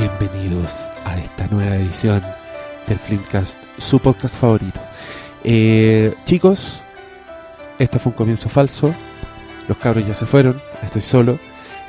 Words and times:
bienvenidos 0.00 0.90
a 1.04 1.18
esta 1.18 1.46
nueva 1.48 1.76
edición 1.76 2.22
del 2.86 2.98
Filmcast, 2.98 3.58
su 3.76 3.98
podcast 3.98 4.34
favorito. 4.34 4.80
Eh, 5.44 6.14
chicos, 6.24 6.82
este 7.78 7.98
fue 7.98 8.12
un 8.12 8.16
comienzo 8.16 8.48
falso, 8.48 8.94
los 9.68 9.76
cabros 9.76 10.06
ya 10.06 10.14
se 10.14 10.24
fueron, 10.24 10.58
estoy 10.82 11.02
solo, 11.02 11.38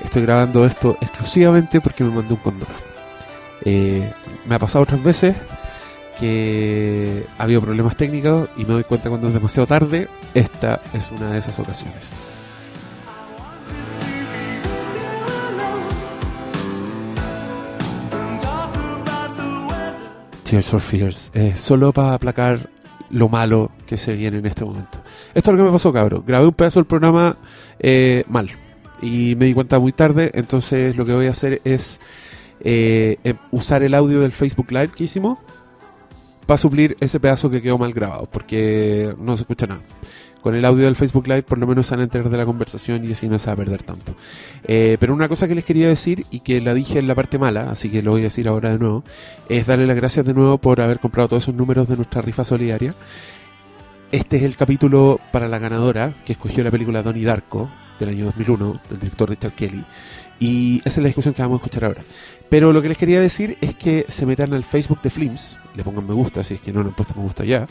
estoy 0.03 0.23
grabando 0.23 0.65
esto 0.65 0.97
exclusivamente 0.99 1.79
porque 1.79 2.03
me 2.03 2.09
mandé 2.09 2.33
un 2.33 2.41
condor. 2.41 2.67
Eh, 3.63 4.11
me 4.45 4.55
ha 4.55 4.59
pasado 4.59 4.83
otras 4.83 5.01
veces 5.01 5.37
que 6.19 7.25
ha 7.37 7.43
habido 7.43 7.61
problemas 7.61 7.95
técnicos 7.95 8.49
y 8.57 8.65
me 8.65 8.73
doy 8.73 8.83
cuenta 8.83 9.07
cuando 9.07 9.29
es 9.29 9.33
demasiado 9.33 9.67
tarde, 9.67 10.09
esta 10.33 10.81
es 10.93 11.11
una 11.11 11.31
de 11.31 11.39
esas 11.39 11.57
ocasiones. 11.59 12.15
Tears 20.51 20.67
for 20.67 20.81
Fears, 20.81 21.31
eh, 21.33 21.53
solo 21.55 21.93
para 21.93 22.13
aplacar 22.13 22.69
lo 23.09 23.29
malo 23.29 23.71
que 23.85 23.95
se 23.95 24.13
viene 24.15 24.39
en 24.39 24.45
este 24.45 24.65
momento. 24.65 25.01
Esto 25.33 25.49
es 25.49 25.57
lo 25.57 25.63
que 25.63 25.67
me 25.67 25.71
pasó, 25.71 25.93
cabrón. 25.93 26.25
Grabé 26.27 26.45
un 26.45 26.53
pedazo 26.53 26.81
del 26.81 26.87
programa 26.87 27.37
eh, 27.79 28.25
mal 28.27 28.49
y 29.01 29.37
me 29.37 29.45
di 29.45 29.53
cuenta 29.53 29.79
muy 29.79 29.93
tarde, 29.93 30.29
entonces 30.33 30.97
lo 30.97 31.05
que 31.05 31.13
voy 31.13 31.27
a 31.27 31.31
hacer 31.31 31.61
es 31.63 32.01
eh, 32.59 33.15
em, 33.23 33.37
usar 33.51 33.81
el 33.83 33.93
audio 33.93 34.19
del 34.19 34.33
Facebook 34.33 34.73
Live 34.73 34.89
que 34.89 35.05
hicimos 35.05 35.39
para 36.45 36.57
suplir 36.57 36.97
ese 36.99 37.21
pedazo 37.21 37.49
que 37.49 37.61
quedó 37.61 37.77
mal 37.77 37.93
grabado, 37.93 38.27
porque 38.29 39.15
no 39.19 39.37
se 39.37 39.43
escucha 39.43 39.67
nada. 39.67 39.81
Con 40.41 40.55
el 40.55 40.65
audio 40.65 40.85
del 40.85 40.95
Facebook 40.95 41.27
Live 41.27 41.43
por 41.43 41.57
lo 41.57 41.67
menos 41.67 41.87
se 41.87 41.93
van 41.93 42.01
a 42.01 42.03
enterar 42.03 42.29
de 42.29 42.37
la 42.37 42.45
conversación 42.45 43.03
y 43.07 43.11
así 43.11 43.27
no 43.27 43.37
se 43.37 43.47
va 43.47 43.53
a 43.53 43.55
perder 43.55 43.83
tanto. 43.83 44.15
Eh, 44.63 44.97
pero 44.99 45.13
una 45.13 45.27
cosa 45.27 45.47
que 45.47 45.55
les 45.55 45.65
quería 45.65 45.87
decir 45.87 46.25
y 46.31 46.39
que 46.39 46.61
la 46.61 46.73
dije 46.73 46.99
en 46.99 47.07
la 47.07 47.15
parte 47.15 47.37
mala, 47.37 47.69
así 47.69 47.89
que 47.89 48.01
lo 48.01 48.11
voy 48.11 48.21
a 48.21 48.25
decir 48.25 48.47
ahora 48.47 48.71
de 48.71 48.79
nuevo, 48.79 49.03
es 49.49 49.67
darle 49.67 49.85
las 49.85 49.95
gracias 49.95 50.25
de 50.25 50.33
nuevo 50.33 50.57
por 50.57 50.81
haber 50.81 50.99
comprado 50.99 51.29
todos 51.29 51.43
esos 51.43 51.55
números 51.55 51.87
de 51.87 51.95
nuestra 51.95 52.21
rifa 52.21 52.43
solidaria. 52.43 52.95
Este 54.11 54.37
es 54.37 54.43
el 54.43 54.55
capítulo 54.55 55.19
para 55.31 55.47
la 55.47 55.59
ganadora 55.59 56.13
que 56.25 56.33
escogió 56.33 56.63
la 56.63 56.71
película 56.71 57.03
Donnie 57.03 57.23
Darko 57.23 57.69
del 57.99 58.09
año 58.09 58.25
2001 58.25 58.81
del 58.89 58.99
director 58.99 59.29
Richard 59.29 59.53
Kelly. 59.53 59.85
Y 60.39 60.79
esa 60.79 60.89
es 60.89 60.97
la 60.97 61.05
discusión 61.05 61.33
que 61.33 61.43
vamos 61.43 61.61
a 61.61 61.63
escuchar 61.63 61.85
ahora. 61.85 62.01
Pero 62.49 62.73
lo 62.73 62.81
que 62.81 62.89
les 62.89 62.97
quería 62.97 63.21
decir 63.21 63.57
es 63.61 63.75
que 63.75 64.05
se 64.09 64.25
metan 64.25 64.53
al 64.53 64.63
Facebook 64.63 65.01
de 65.01 65.11
Flims, 65.11 65.57
le 65.75 65.83
pongan 65.83 66.07
me 66.07 66.13
gusta 66.13 66.43
si 66.43 66.55
es 66.55 66.61
que 66.61 66.73
no 66.73 66.81
le 66.81 66.89
han 66.89 66.95
puesto 66.95 67.13
me 67.15 67.21
gusta 67.21 67.45
ya, 67.45 67.67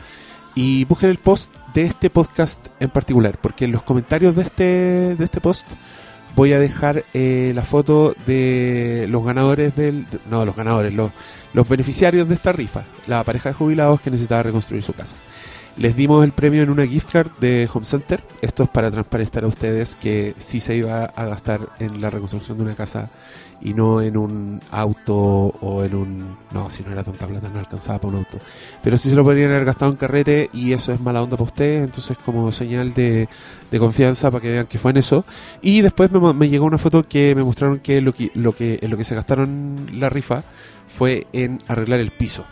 y 0.55 0.85
busquen 0.85 1.11
el 1.11 1.19
post 1.19 1.53
de 1.75 1.83
este 1.83 2.11
podcast 2.11 2.69
en 2.81 2.91
particular, 2.91 3.39
porque 3.41 3.65
en 3.65 3.73
los 3.73 3.83
comentarios 3.83 4.35
de 4.35 4.43
este, 4.43 4.65
de 5.17 5.25
este 5.25 5.41
post 5.41 5.67
voy 6.37 6.53
a 6.53 6.59
dejar 6.59 7.05
eh, 7.15 7.53
la 7.55 7.63
foto 7.63 8.15
de 8.27 9.07
los 9.09 9.25
ganadores 9.25 9.75
del... 9.77 10.07
No, 10.31 10.45
los 10.45 10.57
ganadores, 10.57 10.95
los, 10.95 11.11
los 11.53 11.69
beneficiarios 11.69 12.29
de 12.29 12.35
esta 12.35 12.53
rifa, 12.53 12.85
la 13.07 13.25
pareja 13.25 13.51
de 13.51 13.55
jubilados 13.55 14.01
que 14.01 14.11
necesitaba 14.11 14.45
reconstruir 14.45 14.83
su 14.83 14.93
casa. 14.93 15.17
Les 15.77 15.97
dimos 15.97 16.25
el 16.25 16.33
premio 16.33 16.63
en 16.63 16.71
una 16.71 16.87
gift 16.87 17.11
card 17.11 17.31
de 17.41 17.69
Home 17.73 17.87
Center. 17.87 18.23
Esto 18.43 18.65
es 18.65 18.69
para 18.69 18.91
transparentar 18.91 19.45
a 19.45 19.47
ustedes 19.47 19.95
que 19.95 20.35
sí 20.39 20.61
se 20.61 20.75
iba 20.77 21.05
a 21.05 21.25
gastar 21.25 21.69
en 21.79 22.01
la 22.01 22.11
reconstrucción 22.11 22.59
de 22.59 22.65
una 22.65 22.75
casa 22.75 23.09
y 23.61 23.75
no 23.75 24.01
en 24.01 24.17
un 24.17 24.61
auto 24.71 25.15
o 25.17 25.85
en 25.85 25.95
un... 25.95 26.37
No, 26.53 26.71
si 26.71 26.83
no 26.83 26.93
era 26.93 27.05
tanta 27.05 27.27
plata 27.27 27.49
no 27.49 27.59
alcanzaba 27.59 27.99
para 28.01 28.13
un 28.13 28.19
auto. 28.19 28.39
Pero 28.83 28.97
sí 28.97 29.11
se 29.11 29.15
lo 29.15 29.25
podrían 29.25 29.51
haber 29.51 29.65
gastado 29.65 29.91
en 29.91 29.97
carrete 29.97 30.51
y 30.53 30.73
eso 30.73 30.93
es 30.93 31.01
mala 31.01 31.23
onda 31.23 31.37
para 31.37 31.49
ustedes. 31.49 31.85
Entonces 31.85 32.17
como 32.25 32.51
señal 32.53 32.95
de, 32.95 33.29
de 33.71 33.79
confianza 33.79 34.31
para 34.31 34.43
que 34.43 34.51
vean 34.51 34.67
que 34.67 34.79
fue 34.79 34.93
en 34.93 34.99
eso. 34.99 35.25
Y 35.61 35.83
después 35.83 36.11
me, 36.11 36.33
me 36.33 36.49
llegó 36.49 36.67
una 36.67 36.79
foto 36.79 37.07
que 37.07 37.35
me 37.35 37.45
mostraron 37.45 37.81
que 37.81 38.01
lo 38.01 38.15
que, 38.15 38.31
lo 38.35 38.53
que 38.53 38.79
en 38.81 38.91
lo 38.91 38.97
que 38.97 39.05
se 39.05 39.15
gastaron 39.15 39.91
la 39.93 40.09
rifa 40.09 40.43
fue 40.89 41.27
en 41.33 41.59
arreglar 41.69 42.01
el 42.01 42.11
piso. 42.11 42.45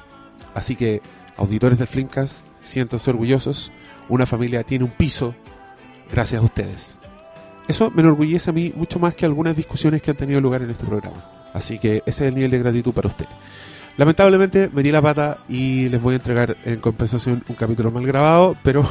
Así 0.54 0.76
que 0.76 1.00
auditores 1.36 1.78
del 1.78 1.88
Flimcast, 1.88 2.48
siéntanse 2.62 3.10
orgullosos. 3.10 3.72
Una 4.08 4.26
familia 4.26 4.62
tiene 4.64 4.84
un 4.84 4.90
piso 4.90 5.34
gracias 6.10 6.42
a 6.42 6.44
ustedes. 6.44 6.98
Eso 7.68 7.90
me 7.90 8.00
enorgullece 8.00 8.48
a 8.50 8.52
mí 8.52 8.72
mucho 8.74 8.98
más 8.98 9.14
que 9.14 9.26
algunas 9.26 9.54
discusiones 9.54 10.00
que 10.00 10.10
han 10.10 10.16
tenido 10.16 10.40
lugar 10.40 10.62
en 10.62 10.70
este 10.70 10.86
programa. 10.86 11.22
Así 11.52 11.78
que 11.78 12.02
ese 12.06 12.24
es 12.24 12.28
el 12.28 12.34
nivel 12.34 12.50
de 12.50 12.58
gratitud 12.58 12.92
para 12.92 13.08
ustedes. 13.08 13.30
Lamentablemente 13.98 14.70
metí 14.72 14.90
la 14.90 15.02
pata 15.02 15.38
y 15.48 15.88
les 15.88 16.00
voy 16.00 16.14
a 16.14 16.16
entregar 16.16 16.56
en 16.64 16.80
compensación 16.80 17.44
un 17.48 17.54
capítulo 17.56 17.90
mal 17.90 18.06
grabado, 18.06 18.56
pero 18.62 18.88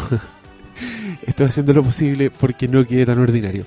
estoy 1.25 1.47
haciendo 1.47 1.73
lo 1.73 1.83
posible 1.83 2.29
porque 2.29 2.67
no 2.67 2.85
quede 2.85 3.05
tan 3.05 3.17
ordinario. 3.17 3.65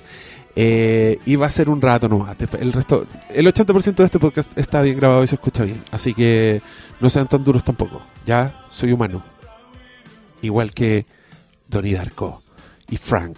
Eh, 0.55 1.17
y 1.25 1.35
va 1.35 1.47
a 1.47 1.49
ser 1.49 1.69
un 1.69 1.81
rato 1.81 2.07
nomás. 2.07 2.35
El 2.59 2.71
resto, 2.71 3.05
el 3.29 3.47
80% 3.47 3.95
de 3.95 4.03
este 4.03 4.19
podcast 4.19 4.57
está 4.57 4.81
bien 4.81 4.97
grabado 4.97 5.23
y 5.23 5.27
se 5.27 5.35
escucha 5.35 5.63
bien. 5.63 5.81
Así 5.91 6.13
que 6.13 6.61
no 6.99 7.09
sean 7.09 7.27
tan 7.27 7.43
duros 7.43 7.63
tampoco. 7.63 8.01
Ya 8.25 8.65
soy 8.69 8.91
humano. 8.91 9.23
Igual 10.41 10.73
que 10.73 11.05
Donnie 11.67 11.93
Darko 11.93 12.41
y 12.89 12.97
Frank 12.97 13.37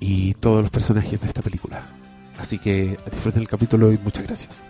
y 0.00 0.34
todos 0.34 0.62
los 0.62 0.70
personajes 0.70 1.20
de 1.20 1.28
esta 1.28 1.42
película. 1.42 1.82
Así 2.38 2.58
que 2.58 2.98
disfruten 3.10 3.42
el 3.42 3.48
capítulo 3.48 3.92
y 3.92 3.98
muchas 3.98 4.26
gracias. 4.26 4.66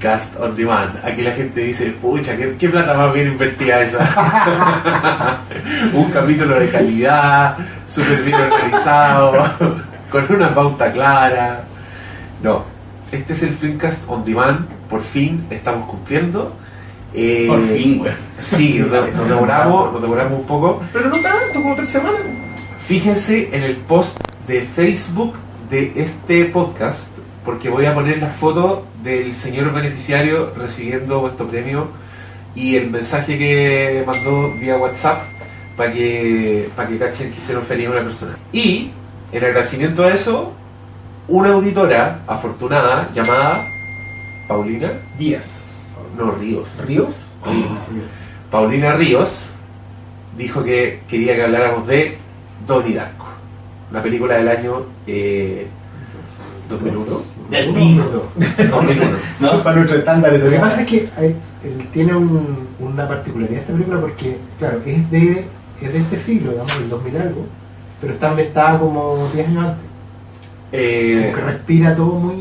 Flickcast 0.00 0.36
on 0.40 0.56
demand. 0.56 0.98
Aquí 1.04 1.20
la 1.22 1.32
gente 1.32 1.60
dice, 1.60 1.90
pucha, 1.90 2.36
¿qué, 2.36 2.56
qué 2.58 2.68
plata 2.70 2.94
más 2.94 3.12
bien 3.12 3.28
invertida 3.28 3.82
esa? 3.82 5.38
Un 5.94 6.10
capítulo 6.10 6.58
de 6.58 6.70
calidad, 6.70 7.58
súper 7.86 8.22
bien 8.22 8.38
organizado, 8.40 9.34
con 10.10 10.32
una 10.34 10.54
pauta 10.54 10.90
clara. 10.90 11.64
No, 12.42 12.64
este 13.12 13.34
es 13.34 13.42
el 13.42 13.50
Flickcast 13.50 14.08
on 14.08 14.24
demand. 14.24 14.66
Por 14.88 15.02
fin 15.02 15.46
estamos 15.50 15.86
cumpliendo. 15.86 16.54
Eh, 17.12 17.46
Por 17.46 17.60
fin, 17.68 17.98
güey. 17.98 18.12
Sí, 18.38 18.78
nos, 18.90 19.12
nos 19.12 19.28
demoramos, 19.28 19.92
nos 19.92 20.00
demoramos 20.00 20.38
un 20.40 20.46
poco. 20.46 20.82
Pero 20.92 21.10
no 21.10 21.16
tanto, 21.16 21.62
como 21.62 21.76
tres 21.76 21.90
semanas. 21.90 22.20
Fíjense 22.86 23.50
en 23.52 23.64
el 23.64 23.76
post 23.76 24.18
de 24.46 24.62
Facebook 24.62 25.34
de 25.68 25.92
este 25.94 26.46
podcast, 26.46 27.08
porque 27.44 27.68
voy 27.68 27.84
a 27.84 27.94
poner 27.94 28.18
la 28.18 28.28
foto 28.28 28.86
del 29.02 29.34
señor 29.34 29.72
beneficiario 29.72 30.52
recibiendo 30.56 31.20
vuestro 31.20 31.46
premio 31.48 31.88
y 32.54 32.76
el 32.76 32.90
mensaje 32.90 33.38
que 33.38 34.02
mandó 34.06 34.52
vía 34.52 34.76
WhatsApp 34.76 35.22
para 35.76 35.92
que, 35.92 36.68
para 36.76 36.88
que 36.88 36.98
cachen 36.98 37.30
que 37.30 37.38
hicieron 37.38 37.64
feliz 37.64 37.86
a 37.88 37.90
una 37.90 38.02
persona. 38.02 38.36
Y, 38.52 38.90
en 39.32 39.44
agradecimiento 39.44 40.04
a 40.04 40.12
eso, 40.12 40.52
una 41.28 41.50
auditora 41.50 42.22
afortunada 42.26 43.10
llamada 43.12 43.66
Paulina, 44.48 44.90
Díaz. 45.18 45.88
no 46.18 46.32
Ríos, 46.32 46.68
¿Ríos? 46.86 47.14
Ríos. 47.46 47.78
Paulina 48.50 48.94
Ríos 48.94 49.52
dijo 50.36 50.64
que 50.64 51.02
quería 51.08 51.36
que 51.36 51.44
habláramos 51.44 51.86
de 51.86 52.18
Donnie 52.66 52.94
Darko, 52.94 53.26
una 53.90 54.02
película 54.02 54.36
del 54.36 54.48
año 54.48 54.82
eh, 55.06 55.68
2001. 56.68 57.22
Del 57.50 57.72
pico. 57.72 58.28
2001. 58.70 59.16
No, 59.40 59.62
para 59.62 59.76
nuestros 59.76 59.98
estándares. 60.00 60.42
Lo 60.42 60.50
que 60.50 60.58
pasa 60.58 60.80
es 60.82 60.86
que 60.86 61.08
hay- 61.16 61.36
tiene 61.92 62.14
un- 62.14 62.68
una 62.78 63.06
particularidad 63.08 63.60
esta 63.60 63.72
película 63.72 64.00
porque, 64.00 64.36
claro, 64.58 64.80
es 64.86 65.10
de, 65.10 65.44
es 65.82 65.92
de 65.92 65.98
este 65.98 66.16
siglo, 66.16 66.52
digamos, 66.52 66.78
del 66.78 66.88
2000 66.88 67.16
algo, 67.16 67.46
pero 68.00 68.12
está 68.12 68.30
ambientada 68.30 68.78
como 68.78 69.28
10 69.34 69.48
años 69.48 69.64
antes. 69.66 69.84
Eh, 70.72 71.30
Como 71.32 71.36
que 71.46 71.52
respira 71.52 71.96
todo 71.96 72.06
muy, 72.14 72.36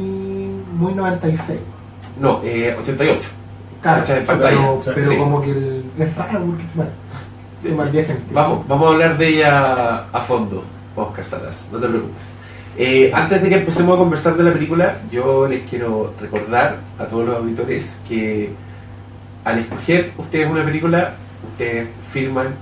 muy 0.77 0.94
96. 0.94 1.59
no, 2.19 2.41
eh, 2.44 2.75
88. 2.79 3.27
Claro, 3.81 4.03
pero, 4.06 4.81
pero 4.94 5.09
sí. 5.09 5.17
como 5.17 5.41
que 5.41 5.51
el, 5.51 5.83
es 5.97 6.15
raro 6.15 6.41
porque, 6.45 6.63
bueno, 6.75 6.91
es 7.63 8.06
tiempo. 8.06 8.23
Vamos, 8.33 8.67
vamos 8.67 8.88
a 8.88 8.91
hablar 8.91 9.17
de 9.17 9.27
ella 9.29 10.06
a 10.11 10.19
fondo, 10.21 10.63
Oscar 10.95 11.23
Salas, 11.25 11.67
no 11.71 11.79
te 11.79 11.88
preocupes. 11.88 12.33
Eh, 12.81 13.11
antes 13.13 13.41
de 13.43 13.49
que 13.49 13.55
empecemos 13.55 13.93
a 13.93 13.97
conversar 13.97 14.37
de 14.37 14.43
la 14.43 14.53
película, 14.53 14.99
yo 15.11 15.49
les 15.49 15.69
quiero 15.69 16.13
recordar 16.21 16.77
a 16.97 17.03
todos 17.03 17.27
los 17.27 17.35
auditores 17.35 17.99
que 18.07 18.51
al 19.43 19.59
escoger 19.59 20.13
ustedes 20.17 20.49
una 20.49 20.63
película, 20.63 21.15
ustedes 21.45 21.89
firman 22.13 22.55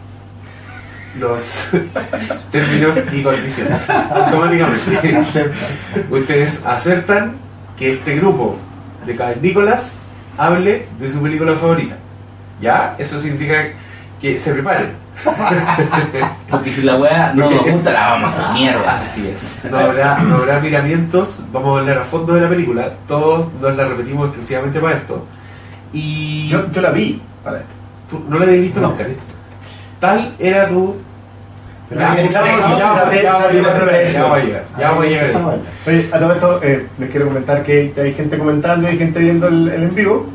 los 1.20 1.68
términos 2.52 2.98
y 3.14 3.22
condiciones 3.22 3.88
automáticamente. 3.88 5.52
ustedes 6.10 6.66
aceptan 6.66 7.36
que 7.78 7.94
este 7.94 8.16
grupo 8.16 8.58
de 9.06 9.16
cavernícolas 9.16 10.00
hable 10.36 10.88
de 11.00 11.10
su 11.12 11.22
película 11.22 11.56
favorita. 11.58 11.96
¿Ya? 12.60 12.96
Eso 12.98 13.20
significa 13.20 13.68
que 14.20 14.40
se 14.40 14.52
preparen. 14.52 14.94
Porque 16.50 16.72
si 16.72 16.82
la 16.84 16.96
weá 16.96 17.34
no 17.34 17.50
nos 17.50 17.64
gusta, 17.72 17.92
la 17.92 18.08
vamos 18.12 18.34
a 18.34 18.52
hacer 18.52 18.54
mierda. 18.54 18.98
Así 18.98 19.28
es. 19.28 19.60
No 19.70 19.78
habrá, 19.78 20.20
no 20.20 20.36
habrá 20.36 20.60
miramientos, 20.60 21.44
vamos 21.52 21.78
a 21.78 21.82
hablar 21.82 21.98
a 22.00 22.04
fondo 22.06 22.34
de 22.34 22.42
la 22.42 22.50
película, 22.50 22.94
todos 23.08 23.48
nos 23.62 23.76
la 23.76 23.88
repetimos 23.88 24.28
exclusivamente 24.28 24.80
para 24.80 24.98
esto. 24.98 25.26
Y 25.94 26.48
Yo, 26.50 26.70
yo 26.72 26.82
la 26.82 26.92
vi 26.92 27.22
para 27.44 27.60
esto. 27.60 27.70
tú 28.10 28.24
no 28.30 28.38
la 28.40 28.46
habías 28.46 28.62
visto 28.62 28.82
No. 28.82 28.90
nunca. 28.90 29.06
Tal 30.00 30.34
era 30.40 30.68
tu... 30.68 30.96
Ya, 31.90 32.10
voy 34.92 35.08
a 35.08 35.10
llegar. 35.10 35.32
Oye, 35.88 36.10
a 36.12 36.20
todo 36.20 36.34
esto 36.34 36.60
eh, 36.62 36.86
les 36.98 37.10
quiero 37.10 37.28
comentar 37.28 37.64
que 37.64 37.94
hay 37.98 38.14
gente 38.14 38.38
comentando, 38.38 38.88
hay 38.88 38.98
gente 38.98 39.20
viendo 39.20 39.48
el, 39.48 39.70
el 39.70 39.84
en 39.84 39.96
vivo. 39.96 40.28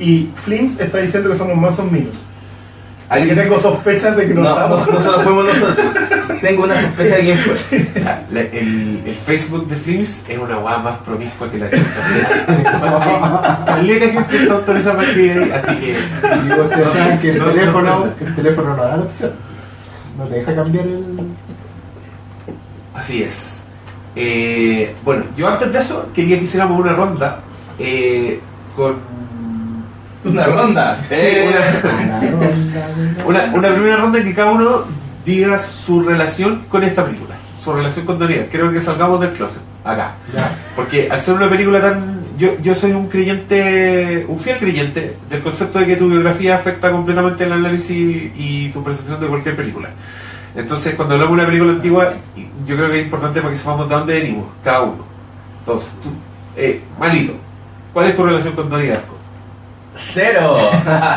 Y 0.00 0.30
Flins 0.34 0.80
está 0.80 0.98
diciendo 0.98 1.30
que 1.30 1.36
somos 1.36 1.56
mansos 1.56 1.90
minos. 1.92 2.14
Así 3.08 3.28
que 3.28 3.34
tengo 3.34 3.60
sospechas 3.60 4.16
de 4.16 4.28
que 4.28 4.34
no, 4.34 4.42
No, 4.42 4.48
no, 4.48 4.54
estamos. 4.78 4.88
nosotros 4.88 5.22
fuimos 5.24 5.44
nosotros. 5.44 5.86
Tengo 6.40 6.64
una 6.64 6.78
sospecha 6.80 7.16
de 7.16 7.20
quién 7.22 7.38
fue. 7.38 7.86
La- 8.30 8.40
el, 8.40 9.02
el 9.06 9.14
Facebook 9.26 9.66
de 9.66 9.76
Flims 9.76 10.24
es 10.28 10.38
una 10.38 10.56
guada 10.56 10.78
más 10.78 10.98
promiscua 10.98 11.50
que 11.50 11.56
la 11.58 11.70
chucha. 11.70 11.82
¿sí? 11.82 12.64
Caleta 13.66 14.04
de 14.06 14.12
gente 14.12 14.36
está 14.42 14.54
autorizada 14.54 14.96
para 14.96 15.08
escribir 15.08 15.38
ahí, 15.42 15.50
así 15.52 15.76
que. 15.76 15.90
Y 15.92 16.60
ustedes 16.60 16.86
No 16.86 16.92
se- 16.92 16.98
saben 16.98 17.18
que 17.20 17.30
el 17.30 17.38
no 17.38 17.44
teléfono, 17.46 18.04
el 18.20 18.34
teléfono 18.34 18.76
no 18.76 18.82
da 18.82 18.96
la 18.98 19.02
opción. 19.04 19.32
No 20.18 20.24
te 20.24 20.34
deja 20.34 20.54
cambiar 20.54 20.86
el. 20.86 21.04
Así 22.94 23.22
es. 23.22 23.64
Eh, 24.16 24.94
bueno, 25.04 25.24
yo 25.36 25.48
antes 25.48 25.72
de 25.72 25.78
eso 25.78 26.08
quería 26.14 26.38
que 26.38 26.44
hiciéramos 26.44 26.78
una 26.78 26.92
ronda 26.92 27.40
eh, 27.78 28.40
con. 28.76 28.96
Una 30.24 30.46
ronda. 30.46 30.98
Sí, 31.08 31.14
Eh, 31.16 31.52
Una, 33.26 33.44
una 33.54 33.68
primera 33.70 33.96
ronda 33.96 34.18
en 34.18 34.24
que 34.24 34.34
cada 34.34 34.50
uno 34.52 34.84
diga 35.24 35.58
su 35.58 36.02
relación 36.02 36.64
con 36.68 36.82
esta 36.84 37.04
película, 37.04 37.36
su 37.58 37.72
relación 37.72 38.04
con 38.06 38.18
Donnie. 38.18 38.48
Creo 38.50 38.70
que 38.72 38.80
salgamos 38.80 39.20
del 39.20 39.32
closet, 39.32 39.62
acá. 39.84 40.14
Ya. 40.34 40.52
Porque 40.76 41.08
al 41.10 41.20
ser 41.20 41.34
una 41.34 41.48
película 41.48 41.80
tan... 41.80 42.24
Yo, 42.36 42.58
yo 42.60 42.74
soy 42.74 42.90
un 42.92 43.08
creyente, 43.08 44.26
un 44.28 44.40
fiel 44.40 44.58
creyente 44.58 45.16
del 45.30 45.40
concepto 45.42 45.78
de 45.78 45.86
que 45.86 45.96
tu 45.96 46.08
biografía 46.08 46.56
afecta 46.56 46.90
completamente 46.90 47.44
el 47.44 47.52
análisis 47.52 48.32
y 48.36 48.70
tu 48.70 48.82
percepción 48.82 49.20
de 49.20 49.28
cualquier 49.28 49.54
película. 49.56 49.90
Entonces, 50.56 50.94
cuando 50.96 51.14
hablamos 51.14 51.36
de 51.36 51.42
una 51.42 51.46
película 51.50 51.72
antigua, 51.72 52.14
yo 52.66 52.76
creo 52.76 52.90
que 52.90 52.98
es 53.00 53.04
importante 53.04 53.40
para 53.40 53.52
que 53.52 53.58
sepamos 53.58 53.88
de 53.88 53.94
dónde 53.94 54.14
venimos, 54.14 54.46
cada 54.64 54.82
uno. 54.82 55.04
Entonces, 55.60 55.90
tú, 56.02 56.10
eh, 56.56 56.80
Malito, 56.98 57.34
¿cuál 57.92 58.06
es 58.08 58.16
tu 58.16 58.24
relación 58.24 58.54
con 58.54 58.68
Donnie 58.68 58.88
Darko? 58.90 59.13
Cero. 59.96 60.56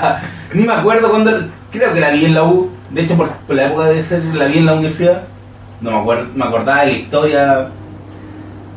Ni 0.53 0.63
me 0.63 0.73
acuerdo 0.73 1.09
cuando. 1.09 1.31
Creo 1.71 1.93
que 1.93 1.99
la 1.99 2.11
vi 2.11 2.25
en 2.25 2.33
la 2.33 2.43
U. 2.43 2.69
De 2.91 3.01
hecho, 3.03 3.15
por, 3.17 3.29
la 3.49 3.65
época 3.67 3.85
de 3.85 4.01
ser, 4.03 4.23
la 4.35 4.45
vi 4.45 4.59
en 4.59 4.65
la 4.65 4.73
universidad. 4.73 5.23
No 5.81 5.91
me 5.91 5.97
acuerdo, 5.97 6.27
me 6.35 6.45
acordaba 6.45 6.81
de 6.81 6.91
la 6.91 6.97
historia. 6.97 7.67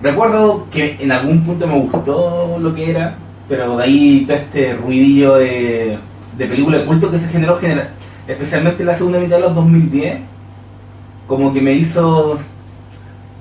Recuerdo 0.03 0.67
que 0.71 0.97
en 0.99 1.13
algún 1.13 1.43
punto 1.45 1.67
me 1.67 1.79
gustó 1.79 2.57
lo 2.61 2.75
que 2.75 2.91
era, 2.91 3.15
pero 3.49 3.77
de 3.77 3.85
ahí 3.85 4.25
todo 4.27 4.37
este 4.37 4.75
ruidillo 4.75 5.37
de, 5.37 5.99
de 6.37 6.47
película 6.47 6.79
de 6.79 6.85
culto 6.87 7.11
que 7.11 7.19
se 7.19 7.29
generó, 7.29 7.59
genera- 7.59 7.91
especialmente 8.27 8.83
en 8.83 8.87
la 8.89 8.97
segunda 8.97 9.19
mitad 9.19 9.37
de 9.37 9.43
los 9.43 9.55
2010, 9.55 10.19
como 11.27 11.53
que 11.53 11.61
me 11.61 11.73
hizo. 11.75 12.39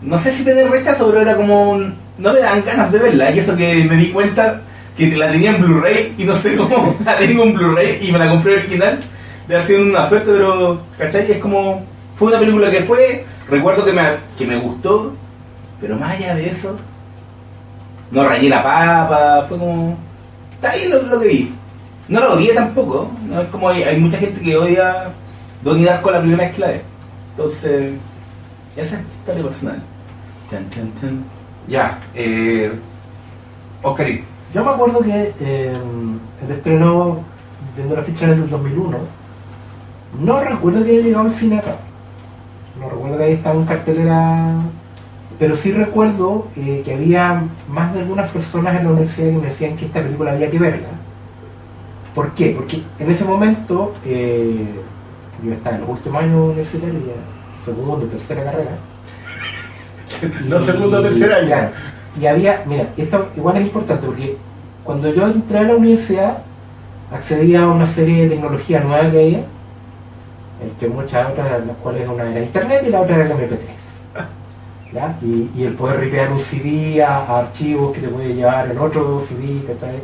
No 0.02 0.20
sé 0.20 0.32
si 0.34 0.44
tener 0.44 0.70
rechazo, 0.70 1.08
pero 1.08 1.22
era 1.22 1.36
como. 1.36 1.78
No 2.18 2.34
me 2.34 2.40
dan 2.40 2.64
ganas 2.66 2.92
de 2.92 3.00
verla, 3.00 3.32
y 3.32 3.40
eso 3.40 3.56
que 3.56 3.86
me 3.86 3.96
di 3.96 4.12
cuenta 4.12 4.62
que 5.07 5.16
la 5.16 5.31
tenía 5.31 5.56
en 5.56 5.62
Blu-ray 5.62 6.16
y 6.18 6.24
no 6.24 6.36
sé 6.36 6.56
cómo 6.56 6.96
la 7.06 7.18
tengo 7.18 7.44
en 7.44 7.54
Blu-ray 7.54 8.00
y 8.01 8.12
me 8.12 8.19
la 8.19 8.30
compré 8.30 8.56
original 8.56 9.00
de 9.48 9.56
haber 9.56 9.66
sido 9.66 9.84
una 9.84 10.06
oferta, 10.06 10.31
pero 10.31 10.81
¿cachai? 10.98 11.31
Es 11.31 11.38
como, 11.38 11.84
fue 12.18 12.28
una 12.28 12.40
película 12.40 12.69
que 12.69 12.84
fue, 12.84 13.25
recuerdo 13.50 13.86
que 13.86 13.94
me, 13.94 14.01
que 14.38 14.46
me 14.46 14.57
gustó, 14.57 15.13
pero 15.80 15.96
más 15.96 16.16
allá 16.16 16.36
de 16.36 16.50
eso, 16.50 16.75
no 18.12 18.28
rayé 18.28 18.50
la 18.50 18.62
papa, 18.62 19.46
fue 19.48 19.57
como, 19.57 19.98
está 20.54 20.75
bien 20.75 20.90
lo, 20.90 21.02
lo 21.04 21.19
que 21.19 21.28
vi. 21.28 21.54
No 22.10 22.19
la 22.19 22.30
odié 22.30 22.54
tampoco, 22.54 23.12
no 23.28 23.42
es 23.42 23.48
como 23.50 23.69
hay, 23.69 24.00
mucha 24.00 24.18
gente 24.18 24.42
que 24.42 24.57
odia 24.57 25.12
Donnie 25.63 25.86
Darko 25.86 26.10
la 26.12 26.22
primera 26.22 26.44
vez 26.44 26.56
que 26.56 26.62
la 26.62 26.68
ve. 26.68 26.81
Entonces, 27.31 27.94
esa 28.75 28.95
es 28.95 29.02
historia 29.19 29.44
personal. 29.44 29.80
Ya, 31.68 32.00
eh, 32.16 32.72
Oscarín. 33.84 34.25
Yo 34.54 34.63
me 34.63 34.72
acuerdo 34.72 35.00
que 35.01 35.34
eh, 35.40 35.74
el 36.44 36.51
estreno, 36.51 37.19
viendo 37.75 37.96
la 37.96 38.04
ficha 38.04 38.28
desde 38.28 38.44
el 38.44 38.50
2001, 38.50 38.98
no 40.22 40.40
recuerdo 40.40 40.84
que 40.84 40.92
haya 40.92 41.01
llegado 41.01 41.25
al 41.25 41.34
cine 41.34 41.60
acá. 41.60 41.75
No 42.80 42.90
recuerdo 42.90 43.18
que 43.18 43.24
haya 43.25 43.34
estado 43.36 43.60
en 43.60 43.66
cartelera, 43.66 44.56
pero 45.38 45.56
sí 45.56 45.72
recuerdo 45.72 46.48
eh, 46.56 46.81
que 46.84 46.94
había 46.94 47.44
más 47.68 47.94
de 47.94 48.00
algunas 48.00 48.31
personas 48.31 48.75
en 48.75 48.86
la 48.86 48.92
universidad 48.92 49.28
que 49.28 49.38
me 49.38 49.48
decían 49.48 49.78
que 49.78 49.86
esta 49.86 50.01
película 50.01 50.31
había 50.31 50.50
que 50.50 50.57
verla. 50.57 50.90
¿Por 52.16 52.31
qué? 52.31 52.54
Porque 52.57 52.81
en 52.98 53.12
ese 53.12 53.25
momento 53.25 53.94
eh, 54.04 54.66
yo 55.44 55.54
estaba 55.54 55.75
en 55.75 55.81
los 55.81 55.92
últimos 55.92 56.24
años 56.24 56.36
universitarios, 56.36 57.04
ya 57.06 57.40
segundo, 57.66 58.06
tercera 58.07 58.44
carrera. 58.44 58.72
No 60.48 60.60
segundo 60.60 61.00
o 61.00 61.02
tercer 61.04 61.31
año. 61.31 61.48
Claro. 61.48 61.72
Y 62.19 62.27
había, 62.27 62.63
mira, 62.66 62.89
esto 62.98 63.30
igual 63.36 63.57
es 63.57 63.63
importante 63.63 64.06
porque 64.06 64.38
cuando 64.83 65.13
yo 65.13 65.27
entré 65.27 65.60
a 65.60 65.63
la 65.63 65.75
universidad 65.75 66.39
accedía 67.12 67.63
a 67.63 67.68
una 67.68 67.88
serie 67.88 68.24
de 68.24 68.30
tecnología 68.30 68.81
nueva 68.81 69.10
que 69.10 69.19
había, 69.19 69.44
entre 70.62 70.89
muchas 70.89 71.30
otras, 71.30 71.66
las 71.66 71.77
cuales 71.77 72.07
una 72.07 72.30
era 72.30 72.42
internet 72.42 72.83
y 72.86 72.89
la 72.89 73.01
otra 73.01 73.16
era 73.16 73.25
el 73.25 73.31
MP3. 73.31 73.57
¿ya? 74.94 75.18
Y, 75.21 75.50
y 75.56 75.63
el 75.63 75.74
poder 75.74 76.01
ripear 76.01 76.31
un 76.31 76.39
CD 76.39 77.01
a, 77.01 77.19
a 77.19 77.39
archivos 77.39 77.94
que 77.94 78.01
te 78.01 78.07
puede 78.10 78.33
llevar 78.33 78.69
en 78.69 78.77
otro 78.77 79.21
CD, 79.21 79.63
¿cachai? 79.66 80.00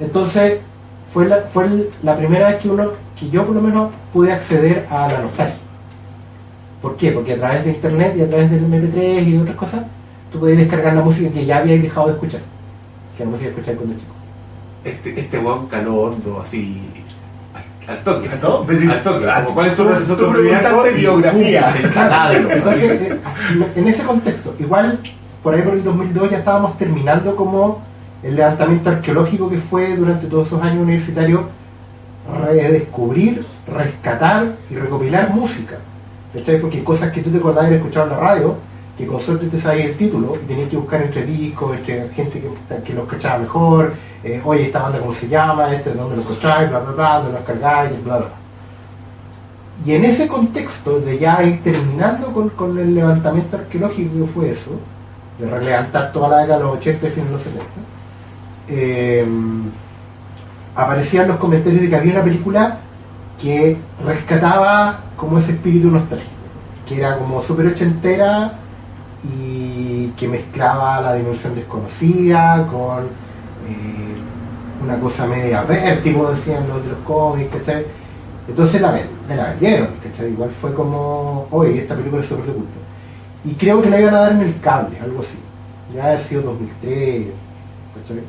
Entonces, 0.00 0.58
fue 1.12 1.26
la, 1.26 1.42
fue 1.42 1.88
la 2.02 2.16
primera 2.16 2.48
vez 2.48 2.56
que 2.58 2.68
uno, 2.68 2.90
que 3.18 3.30
yo 3.30 3.46
por 3.46 3.54
lo 3.54 3.62
menos 3.62 3.90
pude 4.12 4.32
acceder 4.32 4.86
a 4.90 5.08
la 5.08 5.20
nostalgia. 5.20 5.56
¿Por 6.82 6.96
qué? 6.96 7.12
Porque 7.12 7.34
a 7.34 7.36
través 7.36 7.64
de 7.64 7.70
internet 7.70 8.14
y 8.16 8.22
a 8.22 8.28
través 8.28 8.50
del 8.50 8.66
MP3 8.66 9.22
y 9.22 9.32
de 9.32 9.40
otras 9.40 9.56
cosas, 9.56 9.82
tú 10.32 10.40
podías 10.40 10.58
descargar 10.58 10.94
la 10.94 11.02
música 11.02 11.30
que 11.30 11.44
ya 11.44 11.58
habías 11.58 11.82
dejado 11.82 12.08
de 12.08 12.12
escuchar. 12.14 12.40
Que 13.16 13.24
la 13.24 13.30
música 13.30 13.50
que 13.50 13.60
escuchabas 13.60 13.78
cuando 13.78 13.98
chico. 13.98 14.14
Este, 14.84 15.20
este 15.20 15.38
weón 15.38 15.66
caló 15.66 15.96
hondo, 16.02 16.40
así. 16.40 16.80
Al, 17.54 17.96
al 17.96 18.04
toque. 18.04 18.28
¿A 18.28 18.40
todo? 18.40 18.64
Pues 18.64 18.80
sí. 18.80 18.88
Al 18.88 19.02
toque. 19.02 19.26
Ah, 19.28 19.42
Como, 19.42 19.54
¿Cuál 19.54 19.66
es 19.66 19.76
tu 19.76 19.84
relación 19.84 20.18
tú 20.18 20.30
preguntaste 20.30 20.92
biografía. 20.92 21.74
Entonces, 22.52 23.00
eh, 23.02 23.20
en 23.74 23.88
ese 23.88 24.04
contexto, 24.04 24.54
igual 24.58 25.00
por 25.42 25.54
ahí 25.54 25.62
por 25.62 25.74
el 25.74 25.84
2002 25.84 26.30
ya 26.30 26.38
estábamos 26.38 26.76
terminando 26.76 27.36
como 27.36 27.80
el 28.22 28.34
levantamiento 28.34 28.90
arqueológico 28.90 29.48
que 29.48 29.58
fue 29.58 29.96
durante 29.96 30.26
todos 30.26 30.48
esos 30.48 30.60
años 30.62 30.82
universitarios 30.82 31.42
redescubrir, 32.44 33.44
rescatar 33.66 34.56
y 34.70 34.74
recopilar 34.74 35.30
música. 35.30 35.76
¿Cachai? 36.34 36.60
Porque 36.60 36.78
hay 36.78 36.82
cosas 36.84 37.12
que 37.12 37.22
tú 37.22 37.30
te 37.30 37.38
acordabas 37.38 37.70
de 37.70 37.76
haber 37.76 37.80
escuchado 37.80 38.06
en 38.06 38.12
la 38.12 38.18
radio, 38.18 38.56
que 38.96 39.06
con 39.06 39.20
suerte 39.20 39.46
te 39.48 39.60
sabías 39.60 39.88
el 39.88 39.96
título 39.96 40.34
y 40.42 40.46
tenías 40.46 40.70
que 40.70 40.76
buscar 40.76 41.02
entre 41.02 41.26
discos, 41.26 41.76
entre 41.76 42.08
gente 42.10 42.40
que, 42.40 42.82
que 42.82 42.94
lo 42.94 43.02
escuchaba 43.02 43.38
mejor, 43.38 43.94
eh, 44.24 44.40
oye, 44.44 44.64
esta 44.64 44.82
banda 44.82 44.98
cómo 44.98 45.12
se 45.12 45.28
llama, 45.28 45.72
este 45.72 45.90
de 45.90 45.96
dónde 45.96 46.16
lo 46.16 46.22
escucháis, 46.22 46.70
bla, 46.70 46.80
bla, 46.80 46.92
bla, 46.92 47.14
dónde 47.16 47.32
lo 47.32 47.38
descargáis, 47.38 48.04
bla, 48.04 48.16
bla, 48.16 48.26
bla. 48.26 48.36
Y 49.84 49.92
en 49.92 50.04
ese 50.06 50.26
contexto 50.26 51.00
de 51.00 51.18
ya 51.18 51.42
ir 51.42 51.62
terminando 51.62 52.32
con, 52.32 52.48
con 52.50 52.78
el 52.78 52.94
levantamiento 52.94 53.58
arqueológico 53.58 54.24
que 54.24 54.32
fue 54.32 54.50
eso, 54.50 54.70
de 55.38 55.50
relevantar 55.50 56.12
toda 56.12 56.28
la 56.28 56.38
década 56.38 56.58
de 56.58 56.64
los 56.64 56.78
80 56.78 57.06
y 57.06 57.10
fines 57.10 57.26
de 57.28 57.32
los 57.32 57.42
70, 57.42 57.64
eh, 58.68 59.26
aparecían 60.74 61.28
los 61.28 61.36
comentarios 61.36 61.82
de 61.82 61.90
que 61.90 61.96
había 61.96 62.12
una 62.12 62.24
película 62.24 62.78
que 63.40 63.76
rescataba 64.04 65.00
como 65.16 65.38
ese 65.38 65.52
espíritu 65.52 65.90
nostálgico, 65.90 66.30
que 66.88 66.98
era 66.98 67.18
como 67.18 67.42
súper 67.42 67.66
ochentera 67.66 68.60
y 69.28 70.12
que 70.16 70.28
mezclaba 70.28 71.00
la 71.00 71.14
dimensión 71.14 71.54
desconocida 71.54 72.66
con 72.70 73.04
eh, 73.04 74.16
una 74.82 74.98
cosa 74.98 75.26
media 75.26 75.62
vértigo, 75.62 76.30
decían 76.30 76.68
los 76.68 76.82
de 76.82 76.90
los 76.90 76.98
cómics, 76.98 77.54
¿cachai? 77.56 77.84
Entonces 78.48 78.80
la, 78.80 78.92
me 78.92 79.36
la 79.36 79.48
vendieron, 79.50 79.88
¿cachai? 80.02 80.30
Igual 80.30 80.50
fue 80.60 80.72
como, 80.74 81.48
oye, 81.50 81.78
esta 81.78 81.96
película 81.96 82.22
es 82.22 82.28
súper 82.28 82.46
de 82.46 82.52
culto. 82.52 82.78
Y 83.44 83.54
creo 83.54 83.82
que 83.82 83.90
la 83.90 84.00
iban 84.00 84.14
a 84.14 84.20
dar 84.20 84.32
en 84.32 84.42
el 84.42 84.60
cable, 84.60 84.98
algo 85.00 85.20
así. 85.20 85.38
Ya 85.94 86.12
ha 86.12 86.18
sido 86.18 86.42
2003, 86.42 87.26
¿cachai? 87.94 88.22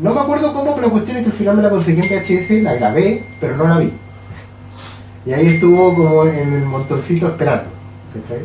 No 0.00 0.14
me 0.14 0.20
acuerdo 0.20 0.52
cómo, 0.52 0.74
pero 0.74 0.86
la 0.86 0.92
cuestión 0.92 1.16
es 1.16 1.24
que 1.24 1.30
al 1.30 1.36
final 1.36 1.56
me 1.56 1.62
la 1.62 1.70
conseguí 1.70 2.00
en 2.00 2.08
VHS, 2.08 2.62
la 2.62 2.74
grabé, 2.74 3.26
pero 3.40 3.56
no 3.56 3.66
la 3.66 3.78
vi. 3.78 3.92
Y 5.26 5.32
ahí 5.32 5.46
estuvo 5.46 5.94
como 5.94 6.24
en 6.24 6.52
el 6.52 6.64
montoncito 6.64 7.26
esperando, 7.26 7.70
¿cachai? 8.14 8.42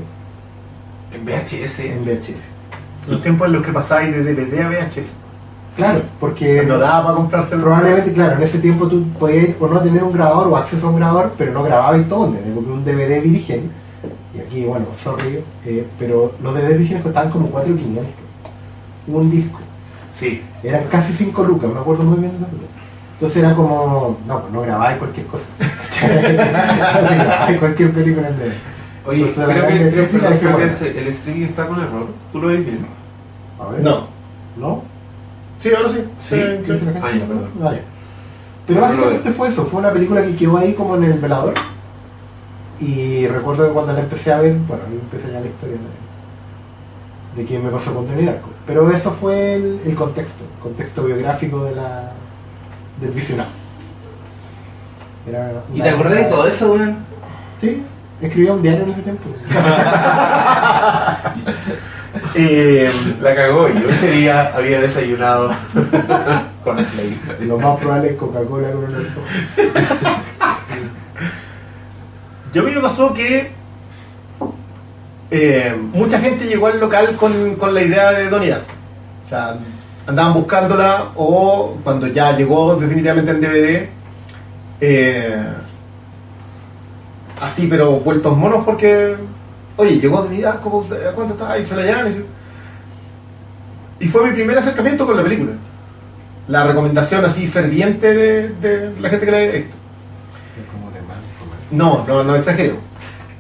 En 1.14 1.26
VHS. 1.26 1.80
En 1.80 2.06
VHS. 2.06 2.48
Los 3.08 3.22
tiempos 3.22 3.48
en 3.48 3.54
los 3.54 3.66
que 3.66 3.72
pasáis 3.72 4.12
de 4.12 4.24
DVD 4.24 4.62
a 4.62 4.70
VHS. 4.70 5.14
Claro, 5.76 6.02
porque 6.20 6.64
No 6.64 6.78
daba 6.78 7.04
para 7.04 7.16
comprarse 7.16 7.56
el 7.56 7.62
probablemente, 7.62 8.14
claro, 8.14 8.36
en 8.36 8.44
ese 8.44 8.60
tiempo 8.60 8.88
tú 8.88 9.04
podías 9.20 9.50
o 9.60 9.68
no 9.68 9.82
tener 9.82 10.04
un 10.04 10.12
grabador 10.12 10.48
o 10.48 10.56
acceso 10.56 10.88
a 10.88 10.90
un 10.92 10.98
grabador, 10.98 11.34
pero 11.38 11.52
no 11.52 11.64
grababas 11.64 12.08
todo, 12.08 12.26
compré 12.26 12.74
un 12.74 12.86
DVD 12.86 13.22
virgen. 13.22 13.72
Y 14.36 14.40
aquí, 14.40 14.66
bueno, 14.66 14.86
sorry, 15.04 15.44
eh, 15.66 15.88
pero 15.98 16.34
los 16.42 16.54
DVD 16.54 16.78
vírgenes 16.78 17.04
costaban 17.04 17.32
como 17.32 17.50
4.500. 17.52 18.02
Un 19.08 19.32
disco. 19.32 19.60
Sí. 20.12 20.44
Eran 20.62 20.86
casi 20.86 21.14
5 21.14 21.44
lucas, 21.44 21.70
me 21.72 21.80
acuerdo 21.80 22.04
muy 22.04 22.20
bien 22.20 22.34
de. 22.40 22.46
Entonces 23.14 23.44
era 23.44 23.56
como, 23.56 24.18
no, 24.28 24.42
pues 24.42 24.54
no 24.54 24.62
grabáis 24.62 24.98
cualquier 24.98 25.26
cosa. 25.28 25.46
No 27.02 27.24
grabáis 27.24 27.60
cualquier 27.60 27.92
película 27.92 28.28
en 28.28 28.38
DVD. 28.38 28.54
Oye, 29.06 29.26
Pues, 29.26 29.34
creo 29.34 29.68
que, 29.68 29.74
que 29.80 29.90
creo, 29.92 30.06
sí, 30.06 30.12
perdón, 30.14 30.32
la 30.32 30.40
creo 30.40 30.58
que 30.58 30.66
dejé 30.66 30.88
el, 30.92 30.98
el 30.98 31.08
streaming 31.10 31.46
está 31.46 31.68
con 31.68 31.80
error. 31.82 32.08
¿Tú 32.32 32.40
lo 32.42 32.48
ves 32.48 32.66
bien? 32.66 32.86
A 33.60 33.68
ver. 33.70 33.82
No. 33.82 34.08
¿No? 34.58 34.82
Sí, 35.60 35.70
ahora 35.76 35.90
sí. 35.90 36.04
Sí, 36.20 36.36
¿Qué 36.36 36.74
dice 36.74 36.86
la 36.86 36.92
gente? 36.94 37.02
Ah, 37.04 37.12
ya, 37.12 37.26
perdón. 37.26 37.50
Ah, 37.64 37.72
ya. 37.74 37.82
Pero 38.66 38.80
No, 38.80 38.88
no 38.88 38.94
lo 38.94 38.98
básicamente 39.02 39.32
fue 39.32 39.48
eso, 39.50 39.66
fue 39.66 39.80
una 39.82 39.92
película 39.92 40.24
que 40.24 40.36
quedó 40.36 40.58
ahí 40.58 40.74
como 40.74 40.96
en 40.96 41.04
el 41.04 41.20
velador. 41.20 41.54
Y 42.80 43.28
recuerdo 43.28 43.68
que 43.68 43.74
cuando 43.74 43.94
la 43.94 44.00
empecé 44.02 44.32
a 44.34 44.40
ver, 44.40 44.56
bueno, 44.68 44.84
ahí 44.88 44.94
empecé 45.02 45.32
ya 45.32 45.40
la 45.40 45.48
historia 45.48 45.76
de, 47.36 47.42
de 47.42 47.48
qué 47.48 47.60
me 47.60 47.70
pasó 47.70 47.94
con 47.94 48.08
Donnie 48.08 48.26
Darko. 48.26 48.50
Pero 48.66 48.90
eso 48.92 49.12
fue 49.12 49.56
el, 49.56 49.82
el 49.86 49.96
contexto, 49.96 50.44
el 50.44 50.62
contexto 50.62 51.04
biográfico 51.04 51.66
de 51.66 51.76
la, 51.76 52.12
del 53.02 53.12
visionado. 53.12 53.50
Era 55.28 55.64
¿Y 55.74 55.82
te 55.82 55.90
acordás 55.90 56.18
de 56.18 56.26
todo 56.26 56.48
eso, 56.48 56.72
weón? 56.74 56.98
Sí, 57.62 57.82
escribía 58.22 58.54
un 58.54 58.62
diario 58.62 58.84
en 58.84 58.92
ese 58.92 59.02
tiempo. 59.02 59.30
Eh, 62.36 62.92
La 63.22 63.36
cagó 63.36 63.70
y 63.70 63.82
yo 63.82 63.90
ese 63.90 64.12
día 64.12 64.52
había 64.56 64.80
desayunado 64.80 65.52
con 66.64 66.80
el 66.80 66.86
play. 66.86 67.20
Lo 67.42 67.58
más 67.58 67.80
probable 67.80 68.12
es 68.12 68.18
Coca-Cola 68.18 68.72
con 68.72 68.86
el 68.86 68.96
alcohol. 68.96 69.26
yo 72.54 72.62
a 72.62 72.66
mí 72.66 72.72
me 72.72 72.82
pasó 72.82 73.14
que 73.14 73.52
eh, 75.32 75.76
mucha 75.92 76.20
gente 76.20 76.46
llegó 76.46 76.68
al 76.68 76.80
local 76.80 77.16
con, 77.16 77.56
con 77.56 77.74
la 77.74 77.82
idea 77.82 78.12
de 78.12 78.30
Donnie. 78.30 78.54
O 78.54 79.30
sea, 79.30 79.58
andaban 80.06 80.34
buscándola 80.34 81.10
o 81.16 81.78
cuando 81.84 82.08
ya 82.08 82.36
llegó 82.36 82.76
definitivamente 82.76 83.32
en 83.32 83.42
DVD, 83.42 83.90
eh, 84.82 85.46
así 87.46 87.68
pero 87.68 87.92
vueltos 88.00 88.36
monos 88.38 88.64
porque, 88.66 89.16
oye, 89.78 90.00
llegó 90.00 90.20
¿a 90.20 90.58
¿cuánto 91.14 91.34
está? 91.34 91.58
Y 91.60 91.66
se 91.66 91.76
la 91.76 91.84
llaman. 91.86 92.24
Y 94.00 94.08
fue 94.08 94.28
mi 94.28 94.34
primer 94.34 94.58
acercamiento 94.58 95.06
con 95.06 95.16
la 95.18 95.24
película. 95.24 95.52
La 96.48 96.66
recomendación 96.66 97.24
así 97.24 97.48
ferviente 97.48 98.14
de, 98.14 98.50
de 98.50 99.00
la 99.00 99.10
gente 99.10 99.26
que 99.26 99.32
lee 99.32 99.58
esto. 99.60 99.76
No, 101.72 102.06
no, 102.08 102.24
no 102.24 102.36
exagero. 102.36 102.76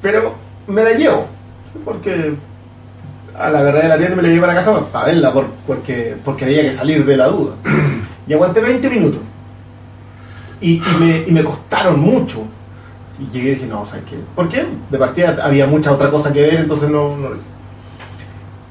Pero 0.02 0.36
me 0.68 0.84
la 0.84 0.92
llevo. 0.92 1.28
Porque 1.84 2.34
a 3.38 3.50
la 3.50 3.62
verdad 3.64 3.82
de 3.84 3.88
la 3.90 3.98
tienda 3.98 4.16
me 4.16 4.22
la 4.24 4.30
llevo 4.30 4.46
a 4.46 4.48
la 4.48 4.56
casa 4.56 4.80
para 4.92 5.06
verla, 5.08 5.34
por- 5.34 5.50
porque, 5.68 6.16
porque 6.24 6.46
había 6.46 6.62
que 6.62 6.72
salir 6.72 7.06
de 7.06 7.18
la 7.18 7.28
duda. 7.28 7.56
Y 8.26 8.32
aguanté 8.32 8.62
20 8.62 8.90
minutos. 8.90 9.20
Y, 10.62 10.76
y 10.76 10.98
me, 10.98 11.18
y 11.28 11.32
me 11.32 11.44
costaron 11.44 12.00
mucho. 12.00 12.46
Y 13.20 13.28
llegué 13.32 13.52
y 13.52 13.56
dije, 13.56 13.68
no, 13.68 13.86
¿sabes 13.86 14.06
qué? 14.10 14.18
¿Por 14.36 14.50
qué? 14.50 14.66
De 14.90 14.98
partida 14.98 15.38
había 15.44 15.68
mucha 15.68 15.92
otra 15.92 16.10
cosa 16.10 16.34
que 16.34 16.42
ver, 16.42 16.56
entonces 16.56 16.90
no, 16.90 17.16
lo 17.16 17.36
hice. 17.36 17.46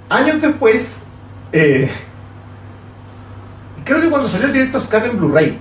Años 0.08 0.42
después, 0.42 1.02
eh, 1.52 1.90
creo 3.84 4.00
que 4.00 4.10
cuando 4.10 4.28
salió 4.28 4.48
el 4.48 4.52
directo 4.52 4.80
Scat 4.80 5.06
en 5.06 5.16
Blu-ray, 5.18 5.58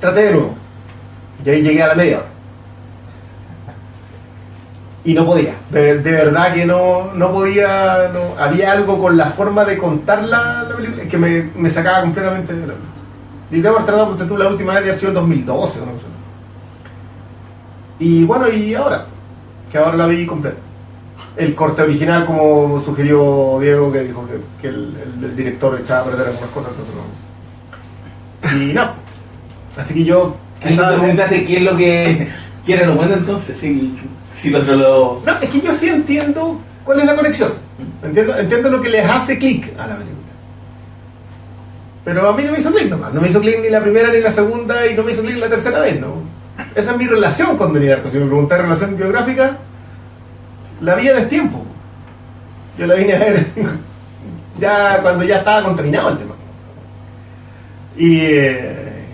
traté 0.00 0.22
de 0.24 0.32
nuevo. 0.32 0.54
Y 1.44 1.50
ahí 1.50 1.62
llegué 1.62 1.82
a 1.82 1.88
la 1.88 1.94
media 1.94 2.18
hora. 2.18 2.26
Y 5.04 5.14
no 5.14 5.24
podía. 5.24 5.54
De, 5.70 5.98
de 5.98 6.10
verdad 6.10 6.52
que 6.54 6.66
no, 6.66 7.12
no 7.14 7.32
podía. 7.32 8.10
no- 8.12 8.42
había 8.42 8.72
algo 8.72 9.00
con 9.00 9.16
la 9.16 9.26
forma 9.26 9.64
de 9.64 9.78
contar 9.78 10.24
la, 10.24 10.64
la 10.64 10.76
película 10.76 11.04
que 11.04 11.16
me, 11.18 11.50
me 11.54 11.70
sacaba 11.70 12.02
completamente 12.02 12.52
de 12.54 12.66
la 12.66 12.74
Y 13.50 13.60
debo 13.60 13.76
haber 13.76 13.86
tratado, 13.86 14.08
porque 14.10 14.24
tú 14.24 14.36
la 14.36 14.48
última 14.48 14.74
vez 14.74 14.82
de 14.84 14.88
haber 14.90 15.00
sido 15.00 15.10
en 15.10 15.14
2012 15.16 15.80
o 15.80 15.86
no 15.86 15.92
sé. 15.92 16.06
Y 17.98 18.24
bueno, 18.24 18.48
y 18.48 18.74
ahora, 18.74 19.06
que 19.70 19.78
ahora 19.78 19.96
la 19.96 20.06
vi 20.06 20.26
completa. 20.26 20.56
El 21.36 21.54
corte 21.54 21.82
original, 21.82 22.24
como 22.26 22.80
sugirió 22.80 23.58
Diego, 23.60 23.92
que 23.92 24.00
dijo 24.04 24.26
que, 24.26 24.40
que 24.60 24.68
el, 24.68 24.96
el- 25.18 25.24
el 25.24 25.36
director 25.36 25.78
echaba 25.80 26.00
a 26.00 26.04
perder 26.04 26.28
algunas 26.28 26.50
cosas, 26.50 26.70
entonces 26.72 28.58
no. 28.58 28.64
Y 28.64 28.72
nada. 28.72 28.94
Así 29.76 29.94
que 29.94 30.04
yo. 30.04 30.36
Ahí 30.62 30.76
te 30.76 30.98
preguntaste 30.98 31.44
qué 31.44 31.56
es 31.58 31.62
lo 31.62 31.76
que, 31.76 32.28
qué 32.66 32.74
era 32.74 32.86
lo 32.86 32.94
bueno 32.94 33.14
entonces, 33.14 33.56
si, 33.58 33.96
si 34.36 34.48
el 34.48 34.56
otro 34.56 34.76
lo... 34.76 35.22
No, 35.24 35.38
es 35.40 35.48
que 35.48 35.60
yo 35.60 35.72
sí 35.72 35.88
entiendo 35.88 36.60
cuál 36.84 37.00
es 37.00 37.06
la 37.06 37.16
conexión. 37.16 37.52
Entiendo, 38.02 38.36
entiendo 38.36 38.70
lo 38.70 38.80
que 38.80 38.88
les 38.90 39.08
hace 39.08 39.38
clic 39.38 39.72
a 39.78 39.86
la 39.86 39.96
película. 39.96 40.19
Pero 42.12 42.28
a 42.28 42.36
mí 42.36 42.42
no 42.42 42.50
me 42.52 42.58
hizo 42.58 42.72
clic 42.72 42.88
nomás. 42.90 43.14
No 43.14 43.20
me 43.20 43.28
hizo 43.28 43.40
clic 43.40 43.60
ni 43.62 43.68
la 43.68 43.80
primera 43.80 44.08
ni 44.12 44.18
la 44.20 44.32
segunda 44.32 44.84
y 44.84 44.94
no 44.96 45.04
me 45.04 45.12
hizo 45.12 45.22
clic 45.22 45.36
la 45.36 45.48
tercera 45.48 45.78
vez, 45.78 46.00
¿no? 46.00 46.14
Esa 46.74 46.90
es 46.90 46.96
mi 46.96 47.06
relación 47.06 47.56
con 47.56 47.72
Donnie 47.72 47.88
Darko. 47.88 48.08
Si 48.08 48.18
me 48.18 48.26
preguntas 48.26 48.60
relación 48.60 48.96
biográfica, 48.96 49.58
la 50.80 50.96
vi 50.96 51.08
a 51.08 51.14
destiempo. 51.14 51.64
Yo 52.76 52.86
la 52.88 52.94
vine 52.96 53.14
a 53.14 53.18
ver 53.20 53.46
ya 54.58 54.98
cuando 55.02 55.22
ya 55.22 55.36
estaba 55.38 55.62
contaminado 55.62 56.08
el 56.10 56.18
tema. 56.18 56.34
Y, 57.96 58.18
eh, 58.22 59.04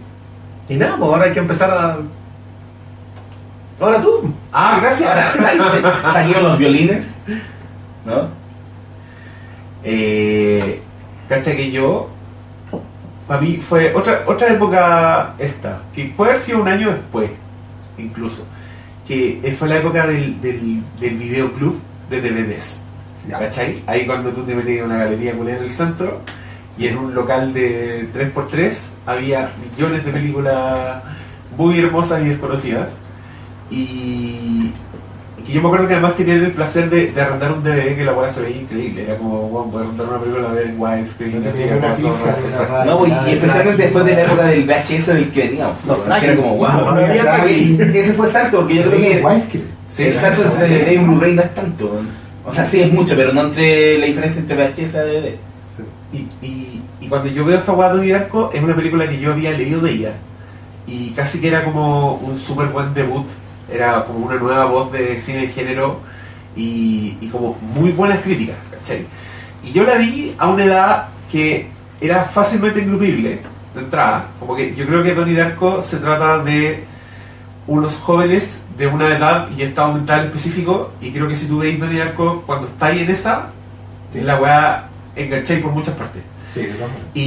y 0.70 0.76
nada, 0.76 0.96
pues 0.96 1.10
ahora 1.10 1.24
hay 1.26 1.32
que 1.32 1.38
empezar 1.40 1.70
a... 1.70 1.98
Ahora 3.78 4.00
tú. 4.00 4.32
Ah, 4.52 4.78
gracias. 4.80 5.08
Ahora 5.10 5.32
sa- 5.32 6.12
saquemos 6.14 6.42
los 6.42 6.58
violines, 6.58 7.04
¿no? 8.06 8.28
Eh, 9.84 10.80
cacha 11.28 11.54
que 11.54 11.70
yo, 11.70 12.08
para 13.26 13.40
mí 13.40 13.56
fue 13.56 13.94
otra, 13.94 14.22
otra 14.26 14.52
época 14.52 15.34
esta, 15.38 15.82
que 15.94 16.12
puede 16.16 16.32
haber 16.32 16.42
sido 16.42 16.62
un 16.62 16.68
año 16.68 16.90
después, 16.90 17.30
incluso, 17.98 18.44
que 19.06 19.54
fue 19.58 19.68
la 19.68 19.78
época 19.78 20.06
del, 20.06 20.40
del, 20.40 20.82
del 21.00 21.16
videoclub 21.16 21.80
de 22.08 22.20
DVDs. 22.20 22.82
Ya. 23.28 23.38
¿Cachai? 23.40 23.82
Ahí 23.86 24.06
cuando 24.06 24.30
tú 24.30 24.42
te 24.42 24.54
metías 24.54 24.78
en 24.78 24.84
una 24.84 24.98
galería 24.98 25.32
culera 25.32 25.58
en 25.58 25.64
el 25.64 25.70
centro 25.70 26.20
y 26.78 26.86
en 26.86 26.96
un 26.96 27.14
local 27.14 27.52
de 27.52 28.08
3x3 28.12 28.76
había 29.06 29.50
millones 29.70 30.04
de 30.04 30.12
películas 30.12 31.02
muy 31.56 31.80
hermosas 31.80 32.22
y 32.22 32.28
desconocidas. 32.28 32.96
Y 33.68 34.72
que 35.46 35.52
yo 35.52 35.62
me 35.62 35.68
acuerdo 35.68 35.86
que 35.86 35.94
además 35.94 36.16
tenían 36.16 36.44
el 36.44 36.52
placer 36.52 36.90
de, 36.90 37.12
de 37.12 37.20
arrendar 37.20 37.52
un 37.52 37.62
DVD 37.62 37.96
que 37.96 38.04
la 38.04 38.12
weá 38.12 38.28
se 38.28 38.42
veía 38.42 38.56
increíble. 38.62 39.04
Era 39.04 39.16
como, 39.16 39.48
bueno, 39.48 39.70
poder 39.70 39.86
arrendar 39.86 40.08
una 40.08 40.18
película 40.18 40.48
a 40.48 40.52
ver 40.52 40.66
en 40.66 40.80
widescreen, 40.80 41.42
No 41.42 41.48
así, 41.48 41.58
tenía 41.58 41.74
acá, 41.76 42.84
No, 42.84 42.98
pues, 42.98 43.12
y 43.26 43.30
especialmente 43.30 43.82
después 43.84 44.04
de 44.04 44.14
la 44.14 44.22
época 44.22 44.42
del 44.46 44.64
VHS 44.64 45.06
del 45.06 45.30
que 45.30 45.40
veníamos. 45.42 45.74
Que 46.20 46.26
era 46.26 46.36
como, 46.36 46.56
wow, 46.56 46.94
no. 46.94 47.00
Ese 47.00 48.12
fue 48.14 48.28
salto, 48.28 48.58
porque 48.58 48.74
yo 48.74 48.82
creo 48.82 49.00
que 49.00 49.24
Widescreen. 49.24 49.66
Sí, 49.88 50.02
el 50.02 50.18
salto 50.18 50.42
entre 50.42 50.66
DVD 50.66 50.92
y 50.92 50.98
Blu-ray 50.98 51.34
no 51.34 51.42
es 51.42 51.54
tanto. 51.54 52.00
O 52.44 52.52
sea, 52.52 52.66
sí 52.66 52.80
es 52.80 52.92
mucho, 52.92 53.14
pero 53.16 53.32
no 53.32 53.42
entre 53.42 53.98
la 53.98 54.06
diferencia 54.06 54.40
entre 54.40 54.56
VHS 54.56 54.78
y 54.78 54.84
DVD. 54.84 55.34
Y, 56.12 56.16
y, 56.44 56.82
y 57.00 57.08
cuando 57.08 57.28
yo 57.28 57.44
veo 57.44 57.58
esta 57.58 57.72
weá 57.72 57.94
de 57.94 58.08
Darko, 58.08 58.50
es 58.52 58.62
una 58.62 58.74
película 58.74 59.08
que 59.08 59.18
yo 59.20 59.32
había 59.32 59.52
leído 59.52 59.80
de 59.80 59.92
ella. 59.92 60.12
Y 60.88 61.10
casi 61.10 61.40
que 61.40 61.48
era 61.48 61.64
como 61.64 62.14
un 62.14 62.38
súper 62.38 62.66
buen 62.66 62.94
debut. 62.94 63.26
Era 63.70 64.04
como 64.04 64.26
una 64.26 64.36
nueva 64.36 64.64
voz 64.66 64.92
de 64.92 65.18
cine 65.18 65.42
de 65.42 65.48
género 65.48 66.00
y, 66.54 67.16
y 67.20 67.28
como 67.28 67.56
muy 67.60 67.90
buenas 67.90 68.20
críticas, 68.20 68.56
¿cachai? 68.70 69.06
Y 69.64 69.72
yo 69.72 69.84
la 69.84 69.96
vi 69.96 70.34
a 70.38 70.48
una 70.48 70.64
edad 70.64 71.08
que 71.30 71.68
era 72.00 72.24
fácilmente 72.24 72.80
ingrupible 72.80 73.40
de 73.74 73.80
entrada. 73.80 74.28
Como 74.38 74.54
que 74.54 74.74
yo 74.74 74.86
creo 74.86 75.02
que 75.02 75.14
Donnie 75.14 75.34
Darko 75.34 75.82
se 75.82 75.96
trata 75.98 76.38
de 76.38 76.84
unos 77.66 77.96
jóvenes 77.96 78.62
de 78.78 78.86
una 78.86 79.08
edad 79.08 79.48
y 79.56 79.62
estado 79.62 79.92
mental 79.94 80.26
específico. 80.26 80.92
Y 81.00 81.10
creo 81.10 81.26
que 81.26 81.34
si 81.34 81.48
tú 81.48 81.58
veis 81.58 81.80
Donnie 81.80 81.98
Darko, 81.98 82.42
cuando 82.46 82.66
estáis 82.68 83.02
en 83.02 83.10
esa, 83.10 83.48
Sí. 84.12 84.20
la 84.20 84.36
weá 84.40 84.88
engancháis 85.16 85.60
por 85.60 85.72
muchas 85.72 85.94
partes. 85.96 86.22
Sí. 86.54 86.60
Y, 87.14 87.20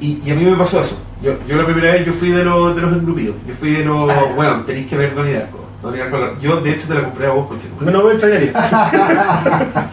y, 0.00 0.22
y 0.26 0.30
a 0.30 0.34
mí 0.34 0.44
me 0.44 0.56
pasó 0.56 0.82
eso. 0.82 0.98
Yo, 1.22 1.32
yo 1.48 1.56
la 1.56 1.64
primera 1.64 1.94
vez 1.94 2.04
yo 2.06 2.12
fui 2.12 2.28
de, 2.30 2.44
los 2.44 2.76
de 2.76 2.82
los 2.82 2.92
engrupidos. 2.92 3.34
Yo 3.46 3.54
fui 3.54 3.70
de 3.70 3.84
los. 3.84 4.08
Ah. 4.10 4.24
Bueno, 4.36 4.60
tenéis 4.64 4.86
que 4.86 4.96
ver 4.96 5.14
Donnie 5.14 5.32
Darko. 5.34 5.57
Yo 6.40 6.60
de 6.60 6.70
hecho 6.72 6.88
te 6.88 6.94
la 6.94 7.02
compré 7.04 7.26
a 7.26 7.30
vos, 7.30 7.46
coche. 7.46 7.68
No 7.80 8.02
me 8.04 8.12
extrañaría. 8.12 8.52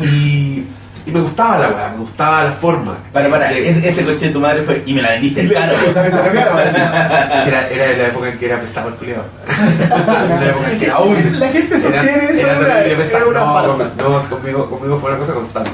Y, 0.00 0.64
y 1.06 1.10
me 1.10 1.20
gustaba 1.20 1.58
la 1.58 1.68
weá, 1.68 1.88
me 1.90 1.98
gustaba 1.98 2.44
la 2.44 2.52
forma. 2.52 2.96
Para, 3.12 3.28
para, 3.30 3.48
Que- 3.48 3.70
ese, 3.70 3.88
ese 3.88 4.04
coche 4.04 4.26
de 4.26 4.30
tu 4.32 4.40
madre 4.40 4.62
fue 4.62 4.82
y 4.86 4.94
me 4.94 5.02
la 5.02 5.10
vendiste 5.12 5.52
caro. 5.52 5.74
Era, 7.46 7.68
era 7.68 7.86
de 7.86 7.96
la 7.96 8.06
época 8.08 8.28
en 8.28 8.38
que 8.38 8.46
era 8.46 8.60
pesado 8.60 8.88
el 8.88 8.94
culiado. 8.94 9.24
La 9.46 10.46
época 10.46 10.70
en 10.72 10.78
que 10.78 10.90
aún. 10.90 11.38
La 11.40 11.48
gente 11.48 11.78
sostiene 11.78 12.24
eso, 12.30 12.46
era 12.46 12.58
era 12.60 12.84
era 12.84 12.96
pesado. 12.96 13.28
una 13.30 13.40
no, 13.40 13.52
farsa. 13.54 13.90
no, 13.96 14.20
conmigo, 14.36 14.70
conmigo 14.70 14.98
fue 14.98 15.10
una 15.10 15.18
cosa 15.18 15.34
constante. 15.34 15.70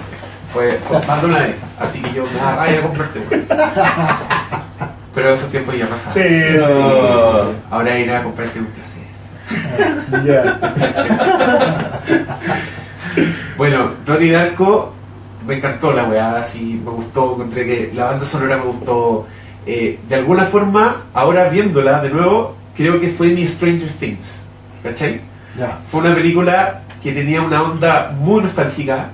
Fue, 0.53 0.79
fue 0.89 0.99
más 1.07 1.21
de 1.21 1.27
una 1.29 1.39
vez. 1.41 1.55
Así 1.79 2.01
que 2.03 2.13
yo 2.15 2.25
me 2.33 2.41
da 2.41 2.57
rabia 2.57 2.81
comprarte, 2.83 3.21
weón. 3.31 3.47
Pero 5.19 5.31
esos 5.31 5.51
tiempos 5.51 5.77
ya 5.77 5.89
pasaron. 5.89 6.15
Sí, 6.15 6.21
sí, 6.23 6.29
sí, 6.29 6.59
sí, 6.59 6.63
sí. 6.63 6.69
Ahora 7.71 7.99
ir 7.99 8.09
a 8.13 8.23
comprarte 8.23 8.61
un 8.61 8.67
placer. 8.67 9.03
Ya. 10.25 10.61
Bueno, 13.57 13.95
Donnie 14.07 14.31
Darko 14.31 14.93
me 15.45 15.57
encantó 15.57 15.93
la 15.93 16.05
weá, 16.05 16.37
así 16.37 16.81
me 16.85 16.93
gustó, 16.93 17.35
encontré 17.35 17.67
que 17.67 17.91
la 17.93 18.05
banda 18.05 18.25
sonora 18.25 18.59
me 18.59 18.63
gustó. 18.63 19.27
Eh, 19.67 19.99
de 20.09 20.15
alguna 20.15 20.45
forma, 20.45 21.07
ahora 21.13 21.49
viéndola 21.49 22.01
de 22.01 22.11
nuevo, 22.11 22.55
creo 22.77 23.01
que 23.01 23.09
fue 23.09 23.31
mi 23.31 23.45
Stranger 23.45 23.89
Things. 23.89 24.43
¿Cachai? 24.85 25.23
Ya. 25.59 25.81
Fue 25.91 26.03
una 26.03 26.15
película 26.15 26.83
que 27.03 27.11
tenía 27.11 27.43
una 27.43 27.65
onda 27.65 28.13
muy 28.17 28.45
nostálgica, 28.45 29.09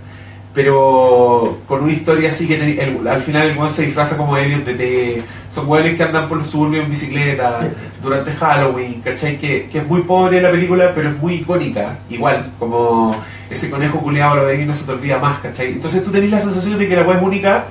pero 0.54 1.58
con 1.66 1.82
una 1.82 1.92
historia 1.92 2.30
así 2.30 2.46
que 2.46 2.56
tenía- 2.56 2.84
el- 2.84 3.06
al 3.08 3.20
final 3.22 3.50
el 3.50 3.58
weón 3.58 3.70
se 3.70 3.82
disfraza 3.82 4.16
como 4.16 4.36
Elliot 4.36 4.64
de 4.64 4.74
T. 4.74 5.22
Son 5.52 5.68
weones 5.68 5.94
que 5.96 6.02
andan 6.02 6.28
por 6.28 6.38
los 6.38 6.46
suburbios 6.46 6.84
en 6.84 6.90
bicicleta 6.90 7.60
durante 8.02 8.32
Halloween, 8.32 9.00
¿cachai? 9.02 9.36
Que, 9.38 9.68
que 9.70 9.78
es 9.78 9.86
muy 9.86 10.02
pobre 10.02 10.40
la 10.40 10.50
película, 10.50 10.92
pero 10.94 11.10
es 11.10 11.16
muy 11.18 11.34
icónica. 11.34 11.98
Igual, 12.10 12.52
como 12.58 13.14
ese 13.50 13.68
conejo 13.70 13.98
culeado 14.00 14.36
lo 14.36 14.46
de 14.46 14.56
ahí 14.58 14.64
no 14.64 14.74
se 14.74 14.84
te 14.84 14.92
olvida 14.92 15.18
más, 15.18 15.38
¿cachai? 15.40 15.72
Entonces 15.72 16.02
tú 16.04 16.10
tenés 16.10 16.30
la 16.30 16.40
sensación 16.40 16.78
de 16.78 16.88
que 16.88 16.96
la 16.96 17.02
weá 17.02 17.18
es 17.18 17.22
única 17.22 17.64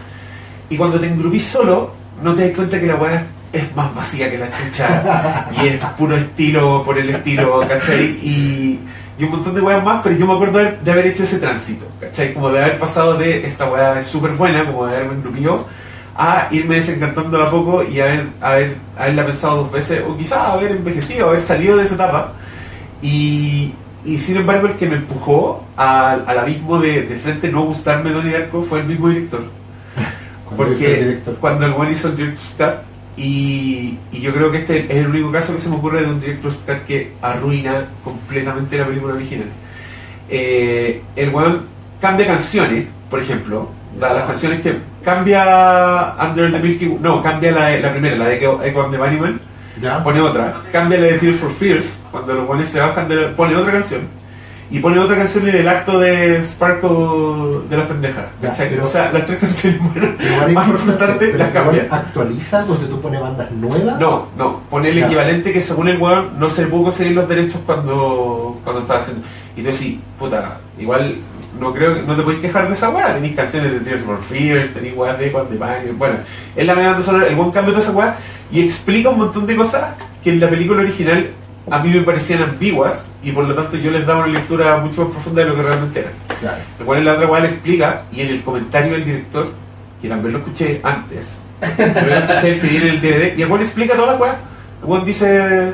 y 0.69 0.77
cuando 0.77 0.99
te 0.99 1.07
engrupís 1.07 1.45
solo, 1.45 1.91
no 2.21 2.33
te 2.35 2.47
das 2.47 2.55
cuenta 2.55 2.79
que 2.79 2.85
la 2.87 2.95
weá 2.95 3.25
es 3.51 3.75
más 3.75 3.93
vacía 3.93 4.29
que 4.31 4.37
la 4.37 4.47
chucha 4.51 5.49
y 5.61 5.67
es 5.67 5.85
puro 5.97 6.15
estilo 6.17 6.83
por 6.85 6.97
el 6.97 7.09
estilo, 7.09 7.59
¿cachai? 7.67 8.03
Y, 8.23 8.79
y 9.17 9.23
un 9.23 9.31
montón 9.31 9.53
de 9.55 9.61
weas 9.61 9.83
más, 9.83 10.01
pero 10.03 10.15
yo 10.15 10.25
me 10.25 10.33
acuerdo 10.33 10.59
de, 10.59 10.91
haber- 10.91 11.07
hecho 11.07 11.23
ese 11.23 11.37
tránsito, 11.39 11.85
¿cachai? 11.99 12.33
Como 12.33 12.49
de 12.49 12.63
haber 12.63 12.79
pasado 12.79 13.15
de 13.15 13.45
esta 13.47 13.65
weá 13.65 13.99
es 13.99 14.07
súper 14.07 14.31
buena, 14.31 14.65
como 14.65 14.85
de 14.87 14.95
haberme 14.95 15.13
engrupido, 15.13 15.67
a 16.15 16.47
irme 16.51 16.75
desencantando 16.75 17.37
de 17.37 17.43
a 17.43 17.47
poco 17.47 17.83
y 17.83 17.99
haber, 17.99 18.27
haber, 18.41 18.75
haberla 18.97 19.25
pensado 19.25 19.57
dos 19.63 19.71
veces, 19.71 20.03
o 20.07 20.17
quizás 20.17 20.39
haber 20.39 20.71
envejecido, 20.71 21.29
haber 21.29 21.41
salido 21.41 21.77
de 21.77 21.83
esa 21.83 21.95
etapa. 21.95 22.33
Y, 23.01 23.73
y 24.05 24.17
sin 24.19 24.37
embargo, 24.37 24.67
el 24.67 24.73
que 24.75 24.87
me 24.87 24.95
empujó 24.95 25.63
al, 25.75 26.23
al 26.27 26.39
abismo 26.39 26.79
de, 26.79 27.03
de 27.03 27.15
frente 27.17 27.49
no 27.51 27.63
gustarme 27.63 28.11
Donnie 28.11 28.31
Darko 28.33 28.63
fue 28.63 28.79
el 28.79 28.85
mismo 28.87 29.09
director. 29.09 29.43
Porque 30.57 30.75
director. 30.97 31.35
cuando 31.39 31.65
el 31.65 31.73
one 31.73 31.91
hizo 31.91 32.09
el 32.09 32.15
Director's 32.15 32.55
Cut, 32.57 32.92
y, 33.17 33.97
y 34.11 34.21
yo 34.21 34.33
creo 34.33 34.51
que 34.51 34.59
este 34.59 34.79
es 34.89 34.97
el 34.97 35.07
único 35.07 35.31
caso 35.31 35.53
que 35.53 35.61
se 35.61 35.69
me 35.69 35.75
ocurre 35.75 36.01
de 36.01 36.07
un 36.07 36.19
Director's 36.19 36.57
Cut 36.65 36.85
que 36.87 37.13
arruina 37.21 37.85
completamente 38.03 38.77
la 38.77 38.85
película 38.85 39.13
original. 39.13 39.47
Eh, 40.29 41.01
el 41.15 41.29
weón 41.29 41.61
cambia 42.01 42.27
canciones, 42.27 42.85
por 43.09 43.19
ejemplo, 43.19 43.69
da 43.99 44.13
las 44.13 44.23
canciones 44.25 44.61
que 44.61 44.77
cambia 45.03 46.15
Under 46.19 46.51
the 46.51 46.59
Milky 46.59 46.87
Way, 46.87 46.97
no, 47.01 47.21
cambia 47.21 47.51
la, 47.51 47.77
la 47.77 47.91
primera, 47.91 48.15
la 48.15 48.27
de 48.29 48.35
Echo 48.37 48.53
of 48.55 48.91
the 48.91 48.97
Bunnyman, 48.97 49.39
pone 50.03 50.19
otra, 50.21 50.61
cambia 50.71 50.99
la 50.99 51.07
de 51.07 51.13
Tears 51.19 51.37
for 51.37 51.51
Fears, 51.51 52.01
cuando 52.11 52.33
los 52.33 52.47
buenos 52.47 52.67
se 52.67 52.79
bajan, 52.79 53.07
de 53.07 53.15
la- 53.15 53.35
pone 53.35 53.55
otra 53.55 53.71
canción, 53.73 54.01
y 54.71 54.79
pone 54.79 54.99
otra 54.99 55.17
canción 55.17 55.47
en 55.49 55.55
el 55.55 55.67
acto 55.67 55.99
de 55.99 56.41
Sparkle 56.43 57.67
de 57.69 57.77
las 57.77 57.87
pendejas. 57.87 58.25
O 58.81 58.87
sea, 58.87 59.11
las 59.11 59.25
tres 59.25 59.39
canciones 59.39 59.79
bueno, 59.93 60.15
más 60.53 60.67
importante, 60.67 60.91
importantes 60.91 61.35
las 61.35 61.49
cambia. 61.51 61.87
actualiza 61.89 62.63
cuando 62.63 62.87
tú 62.87 63.01
pones 63.01 63.21
bandas 63.21 63.51
nuevas. 63.51 63.99
No, 63.99 64.27
no, 64.37 64.61
pone 64.69 64.89
el 64.89 65.03
equivalente 65.03 65.53
que 65.53 65.61
según 65.61 65.89
el 65.89 65.97
weón 65.97 66.39
no 66.39 66.49
se 66.49 66.63
le 66.63 66.67
pudo 66.67 66.85
conseguir 66.85 67.13
los 67.13 67.27
derechos 67.27 67.61
cuando, 67.65 68.59
cuando 68.63 68.81
estaba 68.81 68.99
haciendo. 68.99 69.25
Y 69.55 69.61
tú 69.61 69.67
decís, 69.67 69.99
puta, 70.17 70.59
igual 70.79 71.17
no 71.59 71.73
creo 71.73 71.95
que 71.95 72.01
no 72.01 72.15
te 72.15 72.23
podéis 72.23 72.41
quejar 72.41 72.67
de 72.67 72.73
esa 72.73 72.89
weá, 72.89 73.13
tenéis 73.13 73.35
canciones 73.35 73.71
de 73.71 73.79
Tears 73.81 74.01
for 74.01 74.19
Fears, 74.21 74.73
tenéis 74.73 74.95
weá 74.97 75.13
de 75.13 75.29
Juan 75.31 75.49
de 75.49 75.57
Baño, 75.57 75.93
bueno, 75.97 76.15
es 76.55 76.65
la 76.65 76.75
media 76.75 77.01
sonora, 77.03 77.27
el 77.27 77.35
buen 77.35 77.51
cambio 77.51 77.73
de 77.73 77.81
esa 77.81 77.91
weá 77.91 78.17
y 78.51 78.61
explica 78.61 79.09
un 79.09 79.19
montón 79.19 79.45
de 79.45 79.55
cosas 79.55 79.93
que 80.23 80.31
en 80.31 80.39
la 80.39 80.49
película 80.49 80.81
original 80.81 81.31
a 81.69 81.79
mí 81.79 81.89
me 81.89 82.01
parecían 82.01 82.43
ambiguas 82.43 83.13
y 83.23 83.31
por 83.31 83.45
lo 83.45 83.55
tanto 83.55 83.77
yo 83.77 83.89
les 83.91 84.05
daba 84.05 84.25
una 84.25 84.33
lectura 84.33 84.77
mucho 84.77 85.03
más 85.03 85.11
profunda 85.11 85.43
de 85.43 85.49
lo 85.49 85.55
que 85.55 85.61
realmente 85.61 85.99
eran. 86.01 86.13
Claro. 86.39 86.57
Lo 86.79 86.85
cual 86.85 86.99
en 86.99 87.05
la 87.05 87.13
otra 87.13 87.39
le 87.39 87.47
explica, 87.47 88.03
y 88.11 88.21
en 88.21 88.27
el 88.29 88.43
comentario 88.43 88.93
del 88.93 89.05
director, 89.05 89.51
que 90.01 90.09
también 90.09 90.33
lo 90.33 90.39
escuché 90.39 90.81
antes, 90.83 91.41
también 91.59 92.09
lo 92.09 92.15
escuché 92.33 92.59
el 92.89 93.01
DVD, 93.01 93.37
y 93.37 93.41
el 93.41 93.49
weón 93.49 93.61
explica 93.61 93.95
toda 93.95 94.13
la 94.13 94.19
weá. 94.19 94.35
El 94.81 94.89
weón 94.89 95.05
dice, 95.05 95.73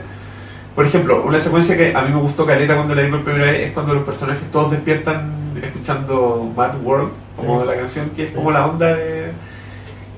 por 0.75 0.86
ejemplo, 0.86 1.23
una 1.23 1.39
secuencia 1.39 1.75
que 1.75 1.95
a 1.95 2.02
mí 2.04 2.13
me 2.13 2.19
gustó 2.21 2.45
caleta 2.45 2.75
cuando 2.75 2.93
la 2.93 3.02
vi 3.02 3.10
por 3.10 3.23
primera 3.23 3.45
vez 3.52 3.67
es 3.67 3.71
cuando 3.73 3.95
los 3.95 4.04
personajes 4.04 4.43
todos 4.52 4.71
despiertan 4.71 5.34
escuchando 5.62 6.52
Mad 6.56 6.75
World, 6.84 7.12
como 7.36 7.62
Sí. 7.62 7.67
la 7.67 7.75
canción 7.75 8.10
que 8.12 8.23
es 8.25 8.32
como 8.32 8.52
la 8.52 8.65
onda 8.67 8.93
de. 8.95 9.32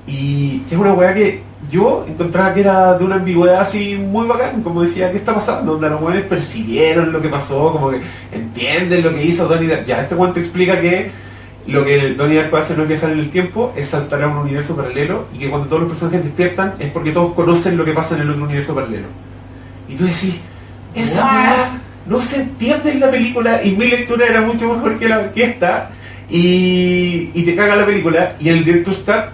Y 0.06 0.60
que 0.68 0.74
es 0.74 0.80
una 0.80 0.92
weá 0.92 1.14
que 1.14 1.42
yo 1.72 2.04
encontraba 2.06 2.52
que 2.52 2.60
era 2.60 2.98
de 2.98 3.04
una 3.04 3.14
ambigüedad 3.16 3.62
así 3.62 3.96
muy 3.96 4.28
bacán, 4.28 4.62
como 4.62 4.82
decía, 4.82 5.10
¿qué 5.10 5.16
está 5.16 5.34
pasando? 5.34 5.72
Donde 5.72 5.88
los 5.88 6.02
weones 6.02 6.24
percibieron 6.26 7.10
lo 7.10 7.22
que 7.22 7.30
pasó, 7.30 7.72
como 7.72 7.90
que 7.90 8.02
entienden 8.30 9.02
lo 9.02 9.14
que 9.14 9.24
hizo 9.24 9.48
Donnie 9.48 9.68
Darko. 9.68 9.86
Ya, 9.86 10.02
este 10.02 10.14
te 10.14 10.40
explica 10.40 10.78
que 10.78 11.10
lo 11.66 11.82
que 11.82 12.12
Donnie 12.12 12.36
Darko 12.36 12.58
hace 12.58 12.76
no 12.76 12.82
es 12.82 12.90
viajar 12.90 13.10
en 13.12 13.20
el 13.20 13.30
tiempo, 13.30 13.72
es 13.74 13.88
saltar 13.88 14.22
a 14.22 14.28
un 14.28 14.36
universo 14.36 14.76
paralelo 14.76 15.24
y 15.34 15.38
que 15.38 15.48
cuando 15.48 15.66
todos 15.66 15.82
los 15.82 15.90
personajes 15.92 16.24
despiertan 16.24 16.74
es 16.78 16.90
porque 16.90 17.10
todos 17.10 17.32
conocen 17.32 17.78
lo 17.78 17.86
que 17.86 17.92
pasa 17.92 18.16
en 18.16 18.20
el 18.20 18.30
otro 18.30 18.44
universo 18.44 18.74
paralelo. 18.74 19.06
Y 19.88 19.96
tú 19.96 20.04
decís, 20.04 20.36
esa 20.94 21.24
weá 21.24 21.80
no 22.04 22.20
se 22.20 22.42
entiende 22.42 22.92
en 22.92 23.00
la 23.00 23.10
película 23.10 23.64
y 23.64 23.70
mi 23.70 23.86
lectura 23.86 24.26
era 24.26 24.42
mucho 24.42 24.74
mejor 24.74 24.98
que, 24.98 25.08
la, 25.08 25.32
que 25.32 25.44
esta 25.44 25.90
y, 26.28 27.30
y 27.32 27.42
te 27.44 27.56
caga 27.56 27.76
la 27.76 27.86
película 27.86 28.36
y 28.38 28.50
el 28.50 28.62
director's 28.62 28.98
cut 28.98 29.32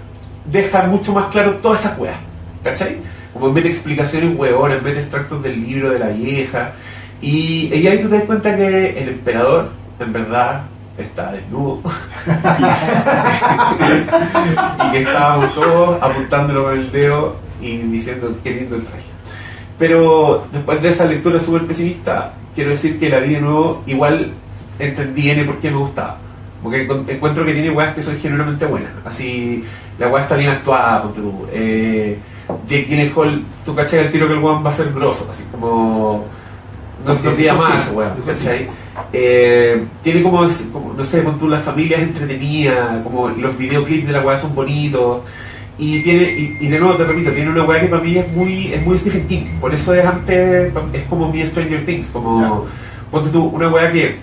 deja 0.50 0.82
mucho 0.84 1.12
más 1.12 1.26
claro 1.26 1.56
toda 1.56 1.76
esa 1.76 1.96
weá, 1.98 2.18
¿cachai? 2.62 2.98
Como 3.32 3.52
mete 3.52 3.68
explicaciones 3.68 4.36
huevonas, 4.36 4.82
mete 4.82 5.00
extractos 5.00 5.42
del 5.42 5.62
libro 5.62 5.90
de 5.90 5.98
la 5.98 6.08
vieja 6.08 6.72
y, 7.20 7.74
y 7.74 7.86
ahí 7.86 7.98
tú 7.98 8.08
te 8.08 8.16
das 8.16 8.24
cuenta 8.24 8.56
que 8.56 8.98
el 8.98 9.08
emperador 9.08 9.70
en 10.00 10.12
verdad 10.12 10.62
está 10.96 11.32
desnudo 11.32 11.80
y 14.86 14.92
que 14.92 15.02
estábamos 15.02 15.54
todos 15.54 16.02
apuntándolo 16.02 16.64
con 16.64 16.78
el 16.78 16.90
dedo 16.90 17.36
y 17.60 17.78
diciendo 17.78 18.36
qué 18.42 18.52
lindo 18.52 18.76
el 18.76 18.84
traje. 18.84 19.04
Pero 19.78 20.46
después 20.52 20.82
de 20.82 20.88
esa 20.88 21.04
lectura 21.04 21.38
súper 21.38 21.66
pesimista, 21.66 22.34
quiero 22.54 22.70
decir 22.70 22.98
que 22.98 23.08
la 23.08 23.20
vi 23.20 23.34
de 23.34 23.40
nuevo, 23.40 23.82
igual 23.86 24.32
entendí 24.78 25.30
N 25.30 25.44
por 25.44 25.58
qué 25.58 25.70
me 25.70 25.76
gustaba. 25.76 26.18
Porque 26.62 26.82
encuentro 26.82 27.44
que 27.44 27.52
tiene 27.52 27.70
weas 27.70 27.94
que 27.94 28.02
son 28.02 28.18
genuinamente 28.18 28.66
buenas. 28.66 28.90
Así, 29.04 29.64
la 29.98 30.08
wea 30.08 30.24
está 30.24 30.34
bien 30.34 30.50
actuada, 30.50 31.02
ponte 31.02 31.20
tú. 31.20 31.46
Eh, 31.52 32.18
Jake 32.66 32.86
Gyllenhaal, 32.88 33.42
tú 33.64 33.74
cachai 33.74 34.00
el 34.00 34.10
tiro 34.10 34.26
que 34.26 34.34
el 34.34 34.38
weón 34.40 34.64
va 34.64 34.70
a 34.70 34.72
ser 34.72 34.92
grosso, 34.92 35.26
así 35.30 35.44
como... 35.50 36.24
No 37.04 37.12
Eso 37.12 37.34
sí, 37.36 37.46
más, 37.56 37.92
weón. 37.94 38.12
¿cachai? 38.26 38.68
Eh, 39.12 39.84
tiene 40.02 40.22
como, 40.22 40.46
como, 40.72 40.94
no 40.94 41.04
sé, 41.04 41.22
con 41.22 41.38
tú 41.38 41.48
las 41.48 41.62
familias 41.62 42.00
entretenidas, 42.00 43.02
como 43.04 43.28
los 43.28 43.56
videoclips 43.56 44.06
de 44.08 44.12
la 44.12 44.20
weá 44.20 44.36
son 44.36 44.54
bonitos. 44.54 45.20
Y 45.78 46.02
tiene, 46.02 46.24
y, 46.24 46.56
y 46.60 46.66
de 46.66 46.78
nuevo 46.80 46.96
te 46.96 47.04
repito, 47.04 47.30
tiene 47.30 47.50
una 47.50 47.62
weá 47.62 47.80
que 47.80 47.86
para 47.86 48.02
mí 48.02 48.18
es 48.18 48.28
muy, 48.32 48.72
es 48.72 48.84
muy 48.84 48.98
Stephen 48.98 49.28
King. 49.28 49.44
Por 49.60 49.72
eso 49.72 49.94
es 49.94 50.04
antes, 50.04 50.72
es 50.92 51.02
como 51.08 51.30
mi 51.30 51.46
Stranger 51.46 51.86
Things, 51.86 52.08
como 52.08 52.66
ponte 53.12 53.30
tú, 53.30 53.44
una 53.44 53.68
weá 53.68 53.92
que 53.92 54.16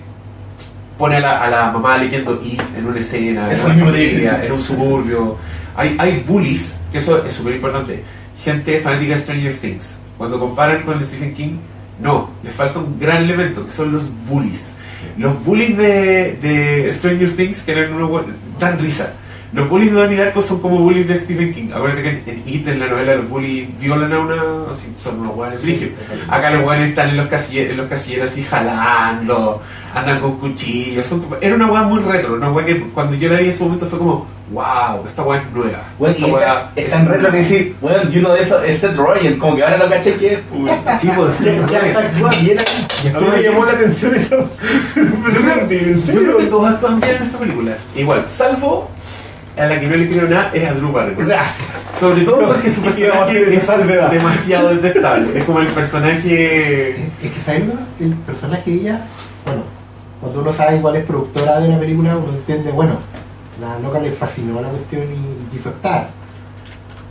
pone 0.98 1.16
a 1.16 1.20
la, 1.20 1.42
a 1.42 1.50
la 1.50 1.70
mamá 1.70 1.96
leyendo 1.96 2.38
It 2.42 2.60
en 2.76 2.86
una 2.86 2.98
escena, 3.00 3.50
en 3.52 3.60
una 3.60 3.74
familia, 3.74 4.44
en 4.44 4.52
un 4.52 4.60
suburbio. 4.60 5.36
Hay, 5.76 5.96
hay 5.98 6.24
bullies, 6.26 6.80
que 6.92 6.98
eso 6.98 7.24
es 7.24 7.34
súper 7.34 7.56
importante. 7.56 8.02
Gente 8.42 8.80
fanática 8.80 9.14
de 9.14 9.20
Stranger 9.20 9.56
Things. 9.56 9.98
Cuando 10.18 10.38
comparan 10.40 10.82
con 10.82 11.02
Stephen 11.04 11.34
King, 11.34 11.56
no, 12.00 12.30
les 12.42 12.54
falta 12.54 12.78
un 12.78 12.98
gran 12.98 13.24
elemento, 13.24 13.64
que 13.64 13.70
son 13.70 13.92
los 13.92 14.04
bullies. 14.28 14.76
Los 15.18 15.42
bullies 15.44 15.76
de, 15.76 16.38
de 16.40 16.92
Stranger 16.94 17.30
Things, 17.36 17.62
que 17.62 17.72
eran 17.72 17.92
unos 17.92 18.22
dan 18.58 18.78
risa. 18.78 19.12
Los 19.52 19.68
bullies 19.68 19.92
de 19.92 20.00
Donnie 20.00 20.16
Darko 20.16 20.42
son 20.42 20.60
como 20.60 20.78
bullies 20.78 21.06
de 21.06 21.16
Stephen 21.16 21.54
King. 21.54 21.68
Acuérdate 21.72 22.02
que 22.24 22.30
en, 22.32 22.42
It, 22.46 22.66
en 22.66 22.80
la 22.80 22.88
novela, 22.88 23.14
los 23.14 23.28
bullies 23.28 23.68
violan 23.78 24.12
a 24.12 24.18
una. 24.18 24.70
Así, 24.70 24.92
son 24.98 25.20
unos 25.20 25.36
buenos 25.36 25.62
brígidos. 25.62 25.92
Acá 26.28 26.50
los 26.50 26.62
buenos 26.62 26.88
están 26.88 27.10
en 27.10 27.16
los, 27.18 27.28
casilleros, 27.28 27.70
en 27.70 27.76
los 27.76 27.86
casilleros 27.86 28.30
así 28.30 28.42
jalando, 28.42 29.62
andan 29.94 30.20
con 30.20 30.38
cuchillos. 30.38 31.06
son- 31.06 31.24
era 31.40 31.54
una 31.54 31.66
weá 31.70 31.82
muy 31.82 32.00
retro, 32.02 32.34
una 32.34 32.50
weá 32.50 32.66
que 32.66 32.80
cuando 32.88 33.14
yo 33.16 33.32
la 33.32 33.38
vi 33.40 33.48
en 33.48 33.56
su 33.56 33.64
momento 33.64 33.86
fue 33.86 33.98
como, 33.98 34.26
wow, 34.52 35.04
esta 35.06 35.22
weá 35.22 35.40
es 35.40 35.50
nueva. 35.52 35.82
Bueno, 35.98 36.14
Esta 36.14 36.26
weá 36.28 36.70
es 36.76 36.90
tan 36.90 37.06
retro 37.06 37.30
que 37.30 37.38
nueva". 37.38 37.48
decís, 37.48 37.72
bueno, 37.80 37.98
y 38.10 38.18
uno 38.18 38.32
de 38.34 38.42
esos 38.42 38.64
es 38.64 38.78
Seth 38.80 38.96
Rogen, 38.96 39.38
como 39.38 39.56
que 39.56 39.64
ahora 39.64 39.76
lo 39.78 39.88
caché 39.88 40.14
que 40.14 40.32
es. 40.34 40.38
Sí, 41.00 41.10
pues, 41.14 41.34
sí, 41.36 41.50
Ya, 41.70 41.78
está 41.80 42.00
actúa 42.00 42.30
bien 42.30 42.58
ahí. 42.58 43.12
A 43.14 43.20
mí 43.20 43.26
me 43.36 43.42
llamó 43.42 43.64
la 43.64 43.72
atención 43.72 44.14
eso. 44.14 44.36
Yo 44.96 45.42
creo, 45.42 45.60
¿En 45.60 45.68
yo 45.68 45.68
creo 45.68 45.98
serio? 45.98 46.36
que 46.38 46.44
todos 46.46 46.70
actúan 46.72 47.00
bien 47.00 47.16
en 47.16 47.22
esta 47.24 47.38
película. 47.38 47.72
Igual, 47.94 48.24
salvo 48.28 48.88
a 49.58 49.64
la 49.66 49.80
que 49.80 49.86
no 49.88 49.96
le 49.96 50.08
creo 50.08 50.28
nada 50.28 50.50
es 50.54 50.68
a 50.68 50.74
Drew 50.74 50.92
Barrymore. 50.92 51.26
Gracias. 51.26 51.66
Sobre 51.98 52.22
todo 52.22 52.46
porque 52.46 52.68
su 52.70 52.80
personaje 52.82 53.54
es 53.56 53.64
salvedad. 53.64 54.10
demasiado 54.10 54.68
detestable. 54.68 55.38
Es 55.38 55.44
como 55.44 55.60
el 55.60 55.66
personaje. 55.68 56.90
Es 57.22 57.32
que 57.32 57.40
¿sabes 57.44 57.62
lo? 57.66 57.74
El 58.04 58.14
personaje 58.14 58.70
de 58.70 58.76
ella, 58.76 59.00
bueno, 59.44 59.62
cuando 60.20 60.40
uno 60.40 60.52
sabe 60.52 60.80
cuál 60.80 60.96
es 60.96 61.04
productora 61.04 61.58
de 61.60 61.68
una 61.68 61.78
película, 61.78 62.16
uno 62.16 62.32
entiende, 62.34 62.70
bueno, 62.70 62.98
La 63.60 63.78
loca 63.78 63.98
le 64.00 64.12
fascinó 64.12 64.60
la 64.60 64.68
cuestión 64.68 65.02
y 65.04 65.54
quiso 65.56 65.70
estar. 65.70 66.08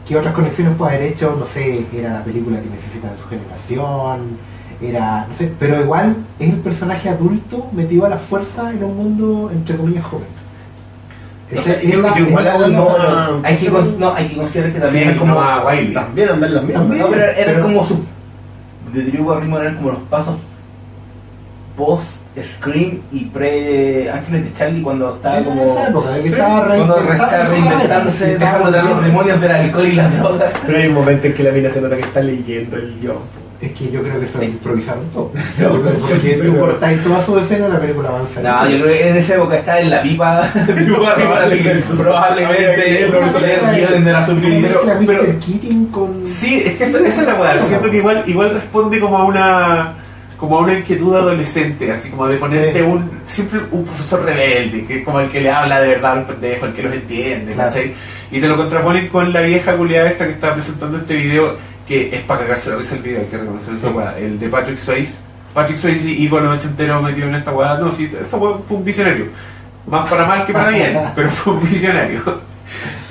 ¿Qué 0.07 0.15
otras 0.17 0.33
conexiones 0.35 0.75
puede 0.77 0.95
haber 0.97 1.07
hecho? 1.13 1.35
No 1.39 1.45
sé, 1.47 1.85
era 1.93 2.13
la 2.19 2.23
película 2.23 2.61
que 2.61 2.69
necesita 2.69 3.09
de 3.11 3.17
su 3.17 3.27
generación, 3.27 4.37
era, 4.81 5.25
no 5.27 5.33
sé, 5.35 5.51
pero 5.57 5.81
igual 5.81 6.15
es 6.39 6.53
el 6.53 6.59
personaje 6.59 7.09
adulto 7.09 7.67
metido 7.71 8.05
a 8.05 8.09
la 8.09 8.17
fuerza 8.17 8.71
en 8.71 8.83
un 8.83 8.95
mundo, 8.95 9.49
entre 9.51 9.75
comillas, 9.77 10.05
joven. 10.05 10.27
No 11.51 11.59
Esa 11.59 11.73
sé, 11.75 11.85
es 11.87 11.91
yo- 11.93 12.01
la- 12.01 12.09
yo 12.17 12.23
es 12.23 12.29
igual 12.29 12.43
la 12.43 12.51
no, 12.53 12.57
buena- 12.85 13.29
no, 13.31 13.41
hay, 13.43 13.55
que, 13.57 13.71
cons- 13.71 13.97
no, 13.97 14.13
hay 14.13 14.27
que 14.27 14.35
considerar 14.35 14.73
que 14.73 14.79
también 14.79 15.03
Sí, 15.05 15.09
es 15.11 15.17
como. 15.17 15.33
no 15.33 15.41
a 15.41 15.65
Wiley. 15.65 15.93
También 15.93 16.29
andan 16.29 16.53
las 16.53 16.63
mismas. 16.63 16.81
También. 16.83 17.03
No, 17.03 17.09
pero 17.09 17.23
Pero- 17.35 17.61
como 17.61 17.85
su. 17.85 17.99
De 18.93 19.03
Drew 19.03 19.25
Barrymore 19.25 19.63
eran 19.63 19.75
como 19.77 19.91
los 19.91 20.01
pasos 20.03 20.35
post 21.75 22.21
Scream 22.43 22.99
y 23.11 23.25
pre 23.25 24.09
Ángeles 24.09 24.43
de 24.43 24.53
Charlie 24.53 24.81
cuando 24.81 25.15
estaba 25.15 25.37
en 25.37 25.43
como. 25.45 25.71
esa 25.71 25.87
época, 25.87 26.09
Sí, 26.21 26.27
estaba 26.27 26.65
Cuando 26.65 26.95
reinventándose, 27.49 28.37
dejando 28.37 28.67
atrás 28.67 28.85
los 28.85 29.03
demonios 29.03 29.41
del 29.41 29.51
alcohol 29.51 29.87
y 29.87 29.91
la 29.93 30.09
droga. 30.09 30.51
Pero 30.65 30.77
hay 30.77 30.87
un 30.87 30.93
momento 30.93 31.27
en 31.27 31.33
que 31.33 31.43
la 31.43 31.51
mina 31.51 31.69
se 31.69 31.81
nota 31.81 31.95
que 31.95 32.01
está 32.01 32.21
leyendo 32.21 32.75
el 32.77 32.99
guion. 32.99 33.45
Es 33.61 33.71
que 33.71 33.89
yo 33.89 34.03
creo 34.03 34.19
que 34.19 34.27
se 34.27 34.37
lo 34.37 34.43
improvisaron 34.43 35.05
todo. 35.11 35.31
No, 35.57 35.69
Porque 36.09 36.33
tú 36.43 36.59
cortáis 36.59 37.01
toda 37.03 37.25
su 37.25 37.39
escena, 37.39 37.69
la 37.69 37.79
película 37.79 38.09
avanza. 38.09 38.41
No, 38.41 38.69
yo 38.69 38.83
creo 38.83 38.87
que 38.97 39.09
en 39.09 39.15
esa 39.17 39.35
época 39.35 39.55
estaba 39.55 39.79
en 39.79 39.89
la 39.89 40.01
pipa 40.01 40.49
probablemente 41.97 43.07
guiones 43.73 44.05
de 44.05 44.11
la 44.11 44.25
pero-. 45.05 45.39
Keating 45.39 45.85
con... 45.87 46.25
Sí, 46.25 46.63
es 46.65 46.73
que 46.73 46.83
esa, 46.83 46.99
esa 46.99 47.21
es 47.21 47.27
la 47.27 47.35
weá. 47.35 47.59
Siento 47.61 47.89
que 47.89 47.97
igual, 47.97 48.23
igual 48.27 48.51
responde 48.51 48.99
como 48.99 49.17
a 49.17 49.23
una 49.23 49.93
como 50.37 50.59
una 50.59 50.77
inquietud 50.77 51.15
adolescente, 51.15 51.91
así 51.91 52.09
como 52.09 52.27
de 52.27 52.37
ponerte 52.37 52.79
Sí. 52.79 52.85
un 52.85 53.11
siempre 53.25 53.59
un 53.71 53.85
profesor 53.85 54.23
rebelde, 54.25 54.85
que 54.85 54.99
es 54.99 55.05
como 55.05 55.19
el 55.19 55.29
que 55.29 55.41
le 55.41 55.49
habla 55.51 55.79
de 55.81 55.87
verdad 55.89 56.11
a 56.11 56.15
los 56.15 56.25
pendejos, 56.25 56.69
el 56.69 56.75
que 56.75 56.83
los 56.83 56.93
entiende, 56.93 57.53
Claro. 57.53 57.69
¿cachai? 57.69 57.93
Y 58.31 58.41
te 58.41 58.47
lo 58.47 58.57
contraponen 58.57 59.07
con 59.07 59.31
la 59.31 59.41
vieja 59.41 59.75
culiada 59.75 60.09
esta 60.09 60.25
que 60.25 60.31
está 60.33 60.53
presentando 60.53 60.97
este 60.97 61.15
video, 61.15 61.57
que 61.87 62.09
es 62.15 62.21
para 62.21 62.41
cagarse 62.41 62.69
la 62.71 62.75
risa 62.77 62.95
el 62.95 63.01
video, 63.01 63.19
hay 63.21 63.27
que 63.27 63.37
reconocer 63.37 63.73
esa 63.75 63.87
Sí. 63.89 63.93
weá, 63.93 64.17
el 64.17 64.39
de 64.39 64.49
Patrick 64.49 64.77
Swayze. 64.77 65.19
Patrick 65.53 65.77
Swayze 65.77 66.09
y 66.09 66.27
bueno, 66.27 66.53
entero 66.53 67.01
metido 67.01 67.27
en 67.29 67.35
esta 67.35 67.51
weá, 67.51 67.77
no, 67.77 67.91
sí, 67.91 68.11
esa 68.25 68.35
weá 68.37 68.57
fue 68.67 68.77
un 68.77 68.83
visionario. 68.83 69.27
Más 69.87 70.09
para 70.09 70.25
mal 70.25 70.45
que 70.45 70.51
para 70.51 70.69
bien, 70.69 70.97
pero 71.15 71.29
fue 71.29 71.53
un 71.53 71.61
visionario. 71.61 72.21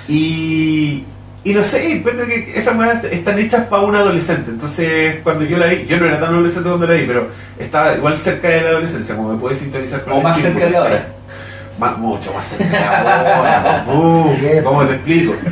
Y, 0.09 1.05
y 1.45 1.53
no 1.53 1.63
sé, 1.63 1.93
encuentro 1.93 2.27
que 2.27 2.53
esas 2.59 2.77
weas 2.77 3.05
están 3.05 3.39
hechas 3.39 3.67
para 3.67 3.83
un 3.83 3.95
adolescente. 3.95 4.51
Entonces, 4.51 5.17
cuando 5.23 5.45
yo 5.45 5.59
la 5.59 5.67
vi, 5.67 5.85
yo 5.87 5.99
no 5.99 6.07
era 6.07 6.19
tan 6.19 6.31
adolescente 6.33 6.69
cuando 6.71 6.87
la 6.87 6.95
vi, 6.95 7.05
pero 7.07 7.29
estaba 7.59 7.95
igual 7.95 8.17
cerca 8.17 8.49
de 8.49 8.63
la 8.63 8.69
adolescencia, 8.71 9.15
como 9.15 9.33
me 9.35 9.39
puede 9.39 9.55
sintonizar 9.55 10.03
con 10.05 10.15
O 10.15 10.17
el 10.19 10.23
más 10.23 10.37
tiempo, 10.39 10.59
cerca 10.59 10.73
¿cachai? 10.75 10.93
ahora. 10.93 11.09
Más- 11.79 11.99
mucho 11.99 12.33
más 12.33 12.47
cerca 12.47 12.65
de 12.71 13.33
ahora. 13.33 13.85
Uh. 13.93 14.31
¿Cómo 14.65 14.87
te 14.87 14.95
explico? 14.95 15.35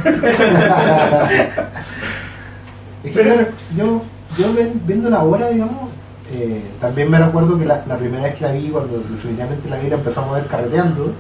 Es 3.05 3.13
que 3.13 3.21
claro, 3.23 3.47
yo, 3.77 4.03
yo 4.39 4.55
viendo 4.87 5.11
la 5.11 5.23
obra, 5.25 5.49
digamos, 5.51 5.91
eh, 6.33 6.63
también 6.81 7.11
me 7.11 7.19
recuerdo 7.19 7.59
que 7.59 7.65
la, 7.65 7.83
la 7.87 7.97
primera 7.99 8.23
vez 8.23 8.37
que 8.37 8.45
la 8.45 8.53
vi, 8.53 8.69
cuando 8.69 8.99
definitivamente 9.11 9.69
la 9.69 9.77
vi, 9.79 9.89
la 9.89 9.97
empezamos 9.97 10.31
a 10.31 10.39
ver 10.39 10.47
carreteando 10.47 11.13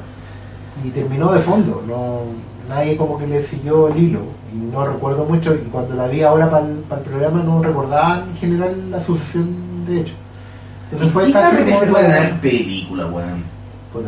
y 0.84 0.90
terminó 0.90 1.32
de 1.32 1.40
fondo. 1.40 1.82
No, 1.86 2.20
nadie 2.72 2.96
como 2.96 3.18
que 3.18 3.26
le 3.26 3.42
siguió 3.42 3.88
el 3.88 3.98
hilo 3.98 4.20
y 4.52 4.56
no 4.56 4.86
recuerdo 4.86 5.24
mucho. 5.24 5.54
Y 5.54 5.68
cuando 5.68 5.94
la 5.94 6.06
vi 6.06 6.22
ahora 6.22 6.50
para 6.50 6.66
el, 6.66 7.08
programa, 7.08 7.42
no 7.42 7.62
recordaba 7.62 8.24
en 8.28 8.36
general 8.36 8.90
la 8.90 9.00
sucesión 9.00 9.84
de 9.86 10.00
hechos. 10.00 10.16
Entonces 10.90 11.12
fue 11.12 11.26
¿Qué 11.26 11.32
carrete 11.32 11.78
se 11.78 11.86
pueden 11.86 12.10
dar 12.10 12.40
película, 12.40 13.06
weón? 13.06 13.52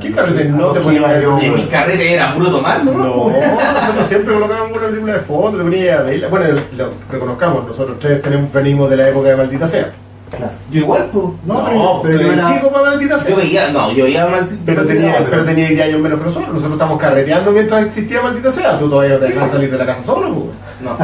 ¿Qué 0.00 0.12
carrete 0.12 0.44
no 0.46 0.72
te 0.72 0.80
ponía 0.80 1.06
ver? 1.06 1.24
En 1.42 1.54
mis 1.54 1.66
carretes 1.66 2.06
era 2.06 2.34
puro 2.34 2.50
tomar, 2.50 2.84
¿no? 2.84 2.92
No, 2.92 3.30
nosotros 3.74 4.08
siempre 4.08 4.34
colocábamos 4.34 4.76
una 4.76 4.86
película 4.86 5.12
de 5.14 5.20
fondo, 5.20 5.58
le 5.58 5.64
ponía 5.64 5.98
a 5.98 6.02
verla. 6.02 6.28
Bueno, 6.28 6.60
lo 6.76 6.90
reconozcamos, 7.10 7.66
nosotros 7.66 7.98
tres 7.98 8.22
tenemos, 8.22 8.52
venimos 8.52 8.88
de 8.88 8.96
la 8.96 9.08
época 9.08 9.28
de 9.28 9.36
Maldita 9.36 9.68
Sea. 9.68 9.92
Claro. 10.36 10.52
Yo 10.70 10.80
igual, 10.80 11.10
pues. 11.12 11.24
No, 11.46 11.54
No, 11.72 12.00
pero- 12.02 12.20
yo 12.20 12.32
era- 12.32 12.54
chico 12.54 12.70
para 12.72 12.90
Maldita 12.90 13.18
Sea. 13.18 13.30
Yo 13.30 13.36
veía, 13.36 13.70
no, 13.70 13.92
yo 13.92 14.04
veía 14.04 14.26
mal. 14.26 14.48
Pero 14.64 14.86
tenía, 14.86 15.26
pero 15.30 15.44
tenía 15.44 15.68
10 15.68 15.82
años 15.82 16.00
menos 16.00 16.18
que 16.18 16.24
nosotros. 16.26 16.48
Nosotros 16.48 16.72
estamos 16.74 16.98
carreteando 16.98 17.52
mientras 17.52 17.84
existía 17.84 18.22
Maldita 18.22 18.52
Sea. 18.52 18.78
Tú 18.78 18.88
todavía 18.88 19.14
no 19.14 19.20
te 19.20 19.26
dejan 19.28 19.50
salir 19.50 19.70
de 19.70 19.78
la 19.78 19.86
casa 19.86 20.02
solo, 20.02 20.32
pues. 20.34 20.46
No. 20.82 20.96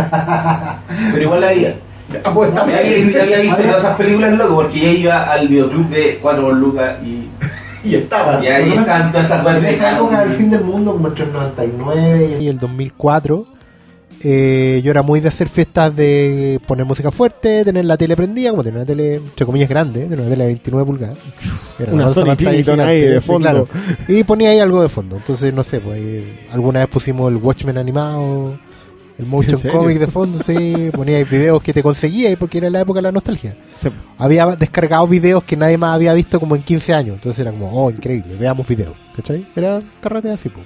Pero 1.12 1.22
igual 1.22 1.40
la 1.40 1.46
veía. 1.48 1.76
Ah, 2.24 2.32
pues 2.34 2.52
bien. 2.52 2.60
había, 2.76 3.22
había 3.22 3.38
visto 3.38 3.56
todas 3.62 3.78
esas 3.78 3.96
películas, 3.96 4.36
loco, 4.36 4.54
porque 4.56 4.80
ya 4.80 4.88
iba 4.90 5.22
al 5.32 5.46
videoclub 5.46 5.88
de 5.90 6.18
4 6.20 6.42
por 6.42 6.54
Lucas 6.54 6.94
y, 7.04 7.28
Y 7.88 7.94
estaba. 7.94 8.44
y 8.44 8.48
ahí 8.48 8.72
estaban 8.72 9.10
todas 9.12 9.26
esas 9.26 9.56
En 9.56 9.64
esa 9.64 9.92
época 9.96 10.20
del 10.20 10.30
fin 10.30 10.50
del 10.50 10.64
mundo, 10.64 10.92
como 10.92 11.06
entre 11.08 11.24
el 11.24 11.32
99 11.32 12.38
y 12.40 12.48
el 12.48 12.58
2004, 12.58 13.46
eh, 14.22 14.80
yo 14.85 14.90
era 14.90 15.02
muy 15.02 15.20
de 15.20 15.28
hacer 15.28 15.48
fiestas 15.48 15.94
de 15.96 16.61
poner 16.66 16.85
música 16.85 17.11
fuerte, 17.11 17.64
tener 17.64 17.85
la 17.85 17.96
tele 17.96 18.16
prendida, 18.16 18.50
como 18.50 18.62
tenía 18.62 18.78
una 18.78 18.87
tele, 18.87 19.14
entre 19.16 19.46
comillas, 19.46 19.68
grande, 19.68 20.00
tenía 20.02 20.20
una 20.20 20.28
tele 20.30 20.44
de 20.44 20.48
29 20.48 20.87
pulgadas. 20.87 21.16
Era 21.78 21.92
Una 21.92 22.04
mansa 22.04 22.20
Sony 22.20 22.37
gigante, 22.37 22.83
ahí 22.83 23.00
de 23.00 23.20
fondo. 23.20 23.48
claro. 23.48 23.68
Y 24.09 24.22
ponía 24.24 24.50
ahí 24.50 24.59
algo 24.59 24.83
de 24.83 24.88
fondo. 24.88 25.16
Entonces, 25.16 25.54
no 25.54 25.62
sé, 25.62 25.80
pues 25.80 26.22
alguna 26.52 26.80
vez 26.80 26.88
pusimos 26.88 27.30
el 27.33 27.38
Watchmen 27.38 27.78
animado, 27.78 28.59
el 29.18 29.26
motion 29.26 29.61
comic 29.70 29.98
de 29.98 30.06
fondo, 30.06 30.38
sí, 30.38 30.90
ponía 30.92 31.16
ahí 31.18 31.24
videos 31.24 31.62
que 31.62 31.72
te 31.72 31.83
conseguía 31.83 32.28
ahí 32.30 32.37
porque 32.37 32.59
era 32.59 32.70
la 32.70 32.80
época 32.80 32.98
de 32.98 33.02
la 33.02 33.12
nostalgia 33.12 33.54
Sí. 33.83 33.88
había 34.16 34.46
descargado 34.56 35.06
videos 35.06 35.44
que 35.44 35.56
nadie 35.56 35.76
más 35.78 35.94
había 35.94 36.12
visto 36.14 36.38
como 36.40 36.56
en 36.56 36.62
15 36.62 36.92
años. 36.94 37.14
Entonces 37.16 37.38
era 37.38 37.50
como, 37.50 37.70
oh, 37.72 37.90
increíble, 37.90 38.35
veamos 38.38 38.66
videos. 38.66 38.94
¿Cachai? 39.16 39.46
Era 39.56 39.83
carrete 40.02 40.30
así, 40.30 40.48
po. 40.50 40.61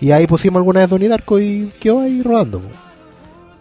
Y 0.00 0.12
ahí 0.12 0.26
pusimos 0.26 0.58
alguna 0.58 0.80
vez 0.80 0.90
Donnie 0.90 1.08
Darko 1.08 1.38
y 1.38 1.72
quedó 1.78 2.00
ahí 2.00 2.22
rodando. 2.22 2.62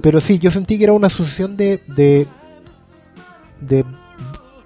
Pero 0.02 0.22
sí, 0.22 0.40
yo 0.40 0.52
sentí 0.52 0.78
que 0.78 0.86
era 0.86 0.94
una 0.94 1.10
sucesión 1.10 1.58
de, 1.58 1.82
de, 1.88 2.26
de 3.60 3.84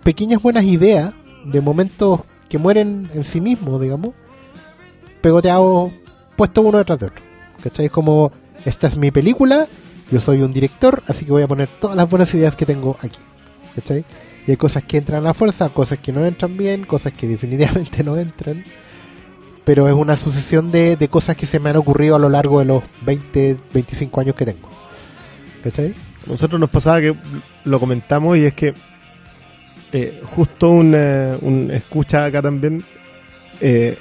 pequeñas 0.04 0.42
buenas 0.42 0.66
ideas, 0.66 1.14
de 1.46 1.62
momentos 1.62 2.22
que 2.48 2.60
mueren 2.60 3.10
en 3.14 3.24
sí 3.24 3.42
mismos, 3.42 3.82
digamos, 3.82 4.14
pegoteados, 5.22 5.92
puestos 6.36 6.64
uno 6.64 6.78
detrás 6.78 7.00
de 7.00 7.08
otro. 7.08 7.24
¿Cachai? 7.64 7.86
Es 7.88 7.92
como, 7.92 8.32
esta 8.66 8.88
es 8.88 8.96
mi 8.96 9.10
película, 9.10 9.68
yo 10.12 10.22
soy 10.22 10.42
un 10.42 10.54
director, 10.54 11.02
así 11.08 11.26
que 11.26 11.32
voy 11.32 11.44
a 11.44 11.48
poner 11.48 11.68
todas 11.80 11.98
las 11.98 12.08
buenas 12.08 12.32
ideas 12.36 12.56
que 12.56 12.68
tengo 12.68 12.98
aquí. 13.02 13.20
¿Cachai? 13.76 14.06
Y 14.46 14.52
hay 14.52 14.58
cosas 14.58 14.84
que 14.84 14.98
entran 14.98 15.22
a 15.22 15.30
la 15.30 15.34
fuerza, 15.34 15.70
cosas 15.70 16.00
que 16.00 16.12
no 16.12 16.24
entran 16.26 16.56
bien, 16.58 16.86
cosas 16.86 17.14
que 17.14 17.28
definitivamente 17.28 18.04
no 18.04 18.18
entran. 18.18 18.64
Pero 19.66 19.88
es 19.88 19.94
una 19.94 20.18
sucesión 20.18 20.72
de, 20.72 20.96
de 20.98 21.08
cosas 21.08 21.38
que 21.38 21.46
se 21.46 21.60
me 21.60 21.70
han 21.70 21.78
ocurrido 21.78 22.16
a 22.16 22.20
lo 22.20 22.30
largo 22.30 22.60
de 22.60 22.66
los 22.66 22.84
20, 23.06 23.58
25 23.74 24.22
años 24.22 24.36
que 24.36 24.46
tengo. 24.46 24.70
¿Cachai? 25.64 25.94
Nosotros 26.28 26.60
nos 26.60 26.70
pasaba 26.70 27.00
que 27.02 27.16
lo 27.66 27.80
comentamos 27.80 28.38
y 28.38 28.46
es 28.46 28.54
que 28.54 28.74
eh, 29.94 30.22
justo 30.36 30.70
un, 30.70 30.94
eh, 30.96 31.38
un 31.42 31.70
escucha 31.72 32.26
acá 32.26 32.42
también 32.42 32.84
eh, 33.62 33.98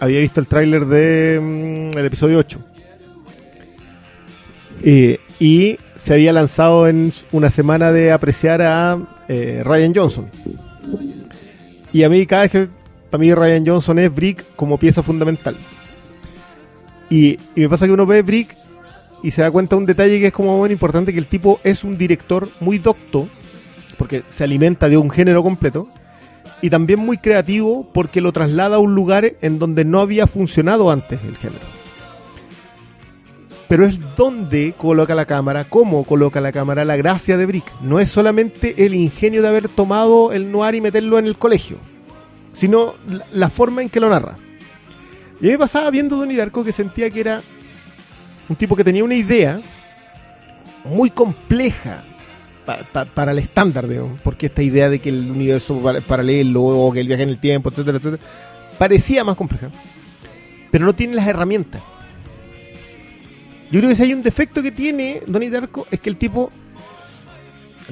había 0.00 0.20
visto 0.20 0.40
el 0.40 0.46
tráiler 0.48 0.84
de 0.86 1.40
mm, 1.40 1.96
el 1.98 2.04
episodio 2.06 2.38
8 2.38 2.60
Eh, 4.82 5.18
y 5.40 5.78
se 5.96 6.14
había 6.14 6.32
lanzado 6.32 6.86
en 6.88 7.12
una 7.32 7.50
semana 7.50 7.90
de 7.92 8.12
apreciar 8.12 8.62
a 8.62 8.98
eh, 9.28 9.62
Ryan 9.64 9.92
Johnson 9.94 10.30
y 11.92 12.02
a 12.04 12.08
mí 12.08 12.26
cada 12.26 12.42
vez 12.42 12.50
que 12.52 12.68
para 13.10 13.20
mí 13.20 13.32
Ryan 13.32 13.66
Johnson 13.66 13.98
es 13.98 14.14
Brick 14.14 14.44
como 14.56 14.78
pieza 14.78 15.02
fundamental 15.02 15.56
y, 17.10 17.38
me 17.56 17.68
pasa 17.68 17.86
que 17.86 17.92
uno 17.92 18.06
ve 18.06 18.22
Brick 18.22 18.56
y 19.22 19.30
se 19.30 19.42
da 19.42 19.50
cuenta 19.50 19.76
de 19.76 19.80
un 19.80 19.86
detalle 19.86 20.20
que 20.20 20.28
es 20.28 20.32
como 20.32 20.58
muy 20.58 20.70
importante, 20.70 21.12
que 21.12 21.18
el 21.18 21.26
tipo 21.26 21.60
es 21.64 21.84
un 21.84 21.98
director 21.98 22.48
muy 22.60 22.78
docto, 22.78 23.28
porque 23.96 24.22
se 24.28 24.44
alimenta 24.44 24.88
de 24.88 24.96
un 24.96 25.10
género 25.10 25.42
completo, 25.42 25.88
y 26.60 26.70
también 26.70 27.00
muy 27.00 27.18
creativo 27.18 27.88
porque 27.92 28.20
lo 28.20 28.32
traslada 28.32 28.76
a 28.76 28.80
un 28.80 28.94
lugar 28.94 29.34
en 29.40 29.58
donde 29.58 29.84
no 29.84 30.00
había 30.00 30.26
funcionado 30.26 30.90
antes 30.90 31.20
el 31.24 31.36
género. 31.36 31.64
Pero 33.68 33.86
es 33.86 33.98
donde 34.16 34.74
coloca 34.76 35.14
la 35.14 35.26
cámara, 35.26 35.64
cómo 35.64 36.04
coloca 36.04 36.40
la 36.40 36.52
cámara, 36.52 36.84
la 36.84 36.96
gracia 36.96 37.36
de 37.36 37.44
Brick. 37.44 37.70
No 37.82 38.00
es 38.00 38.10
solamente 38.10 38.86
el 38.86 38.94
ingenio 38.94 39.42
de 39.42 39.48
haber 39.48 39.68
tomado 39.68 40.32
el 40.32 40.50
noir 40.50 40.76
y 40.76 40.80
meterlo 40.80 41.18
en 41.18 41.26
el 41.26 41.36
colegio, 41.36 41.76
sino 42.52 42.94
la, 43.32 43.50
forma 43.50 43.82
en 43.82 43.88
que 43.88 44.00
lo 44.00 44.08
narra. 44.08 44.36
Y 45.40 45.44
a 45.44 45.46
mí 45.46 45.50
me 45.52 45.58
pasaba 45.58 45.90
viendo 45.90 46.16
Donnie 46.16 46.36
Darko 46.36 46.64
que 46.64 46.72
sentía 46.72 47.10
que 47.10 47.20
era 47.20 47.42
un 48.48 48.56
tipo 48.56 48.74
que 48.74 48.84
tenía 48.84 49.04
una 49.04 49.14
idea 49.14 49.60
muy 50.84 51.10
compleja 51.10 52.02
pa- 52.66 52.78
pa- 52.92 53.04
para 53.04 53.32
el 53.32 53.38
estándar, 53.38 53.86
digamos, 53.86 54.18
porque 54.22 54.46
esta 54.46 54.62
idea 54.62 54.88
de 54.88 54.98
que 55.00 55.10
el 55.10 55.30
universo 55.30 55.80
pa- 55.80 56.00
paralelo 56.00 56.62
o 56.64 56.92
que 56.92 57.00
el 57.00 57.06
viaje 57.08 57.22
en 57.24 57.28
el 57.28 57.38
tiempo, 57.38 57.68
etcétera, 57.70 57.98
etcétera, 57.98 58.22
parecía 58.78 59.22
más 59.24 59.36
compleja, 59.36 59.70
pero 60.70 60.84
no 60.86 60.94
tiene 60.94 61.14
las 61.14 61.26
herramientas. 61.26 61.82
Yo 63.70 63.80
creo 63.80 63.90
que 63.90 63.96
si 63.96 64.02
hay 64.02 64.14
un 64.14 64.22
defecto 64.22 64.62
que 64.62 64.72
tiene 64.72 65.22
Donnie 65.26 65.50
Darko 65.50 65.86
es 65.90 66.00
que 66.00 66.08
el 66.08 66.16
tipo, 66.16 66.50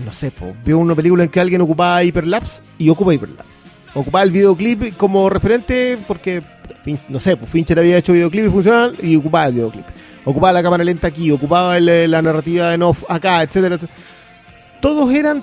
no 0.04 0.10
sé, 0.10 0.30
po, 0.30 0.54
vio 0.64 0.78
una 0.78 0.94
película 0.94 1.22
en 1.24 1.28
que 1.30 1.38
alguien 1.38 1.60
ocupaba 1.60 2.02
hiperlapse 2.02 2.62
y 2.78 2.88
ocupa 2.88 3.12
hiperlapse. 3.12 3.55
Ocupaba 3.98 4.22
el 4.24 4.30
videoclip 4.30 4.96
como 4.96 5.28
referente 5.30 5.98
porque 6.06 6.42
no 7.08 7.18
sé, 7.18 7.36
pues 7.36 7.50
Fincher 7.50 7.78
había 7.78 7.96
hecho 7.98 8.12
videoclip 8.12 8.46
y 8.46 8.50
funcional 8.50 8.94
y 9.02 9.16
ocupaba 9.16 9.46
el 9.46 9.54
videoclip. 9.54 9.86
Ocupaba 10.24 10.52
la 10.52 10.62
cámara 10.62 10.84
lenta 10.84 11.06
aquí, 11.08 11.30
ocupaba 11.30 11.76
el- 11.78 12.10
la 12.10 12.20
narrativa 12.22 12.74
en 12.74 12.82
off 12.82 13.04
acá, 13.08 13.42
etcétera. 13.42 13.78
Todos 14.80 15.12
eran 15.12 15.42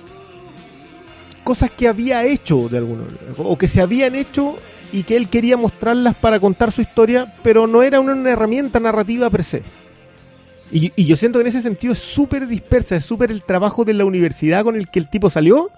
cosas 1.44 1.72
que 1.72 1.88
había 1.88 2.24
hecho 2.26 2.70
de 2.70 2.78
alguna 2.78 3.04
manera, 3.04 3.24
o 3.38 3.58
que 3.58 3.68
se 3.68 3.82
habían 3.82 4.16
hecho 4.16 4.56
y 4.92 5.04
que 5.04 5.18
él 5.18 5.28
quería 5.28 5.58
mostrarlas 5.58 6.16
para 6.16 6.40
contar 6.40 6.72
su 6.72 6.82
historia, 6.82 7.34
pero 7.42 7.66
no 7.68 7.82
era 7.84 8.00
una, 8.00 8.14
una 8.14 8.30
herramienta 8.32 8.80
narrativa 8.80 9.30
per 9.30 9.44
se. 9.44 9.64
Y, 10.72 10.92
y 10.96 11.06
yo 11.06 11.16
siento 11.18 11.40
que 11.40 11.42
en 11.42 11.48
ese 11.48 11.62
sentido 11.62 11.94
es 11.94 12.00
súper 12.00 12.48
dispersa, 12.48 12.96
es 12.96 13.04
súper 13.06 13.32
el 13.32 13.44
trabajo 13.44 13.84
de 13.84 13.94
la 13.94 14.06
universidad 14.06 14.64
con 14.64 14.76
el 14.76 14.88
que 14.90 15.00
el 15.00 15.10
tipo 15.10 15.30
salió. 15.30 15.70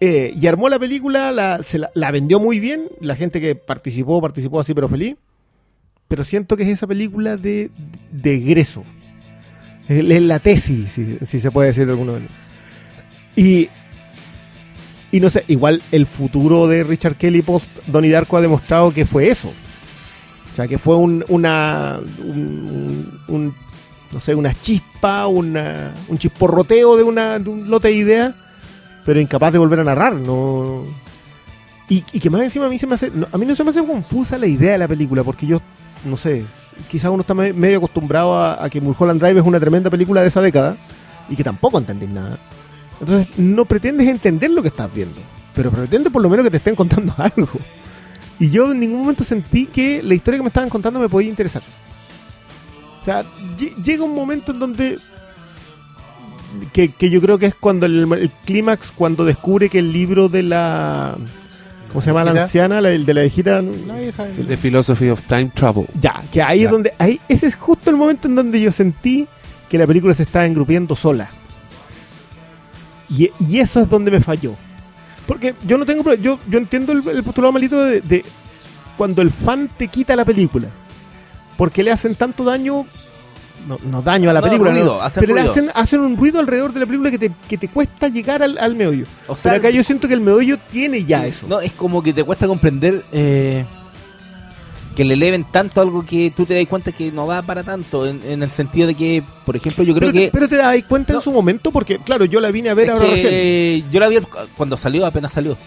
Eh, 0.00 0.32
y 0.36 0.46
armó 0.46 0.68
la 0.68 0.78
película, 0.78 1.32
la, 1.32 1.60
la, 1.94 2.10
vendió 2.10 2.38
muy 2.40 2.60
bien, 2.60 2.88
la 3.00 3.16
gente 3.16 3.40
que 3.40 3.54
participó, 3.54 4.20
participó 4.20 4.60
así 4.60 4.74
pero 4.74 4.88
feliz. 4.88 5.16
Pero 6.08 6.22
siento 6.22 6.56
que 6.56 6.62
es 6.62 6.68
esa 6.68 6.86
película 6.86 7.36
de, 7.36 7.70
de 8.12 8.34
egreso. 8.36 8.84
Es 9.88 10.08
es 10.08 10.22
la 10.22 10.38
tesis, 10.38 10.92
si, 10.92 11.18
si 11.26 11.40
se 11.40 11.50
puede 11.50 11.68
decir 11.68 11.84
de 11.86 11.92
alguna 11.92 12.12
manera. 12.12 12.32
Y, 13.34 13.68
y 15.12 15.20
no 15.20 15.30
sé, 15.30 15.44
igual 15.48 15.82
el 15.92 16.06
futuro 16.06 16.66
de 16.68 16.84
Richard 16.84 17.16
Kelly 17.16 17.42
post 17.42 17.68
Donnie 17.86 18.10
Darko 18.10 18.36
ha 18.36 18.40
demostrado 18.40 18.92
que 18.92 19.04
fue 19.04 19.28
eso. 19.28 19.48
O 20.52 20.56
sea, 20.56 20.66
que 20.68 20.78
fue 20.78 20.96
un, 20.96 21.24
una, 21.28 22.00
un, 22.24 23.20
un- 23.28 23.54
no 24.12 24.20
sé, 24.20 24.34
una 24.34 24.54
chispa, 24.54 25.26
una, 25.26 25.92
un 26.08 26.16
chisporroteo 26.18 26.96
de, 26.96 27.02
una, 27.02 27.38
de 27.40 27.50
un 27.50 27.68
lote 27.68 27.88
de 27.88 27.94
ideas, 27.94 28.34
pero 29.06 29.18
incapaz 29.20 29.52
de 29.52 29.58
volver 29.58 29.80
a 29.80 29.84
narrar. 29.84 30.14
No, 30.14 30.82
y, 31.88 32.04
y 32.12 32.20
que 32.20 32.28
más 32.28 32.42
encima 32.42 32.66
a 32.66 32.68
mí 32.68 32.78
se 32.78 32.86
me 32.86 32.94
hace, 32.94 33.10
a 33.32 33.38
mí 33.38 33.46
no 33.46 33.54
se 33.54 33.64
me 33.64 33.70
hace 33.70 33.82
confusa 33.86 34.36
la 34.36 34.46
idea 34.46 34.72
de 34.72 34.78
la 34.78 34.88
película, 34.88 35.22
porque 35.24 35.46
yo, 35.46 35.60
no 36.04 36.16
sé, 36.16 36.44
quizás 36.90 37.10
uno 37.10 37.20
está 37.22 37.32
me- 37.32 37.52
medio 37.54 37.78
acostumbrado 37.78 38.38
a, 38.38 38.68
que 38.68 38.80
Mulholland 38.80 39.20
Drive 39.22 39.40
es 39.40 39.46
una 39.46 39.60
tremenda 39.60 39.88
película 39.88 40.20
de 40.20 40.28
esa 40.28 40.42
década 40.42 40.76
y 41.30 41.36
que 41.36 41.44
tampoco 41.44 41.78
entendís 41.78 42.10
nada. 42.10 42.38
Entonces 43.00 43.38
no 43.38 43.64
pretendes 43.66 44.08
entender 44.08 44.50
lo 44.50 44.62
que 44.62 44.68
estás 44.68 44.92
viendo, 44.92 45.20
pero 45.54 45.70
pretende 45.70 46.10
por 46.10 46.20
lo 46.22 46.28
menos 46.28 46.44
que 46.44 46.50
te 46.50 46.56
estén 46.58 46.74
contando 46.74 47.14
algo. 47.18 47.48
Y 48.38 48.50
yo 48.50 48.72
en 48.72 48.80
ningún 48.80 49.00
momento 49.00 49.22
sentí 49.24 49.66
que 49.66 50.02
la 50.02 50.14
historia 50.14 50.38
que 50.38 50.42
me 50.42 50.48
estaban 50.48 50.68
contando 50.68 50.98
me 51.00 51.08
podía 51.08 51.28
interesar. 51.30 51.62
O 53.00 53.04
sea, 53.04 53.22
lle- 53.56 53.74
llega 53.82 54.02
un 54.02 54.14
momento 54.14 54.52
en 54.52 54.58
donde. 54.58 54.98
Que, 56.72 56.92
que 56.92 57.10
yo 57.10 57.20
creo 57.20 57.38
que 57.38 57.46
es 57.46 57.54
cuando 57.54 57.86
el, 57.86 58.10
el 58.12 58.30
clímax, 58.44 58.92
cuando 58.92 59.24
descubre 59.24 59.68
que 59.68 59.78
el 59.80 59.92
libro 59.92 60.28
de 60.28 60.42
la. 60.42 61.16
¿Cómo 61.88 62.00
se 62.00 62.10
llama 62.10 62.24
la 62.24 62.42
anciana? 62.42 62.80
La, 62.80 62.90
el 62.90 63.06
de 63.06 63.14
la 63.14 63.20
viejita. 63.22 63.62
La 63.62 63.94
vieja. 63.94 64.26
The 64.46 64.56
Philosophy 64.56 65.08
of 65.08 65.22
Time 65.22 65.50
Travel. 65.54 65.86
Ya, 66.00 66.22
que 66.30 66.42
ahí 66.42 66.60
Ya. 66.60 66.64
es 66.66 66.70
donde. 66.70 66.92
Ahí, 66.98 67.20
ese 67.28 67.46
es 67.46 67.54
justo 67.56 67.90
el 67.90 67.96
momento 67.96 68.28
en 68.28 68.34
donde 68.34 68.60
yo 68.60 68.70
sentí 68.72 69.26
que 69.68 69.78
la 69.78 69.86
película 69.86 70.12
se 70.14 70.22
estaba 70.24 70.46
engrupiendo 70.46 70.94
sola. 70.94 71.30
Y, 73.08 73.30
y 73.38 73.58
eso 73.60 73.80
es 73.80 73.88
donde 73.88 74.10
me 74.10 74.20
falló. 74.20 74.54
Porque 75.26 75.54
yo 75.66 75.78
no 75.78 75.86
tengo. 75.86 76.14
Yo, 76.14 76.38
yo 76.48 76.58
entiendo 76.58 76.92
el, 76.92 77.06
el 77.08 77.22
postulado 77.22 77.52
malito 77.52 77.82
de, 77.84 78.00
de 78.00 78.24
cuando 78.96 79.22
el 79.22 79.30
fan 79.30 79.68
te 79.76 79.88
quita 79.88 80.16
la 80.16 80.24
película. 80.24 80.68
Porque 81.56 81.82
le 81.82 81.90
hacen 81.92 82.14
tanto 82.14 82.44
daño. 82.44 82.86
No, 83.66 83.78
no 83.84 84.00
daño 84.00 84.30
a 84.30 84.32
la 84.32 84.40
No, 84.40 84.46
película, 84.46 84.70
ruido, 84.70 85.02
hacen 85.02 85.20
pero 85.20 85.34
le 85.34 85.40
ruido. 85.40 85.50
hacen, 85.52 85.70
hacen 85.74 86.00
un 86.00 86.16
ruido 86.16 86.38
alrededor 86.38 86.72
de 86.72 86.80
la 86.80 86.86
película 86.86 87.10
que 87.10 87.18
te, 87.18 87.32
que 87.48 87.58
te 87.58 87.68
cuesta 87.68 88.08
llegar 88.08 88.42
al, 88.42 88.56
al 88.58 88.74
meollo. 88.76 89.06
O 89.26 89.34
sea, 89.34 89.52
pero 89.52 89.60
acá 89.68 89.70
yo 89.70 89.82
siento 89.82 90.06
que 90.08 90.14
el 90.14 90.20
meollo 90.20 90.56
tiene 90.70 91.04
ya 91.04 91.26
eso. 91.26 91.46
No, 91.48 91.60
es 91.60 91.72
como 91.72 92.02
que 92.02 92.12
te 92.12 92.22
cuesta 92.22 92.46
comprender 92.46 93.04
eh, 93.12 93.64
que 94.94 95.04
le 95.04 95.14
eleven 95.14 95.44
tanto 95.50 95.80
algo 95.80 96.06
que 96.06 96.32
tú 96.34 96.46
te 96.46 96.54
das 96.54 96.66
cuenta 96.68 96.92
que 96.92 97.10
no 97.12 97.26
va 97.26 97.42
para 97.42 97.62
tanto. 97.64 98.06
En, 98.06 98.20
en 98.24 98.42
el 98.42 98.50
sentido 98.50 98.86
de 98.86 98.94
que, 98.94 99.22
por 99.44 99.56
ejemplo, 99.56 99.84
yo 99.84 99.94
creo 99.94 100.10
pero, 100.10 100.20
que. 100.24 100.30
pero 100.32 100.48
te 100.48 100.56
das 100.56 100.76
cuenta 100.88 101.14
en 101.14 101.20
su 101.20 101.32
momento 101.32 101.70
porque, 101.72 101.98
claro, 101.98 102.24
yo 102.24 102.40
la 102.40 102.50
vine 102.50 102.70
a 102.70 102.74
ver 102.74 102.90
ahora 102.90 103.06
recién. 103.06 103.84
yo 103.90 104.00
la 104.00 104.08
vi 104.08 104.18
cuando 104.56 104.76
salió, 104.76 105.04
apenas 105.04 105.32
salió. 105.32 105.58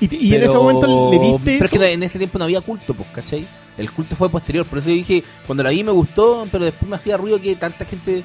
Y, 0.00 0.28
y 0.28 0.34
en 0.34 0.42
ese 0.42 0.54
momento 0.54 1.10
le 1.10 1.18
viste 1.18 1.58
Pero 1.58 1.64
es 1.64 1.70
que 1.70 1.92
en 1.92 2.02
ese 2.02 2.18
tiempo 2.18 2.38
no 2.38 2.44
había 2.44 2.60
culto, 2.60 2.94
pues, 2.94 3.08
¿cachai? 3.14 3.48
El 3.78 3.90
culto 3.90 4.16
fue 4.16 4.30
posterior. 4.30 4.66
Por 4.66 4.78
eso 4.78 4.88
dije, 4.88 5.22
cuando 5.46 5.62
la 5.62 5.70
vi 5.70 5.84
me 5.84 5.92
gustó, 5.92 6.46
pero 6.50 6.64
después 6.64 6.88
me 6.88 6.96
hacía 6.96 7.16
ruido 7.16 7.40
que 7.40 7.56
tanta 7.56 7.84
gente, 7.84 8.24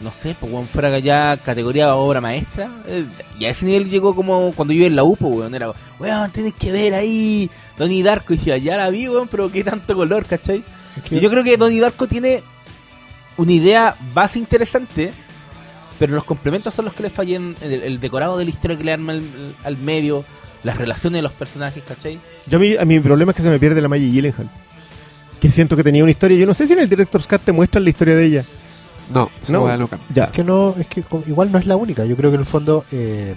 no 0.00 0.12
sé, 0.12 0.36
pues, 0.38 0.52
weón, 0.52 0.66
fuera 0.66 0.98
ya 0.98 1.36
categoría 1.36 1.94
obra 1.94 2.20
maestra. 2.20 2.70
Eh, 2.86 3.06
y 3.38 3.44
a 3.46 3.50
ese 3.50 3.66
nivel 3.66 3.88
llegó 3.88 4.14
como 4.14 4.52
cuando 4.54 4.72
yo 4.74 4.80
iba 4.80 4.86
en 4.86 4.96
la 4.96 5.04
UPO, 5.04 5.28
weón. 5.28 5.54
Era, 5.54 5.72
weón, 5.98 6.30
tienes 6.32 6.54
que 6.54 6.72
ver 6.72 6.94
ahí 6.94 7.50
Donnie 7.76 8.02
Darko. 8.02 8.34
Y 8.34 8.36
dije, 8.36 8.60
ya 8.60 8.76
la 8.76 8.90
vi, 8.90 9.08
weón, 9.08 9.28
pero 9.28 9.50
qué 9.50 9.64
tanto 9.64 9.94
color, 9.94 10.26
¿cachai? 10.26 10.64
Y 11.10 11.20
yo 11.20 11.30
creo 11.30 11.44
que 11.44 11.56
Donnie 11.56 11.80
Darko 11.80 12.06
tiene 12.06 12.42
una 13.36 13.52
idea 13.52 13.96
base 14.12 14.38
interesante, 14.38 15.12
pero 15.98 16.14
los 16.14 16.24
complementos 16.24 16.74
son 16.74 16.86
los 16.86 16.94
que 16.94 17.04
le 17.04 17.10
fallan. 17.10 17.56
El, 17.60 17.72
el 17.82 18.00
decorado 18.00 18.36
de 18.36 18.44
la 18.44 18.50
historia 18.50 18.76
que 18.76 18.84
le 18.84 18.92
arma 18.92 19.12
al, 19.12 19.54
al 19.64 19.76
medio, 19.78 20.24
las 20.62 20.76
relaciones 20.76 21.18
de 21.18 21.22
los 21.22 21.32
personajes, 21.32 21.82
¿cachai? 21.84 22.18
Yo 22.46 22.58
a 22.58 22.60
mí, 22.60 22.76
a 22.76 22.84
mi 22.84 22.98
problema 23.00 23.32
es 23.32 23.36
que 23.36 23.42
se 23.42 23.50
me 23.50 23.58
pierde 23.58 23.80
la 23.80 23.88
Maggie 23.88 24.10
Gyllenhaal. 24.10 24.50
Que 25.40 25.50
siento 25.50 25.76
que 25.76 25.84
tenía 25.84 26.02
una 26.02 26.10
historia. 26.10 26.36
Yo 26.36 26.46
no 26.46 26.54
sé 26.54 26.66
si 26.66 26.72
en 26.72 26.80
el 26.80 26.88
Director's 26.88 27.28
Cut 27.28 27.42
te 27.42 27.52
muestran 27.52 27.84
la 27.84 27.90
historia 27.90 28.16
de 28.16 28.24
ella. 28.24 28.44
No, 29.12 29.30
esa 29.40 29.52
No. 29.52 29.64
cambia. 29.66 29.98
Ya. 30.14 30.24
Es 30.24 30.30
que 30.30 30.44
no, 30.44 30.74
es 30.78 30.86
que 30.88 31.04
igual 31.26 31.52
no 31.52 31.58
es 31.58 31.66
la 31.66 31.76
única. 31.76 32.04
Yo 32.04 32.16
creo 32.16 32.30
que 32.30 32.34
en 32.34 32.40
el 32.40 32.46
fondo 32.46 32.84
eh, 32.92 33.34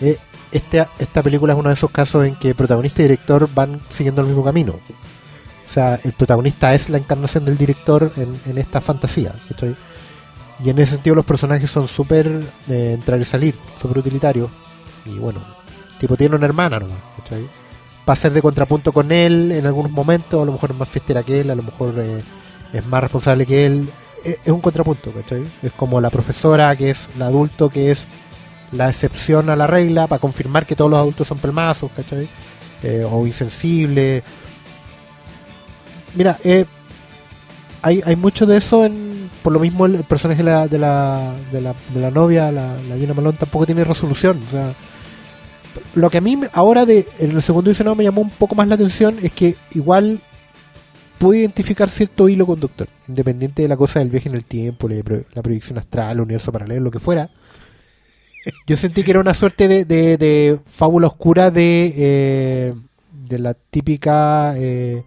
eh, 0.00 0.18
este, 0.52 0.84
esta 0.98 1.22
película 1.22 1.54
es 1.54 1.58
uno 1.58 1.70
de 1.70 1.74
esos 1.74 1.90
casos 1.90 2.26
en 2.26 2.36
que 2.36 2.54
protagonista 2.54 3.00
y 3.00 3.04
director 3.06 3.48
van 3.54 3.80
siguiendo 3.88 4.20
el 4.20 4.28
mismo 4.28 4.44
camino. 4.44 4.72
O 4.74 5.72
sea, 5.72 5.98
el 6.04 6.12
protagonista 6.12 6.72
es 6.74 6.88
la 6.90 6.98
encarnación 6.98 7.44
del 7.46 7.56
director 7.56 8.12
en, 8.16 8.38
en 8.46 8.58
esta 8.58 8.80
fantasía. 8.80 9.32
¿cachai? 9.48 9.74
Y 10.62 10.68
en 10.70 10.78
ese 10.78 10.92
sentido 10.94 11.16
los 11.16 11.24
personajes 11.24 11.70
son 11.70 11.88
súper 11.88 12.44
eh, 12.68 12.92
entrar 12.94 13.18
y 13.20 13.24
salir, 13.24 13.54
súper 13.80 13.98
utilitarios. 13.98 14.50
Y 15.06 15.18
bueno, 15.18 15.40
tipo 15.98 16.16
tiene 16.16 16.36
una 16.36 16.46
hermana 16.46 16.80
nomás. 16.80 16.98
¿cachai? 17.18 17.48
Va 18.08 18.12
a 18.12 18.16
ser 18.16 18.32
de 18.32 18.42
contrapunto 18.42 18.92
con 18.92 19.12
él 19.12 19.52
en 19.52 19.66
algunos 19.66 19.90
momentos, 19.90 20.42
a 20.42 20.44
lo 20.44 20.52
mejor 20.52 20.72
es 20.72 20.76
más 20.76 20.88
fiestera 20.88 21.22
que 21.22 21.40
él, 21.40 21.50
a 21.50 21.54
lo 21.54 21.62
mejor 21.62 21.94
eh, 21.98 22.22
es 22.72 22.86
más 22.86 23.02
responsable 23.02 23.46
que 23.46 23.66
él. 23.66 23.88
Es, 24.24 24.40
es 24.44 24.52
un 24.52 24.60
contrapunto, 24.60 25.10
¿cachai? 25.12 25.44
Es 25.62 25.72
como 25.72 26.00
la 26.00 26.10
profesora 26.10 26.74
que 26.76 26.90
es 26.90 27.08
el 27.14 27.22
adulto 27.22 27.70
que 27.70 27.90
es 27.90 28.06
la 28.72 28.88
excepción 28.88 29.50
a 29.50 29.56
la 29.56 29.66
regla 29.66 30.06
para 30.06 30.20
confirmar 30.20 30.66
que 30.66 30.76
todos 30.76 30.90
los 30.90 31.00
adultos 31.00 31.28
son 31.28 31.38
pelmazos, 31.38 31.90
¿cachai? 31.94 32.28
Eh, 32.82 33.06
o 33.10 33.26
insensibles. 33.26 34.22
Mira, 36.14 36.36
eh, 36.44 36.66
hay, 37.82 38.02
hay 38.04 38.16
mucho 38.16 38.46
de 38.46 38.56
eso 38.56 38.84
en. 38.84 39.14
Por 39.42 39.52
lo 39.52 39.60
mismo, 39.60 39.84
el, 39.84 40.04
personaje 40.04 40.42
de 40.42 40.50
la, 40.50 40.66
de 40.66 40.78
la, 40.78 41.34
de 41.50 42.00
la, 42.00 42.10
novia, 42.10 42.50
la, 42.50 42.76
la 42.88 42.96
Gina 42.96 43.12
Malone, 43.12 43.36
tampoco 43.38 43.66
tiene 43.66 43.84
resolución. 43.84 44.42
O 44.46 44.50
sea, 44.50 44.72
lo 45.94 46.10
que 46.10 46.18
a 46.18 46.20
mí 46.20 46.38
ahora 46.52 46.84
de, 46.86 47.06
en 47.18 47.32
el 47.32 47.42
segundo 47.42 47.70
visionado 47.70 47.94
me 47.96 48.04
llamó 48.04 48.20
un 48.20 48.30
poco 48.30 48.54
más 48.54 48.68
la 48.68 48.74
atención 48.76 49.16
es 49.22 49.32
que 49.32 49.56
igual 49.74 50.20
pude 51.18 51.38
identificar 51.38 51.88
cierto 51.90 52.28
hilo 52.28 52.46
conductor, 52.46 52.88
independiente 53.08 53.62
de 53.62 53.68
la 53.68 53.76
cosa 53.76 54.00
del 54.00 54.10
viaje 54.10 54.28
en 54.28 54.34
el 54.34 54.44
tiempo, 54.44 54.88
la, 54.88 55.02
pro- 55.02 55.24
la 55.32 55.42
proyección 55.42 55.78
astral, 55.78 56.12
el 56.16 56.20
universo 56.20 56.52
paralelo, 56.52 56.82
lo 56.82 56.90
que 56.90 56.98
fuera. 56.98 57.30
Yo 58.66 58.76
sentí 58.76 59.02
que 59.02 59.12
era 59.12 59.20
una 59.20 59.34
suerte 59.34 59.68
de, 59.68 59.84
de- 59.84 60.16
de 60.18 60.58
fábula 60.66 61.06
oscura 61.06 61.50
de, 61.50 61.94
eh, 61.96 62.74
de 63.12 63.38
la 63.38 63.54
típica 63.54 64.54
eh, 64.56 65.02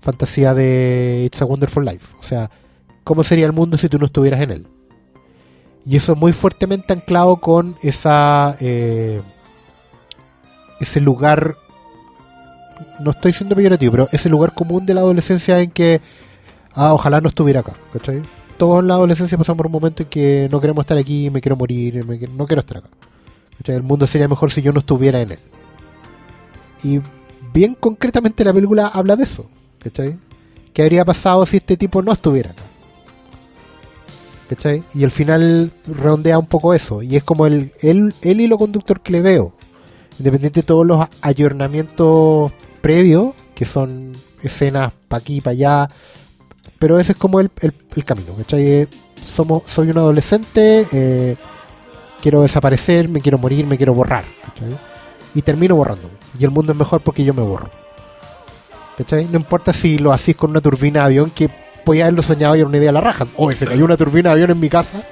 fantasía 0.00 0.54
de 0.54 1.22
It's 1.26 1.42
a 1.42 1.44
Wonderful 1.44 1.84
Life. 1.84 2.08
O 2.18 2.22
sea, 2.22 2.50
¿cómo 3.04 3.24
sería 3.24 3.46
el 3.46 3.52
mundo 3.52 3.76
si 3.78 3.88
tú 3.88 3.98
no 3.98 4.06
estuvieras 4.06 4.40
en 4.42 4.50
él? 4.50 4.66
Y 5.84 5.96
eso 5.96 6.14
muy 6.14 6.32
fuertemente 6.32 6.92
anclado 6.92 7.38
con 7.38 7.74
esa 7.82 8.56
eh, 8.60 9.20
ese 10.82 11.00
lugar 11.00 11.56
no 13.00 13.12
estoy 13.12 13.32
siendo 13.32 13.54
peyorativo, 13.54 13.92
pero 13.92 14.08
ese 14.12 14.28
lugar 14.28 14.54
común 14.54 14.86
de 14.86 14.94
la 14.94 15.00
adolescencia 15.00 15.60
en 15.60 15.70
que 15.70 16.00
ah, 16.74 16.94
ojalá 16.94 17.20
no 17.20 17.28
estuviera 17.28 17.60
acá, 17.60 17.74
¿cachai? 17.92 18.22
Todos 18.58 18.80
en 18.80 18.88
la 18.88 18.94
adolescencia 18.94 19.38
pasamos 19.38 19.56
por 19.56 19.66
un 19.66 19.72
momento 19.72 20.02
en 20.02 20.08
que 20.08 20.48
no 20.50 20.60
queremos 20.60 20.82
estar 20.82 20.98
aquí, 20.98 21.30
me 21.30 21.40
quiero 21.40 21.56
morir, 21.56 22.04
no 22.06 22.46
quiero 22.46 22.60
estar 22.60 22.78
acá. 22.78 22.88
¿cachai? 23.58 23.76
El 23.76 23.82
mundo 23.82 24.06
sería 24.06 24.28
mejor 24.28 24.52
si 24.52 24.62
yo 24.62 24.72
no 24.72 24.80
estuviera 24.80 25.20
en 25.20 25.32
él. 25.32 25.38
Y 26.84 27.00
bien 27.52 27.76
concretamente 27.78 28.44
la 28.44 28.52
película 28.52 28.88
habla 28.88 29.16
de 29.16 29.24
eso, 29.24 29.46
¿cachai? 29.78 30.18
¿Qué 30.72 30.82
habría 30.82 31.04
pasado 31.04 31.44
si 31.46 31.58
este 31.58 31.76
tipo 31.76 32.02
no 32.02 32.12
estuviera 32.12 32.50
acá? 32.50 32.62
¿Cachai? 34.48 34.82
Y 34.94 35.04
al 35.04 35.10
final 35.10 35.72
redondea 35.86 36.38
un 36.38 36.46
poco 36.46 36.74
eso. 36.74 37.02
Y 37.02 37.16
es 37.16 37.24
como 37.24 37.46
el, 37.46 37.72
el, 37.80 38.14
el 38.22 38.40
hilo 38.40 38.58
conductor 38.58 39.00
que 39.00 39.12
le 39.12 39.22
veo. 39.22 39.52
Independiente 40.22 40.60
de 40.60 40.64
todos 40.64 40.86
los 40.86 41.04
ayornamientos 41.20 42.52
previos, 42.80 43.32
que 43.56 43.64
son 43.64 44.12
escenas 44.40 44.92
para 45.08 45.20
aquí, 45.20 45.40
para 45.40 45.50
allá. 45.50 45.90
Pero 46.78 47.00
ese 47.00 47.10
es 47.10 47.18
como 47.18 47.40
el, 47.40 47.50
el, 47.60 47.74
el 47.96 48.04
camino. 48.04 48.32
¿cachai? 48.36 48.64
Eh, 48.64 48.88
Somos, 49.28 49.64
soy 49.66 49.90
un 49.90 49.98
adolescente, 49.98 50.86
eh, 50.92 51.34
quiero 52.20 52.42
desaparecer, 52.42 53.08
me 53.08 53.20
quiero 53.20 53.36
morir, 53.36 53.66
me 53.66 53.76
quiero 53.76 53.94
borrar. 53.94 54.22
¿cachai? 54.46 54.78
Y 55.34 55.42
termino 55.42 55.74
borrándome. 55.74 56.14
Y 56.38 56.44
el 56.44 56.52
mundo 56.52 56.70
es 56.70 56.78
mejor 56.78 57.00
porque 57.00 57.24
yo 57.24 57.34
me 57.34 57.42
borro. 57.42 57.68
¿Cachai? 58.98 59.26
No 59.26 59.38
importa 59.38 59.72
si 59.72 59.98
lo 59.98 60.12
hacís 60.12 60.36
con 60.36 60.50
una 60.50 60.60
turbina 60.60 61.00
de 61.00 61.06
avión 61.06 61.30
que 61.30 61.50
podía 61.84 62.04
haberlo 62.04 62.22
soñado 62.22 62.54
y 62.54 62.60
era 62.60 62.68
una 62.68 62.78
idea 62.78 62.90
a 62.90 62.92
la 62.92 63.00
raja. 63.00 63.26
Hoy 63.36 63.56
se 63.56 63.66
cayó 63.66 63.84
una 63.84 63.96
turbina 63.96 64.28
de 64.28 64.34
avión 64.34 64.52
en 64.52 64.60
mi 64.60 64.68
casa. 64.68 65.02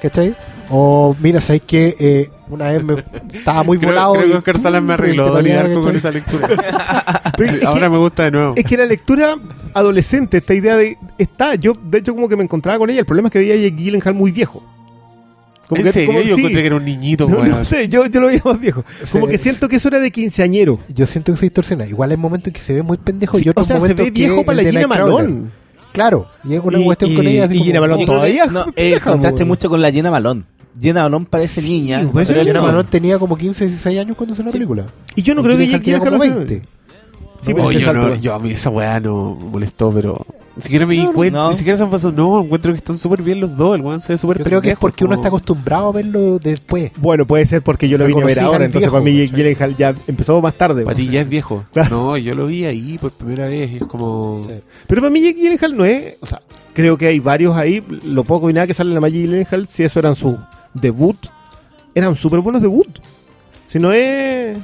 ¿Cachai? 0.00 0.36
O 0.70 1.16
mira, 1.18 1.40
¿sabes 1.40 1.62
que 1.62 1.96
eh, 1.98 2.30
Una 2.52 2.70
vez 2.70 2.84
me 2.84 2.96
estaba 3.32 3.62
muy 3.62 3.78
Creo, 3.78 3.90
volado. 3.90 4.12
creo 4.12 4.26
y- 4.26 4.30
que 4.30 4.36
Oscar 4.36 4.60
Salas 4.60 4.82
me 4.82 4.92
arregló 4.92 5.40
y 5.40 5.48
Darko 5.48 5.80
con 5.80 5.96
esa 5.96 6.10
lectura. 6.10 6.48
Pero 7.38 7.50
es 7.52 7.58
que- 7.60 7.64
ahora 7.66 7.88
me 7.88 7.96
gusta 7.96 8.24
de 8.24 8.30
nuevo. 8.30 8.52
Es 8.56 8.64
que 8.64 8.76
la 8.76 8.84
lectura 8.84 9.36
adolescente, 9.72 10.36
esta 10.36 10.52
idea 10.54 10.76
de. 10.76 10.98
Está, 11.18 11.54
yo 11.54 11.72
de 11.82 11.98
hecho 11.98 12.14
como 12.14 12.28
que 12.28 12.36
me 12.36 12.42
encontraba 12.44 12.78
con 12.78 12.90
ella. 12.90 13.00
El 13.00 13.06
problema 13.06 13.28
es 13.28 13.32
que 13.32 13.38
veía 13.38 13.54
a 13.54 13.56
Jake 13.56 13.74
Gyllenhaal 13.76 14.14
muy 14.14 14.30
viejo. 14.32 14.62
¿En 15.70 15.90
serio? 15.90 16.08
como- 16.08 16.20
Yo 16.20 16.34
sí. 16.34 16.40
encontré 16.42 16.60
que 16.60 16.66
era 16.66 16.76
un 16.76 16.84
niñito, 16.84 17.26
No, 17.26 17.42
no 17.42 17.64
sé, 17.64 17.88
yo, 17.88 18.04
yo 18.04 18.20
lo 18.20 18.26
veía 18.26 18.42
más 18.44 18.60
viejo. 18.60 18.84
Como 19.10 19.24
Sí. 19.24 19.30
que 19.32 19.38
siento 19.38 19.68
que 19.70 19.76
eso 19.76 19.88
era 19.88 20.00
de 20.00 20.10
quinceañero. 20.10 20.78
Yo 20.94 21.06
siento 21.06 21.32
que 21.32 21.38
se 21.38 21.46
distorsiona. 21.46 21.86
Igual 21.86 22.10
hay 22.10 22.18
momentos 22.18 22.48
en 22.48 22.52
que 22.52 22.60
se 22.60 22.74
ve 22.74 22.82
muy 22.82 22.98
pendejo 22.98 23.38
Sí, 23.38 23.44
y 23.46 23.48
otros 23.48 23.64
o 23.64 23.66
sea, 23.68 23.76
se 23.76 23.80
momentos 23.80 24.04
ve 24.04 24.12
que 24.12 24.20
viejo 24.20 24.40
el 24.40 24.44
para 24.44 24.62
la 24.62 24.70
Gina. 24.70 24.86
Malone. 24.86 25.44
Claro, 25.92 26.26
y 26.44 26.54
es 26.54 26.60
una 26.62 26.78
Y- 26.78 26.84
cuestión 26.84 27.10
y- 27.12 27.14
con 27.16 27.26
ella. 27.26 27.44
así 27.46 27.54
y 27.54 27.58
como- 27.58 27.64
Gina 27.66 27.80
creo 27.96 28.06
todavía 28.06 28.44
que 28.44 28.50
no, 28.50 28.64
eh, 28.76 29.00
po. 29.02 29.46
mucho 29.46 29.70
con 29.70 29.80
la 29.80 29.90
Jenna 29.90 30.10
Malone. 30.10 30.42
Jenna 30.80 31.02
Malone 31.02 31.26
parece 31.28 31.60
Sí, 31.60 31.80
niña. 31.82 32.08
pues, 32.12 32.28
pero 32.28 32.40
eso 32.40 32.48
Jenna 32.48 32.60
Gina 32.60 32.72
Malone- 32.72 32.88
tenía 32.90 33.18
como 33.18 33.36
15, 33.36 33.66
16 33.66 33.98
años 34.00 34.16
cuando 34.16 34.34
hizo 34.34 34.42
la 34.42 34.50
película. 34.50 34.86
Y 35.14 35.22
yo 35.22 35.34
no 35.34 35.40
Y 35.42 35.44
creo 35.44 35.56
que 35.58 35.66
Jake 35.68 35.84
tenía 35.84 35.98
como 35.98 36.10
Gyllenhaal 36.12 36.30
lo 36.40 36.46
20. 36.46 36.68
Sí, 37.42 37.54
pero 37.54 37.72
yo, 37.72 37.92
no, 37.92 38.14
yo 38.14 38.34
a 38.34 38.38
mí 38.38 38.50
esa 38.52 38.70
weá 38.70 39.00
no 39.00 39.34
molestó, 39.34 39.90
pero 39.90 40.24
ni 40.54 40.62
siquiera 40.62 40.86
me 40.86 40.94
di 40.94 41.02
No, 41.04 41.12
cuenta, 41.12 41.38
no. 41.38 41.48
ni 41.50 41.56
siquiera 41.56 41.76
se 41.76 41.84
me 41.84 41.90
pasó. 41.90 42.12
No, 42.12 42.40
encuentro 42.40 42.70
que 42.72 42.78
están 42.78 42.96
súper 42.96 43.20
bien 43.20 43.40
los 43.40 43.56
dos. 43.56 43.74
El 43.74 43.82
weón 43.82 44.00
se 44.00 44.12
ve 44.12 44.18
súper 44.18 44.44
creo 44.44 44.60
que 44.62 44.70
es 44.70 44.78
porque 44.78 45.04
uno 45.04 45.14
está 45.16 45.26
acostumbrado 45.26 45.88
a 45.88 45.92
verlo 45.92 46.38
después. 46.38 46.92
Bueno, 46.98 47.26
puede 47.26 47.44
ser 47.46 47.60
porque 47.62 47.88
yo 47.88 47.98
lo 47.98 48.06
vine 48.06 48.22
a 48.22 48.24
ver 48.24 48.38
ahora, 48.38 48.64
entonces 48.64 48.82
viejo, 48.90 48.92
para 48.92 49.04
mí. 49.04 49.26
Gyllenhaal 49.26 49.76
ya 49.76 49.92
empezó 50.06 50.40
más 50.40 50.56
tarde. 50.56 50.84
Para 50.84 50.96
ti 50.96 51.08
ya 51.08 51.22
es 51.22 51.28
viejo. 51.28 51.64
Claro. 51.72 51.96
No, 51.96 52.16
yo 52.16 52.34
lo 52.36 52.46
vi 52.46 52.64
ahí 52.64 52.96
por 52.98 53.10
primera 53.10 53.48
vez 53.48 53.72
y 53.72 53.76
es 53.78 53.82
como... 53.84 54.42
Pero 54.86 55.00
para 55.02 55.10
mí 55.10 55.20
Jake 55.20 55.40
Gyllenhaal 55.40 55.76
no 55.76 55.84
es... 55.84 56.14
O 56.20 56.26
sea, 56.26 56.40
creo 56.74 56.96
que 56.96 57.08
hay 57.08 57.18
varios 57.18 57.56
ahí, 57.56 57.82
lo 58.04 58.22
poco 58.22 58.48
y 58.50 58.52
nada 58.52 58.68
que 58.68 58.74
sale 58.74 58.94
en 58.94 59.00
la 59.00 59.08
Jake 59.08 59.22
Gyllenhaal, 59.22 59.66
si 59.66 59.82
eso 59.82 59.98
eran 59.98 60.14
su 60.14 60.38
debut, 60.74 61.16
eran 61.94 62.16
súper 62.16 62.40
buenos 62.40 62.62
debut. 62.62 62.98
Si 63.66 63.78
no 63.78 63.92
es... 63.92 64.56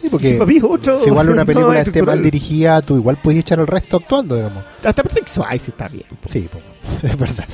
Sí, 0.00 0.08
porque 0.10 0.36
es 0.36 0.62
otro- 0.64 1.00
si 1.00 1.08
igual 1.08 1.28
una 1.30 1.42
no, 1.42 1.46
película 1.46 1.80
es 1.80 1.86
esté 1.88 2.02
mal 2.02 2.22
dirigida, 2.22 2.80
tú 2.82 2.96
igual 2.96 3.18
puedes 3.22 3.40
echar 3.40 3.58
el 3.58 3.66
resto 3.66 3.96
actuando, 3.98 4.36
digamos. 4.36 4.64
Hasta 4.84 5.02
Patrick 5.02 5.26
Swayze 5.26 5.70
está 5.70 5.88
bien. 5.88 6.06
Sí, 6.28 6.48
po. 6.50 6.58
es 7.06 7.18
verdad. 7.18 7.44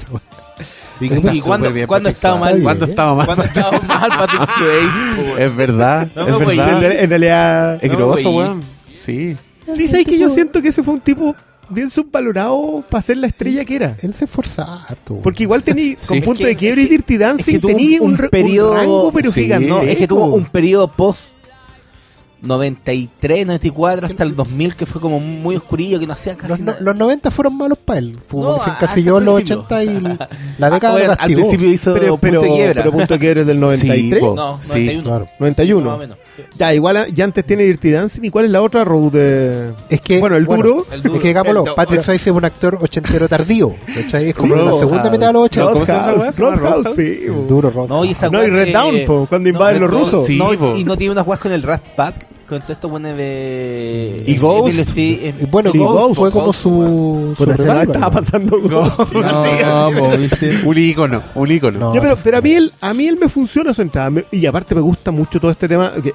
¿Y, 1.01 1.13
Está 1.13 1.35
y 1.35 1.41
cuándo, 1.41 1.73
bien 1.73 1.87
cuándo 1.89 2.05
Patrick 2.11 2.17
estaba 2.17 2.39
mal? 2.39 2.63
¿Cuándo 2.63 2.85
estaba 2.85 3.15
mal? 3.15 3.27
¿Cuándo 3.27 3.45
estaba 3.45 3.71
mal 3.89 4.09
Patrick 4.11 4.49
Swayze? 4.57 5.45
Es 5.45 5.57
verdad, 5.57 6.09
No, 6.15 6.23
es 6.23 6.29
En 6.41 6.47
verdad. 6.47 6.93
en 6.93 7.09
realidad... 7.11 7.79
Es 7.85 7.91
No, 7.91 7.97
grosso, 7.99 8.31
güey. 8.31 8.47
weón. 8.47 8.63
Sí. 8.91 9.37
Sí, 9.75 9.89
sabes 9.89 10.07
que 10.07 10.19
yo 10.19 10.29
siento 10.29 10.61
que 10.63 10.69
ese 10.69 10.83
fue 10.83 10.95
un 10.95 11.01
tipo 11.01 11.35
bien 11.71 11.91
subvalorado 11.91 12.85
para 12.91 13.03
ser 13.03 13.17
la 13.19 13.27
estrella 13.27 13.65
que 13.65 13.77
era. 13.77 13.97
Él 14.03 14.15
se 14.15 14.25
esforzaba 14.25 14.85
harto. 14.85 15.21
Porque 15.23 15.43
igual 15.45 15.63
tenía, 15.63 15.95
Sí. 15.99 16.07
con 16.09 16.19
Es 16.19 16.25
punto 16.25 16.39
que- 16.41 16.47
de 16.49 16.57
quiebre 16.57 16.83
es 16.83 16.87
y 16.89 16.91
Dirty 16.91 17.17
Dancing, 17.19 17.55
es 17.57 17.61
que 17.61 17.67
tenía 17.67 18.01
un- 18.01 18.07
un, 18.07 18.13
un 18.13 18.19
re- 18.19 18.25
un 18.27 18.31
periodo- 18.31 18.75
rango, 18.75 19.13
pero 19.13 19.31
Sí. 19.31 19.43
gigante. 19.43 19.69
No, 19.69 19.81
es 19.83 19.97
que 19.97 20.09
tuvo 20.09 20.27
un 20.35 20.47
periodo 20.47 20.89
post 20.89 21.34
93, 22.45 23.47
94 23.47 24.07
hasta 24.07 24.23
el 24.23 24.37
2000 24.37 24.77
que 24.77 24.87
fue 24.87 25.01
como 25.01 25.19
muy 25.21 25.57
oscurillo, 25.57 25.99
que 25.99 26.07
no 26.07 26.13
hacía 26.13 26.35
casi 26.37 26.49
los, 26.51 26.61
no- 26.61 26.67
nada. 26.73 26.79
los 26.81 26.97
90 26.97 27.31
fueron 27.31 27.57
malos 27.57 27.79
para 27.79 27.99
él. 27.99 28.19
Fue 28.27 28.41
No, 28.41 28.47
como 28.47 28.59
que 28.59 28.65
se 28.65 28.71
encasilló 28.71 29.19
en 29.19 29.25
los 29.25 29.35
principio. 29.37 29.63
80 29.67 29.85
y 29.85 30.01
la 30.59 30.71
década 30.71 30.93
Bueno, 30.95 31.07
lo 31.15 31.21
al 31.21 31.33
principio 31.33 31.71
hizo 31.71 31.95
pero, 31.95 32.17
pero, 32.19 32.41
punto 32.41 32.53
de 32.53 32.59
quiebra. 32.59 32.83
pero 32.83 32.93
punto 32.93 33.15
de 33.15 33.21
quiebre 33.21 33.41
es 33.43 33.47
del 33.47 33.61
93. 33.61 34.21
po. 34.21 34.35
no, 34.35 34.59
Sí, 34.61 34.69
91. 34.69 35.03
Claro. 35.09 35.27
91. 35.39 35.85
Más 35.87 35.95
o 35.95 35.99
menos. 35.99 36.19
sí. 36.37 36.43
Ya, 36.59 36.75
igual 36.75 37.07
ya 37.13 37.25
antes 37.25 37.45
tiene 37.45 37.65
Dirty 37.65 37.91
Dancing. 37.91 38.25
¿Y 38.25 38.31
cuál 38.31 38.45
es 38.47 38.51
la 38.51 38.63
otra? 38.63 38.85
Road 38.85 39.13
de... 39.13 39.73
Es 39.89 40.01
que, 40.01 40.19
Bueno, 40.21 40.37
el 40.37 40.45
duro. 40.45 40.87
El 40.93 41.03
duro. 41.03 41.15
Es 41.17 41.21
que 41.23 41.29
digámoslo, 41.29 41.65
El- 41.67 41.75
Patrick 41.75 42.03
Swayze 42.03 42.31
es 42.31 42.37
un 42.37 42.45
actor 42.45 42.79
ochentero 42.81 43.29
tardío. 43.29 43.75
¿cachai? 43.95 44.31
Es 44.31 44.37
como 44.37 44.55
Sí, 44.55 44.61
la 44.61 44.71
segunda 44.73 44.81
Roadhouse. 45.05 45.11
mitad 45.13 45.27
de 45.29 45.33
los 45.33 45.43
80. 45.45 45.73
¿Cómo 45.73 45.87
se 45.87 45.93
llama 45.93 46.03
esa? 46.05 46.13
Roadhouse, 46.13 46.35
¿Se 46.35 46.43
llama 46.43 46.57
Roadhouse, 46.57 46.85
Roadhouse? 46.85 46.97
sí. 46.97 47.47
Duro 47.49 47.71
rock. 47.71 47.89
No, 47.89 48.05
y 48.05 48.11
esa 48.11 48.29
No, 48.31 48.45
y 48.45 48.51
weá 48.51 48.65
Red 48.91 49.07
po, 49.07 49.27
cuando 49.29 49.49
no, 49.51 49.55
invaden 49.57 49.81
los 49.83 49.91
rusos. 49.91 50.27
Sí, 50.27 50.37
no, 50.39 50.53
y 50.77 50.85
no 50.85 50.97
tiene 50.97 51.13
unas 51.13 51.27
weas 51.27 51.41
con 51.41 51.53
el 51.53 51.63
Rat 51.63 51.83
Pack, 51.97 52.27
con 52.49 52.61
todo 52.61 52.73
esto 52.73 52.89
bueno 52.89 53.09
de. 53.15 54.23
¿Y 54.27 54.37
Ghost? 54.37 54.97
Y 54.97 55.33
bueno, 55.51 55.71
Y 55.75 55.79
Ghost 55.79 55.93
Ghost, 55.95 56.15
fue 56.17 56.31
como 56.31 56.53
su. 56.53 56.61
su 56.63 57.35
Puta, 57.39 57.57
se 57.57 57.65
la 57.67 57.75
revival, 57.75 57.97
estaba 57.97 58.11
pasando 58.11 58.61
Ghost. 58.61 59.15
Un 60.65 60.79
ícono, 60.79 61.23
un 61.35 61.51
ícono. 61.51 61.79
No. 61.79 61.95
Ya, 61.95 62.01
pero, 62.01 62.17
pero 62.23 62.39
a 62.39 62.41
mí 62.41 62.53
él, 62.53 62.73
a 62.81 62.95
mí 62.95 63.07
él 63.07 63.17
me 63.19 63.29
funciona 63.29 63.73
su 63.73 63.83
entrada. 63.83 64.23
Y 64.31 64.47
aparte 64.47 64.75
me 64.75 64.81
gusta 64.81 65.11
mucho 65.11 65.41
todo 65.41 65.51
este 65.51 65.69
tema 65.69 65.93
que 66.03 66.13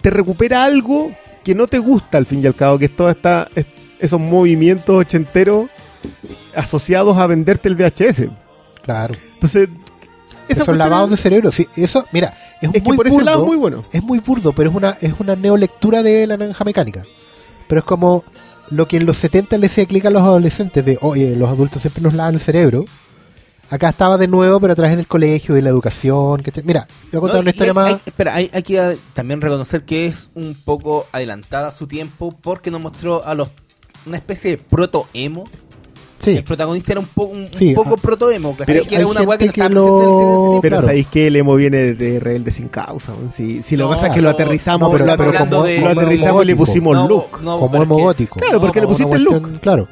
te 0.00 0.10
recupera 0.10 0.64
algo 0.64 1.10
que 1.44 1.54
no 1.54 1.66
te 1.66 1.78
gusta 1.78 2.18
al 2.18 2.26
fin 2.26 2.42
y 2.42 2.46
al 2.46 2.54
cabo, 2.54 2.78
que 2.78 2.86
es 2.86 2.96
toda 2.96 3.12
esta 3.12 3.48
es- 3.54 3.66
esos 3.98 4.18
movimientos 4.20 4.96
ochenteros 4.96 5.68
asociados 6.54 7.16
a 7.18 7.26
venderte 7.26 7.68
el 7.68 7.76
VHS. 7.76 8.28
Claro. 8.82 9.14
Entonces, 9.34 9.68
Esos 10.48 10.76
lavados 10.76 11.10
de 11.10 11.16
cerebro. 11.16 11.50
Sí, 11.52 11.68
eso, 11.76 12.04
mira, 12.12 12.34
es, 12.60 12.70
es 12.74 12.82
que 12.82 12.88
muy 12.92 12.96
ese 13.00 13.10
burdo. 13.10 13.24
lado 13.24 13.40
es 13.42 13.46
muy 13.46 13.56
bueno. 13.56 13.84
Es 13.92 14.02
muy 14.02 14.18
burdo, 14.20 14.52
pero 14.52 14.70
es 14.70 14.76
una, 14.76 14.90
es 15.00 15.14
una 15.18 15.36
neolectura 15.36 16.02
de 16.02 16.26
la 16.26 16.36
naranja 16.36 16.64
mecánica. 16.64 17.04
Pero 17.68 17.80
es 17.80 17.84
como 17.84 18.24
lo 18.70 18.86
que 18.88 18.96
en 18.98 19.06
los 19.06 19.16
70 19.16 19.58
le 19.58 19.66
hacía 19.66 19.86
clic 19.86 20.04
a 20.06 20.10
los 20.10 20.22
adolescentes 20.22 20.84
de, 20.84 20.98
oye, 21.00 21.34
los 21.36 21.48
adultos 21.48 21.82
siempre 21.82 22.02
nos 22.02 22.14
lavan 22.14 22.34
el 22.34 22.40
cerebro. 22.40 22.84
Acá 23.68 23.90
estaba 23.90 24.18
de 24.18 24.26
nuevo, 24.26 24.58
pero 24.58 24.72
a 24.72 24.76
través 24.76 24.96
del 24.96 25.06
colegio, 25.06 25.54
de 25.54 25.62
la 25.62 25.70
educación. 25.70 26.42
Que 26.42 26.50
Mira, 26.64 26.88
voy 27.12 27.18
a 27.18 27.20
contar 27.20 27.36
No, 27.36 27.40
una 27.42 27.50
historia 27.50 27.70
hay- 27.70 27.74
más... 27.76 27.86
hay- 27.86 28.00
espera, 28.04 28.34
hay, 28.34 28.50
hay 28.52 28.62
que 28.64 28.98
también 29.14 29.40
reconocer 29.40 29.84
que 29.84 30.06
es 30.06 30.28
un 30.34 30.56
poco 30.64 31.06
adelantada 31.12 31.68
a 31.68 31.72
su 31.72 31.86
tiempo 31.86 32.34
porque 32.42 32.72
nos 32.72 32.80
mostró 32.80 33.24
a 33.24 33.34
los 33.36 33.48
una 34.06 34.16
especie 34.16 34.50
de 34.52 34.56
proto-emo. 34.58 35.44
Sí, 36.22 36.36
El 36.36 36.44
protagonista 36.44 36.92
era 36.92 37.00
un, 37.00 37.06
po- 37.06 37.24
un, 37.24 37.48
poco 37.74 37.94
ah, 37.96 38.00
proto-emo, 38.02 38.54
pero 38.66 38.84
que 38.84 38.94
era 38.94 39.06
una 39.06 39.20
que 39.20 39.26
que 39.48 39.52
presente 39.52 39.60
en 39.64 39.72
el 39.72 39.78
cine 39.80 39.94
en 39.94 40.08
ese 40.10 40.24
lo-. 40.54 40.58
Pero 40.60 40.76
claro. 40.76 40.82
sabéis 40.86 41.06
que 41.06 41.26
el 41.28 41.36
emo 41.36 41.54
viene 41.56 41.94
de 41.94 42.20
Rebelde 42.20 42.52
sin 42.52 42.68
causa. 42.68 43.14
Si, 43.30 43.62
si 43.62 43.74
lo 43.76 43.86
que 43.86 43.88
No, 43.88 43.94
pasa 43.96 44.06
es 44.08 44.14
que 44.14 44.20
lo 44.20 44.28
aterrizamos, 44.28 44.88
no, 44.90 44.92
pero- 44.92 45.06
lo, 45.06 45.16
pero 45.16 45.32
como- 45.38 45.66
lo 45.66 45.74
como 45.76 45.88
aterrizamos 45.88 46.42
y 46.42 46.46
le 46.46 46.56
pusimos 46.56 46.94
No, 46.94 47.08
look. 47.08 47.40
no, 47.42 47.58
como 47.58 47.70
pero 47.70 47.82
emo 47.84 47.98
es 47.98 48.04
gótico. 48.04 48.38
Claro, 48.38 48.60
porque 48.60 48.80
le 48.82 48.86
pusiste 48.86 49.16
el 49.16 49.24
cuestión- 49.26 49.58
Claro, 49.62 49.88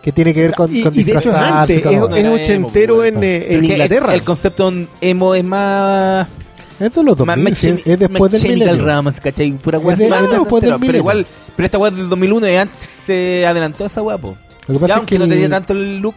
que 0.00 0.12
tiene 0.12 0.32
que 0.32 0.40
ver 0.42 0.54
con, 0.54 0.74
Y, 0.74 0.82
con 0.84 0.94
y 0.98 1.02
de 1.02 1.12
hecho 1.12 1.30
es 1.30 1.36
antes, 1.36 1.84
es. 1.84 1.98
No 2.00 2.14
es 2.16 2.28
ochentero 2.42 3.02
emo, 3.04 3.18
en, 3.20 3.24
eh, 3.24 3.44
Pero 3.48 3.58
en 3.58 3.64
es 3.64 3.70
Inglaterra. 3.70 4.08
El, 4.08 4.14
el 4.20 4.22
concepto 4.24 4.72
emo 5.00 5.34
es 5.34 5.44
más. 5.44 6.28
Es 6.78 6.92
de 6.94 7.02
los 7.04 7.16
2000, 7.16 7.26
más, 7.26 7.50
más 7.50 7.58
sí, 7.58 7.68
chemi- 7.68 7.82
es 7.86 7.98
después 7.98 8.32
del 8.32 8.40
Chemical 8.40 8.68
milenio. 8.76 8.86
Romance, 8.96 9.20
¿cachai? 9.20 9.52
Pura 9.52 9.78
Es 9.78 9.98
de- 9.98 10.04
es 10.04 10.10
más 10.10 10.30
después 10.30 10.62
del 10.62 10.70
Pero 10.70 10.78
milenio. 10.78 11.00
igual, 11.00 11.26
pero 11.56 11.66
esta 11.66 11.78
weá 11.78 11.90
del 11.90 12.08
2001 12.08 12.48
y 12.48 12.54
antes 12.56 12.88
se 12.88 13.46
adelantó 13.46 13.82
a 13.84 13.86
esa 13.88 14.00
weá, 14.02 14.16
po. 14.18 14.36
Lo 14.68 14.74
que 14.74 14.80
pasa 14.80 14.86
Ya, 14.88 14.94
es 14.94 14.98
aunque 14.98 15.14
que 15.14 15.18
no 15.18 15.28
tenía 15.28 15.48
tanto 15.48 15.72
el 15.72 15.98
look, 15.98 16.14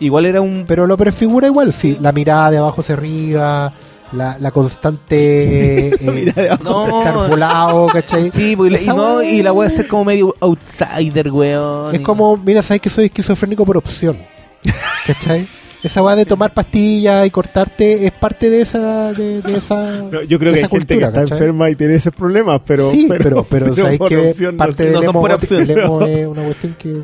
igual 0.00 0.26
era 0.26 0.40
un. 0.40 0.64
Pero 0.66 0.86
lo 0.86 0.96
prefigura 0.96 1.46
igual, 1.46 1.72
sí. 1.72 1.98
La 2.00 2.12
mirada 2.12 2.50
de 2.50 2.58
abajo 2.58 2.80
hacia 2.82 2.94
arriba, 2.94 3.72
la, 4.12 4.36
la 4.38 4.50
constante 4.50 5.88
eh, 5.94 5.96
Mira, 6.12 6.32
de 6.34 6.50
abajo 6.50 6.88
No. 6.88 7.02
carpolado, 7.02 7.86
¿cachai? 7.92 8.30
Sí, 8.30 8.54
pues, 8.56 8.70
y, 8.70 8.72
la- 8.74 8.78
y 8.80 8.82
Esa 8.82 8.94
no, 8.94 9.22
y 9.22 9.42
la 9.42 9.52
weá 9.52 9.68
es 9.68 9.74
ser 9.76 9.88
como 9.88 10.04
medio 10.04 10.34
outsider, 10.40 11.30
weón. 11.30 11.94
Es 11.94 12.00
y- 12.00 12.04
como, 12.04 12.36
mira, 12.36 12.62
sabes 12.62 12.80
que 12.82 12.90
soy 12.90 13.06
esquizofrénico 13.06 13.64
por 13.64 13.76
opción. 13.78 14.18
¿Cachai? 15.06 15.46
Esa 15.82 16.02
weá 16.02 16.16
de 16.16 16.24
tomar 16.24 16.54
pastillas 16.54 17.26
y 17.26 17.30
cortarte 17.30 18.06
es 18.06 18.12
parte 18.12 18.48
de 18.48 18.62
esa. 18.62 19.12
De, 19.12 19.42
de 19.42 19.56
esa 19.58 19.96
No, 20.10 20.22
yo 20.22 20.38
creo 20.38 20.52
de 20.52 20.58
que 20.60 20.60
hay 20.60 20.64
esa 20.64 20.68
gente 20.70 20.94
cultura, 20.94 21.00
que 21.00 21.06
está 21.18 21.20
¿cachai? 21.22 21.38
enferma 21.38 21.70
y 21.70 21.74
tiene 21.76 21.94
esos 21.96 22.14
problemas, 22.14 22.60
pero. 22.66 22.90
sí, 22.90 23.06
pero, 23.08 23.44
pero, 23.44 23.74
sabéis 23.74 23.98
por 23.98 24.08
que 24.08 24.16
opción 24.16 24.54
no 24.56 24.58
parte 24.58 24.76
sé. 24.76 24.84
del 24.84 24.92
no 24.94 25.02
son 25.02 25.12
por 25.12 25.32
opción. 25.32 25.60
el 25.62 25.70
emo 25.70 26.02
es 26.02 26.26
una 26.26 26.42
cuestión 26.44 26.74
que. 26.78 27.02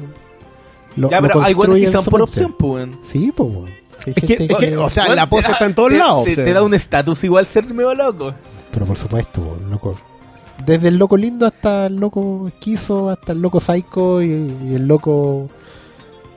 Lo, 0.96 1.10
ya, 1.10 1.20
lo 1.20 1.28
pero 1.28 1.42
hay 1.42 1.54
weones 1.54 1.86
que 1.86 1.92
son 1.92 2.04
por 2.04 2.22
opción, 2.22 2.54
pues, 2.58 2.72
weón. 2.86 2.98
Sí, 3.06 3.32
pues, 3.34 3.48
Es 4.06 4.14
que, 4.14 4.26
gente 4.26 4.52
es 4.52 4.58
que, 4.58 4.76
o 4.76 4.88
sea, 4.90 5.14
la 5.14 5.28
pose 5.28 5.50
está 5.52 5.66
en 5.66 5.74
todos 5.74 5.90
te- 5.90 5.98
lados. 5.98 6.24
Te, 6.24 6.32
o 6.32 6.34
sea. 6.34 6.44
te 6.44 6.52
da 6.52 6.62
un 6.62 6.74
estatus 6.74 7.22
igual 7.24 7.46
ser 7.46 7.64
medio 7.72 7.94
loco. 7.94 8.32
Pero 8.72 8.86
por 8.86 8.96
supuesto, 8.96 9.40
weón, 9.40 9.70
loco. 9.70 9.96
Desde 10.66 10.88
el 10.88 10.96
loco 10.98 11.16
lindo 11.16 11.46
hasta 11.46 11.86
el 11.86 11.96
loco 11.96 12.46
esquizo, 12.48 13.08
hasta 13.10 13.32
el 13.32 13.40
loco 13.40 13.60
psycho 13.60 14.20
y, 14.20 14.28
y 14.70 14.74
el 14.74 14.86
loco 14.86 15.48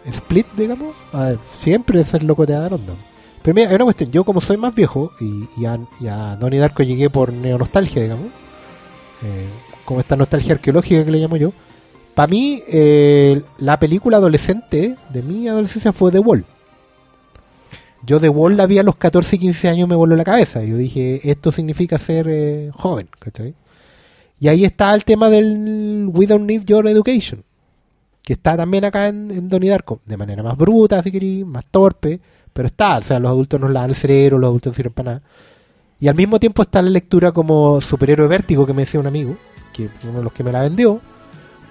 split, 0.06 0.48
digamos. 0.56 0.96
A 1.12 1.24
ver, 1.24 1.40
siempre 1.60 2.00
es 2.02 2.14
el 2.14 2.26
loco 2.28 2.46
te 2.46 2.54
da 2.54 2.68
onda. 2.68 2.94
Pero 3.42 3.54
mira, 3.56 3.70
hay 3.70 3.76
una 3.76 3.84
cuestión. 3.86 4.12
Yo, 4.12 4.24
como 4.24 4.40
soy 4.40 4.56
más 4.58 4.74
viejo, 4.74 5.12
y, 5.20 5.44
y 5.62 5.66
a, 5.66 5.78
y 6.00 6.08
a 6.08 6.36
Donnie 6.38 6.60
Darko 6.60 6.84
llegué 6.84 7.10
por 7.10 7.34
neonostalgia, 7.34 8.02
digamos. 8.04 8.28
eh, 9.24 9.48
como 9.86 10.00
esta 10.00 10.16
nostalgia 10.16 10.54
arqueológica 10.54 11.04
que 11.04 11.12
le 11.12 11.20
llamo 11.20 11.36
yo. 11.36 11.52
Para 12.16 12.28
mí, 12.28 12.62
eh, 12.68 13.42
la 13.58 13.80
película 13.80 14.18
adolescente 14.18 14.96
de 15.10 15.22
mi 15.24 15.48
adolescencia 15.48 15.92
fue 15.92 16.12
The 16.12 16.20
Wall. 16.20 16.46
Yo 18.06 18.20
The 18.20 18.30
Wall 18.30 18.58
la 18.58 18.68
vi 18.68 18.78
a 18.78 18.84
los 18.84 18.96
14 18.98 19.38
y 19.38 19.40
15 19.40 19.70
años 19.70 19.90
me 19.90 19.96
voló 19.96 20.16
la 20.16 20.24
cabeza. 20.24 20.64
Yo 20.64 20.78
dije, 20.78 21.22
esto 21.30 21.52
significa 21.52 21.98
ser 21.98 22.28
eh, 22.30 22.70
joven, 22.74 23.08
¿cachai? 23.18 23.56
Y 24.40 24.48
ahí 24.50 24.66
está 24.66 24.94
el 24.94 25.06
tema 25.06 25.30
del 25.30 26.10
We 26.14 26.28
Don't 26.28 26.46
Need 26.46 26.66
Your 26.66 26.88
Education. 26.88 27.44
Que 28.22 28.34
está 28.34 28.58
también 28.58 28.86
acá 28.86 29.08
en, 29.08 29.32
en 29.32 29.50
Donnie 29.50 29.70
Darko. 29.70 30.02
De 30.06 30.18
manera 30.18 30.44
más 30.44 30.58
bruta, 30.58 31.02
si 31.02 31.12
queréis, 31.12 31.46
más 31.46 31.66
torpe. 31.66 32.20
Pero 32.52 32.68
está, 32.68 32.98
o 32.98 33.02
sea, 33.02 33.20
los 33.20 33.32
adultos 33.32 33.60
nos 33.60 33.72
lavan 33.72 33.90
el 33.90 33.96
cerebro, 33.96 34.38
los 34.38 34.50
adultos 34.50 34.72
no 34.72 34.76
sirven 34.76 34.94
para 34.94 35.14
nada. 35.14 35.22
Y 36.00 36.08
al 36.08 36.16
mismo 36.16 36.40
tiempo 36.40 36.62
está 36.62 36.82
la 36.82 36.90
lectura 36.90 37.32
como 37.32 37.82
superhéroe 37.82 38.28
vértigo 38.28 38.66
que 38.66 38.74
me 38.74 38.84
decía 38.84 39.00
un 39.00 39.08
amigo, 39.08 39.38
que 39.74 39.90
uno 40.04 40.20
de 40.20 40.24
los 40.24 40.34
que 40.34 40.44
me 40.44 40.52
la 40.52 40.62
vendió. 40.62 41.00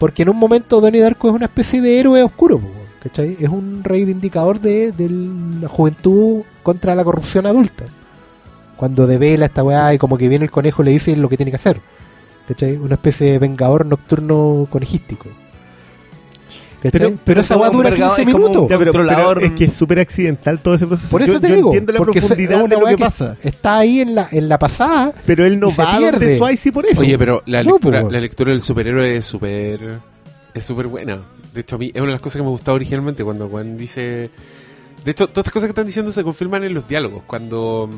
Porque 0.03 0.23
en 0.23 0.31
un 0.31 0.37
momento 0.37 0.81
Donnie 0.81 1.01
Darko 1.01 1.29
es 1.29 1.35
una 1.37 1.45
especie 1.45 1.81
de 1.81 2.01
héroe 2.01 2.25
oscuro, 2.25 2.61
¿cachai? 3.01 3.37
Es 3.39 3.49
un 3.49 3.85
reivindicador 3.85 4.59
de, 4.59 4.91
de 4.91 5.09
la 5.61 5.69
juventud 5.69 6.43
contra 6.65 6.97
la 6.97 7.05
corrupción 7.05 7.47
adulta. 7.47 7.85
Cuando 8.77 9.07
devela 9.07 9.47
esta 9.47 9.63
weá 9.63 9.95
y 9.95 9.99
como 9.99 10.19
que 10.19 10.27
viene 10.27 10.47
el 10.47 10.51
conejo 10.51 10.83
y 10.83 10.87
le 10.87 10.91
dice 10.91 11.15
lo 11.15 11.29
que 11.29 11.37
tiene 11.37 11.53
que 11.53 11.57
hacer. 11.57 11.81
¿Cachai? 12.49 12.79
Una 12.79 12.95
especie 12.95 13.31
de 13.31 13.39
vengador 13.39 13.87
nocturno 13.87 14.67
conejístico. 14.71 15.29
Pero, 16.91 17.13
pero 17.25 17.41
esa 17.43 17.55
como 17.55 17.67
dura 17.71 17.77
un 17.77 17.83
vergado, 17.95 18.17
15 18.17 18.23
es 18.23 18.35
como 18.35 18.49
minutos. 18.49 18.63
un 18.65 18.69
Ya, 18.69 18.79
pero, 18.79 18.93
pero 18.93 19.05
controlador- 19.05 19.43
es 19.45 19.53
que 19.53 19.65
es 19.67 19.73
súper 19.73 19.99
accidental 20.01 20.61
todo 20.63 20.75
ese 20.75 20.87
proceso. 20.87 21.11
Por 21.11 21.23
eso 21.23 21.35
yo, 21.35 21.41
te 21.41 21.49
yo 21.49 21.55
digo, 21.55 21.69
entiendo 21.69 21.93
la 21.93 21.99
porque 21.99 22.21
se- 22.21 22.27
profundidad 22.27 22.59
es 22.59 22.65
una 22.65 22.75
de 22.75 22.81
lo 22.81 22.87
weá 22.87 22.97
que, 22.97 23.03
pasa. 23.05 23.37
Está 23.43 23.79
ahí 23.79 24.01
en 24.01 24.15
la, 24.15 24.29
en 24.33 24.49
la 24.49 24.59
pasada. 24.59 25.13
Pero 25.27 25.45
él 25.45 25.61
no 25.61 25.71
y 25.71 25.75
va 25.75 25.99
pierde. 25.99 26.39
Swayze 26.39 26.73
por 26.73 26.87
eso. 26.87 27.01
Oye, 27.01 27.17
pero 27.19 27.43
la 27.47 27.63
No, 27.63 27.73
lectura, 27.73 28.01
po. 28.03 28.11
la 28.11 28.21
lectura 28.21 28.51
del 28.51 28.61
superhéroe 28.61 29.17
es 29.17 29.27
súper 29.27 30.01
es 30.55 30.65
súper 30.65 30.87
buena. 30.89 31.19
De 31.55 31.61
hecho, 31.61 31.77
a 31.77 31.79
mí 31.79 31.91
es 31.95 32.01
una 32.01 32.07
de 32.07 32.13
las 32.13 32.21
cosas 32.21 32.39
que 32.39 32.43
me 32.45 32.49
gustaba 32.51 32.75
originalmente 32.77 33.23
cuando 33.25 33.49
Juan 33.49 33.77
dice... 33.77 34.31
De 35.05 35.11
hecho, 35.11 35.27
todas 35.29 35.39
estas 35.47 35.53
cosas 35.53 35.67
que 35.67 35.71
están 35.73 35.87
diciendo 35.87 36.13
se 36.13 36.23
confirman 36.23 36.63
en 36.65 36.75
los 36.75 36.89
diálogos. 36.89 37.23
Cuando, 37.27 37.91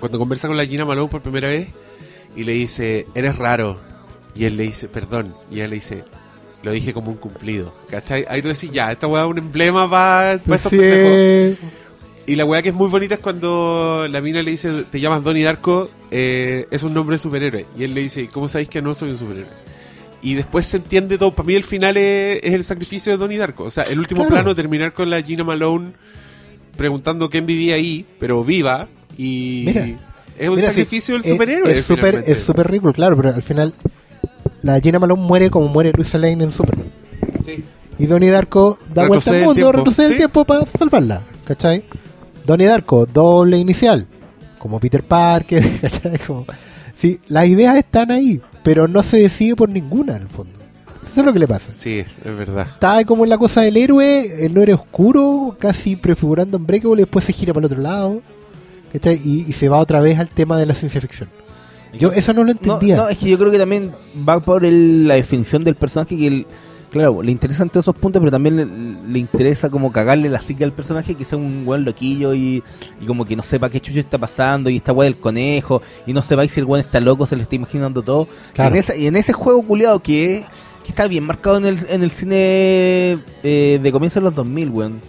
cuando 0.00 0.18
conversa 0.18 0.48
con 0.48 0.56
la 0.56 0.64
Gina 0.66 0.84
Malone 0.84 1.08
por 1.10 1.22
primera 1.22 1.48
vez 1.48 1.68
y 2.34 2.44
le 2.44 2.52
dice, 2.52 3.06
eres 3.14 3.36
raro. 3.36 3.78
Y 4.34 4.44
él 4.44 4.56
le 4.56 4.64
dice, 4.64 4.88
perdón. 4.88 5.34
Y 5.50 5.56
ella 5.56 5.68
le 5.68 5.74
dice, 5.76 6.04
lo 6.66 6.72
dije 6.72 6.92
como 6.92 7.10
un 7.10 7.16
cumplido. 7.16 7.72
¿Cachai? 7.88 8.26
Ahí 8.28 8.42
tú 8.42 8.48
decís, 8.48 8.70
ya, 8.72 8.90
esta 8.92 9.06
weá 9.06 9.22
es 9.24 9.30
un 9.30 9.38
emblema 9.38 9.88
para 9.88 10.32
estos 10.34 10.62
Sí, 10.62 10.76
pendejos. 10.76 11.58
Y 12.26 12.34
la 12.34 12.44
weá 12.44 12.60
que 12.60 12.70
es 12.70 12.74
muy 12.74 12.88
bonita 12.88 13.14
es 13.14 13.20
cuando 13.20 14.06
la 14.10 14.20
mina 14.20 14.42
le 14.42 14.50
dice, 14.50 14.82
te 14.90 14.98
llamas 14.98 15.22
Donnie 15.22 15.44
Darko, 15.44 15.88
eh, 16.10 16.66
es 16.72 16.82
un 16.82 16.92
nombre 16.92 17.14
de 17.14 17.18
superhéroe. 17.18 17.66
Y 17.78 17.84
él 17.84 17.94
le 17.94 18.00
dice, 18.00 18.28
¿cómo 18.32 18.48
sabéis 18.48 18.68
que 18.68 18.82
no 18.82 18.94
soy 18.94 19.10
un 19.10 19.16
superhéroe? 19.18 19.50
Y 20.22 20.34
después 20.34 20.66
se 20.66 20.78
entiende 20.78 21.18
todo. 21.18 21.32
Para 21.36 21.46
mí 21.46 21.54
el 21.54 21.62
final 21.62 21.96
es, 21.96 22.40
es 22.42 22.52
el 22.52 22.64
sacrificio 22.64 23.12
de 23.12 23.18
Donnie 23.18 23.38
Darko. 23.38 23.62
O 23.64 23.70
sea, 23.70 23.84
el 23.84 24.00
último 24.00 24.22
Claro. 24.22 24.34
plano, 24.42 24.54
terminar 24.56 24.92
con 24.92 25.08
la 25.08 25.22
Gina 25.22 25.44
Malone 25.44 25.92
preguntando 26.76 27.30
quién 27.30 27.46
vivía 27.46 27.76
ahí, 27.76 28.04
pero 28.18 28.42
viva. 28.44 28.88
Y 29.16 29.62
Mira, 29.66 29.84
es 30.36 30.48
un 30.48 30.56
Mira, 30.56 30.68
sacrificio 30.68 31.14
sí, 31.16 31.22
del 31.22 31.32
superhéroe. 31.32 31.70
Es 31.72 31.84
súper 31.84 32.24
es 32.26 32.40
súper 32.42 32.66
ridículo, 32.66 32.92
claro, 32.92 33.16
pero 33.16 33.28
al 33.34 33.42
final 33.42 33.72
la 34.62 34.80
Gina 34.80 34.98
Malone 34.98 35.22
muere 35.22 35.50
como 35.50 35.68
muere 35.68 35.92
Luisa 35.94 36.18
Lane 36.18 36.44
en 36.44 36.50
Superman. 36.50 36.86
Sí. 37.44 37.64
Y 37.98 38.06
Donnie 38.06 38.30
Darko 38.30 38.78
da 38.92 39.06
vuelta 39.06 39.30
al 39.30 39.42
mundo, 39.42 39.72
retrocede 39.72 40.08
el 40.08 40.16
tiempo 40.18 40.44
para 40.44 40.66
salvarla, 40.66 41.22
¿cachai? 41.46 41.84
Donnie 42.44 42.66
Darko, 42.66 43.06
doble 43.06 43.58
inicial, 43.58 44.06
como 44.58 44.78
Peter 44.80 45.02
Parker, 45.02 45.78
¿cachai? 45.80 46.18
Como- 46.18 46.44
sí, 46.94 47.20
las 47.28 47.46
ideas 47.46 47.76
están 47.76 48.10
ahí, 48.10 48.40
pero 48.62 48.86
no 48.86 49.02
se 49.02 49.18
decide 49.18 49.56
por 49.56 49.68
ninguna 49.68 50.16
en 50.16 50.22
el 50.22 50.28
fondo. 50.28 50.52
Eso 51.02 51.20
es 51.20 51.26
lo 51.26 51.32
que 51.32 51.38
le 51.38 51.46
pasa. 51.48 51.72
Sí, 51.72 52.00
es 52.00 52.36
verdad. 52.36 52.66
Está 52.68 53.02
como 53.04 53.24
en 53.24 53.30
la 53.30 53.38
cosa 53.38 53.62
del 53.62 53.76
héroe, 53.76 54.44
el 54.44 54.56
héroe 54.58 54.74
oscuro, 54.74 55.56
casi 55.58 55.96
prefigurando 55.96 56.56
en 56.58 56.66
Breakable, 56.66 57.02
después 57.02 57.24
se 57.24 57.32
gira 57.32 57.54
para 57.54 57.66
el 57.66 57.72
otro 57.72 57.82
lado, 57.82 58.20
¿cachai? 58.92 59.18
Y, 59.24 59.46
y 59.48 59.52
se 59.54 59.68
va 59.70 59.78
otra 59.78 60.00
vez 60.00 60.18
al 60.18 60.28
tema 60.28 60.58
de 60.58 60.66
la 60.66 60.74
ciencia 60.74 61.00
ficción. 61.00 61.30
Yo 61.98 62.12
eso 62.12 62.32
no 62.32 62.44
lo 62.44 62.52
entendía. 62.52 62.96
no, 62.96 63.08
es 63.08 63.18
que 63.18 63.28
yo 63.28 63.38
creo 63.38 63.50
que 63.50 63.58
también 63.58 63.90
va 64.28 64.40
por 64.40 64.64
el- 64.64 65.06
la 65.08 65.14
definición 65.16 65.64
del 65.64 65.74
personaje 65.76 66.16
que, 66.16 66.26
el- 66.26 66.46
claro, 66.90 67.22
le 67.22 67.30
interesan 67.32 67.68
todos 67.68 67.84
esos 67.84 67.94
puntos, 67.96 68.20
pero 68.20 68.30
también 68.30 68.56
le, 68.56 68.64
le 69.12 69.18
interesa 69.18 69.68
como 69.68 69.92
cagarle 69.92 70.28
la 70.30 70.40
psique 70.40 70.64
al 70.64 70.72
personaje, 70.72 71.14
que 71.14 71.24
sea 71.24 71.36
un 71.38 71.64
buen 71.66 71.84
loquillo 71.84 72.32
y, 72.34 72.62
y 73.00 73.06
como 73.06 73.24
que 73.24 73.36
no 73.36 73.42
sepa 73.42 73.68
qué 73.68 73.80
chucho 73.80 73.98
está 74.00 74.16
pasando 74.18 74.70
y 74.70 74.76
esta 74.76 74.92
weá 74.92 75.04
del 75.04 75.18
conejo 75.18 75.82
y 76.06 76.12
no 76.12 76.22
sepa 76.22 76.46
si 76.48 76.60
el 76.60 76.66
weón 76.66 76.84
está 76.84 77.00
loco, 77.00 77.26
se 77.26 77.36
le 77.36 77.42
está 77.42 77.54
imaginando 77.54 78.02
todo. 78.02 78.28
Claro. 78.54 78.74
Y, 78.74 78.78
en 78.78 78.80
esa- 78.82 78.96
y 78.96 79.06
en 79.06 79.16
ese 79.16 79.32
juego 79.32 79.62
culiado 79.62 80.00
que, 80.00 80.44
que 80.84 80.88
está 80.88 81.06
bien 81.08 81.24
marcado 81.24 81.58
en 81.58 81.66
el, 81.66 81.78
en 81.90 82.02
el 82.02 82.10
cine 82.10 83.18
eh, 83.42 83.78
de 83.82 83.92
comienzo 83.92 84.20
de 84.20 84.24
los 84.24 84.34
2000, 84.34 84.70
weón. 84.70 85.00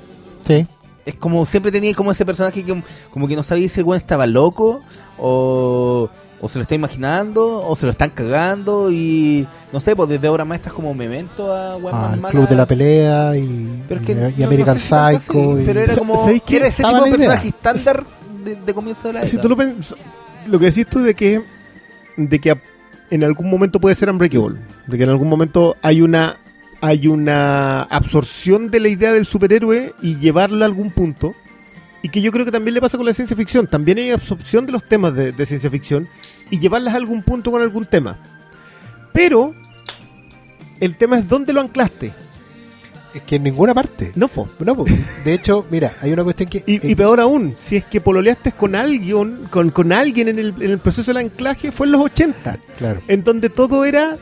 Sí. 0.45 0.65
Es 1.05 1.15
como 1.15 1.45
siempre 1.45 1.71
tenía 1.71 1.93
como 1.93 2.11
ese 2.11 2.25
personaje 2.25 2.65
que 2.65 2.83
como 3.11 3.27
que 3.29 3.35
no 3.37 3.43
sabía 3.43 3.69
si 3.69 3.79
el 3.79 3.85
weón 3.85 4.01
estaba 4.01 4.25
loco 4.27 4.81
o, 5.17 6.09
o 6.39 6.47
se 6.49 6.59
lo 6.59 6.61
está 6.63 6.75
imaginando 6.75 7.67
o 7.67 7.75
se 7.75 7.85
lo 7.87 7.91
están 7.91 8.11
cagando 8.11 8.91
y 8.91 9.47
no 9.73 9.79
sé, 9.79 9.95
pues 9.95 10.07
desde 10.09 10.27
obras 10.29 10.45
maestras 10.47 10.73
como 10.73 10.93
Memento 10.93 11.51
a 11.53 11.79
mala. 11.79 12.29
Club 12.29 12.47
de 12.47 12.55
la 12.55 12.65
Pelea 12.67 13.35
y, 13.35 13.83
Pero 13.87 14.01
es 14.01 14.05
que 14.05 14.11
y- 14.11 14.15
no- 14.15 14.29
y 14.29 14.33
no 14.41 14.45
American 14.47 14.75
sé 14.77 14.81
si 14.83 14.89
tanto 14.89 15.19
Psycho. 15.19 15.31
así, 15.53 15.61
y- 15.61 15.65
pero 15.65 15.79
era 15.81 15.95
como 15.95 16.23
¿sabéis 16.23 16.41
qué? 16.45 16.55
era 16.57 16.67
ese 16.67 16.83
tipo 16.83 17.03
de 17.03 17.11
personaje 17.11 17.47
estándar 17.47 18.05
de, 18.45 18.55
de 18.55 18.73
comienzo 18.73 19.07
de 19.07 19.13
la 19.15 19.25
Si 19.25 19.35
era. 19.35 19.41
tú 19.41 19.49
lo, 19.49 19.57
pens- 19.57 19.95
lo 20.45 20.59
que 20.59 20.65
decís 20.65 20.87
tú 20.87 20.99
de 20.99 21.13
que 21.15 21.41
de 22.17 22.39
que 22.39 22.57
en 23.09 23.23
algún 23.23 23.49
momento 23.49 23.79
puede 23.79 23.95
ser 23.95 24.09
unbreakable, 24.09 24.59
de 24.85 24.97
que 24.97 25.03
en 25.03 25.09
algún 25.09 25.29
momento 25.29 25.75
hay 25.81 26.01
una 26.01 26.37
hay 26.81 27.07
una 27.07 27.81
absorción 27.83 28.69
de 28.69 28.79
la 28.79 28.89
idea 28.89 29.11
del 29.11 29.25
superhéroe 29.25 29.95
y 30.01 30.17
llevarla 30.17 30.65
a 30.65 30.67
algún 30.67 30.91
punto 30.91 31.33
y 32.07 32.09
que 32.09 32.21
yo 32.21 32.31
creo 32.31 32.45
que 32.45 32.51
también 32.51 32.73
le 32.73 32.79
pasa 32.79 32.95
con 32.97 33.05
la 33.05 33.13
ciencia 33.13 33.35
ficción, 33.35 33.67
también 33.67 33.97
hay 33.97 34.11
absorción 34.11 34.65
de 34.65 34.71
los 34.71 34.83
temas 34.87 35.13
de, 35.13 35.33
de 35.33 35.45
ciencia 35.45 35.69
ficción 35.69 36.07
y 36.49 36.57
llevarlas 36.59 36.93
a 36.93 36.97
algún 36.97 37.21
punto 37.21 37.51
con 37.51 37.61
algún 37.61 37.85
tema. 37.85 38.17
Pero 39.11 39.53
el 40.79 40.95
tema 40.95 41.17
es 41.17 41.27
dónde 41.27 41.51
lo 41.53 41.59
anclaste. 41.61 42.13
Es 43.13 43.21
que 43.23 43.35
en 43.37 43.43
ninguna 43.43 43.73
parte. 43.73 44.11
No, 44.15 44.27
po. 44.27 44.47
No, 44.59 44.75
po. 44.75 44.85
de 45.25 45.33
hecho, 45.33 45.65
mira, 45.69 45.93
hay 46.01 46.11
una 46.13 46.23
cuestión 46.23 46.49
que. 46.49 46.63
Y, 46.65 46.91
y 46.91 46.95
peor 46.95 47.19
aún, 47.19 47.53
si 47.55 47.75
es 47.77 47.83
que 47.83 47.99
pololeaste 47.99 48.51
con 48.53 48.75
alguien, 48.75 49.47
con, 49.49 49.69
con 49.71 49.91
alguien 49.91 50.27
en 50.29 50.39
el, 50.39 50.53
en 50.61 50.71
el 50.71 50.79
proceso 50.79 51.11
del 51.11 51.25
anclaje, 51.25 51.71
fue 51.71 51.87
en 51.87 51.93
los 51.93 52.01
80, 52.01 52.57
Claro. 52.77 53.01
en 53.07 53.23
donde 53.23 53.49
todo 53.49 53.85
era 53.85 54.17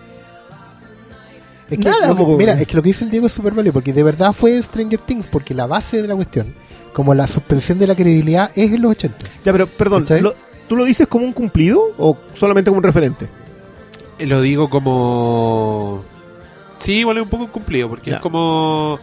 Es 1.70 1.78
que, 1.78 1.84
Nada, 1.90 2.16
que- 2.16 2.24
mira, 2.38 2.54
es 2.60 2.68
que 2.68 2.76
lo 2.76 2.82
que 2.84 2.90
dice 2.90 3.04
el 3.06 3.12
Diego 3.12 3.28
es 3.28 3.34
súper 3.34 3.54
válido, 3.54 3.74
porque 3.74 3.92
de 3.92 4.04
verdad 4.04 4.32
fue 4.34 4.62
Stranger 4.62 5.00
Things, 5.02 5.28
porque 5.28 5.54
la 5.54 5.66
base 5.68 6.02
de 6.02 6.08
la 6.08 6.16
cuestión, 6.16 6.54
como 6.96 7.14
la 7.14 7.28
suspensión 7.28 7.78
de 7.78 7.88
la 7.88 7.96
credibilidad, 7.96 8.50
es 8.56 8.72
en 8.72 8.82
los 8.82 8.92
80. 8.92 9.18
Ya, 9.44 9.52
pero 9.52 9.68
perdón, 9.68 10.06
lo- 10.22 10.34
¿tú 10.70 10.78
lo 10.78 10.86
dices 10.86 11.08
como 11.08 11.26
un 11.26 11.34
cumplido 11.34 11.92
o 11.98 12.18
solamente 12.34 12.70
como 12.72 12.78
un 12.78 12.84
referente? 12.86 13.28
Eh, 14.18 14.26
Lo 14.26 14.40
digo 14.40 14.70
como... 14.70 16.04
Sí, 16.78 17.00
igual 17.00 17.18
es 17.18 17.24
un 17.24 17.30
poco 17.30 17.52
cumplido, 17.52 17.90
porque 17.90 18.12
Ya. 18.12 18.16
es 18.18 18.22
como 18.22 18.98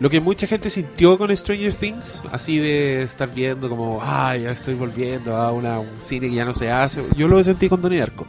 lo 0.00 0.10
que 0.10 0.20
mucha 0.20 0.46
gente 0.48 0.68
sintió 0.68 1.16
con 1.16 1.34
Stranger 1.36 1.74
Things, 1.74 2.22
así 2.32 2.58
de 2.58 3.02
estar 3.02 3.28
viendo 3.32 3.68
como, 3.68 4.00
ay, 4.02 4.42
ya 4.42 4.50
estoy 4.50 4.74
volviendo 4.74 5.36
a 5.36 5.52
una, 5.52 5.78
un 5.78 5.88
cine 6.00 6.28
que 6.28 6.34
ya 6.34 6.44
no 6.44 6.54
se 6.54 6.70
hace. 6.70 7.02
Yo 7.16 7.28
lo 7.28 7.42
sentí 7.44 7.68
con 7.68 7.80
Donnie 7.80 7.98
Darko. 8.00 8.26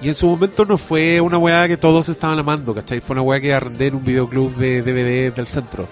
Y 0.00 0.06
en 0.08 0.14
su 0.14 0.28
momento 0.28 0.64
no 0.64 0.78
fue 0.78 1.20
una 1.20 1.38
weá 1.38 1.66
que 1.66 1.76
todos 1.76 2.08
estaban 2.08 2.38
amando, 2.38 2.72
¿cachai? 2.72 3.00
Fue 3.00 3.14
una 3.14 3.22
weá 3.22 3.40
que 3.40 3.52
arrendé 3.52 3.88
en 3.88 3.96
un 3.96 4.04
videoclub 4.04 4.54
de 4.56 4.82
DVD 4.82 5.34
del 5.34 5.46
centro, 5.48 5.88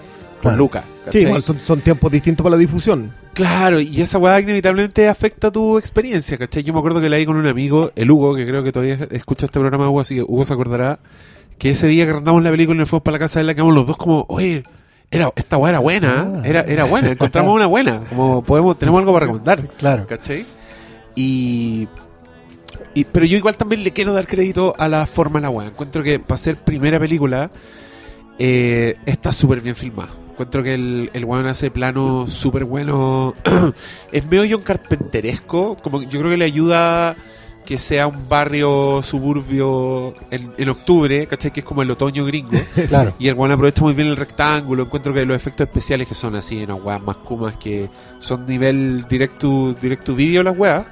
con 0.51 0.53
Claro. 0.53 0.57
Luca. 0.57 0.83
Sí, 1.11 1.19
igual 1.19 1.41
son, 1.43 1.59
son 1.59 1.81
tiempos 1.81 2.11
distintos 2.11 2.43
para 2.43 2.55
la 2.55 2.59
difusión. 2.59 3.13
Claro, 3.33 3.79
y 3.79 4.01
esa 4.01 4.17
weá 4.17 4.39
inevitablemente 4.39 5.07
afecta 5.07 5.51
tu 5.51 5.77
experiencia, 5.77 6.37
¿cachai? 6.37 6.63
Yo 6.63 6.73
me 6.73 6.79
acuerdo 6.79 6.99
que 6.99 7.07
la 7.09 7.17
vi 7.17 7.25
con 7.25 7.35
un 7.37 7.45
amigo, 7.47 7.91
el 7.95 8.09
Hugo, 8.09 8.35
que 8.35 8.45
creo 8.47 8.63
que 8.63 8.71
todavía 8.71 8.97
escucha 9.11 9.45
este 9.45 9.59
programa, 9.59 9.89
Hugo, 9.89 9.99
así 10.01 10.15
que 10.15 10.23
Hugo 10.23 10.43
se 10.43 10.53
acordará, 10.53 10.99
que 11.59 11.71
ese 11.71 11.87
día 11.87 12.05
que 12.05 12.11
arrendamos 12.11 12.41
la 12.43 12.49
película 12.49 12.75
y 12.75 12.79
nos 12.79 12.89
fuimos 12.89 13.03
para 13.03 13.13
la 13.13 13.19
casa 13.19 13.39
de 13.39 13.45
la 13.45 13.53
quedamos 13.53 13.73
los 13.75 13.85
dos 13.87 13.95
como, 13.97 14.25
oye, 14.29 14.63
era, 15.11 15.31
esta 15.35 15.57
weá 15.57 15.69
era 15.69 15.79
buena, 15.79 16.31
Ah. 16.37 16.41
era, 16.43 16.61
era 16.61 16.83
buena, 16.85 17.11
encontramos 17.11 17.55
una 17.55 17.67
buena, 17.67 18.01
como 18.09 18.41
podemos, 18.43 18.77
tenemos 18.79 18.99
algo 18.99 19.13
para 19.13 19.25
recomendar, 19.27 19.67
Claro. 19.77 20.07
¿cachai? 20.07 20.45
Y, 21.15 21.87
y- 22.95 23.03
pero 23.05 23.25
yo 23.25 23.37
igual 23.37 23.55
también 23.55 23.83
le 23.83 23.91
quiero 23.93 24.13
dar 24.13 24.25
crédito 24.27 24.73
a 24.79 24.87
la 24.89 25.05
forma 25.05 25.39
de 25.39 25.43
la 25.43 25.49
weá. 25.51 25.67
Encuentro 25.67 26.01
que 26.03 26.19
para 26.19 26.37
ser 26.39 26.57
primera 26.57 26.99
película 26.99 27.49
eh, 28.39 28.97
está 29.05 29.31
súper 29.31 29.61
bien 29.61 29.75
filmado. 29.75 30.09
Encuentro 30.37 30.61
que 30.61 30.75
el, 30.75 31.09
el 31.13 31.25
weón 31.25 31.47
hace 31.47 31.71
plano 31.71 32.27
súper 32.27 32.63
bueno. 32.63 33.33
es 34.11 34.23
medio 34.27 34.45
John 34.47 34.63
Carpenteresco. 34.63 35.75
Como 35.81 36.03
yo 36.03 36.19
creo 36.19 36.29
que 36.29 36.37
le 36.37 36.45
ayuda 36.45 37.15
que 37.65 37.79
sea 37.79 38.05
un 38.05 38.29
barrio 38.29 39.01
suburbio 39.01 40.13
en, 40.29 40.53
en 40.59 40.69
octubre, 40.69 41.25
¿cachai? 41.25 41.49
Que 41.49 41.61
es 41.61 41.65
como 41.65 41.81
el 41.81 41.89
otoño 41.89 42.23
gringo. 42.23 42.51
Claro. 42.87 43.15
Y 43.17 43.29
el 43.29 43.33
weón 43.33 43.51
aprovecha 43.51 43.81
muy 43.81 43.95
bien 43.95 44.09
el 44.09 44.15
rectángulo. 44.15 44.83
Encuentro 44.83 45.11
que 45.11 45.25
los 45.25 45.35
efectos 45.35 45.65
especiales 45.65 46.07
que 46.07 46.13
son 46.13 46.35
así, 46.35 46.63
unas 46.63 46.83
weas 46.83 47.01
más 47.01 47.15
kumas 47.17 47.53
que 47.53 47.89
son 48.19 48.45
nivel 48.45 49.07
directo 49.09 49.73
directo 49.81 50.13
video 50.13 50.43
las 50.43 50.55
weas. 50.55 50.85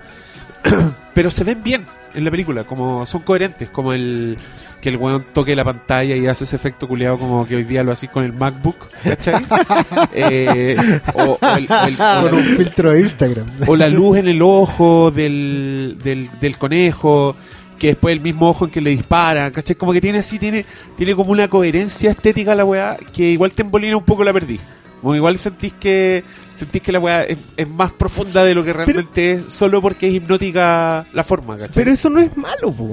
pero 1.13 1.29
se 1.29 1.43
ven 1.43 1.61
bien 1.61 1.85
en 2.15 2.23
la 2.23 2.31
película, 2.31 2.63
como 2.63 3.05
son 3.05 3.21
coherentes, 3.21 3.69
como 3.69 3.93
el 3.93 4.37
que 4.81 4.89
el 4.89 4.97
weón 4.97 5.25
toque 5.33 5.55
la 5.55 5.63
pantalla 5.65 6.15
y 6.15 6.27
hace 6.27 6.43
ese 6.43 6.55
efecto 6.55 6.87
culiado 6.87 7.17
como 7.17 7.47
que 7.47 7.55
hoy 7.55 7.63
día 7.63 7.83
lo 7.83 7.91
así 7.91 8.07
con 8.07 8.23
el 8.23 8.33
MacBook, 8.33 8.75
¿cachai? 9.03 9.41
Eh, 10.13 10.77
o, 11.13 11.37
o 11.41 11.55
el- 11.57 11.67
o 11.71 11.87
el- 11.87 11.93
o 11.93 11.97
Con 11.97 12.25
la- 12.25 12.31
un 12.33 12.43
filtro 12.57 12.91
de 12.91 13.01
Instagram. 13.01 13.45
o 13.67 13.75
la 13.75 13.89
luz 13.89 14.17
en 14.17 14.27
el 14.27 14.41
ojo 14.41 15.11
del, 15.11 15.97
del, 16.03 16.29
del 16.39 16.57
conejo, 16.57 17.35
que 17.79 17.87
después 17.87 18.13
el 18.13 18.21
mismo 18.21 18.47
ojo 18.49 18.65
en 18.65 18.71
que 18.71 18.81
le 18.81 18.91
dispara, 18.91 19.51
¿cachai? 19.51 19.75
Como 19.75 19.91
que 19.91 20.01
tiene 20.01 20.19
así, 20.19 20.37
tiene, 20.39 20.65
tiene 20.95 21.15
como 21.15 21.31
una 21.31 21.47
coherencia 21.47 22.11
estética 22.11 22.53
la 22.55 22.63
weá, 22.65 22.97
que 23.13 23.23
igual 23.31 23.51
te 23.53 23.63
embolina 23.63 23.97
un 23.97 24.03
poco 24.05 24.23
la 24.23 24.31
perdí. 24.33 24.59
Como 25.05 25.15
igual 25.15 25.37
sentís 25.37 25.71
que 25.73 26.23
sentís 26.51 26.81
que 26.81 26.91
la 26.91 26.97
weá 26.99 27.21
es, 27.25 27.37
es 27.55 27.67
más 27.69 27.91
profunda 27.91 28.43
de 28.43 28.55
lo 28.55 28.63
que 28.63 28.73
realmente 28.73 29.33
es, 29.33 29.53
solo 29.53 29.79
porque 29.79 30.07
es 30.07 30.15
hipnótica 30.15 31.05
la 31.13 31.23
forma, 31.23 31.55
¿cachai? 31.59 31.75
Pero 31.75 31.91
eso 31.91 32.09
no 32.09 32.19
es 32.19 32.35
malo, 32.35 32.71
po. 32.71 32.89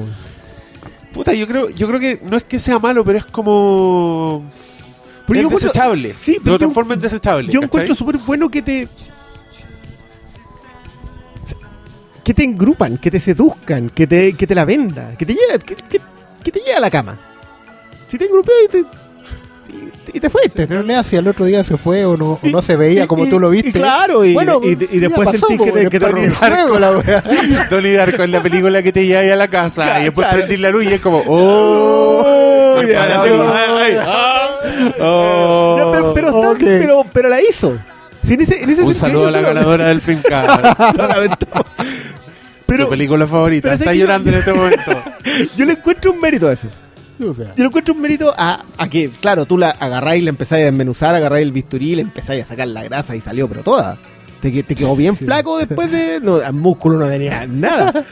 Puta, 1.15 1.33
yo 1.33 1.47
creo, 1.49 1.71
yo 1.71 1.89
creo 1.89 1.99
que 1.99 2.21
no 2.23 2.37
es 2.37 2.45
que 2.45 2.61
sea 2.61 2.79
malo, 2.79 3.03
pero 3.03 3.17
es 3.17 3.25
como. 3.25 4.45
Pero 5.27 5.41
es 5.41 5.43
yo 5.45 5.59
desechable. 5.59 6.15
Sí, 6.19 6.37
pero 6.39 6.53
lo 6.53 6.59
transforma 6.59 6.93
en 6.93 7.01
desechable. 7.01 7.47
Yo 7.51 7.61
¿cachai? 7.61 7.65
encuentro 7.65 7.95
súper 7.95 8.19
bueno 8.19 8.51
que 8.51 8.61
te. 8.61 8.89
que 12.23 12.35
te 12.35 12.45
engrupan, 12.45 12.99
que 12.99 13.11
te 13.11 13.19
seduzcan, 13.21 13.89
que 13.89 14.07
te, 14.07 14.35
que 14.35 14.47
te 14.47 14.55
la 14.55 14.67
vendan, 14.67 15.17
que 15.17 15.25
te 15.25 15.33
lleve, 15.35 15.59
que, 15.65 15.75
que- 15.77 16.01
que 16.45 16.53
te 16.53 16.59
lleve 16.61 16.75
a 16.75 16.81
la 16.81 16.91
cama. 16.91 17.19
Si 18.07 18.19
te 18.19 18.27
engrupeó 18.27 18.53
y 18.67 18.69
te. 18.69 18.85
Y, 19.73 20.17
y 20.17 20.21
te 20.21 20.29
fuiste. 20.31 20.63
En 20.65 20.69
realidad, 20.69 21.05
si 21.05 21.17
al 21.17 21.27
otro 21.27 21.45
día 21.47 21.65
se 21.65 21.77
fue 21.77 22.05
o 22.05 22.17
no, 22.17 22.39
o 22.43 22.47
no 22.49 22.61
se 22.63 22.77
veía 22.77 23.07
como 23.07 23.25
Y- 23.27 23.31
tú 23.31 23.41
lo 23.41 23.51
viste. 23.51 23.71
y 23.71 23.73
claro, 23.73 24.25
y, 24.25 24.35
Bueno, 24.35 24.61
y, 24.63 24.71
y 24.73 24.99
después 25.01 25.29
pasó, 25.33 25.47
sentís 25.49 25.67
que 25.67 25.73
te, 25.73 25.89
que 25.89 25.99
te 26.01 26.07
Tony. 26.07 26.27
Darko, 26.27 26.79
la 26.79 26.91
wea. 26.99 27.23
Donnie 27.71 27.93
Darko 27.95 28.23
en 28.23 28.33
la 28.33 28.43
película 28.43 28.83
que 28.83 28.93
te 28.93 29.07
lleva 29.07 29.33
a 29.33 29.37
la 29.37 29.49
casa 29.49 29.85
Claro, 29.85 30.01
y 30.01 30.05
después 30.05 30.27
claro. 30.27 30.39
prendís 30.41 30.61
la 30.61 30.71
luz 30.71 30.85
y 30.85 30.93
es 30.93 31.01
como, 31.01 31.23
¡Oh! 31.27 32.75
Oh, 32.77 32.83
ya. 32.83 33.07
Ya, 33.07 33.23
pero, 35.93 36.15
pero, 36.15 36.29
está- 36.29 36.59
pero, 36.59 37.05
pero 37.13 37.29
la 37.29 37.41
hizo. 37.43 37.77
Si 38.25 38.35
en 38.35 38.41
ese, 38.43 38.63
en 38.63 38.71
ese 38.71 38.83
Un 38.83 38.95
saludo 38.95 39.29
a 39.29 39.31
la 39.31 39.41
ganadora 39.41 39.89
del 39.89 40.01
Fincast. 40.01 40.79
lamentamos. 40.97 41.67
Su 42.67 42.89
película 42.89 43.27
favorita. 43.27 43.63
pero 43.69 43.75
Está 43.75 43.93
llorando 43.93 44.31
en 44.31 44.37
este 44.37 44.53
momento. 44.55 45.03
Yo 45.57 45.67
le 45.67 45.73
encuentro 45.73 46.13
un 46.13 46.21
mérito 46.21 46.49
a 46.49 46.53
eso. 46.55 46.69
O 47.29 47.35
sea, 47.35 47.55
Yo 47.55 47.63
le 47.63 47.67
encuentro 47.67 47.95
un 47.95 48.01
mérito 48.01 48.35
a, 48.37 48.65
a 48.77 48.89
que, 48.89 49.09
claro, 49.09 49.47
tú 49.47 49.59
la 49.59 49.71
agarráis 49.71 50.23
y 50.23 50.25
la 50.25 50.31
empezáis 50.31 50.63
a 50.63 50.67
desmenuzar, 50.67 51.15
agarráis 51.15 51.45
el 51.45 51.53
bisturí, 51.53 51.95
le 51.95 52.03
empezáis 52.03 52.43
a 52.43 52.47
sacar 52.47 52.69
la 52.69 52.83
grasa 52.83 53.15
y 53.15 53.21
salió, 53.21 53.49
pero 53.49 53.63
toda. 53.63 53.99
Te, 54.41 54.63
te 54.63 54.75
quedó 54.75 54.97
bien 54.97 55.17
flaco 55.17 55.59
después 55.59 55.91
de. 55.91 56.19
No, 56.21 56.43
el 56.43 56.53
músculo 56.53 56.99
no 56.99 57.07
tenía 57.07 57.47
nada. 57.47 58.05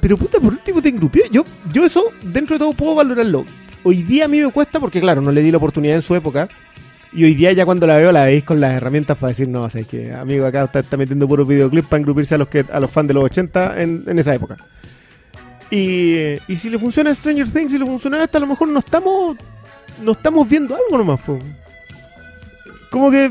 Pero 0.00 0.18
puta, 0.18 0.38
por 0.38 0.52
último 0.52 0.82
te 0.82 0.90
engrupió. 0.90 1.24
Yo, 1.30 1.44
yo 1.72 1.84
eso, 1.84 2.12
dentro 2.22 2.56
de 2.56 2.60
todo, 2.60 2.72
puedo 2.74 2.94
valorarlo. 2.94 3.44
Hoy 3.82 4.02
día 4.02 4.26
a 4.26 4.28
mí 4.28 4.38
me 4.40 4.52
cuesta 4.52 4.78
porque, 4.78 5.00
claro, 5.00 5.20
no 5.20 5.32
le 5.32 5.42
di 5.42 5.50
la 5.50 5.56
oportunidad 5.56 5.96
en 5.96 6.02
su 6.02 6.14
época. 6.14 6.48
Y 7.12 7.24
hoy 7.24 7.34
día 7.34 7.52
ya 7.52 7.64
cuando 7.64 7.86
la 7.86 7.96
veo 7.96 8.12
la 8.12 8.24
veis 8.24 8.44
con 8.44 8.60
las 8.60 8.74
herramientas 8.74 9.16
para 9.16 9.28
decir, 9.28 9.48
no, 9.48 9.62
o 9.62 9.70
sea, 9.70 9.80
es 9.80 9.86
que 9.86 10.12
amigo 10.12 10.44
acá 10.44 10.64
está, 10.64 10.80
está 10.80 10.96
metiendo 10.96 11.26
puros 11.26 11.48
videoclips 11.48 11.88
para 11.88 12.00
engrupirse 12.00 12.34
a 12.34 12.38
los 12.38 12.48
que 12.48 12.64
a 12.70 12.78
los 12.78 12.90
fans 12.90 13.08
de 13.08 13.14
los 13.14 13.24
80 13.24 13.80
en, 13.80 14.04
en 14.06 14.18
esa 14.18 14.34
época. 14.34 14.58
Y, 15.70 16.36
y 16.46 16.56
si 16.56 16.70
le 16.70 16.78
funciona 16.78 17.14
Stranger 17.14 17.50
Things, 17.50 17.72
si 17.72 17.78
le 17.78 17.86
funciona 17.86 18.22
esta, 18.22 18.38
a 18.38 18.40
lo 18.40 18.46
mejor 18.46 18.68
no 18.68 18.78
estamos 18.78 19.36
no 20.02 20.12
estamos 20.12 20.48
viendo 20.48 20.74
algo 20.74 20.98
nomás. 20.98 21.20
po. 21.20 21.38
Como 22.90 23.10
que 23.10 23.30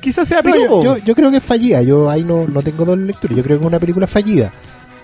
quizás 0.00 0.28
sea 0.28 0.42
no, 0.42 0.54
yo, 0.54 0.82
yo, 0.82 0.96
yo 0.98 1.14
creo 1.14 1.30
que 1.30 1.38
es 1.38 1.44
fallida. 1.44 1.82
Yo 1.82 2.10
ahí 2.10 2.24
no, 2.24 2.46
no 2.46 2.62
tengo 2.62 2.84
dos 2.84 2.98
lecturas. 2.98 3.36
Yo 3.36 3.42
creo 3.42 3.58
que 3.58 3.64
es 3.64 3.68
una 3.68 3.80
película 3.80 4.06
fallida. 4.06 4.52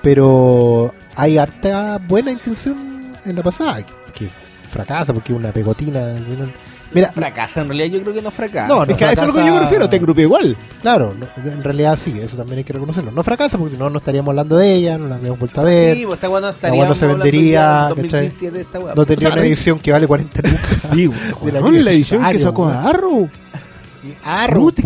Pero 0.03 0.93
hay 1.17 1.39
harta 1.39 1.99
buena 1.99 2.31
intención 2.31 3.17
en 3.25 3.37
la 3.37 3.43
pasada. 3.43 3.83
Que, 4.15 4.29
fracasa 4.71 5.13
porque 5.13 5.33
una 5.33 5.53
pegotina. 5.53 6.11
al 6.11 6.25
final. 6.25 6.53
Mira, 6.93 7.13
Fracasa, 7.13 7.61
en 7.63 7.69
realidad 7.69 7.87
yo 7.97 8.01
creo 8.03 8.15
que 8.15 8.23
no 8.23 8.31
fracasa. 8.31 8.67
no, 8.69 8.83
es 8.85 8.97
que 8.97 9.05
a 9.05 9.13
eso 9.13 9.23
es 9.23 9.27
lo 9.29 9.35
que 9.35 9.47
yo 9.47 9.55
me 9.55 9.61
refiero, 9.61 9.89
te 9.91 9.97
engrupé 9.97 10.23
igual. 10.23 10.57
claro, 10.81 11.15
no, 11.19 11.27
en 11.51 11.63
realidad 11.63 11.99
sí, 12.03 12.15
eso 12.19 12.37
también 12.37 12.59
hay 12.59 12.65
que 12.65 12.73
reconocerlo. 12.73 13.11
No 13.11 13.23
fracasa 13.23 13.59
porque 13.59 13.75
si 13.75 13.79
no, 13.81 13.91
no 13.91 13.99
estaríamos 13.99 14.31
hablando 14.31 14.57
de 14.57 14.75
ella, 14.75 14.97
no 14.99 15.09
la 15.09 15.17
habríamos 15.17 15.39
vuelto 15.39 15.61
a 15.61 15.65
ver. 15.65 15.97
Sí, 15.97 16.05
pues 16.05 16.15
esta 16.15 16.29
weá 16.31 16.41
no 16.41 16.49
estaría. 16.49 16.87
no 16.89 16.95
se 16.95 17.07
vendería, 17.07 17.89
¿cachai? 17.91 18.03
2017 18.03 18.51
de 18.57 18.63
esta 18.63 18.79
weá. 18.81 18.95
no 18.95 19.05
tendría 19.07 19.29
o 19.29 19.33
sea, 19.33 19.41
una 19.41 19.49
edición 19.49 19.79
que 19.79 19.93
vale 19.93 20.07
40 20.07 20.43
lucas. 20.49 20.83
Sí, 20.83 21.07
Del 21.45 21.55
weón, 21.55 21.85
la 21.85 21.91
edición 21.93 22.25
que 22.31 22.39
sacó. 22.39 22.69
Arrow. 22.69 23.29
Arrow, 24.23 24.73
te 24.73 24.83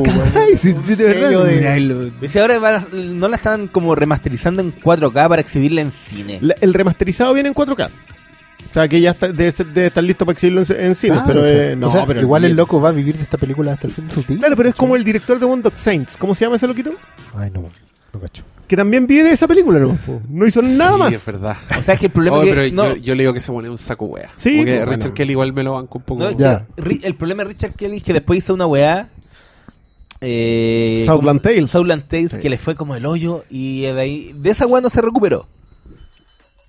sí, 0.56 0.72
de 0.96 1.04
verdad. 1.04 1.44
De- 1.44 2.12
Dice 2.20 2.40
ahora 2.40 2.58
van 2.58 2.74
a- 2.74 2.86
no 2.92 3.28
la 3.28 3.36
están 3.36 3.68
como 3.68 3.94
remasterizando 3.94 4.62
en 4.62 4.72
4K 4.74 5.28
para 5.28 5.40
exhibirla 5.40 5.80
en 5.82 5.92
cine. 5.92 6.38
la- 6.40 6.56
el 6.60 6.74
remasterizado 6.74 7.32
viene 7.34 7.48
en 7.50 7.54
4K. 7.54 7.88
O 8.72 8.74
sea, 8.74 8.88
que 8.88 9.00
ya 9.02 9.10
está, 9.10 9.28
debe, 9.28 9.52
ser- 9.52 9.66
debe 9.66 9.86
estar 9.88 10.02
listo 10.02 10.24
para 10.24 10.32
exhibirlo 10.32 10.62
en, 10.62 10.84
en 10.86 10.94
cine. 10.94 11.12
Claro, 11.12 11.26
pero 11.28 11.40
o 11.42 11.44
sea, 11.44 11.70
eh, 11.72 11.76
no, 11.76 11.88
o 11.88 11.92
sea, 11.92 12.06
pero 12.06 12.20
igual 12.22 12.44
el 12.46 12.54
loco 12.56 12.80
va 12.80 12.88
a 12.88 12.92
vivir 12.92 13.16
de 13.16 13.22
esta 13.22 13.36
película 13.36 13.72
hasta 13.74 13.86
el 13.86 13.92
fin 13.92 14.06
de 14.08 14.14
sus 14.14 14.26
días. 14.26 14.40
Claro, 14.40 14.56
pero 14.56 14.70
es 14.70 14.74
como 14.74 14.96
el 14.96 15.04
director 15.04 15.38
de 15.38 15.44
One 15.44 15.60
Dog 15.62 15.74
Saints. 15.76 16.16
¿Cómo 16.18 16.34
se 16.34 16.46
llama 16.46 16.56
ese 16.56 16.66
loquito? 16.66 16.90
Ay, 17.36 17.50
no, 17.50 17.62
no 18.14 18.20
cacho. 18.20 18.42
Que 18.66 18.74
también 18.76 19.06
vive 19.06 19.24
de 19.24 19.32
esa 19.32 19.46
película, 19.46 19.78
¿no? 19.78 19.98
No 20.30 20.46
hizo 20.46 20.62
nada 20.62 20.92
Sí, 20.94 20.98
más. 20.98 21.12
es 21.12 21.26
verdad. 21.26 21.56
O 21.78 21.82
sea, 21.82 21.92
es 21.94 22.00
que 22.00 22.06
el 22.06 22.12
problema 22.12 22.38
Oh, 22.38 22.42
es 22.42 22.48
que. 22.48 22.54
pero 22.54 22.74
no, 22.74 22.88
yo, 22.94 22.96
yo 22.96 23.14
le 23.14 23.22
digo 23.24 23.34
que 23.34 23.40
se 23.42 23.52
pone 23.52 23.68
un 23.68 23.76
saco 23.76 24.06
wea. 24.06 24.30
Sí, 24.36 24.56
Porque 24.56 24.86
Richard. 24.86 25.12
Kelly 25.12 25.32
igual 25.32 25.52
me 25.52 25.62
lo 25.62 25.74
banco 25.74 25.98
un 25.98 26.04
poco. 26.04 26.22
no, 26.24 26.30
Ya. 26.30 26.64
el 27.02 27.14
problema 27.14 27.42
de 27.42 27.50
Richard 27.50 27.74
Kelly 27.74 27.98
es 27.98 28.02
que 28.04 28.14
después 28.14 28.38
hizo 28.38 28.54
una 28.54 28.66
weá. 28.66 29.10
Eh, 30.20 31.02
Southland 31.04 31.42
Tales. 31.42 31.70
Southland 31.70 32.04
Tales, 32.06 32.30
Sí. 32.32 32.38
que 32.38 32.48
le 32.48 32.56
fue 32.58 32.74
como 32.74 32.94
el 32.94 33.04
hoyo. 33.06 33.44
Y 33.50 33.82
de 33.82 34.00
ahí. 34.00 34.32
De 34.36 34.50
esa 34.50 34.66
weá 34.66 34.80
no 34.80 34.88
se 34.88 35.02
recuperó. 35.02 35.46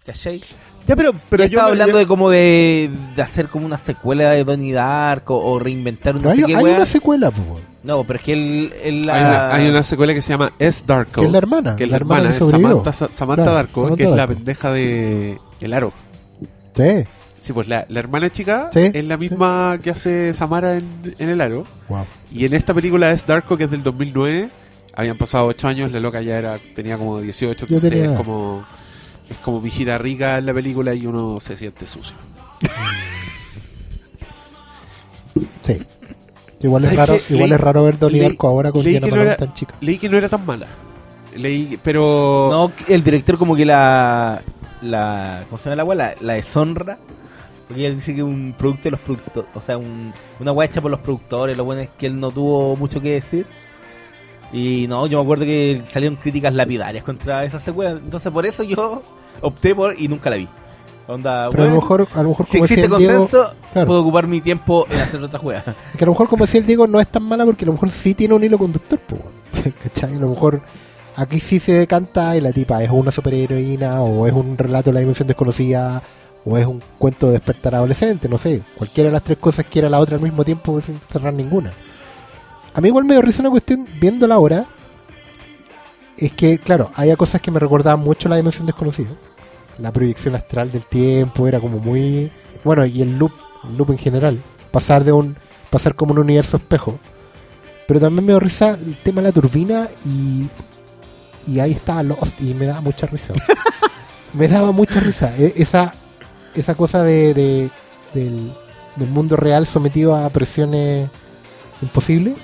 ¿Cachai? 0.06 0.41
Ya, 0.86 0.97
pero, 0.97 1.14
pero 1.30 1.43
yo 1.45 1.47
estaba 1.60 1.70
hablando 1.70 1.93
yo- 1.93 1.99
de 1.99 2.08
como 2.08 2.30
de, 2.30 2.91
de 3.16 3.22
hacer 3.22 3.47
como 3.47 3.66
una 3.66 3.78
secuela 3.78 4.32
de 4.32 4.43
Donnie 4.43 4.74
Darko 4.74 5.38
o 5.39 5.58
reinventar 5.60 6.16
una 6.18 6.30
No, 6.30 6.36
sé 6.36 6.43
qué 6.45 6.56
hay 6.58 6.64
una 6.66 6.86
secuela, 6.86 7.32
po, 7.32 7.58
No, 7.84 8.04
pero 8.04 8.20
es 8.20 8.26
que 8.26 8.36
la- 8.36 9.14
Hay, 9.16 9.22
una, 9.24 9.56
hay 9.56 9.70
una 9.70 9.84
secuela 9.84 10.14
que 10.14 10.22
se 10.22 10.34
llama 10.34 10.51
S. 10.60 10.84
Darko. 10.86 11.22
que 11.22 11.28
es 11.28 11.32
la 11.32 11.38
hermana. 11.38 11.76
Que 11.78 11.86
es 11.86 11.89
la 11.89 11.93
la 11.93 11.97
hermana 12.01 12.30
es. 12.32 12.38
Samantha, 12.38 12.91
Sa- 12.91 13.10
Samantha 13.10 13.43
Claro, 13.43 13.56
Darko, 13.56 13.82
Samantha 13.84 13.97
que 14.04 14.10
es 14.10 14.16
la 14.16 14.28
pendeja 14.28 14.72
de 14.74 15.39
El 15.62 15.74
Aro. 15.74 15.93
Sí, 16.76 17.06
Sí, 17.39 17.51
pues 17.51 17.68
la, 17.68 17.86
la 17.89 17.99
hermana 17.99 18.30
chica 18.30 18.70
Sí. 18.72 18.89
es 18.93 19.04
la 19.06 19.18
misma 19.18 19.78
que 19.84 19.89
hace 19.89 20.34
Samara 20.34 20.78
en, 20.78 20.86
en 21.20 21.30
El 21.30 21.41
Aro. 21.41 21.66
wow. 21.89 22.06
Y 22.34 22.45
en 22.45 22.54
esta 22.54 22.74
película 22.74 23.12
es 23.12 23.26
Darko, 23.26 23.58
que 23.58 23.66
es 23.66 23.72
del 23.72 23.84
2009, 23.84 24.47
habían 24.95 25.18
pasado 25.18 25.45
8 25.47 25.68
años, 25.68 25.91
la 25.91 25.99
loca 25.99 26.22
ya 26.22 26.38
era 26.38 26.58
tenía 26.74 26.97
como 26.97 27.20
18, 27.20 27.66
Yo 27.68 27.76
entonces 27.76 27.89
tenía 27.89 28.12
es 28.12 28.18
como 28.18 28.66
es 29.30 29.38
como 29.38 29.60
vigita 29.62 29.98
rica 29.98 30.38
en 30.38 30.46
la 30.46 30.54
película 30.54 30.94
y 30.94 31.06
uno 31.06 31.40
se 31.40 31.56
siente 31.58 31.88
sucio. 31.88 32.16
Sí. 35.64 35.82
Igual 36.62 36.84
es 36.84 36.90
¿Sabes 36.96 36.98
raro, 37.10 37.20
igual 37.30 37.50
Leí- 37.50 37.54
es 37.56 37.62
raro 37.62 37.84
ver 37.84 38.00
Donnie 38.00 38.22
Darko 38.22 38.48
ahora 38.48 38.72
con 38.72 38.84
leí 38.84 38.92
Diana 38.94 39.08
que 39.08 39.12
no 39.16 39.22
era- 39.22 39.38
tan 39.38 39.54
chica. 39.54 39.74
Leí 39.82 39.98
que 39.98 40.08
no 40.10 40.18
era 40.18 40.30
tan 40.30 40.46
mala. 40.46 40.68
Leí, 41.36 41.78
pero 41.84 42.50
No, 42.52 42.72
el 42.94 43.04
director 43.04 43.38
como 43.38 43.56
que 43.56 43.66
la. 43.66 44.42
la 44.82 45.44
¿Cómo 45.50 45.58
se 45.58 45.66
llama 45.66 45.76
la 45.78 45.84
weá? 45.84 45.96
La, 45.98 46.16
la 46.22 46.34
deshonra. 46.34 46.98
Porque 47.68 47.86
ella 47.86 47.96
dice 47.96 48.14
que 48.16 48.22
un 48.24 48.54
producto 48.58 48.84
de 48.84 48.92
los 48.92 49.00
productores. 49.00 49.50
O 49.56 49.62
sea, 49.62 49.78
un, 49.78 50.14
una 50.40 50.52
weá 50.52 50.68
hecha 50.68 50.80
por 50.82 50.92
los 50.92 51.00
productores. 51.00 51.58
Lo 51.58 51.66
bueno 51.66 51.82
es 51.82 51.90
que 51.98 52.06
él 52.06 52.20
no 52.20 52.32
tuvo 52.32 52.76
mucho 52.76 53.02
que 53.02 53.12
decir. 53.14 53.46
Y 54.54 54.86
no, 54.88 55.08
yo 55.08 55.18
me 55.18 55.24
acuerdo 55.24 55.45
que 55.45 55.82
salieron 55.84 56.16
críticas 56.16 56.54
lapidarias 56.54 57.04
contra 57.04 57.43
esa 57.43 57.60
secuela. 57.60 57.91
Entonces 57.91 58.32
por 58.32 58.45
eso 58.45 58.64
yo 58.64 59.01
opté 59.41 59.74
por 59.74 59.99
y 59.99 60.08
nunca 60.08 60.30
la 60.30 60.38
vi. 60.38 60.47
Onda, 61.08 61.49
Pero 61.51 61.64
a 61.64 61.68
lo 61.68 61.76
mejor, 61.76 62.08
a 62.14 62.24
lo 62.24 62.30
mejor 62.30 62.45
si 62.45 62.54
como 62.54 62.66
existe 62.66 62.88
Diego, 62.88 62.97
consenso, 62.97 63.54
claro. 63.74 63.88
puedo 63.88 64.01
ocupar 64.01 64.28
mi 64.28 64.39
tiempo 64.39 64.86
en 64.89 65.01
hacer 65.01 65.22
otra 65.22 65.38
juega. 65.38 65.76
que 65.97 66.04
a 66.04 66.06
lo 66.06 66.14
mejor 66.14 66.30
como 66.30 66.45
decía 66.45 66.62
el 66.62 66.68
Diego 66.68 66.88
no 66.88 67.01
es 67.01 67.08
tan 67.10 67.24
mala 67.24 67.43
porque 67.43 67.66
a 67.66 67.68
lo 67.68 67.74
mejor 67.74 67.91
sí 67.91 68.14
tiene 68.14 68.34
un 68.34 68.43
hilo 68.43 68.58
conductor, 68.58 68.99
weón. 69.12 69.74
¿cachai? 69.84 70.16
A 70.16 70.20
lo 70.20 70.30
mejor 70.30 70.62
aquí 71.16 71.39
sí 71.39 71.60
se 71.60 71.74
decanta 71.74 72.38
y 72.38 72.41
la 72.41 72.54
tipa 72.54 72.82
es 72.82 72.89
una 72.89 73.12
superheroína 73.12 74.01
o 74.01 74.28
es 74.28 74.34
un 74.34 74.58
relato 74.58 74.91
de 74.91 74.93
la 74.93 74.99
dimensión 75.01 75.28
desconocida 75.28 76.01
o 76.45 76.58
es 76.58 76.66
un 76.66 76.82
cuento 76.97 77.28
de 77.28 77.34
despertar 77.34 77.76
adolescente, 77.76 78.30
no 78.30 78.38
sé. 78.38 78.62
Cualquiera 78.78 79.10
de 79.10 79.14
las 79.14 79.24
tres 79.24 79.38
cosas 79.39 79.66
quiera 79.70 79.89
la 79.89 79.99
otra 79.99 80.16
al 80.16 80.22
mismo 80.24 80.45
tiempo 80.45 80.80
sin 80.80 80.99
cerrar 81.12 81.34
ninguna. 81.34 81.74
A 82.74 82.82
mí 82.82 82.88
igual 82.88 83.06
me 83.06 83.14
dio 83.14 83.22
risa 83.22 83.42
una 83.42 83.52
cuestión 83.52 83.88
viéndola 84.00 84.36
ahora. 84.36 84.66
Es 86.18 86.32
que, 86.34 86.58
claro, 86.60 86.92
había 86.96 87.16
cosas 87.18 87.42
que 87.42 87.52
me 87.52 87.60
recordaban 87.60 88.00
mucho 88.00 88.30
la 88.30 88.36
dimensión 88.36 88.66
desconocida. 88.66 89.10
La 89.80 89.92
proyección 89.92 90.36
astral 90.36 90.72
del 90.72 90.84
tiempo 90.84 91.48
era 91.48 91.60
como 91.60 91.80
muy. 91.80 92.32
Bueno, 92.64 92.86
y 92.86 93.02
el 93.02 93.18
loop, 93.18 93.32
el 93.64 93.78
loop 93.78 93.92
en 93.92 93.98
general. 93.98 94.40
Pasar 94.72 95.04
de 95.04 95.12
un. 95.12 95.36
Pasar 95.70 95.96
como 95.96 96.14
un 96.14 96.20
universo 96.20 96.58
espejo. 96.58 97.00
Pero 97.88 98.00
también 98.00 98.26
me 98.26 98.32
dio 98.34 98.40
risa 98.40 98.72
el 98.72 98.98
tema 99.04 99.22
de 99.22 99.28
la 99.30 99.34
turbina 99.34 99.88
y. 100.06 100.48
Y 101.46 101.60
ahí 101.60 101.72
estaba 101.74 102.04
Lost 102.04 102.40
y 102.40 102.54
me 102.54 102.66
daba 102.68 102.82
mucha 102.82 103.06
risa. 103.08 103.34
me 104.34 104.48
daba 104.48 104.72
mucha 104.72 105.00
risa. 105.00 105.36
E- 105.38 105.54
Esa, 105.58 105.94
esa 106.56 106.76
cosa 106.76 107.04
de, 107.04 107.34
de- 107.34 107.72
del, 108.14 108.54
del 108.96 109.10
mundo 109.10 109.36
real 109.36 109.66
sometido 109.66 110.16
a 110.16 110.30
presiones 110.30 111.10
imposibles. 111.82 112.36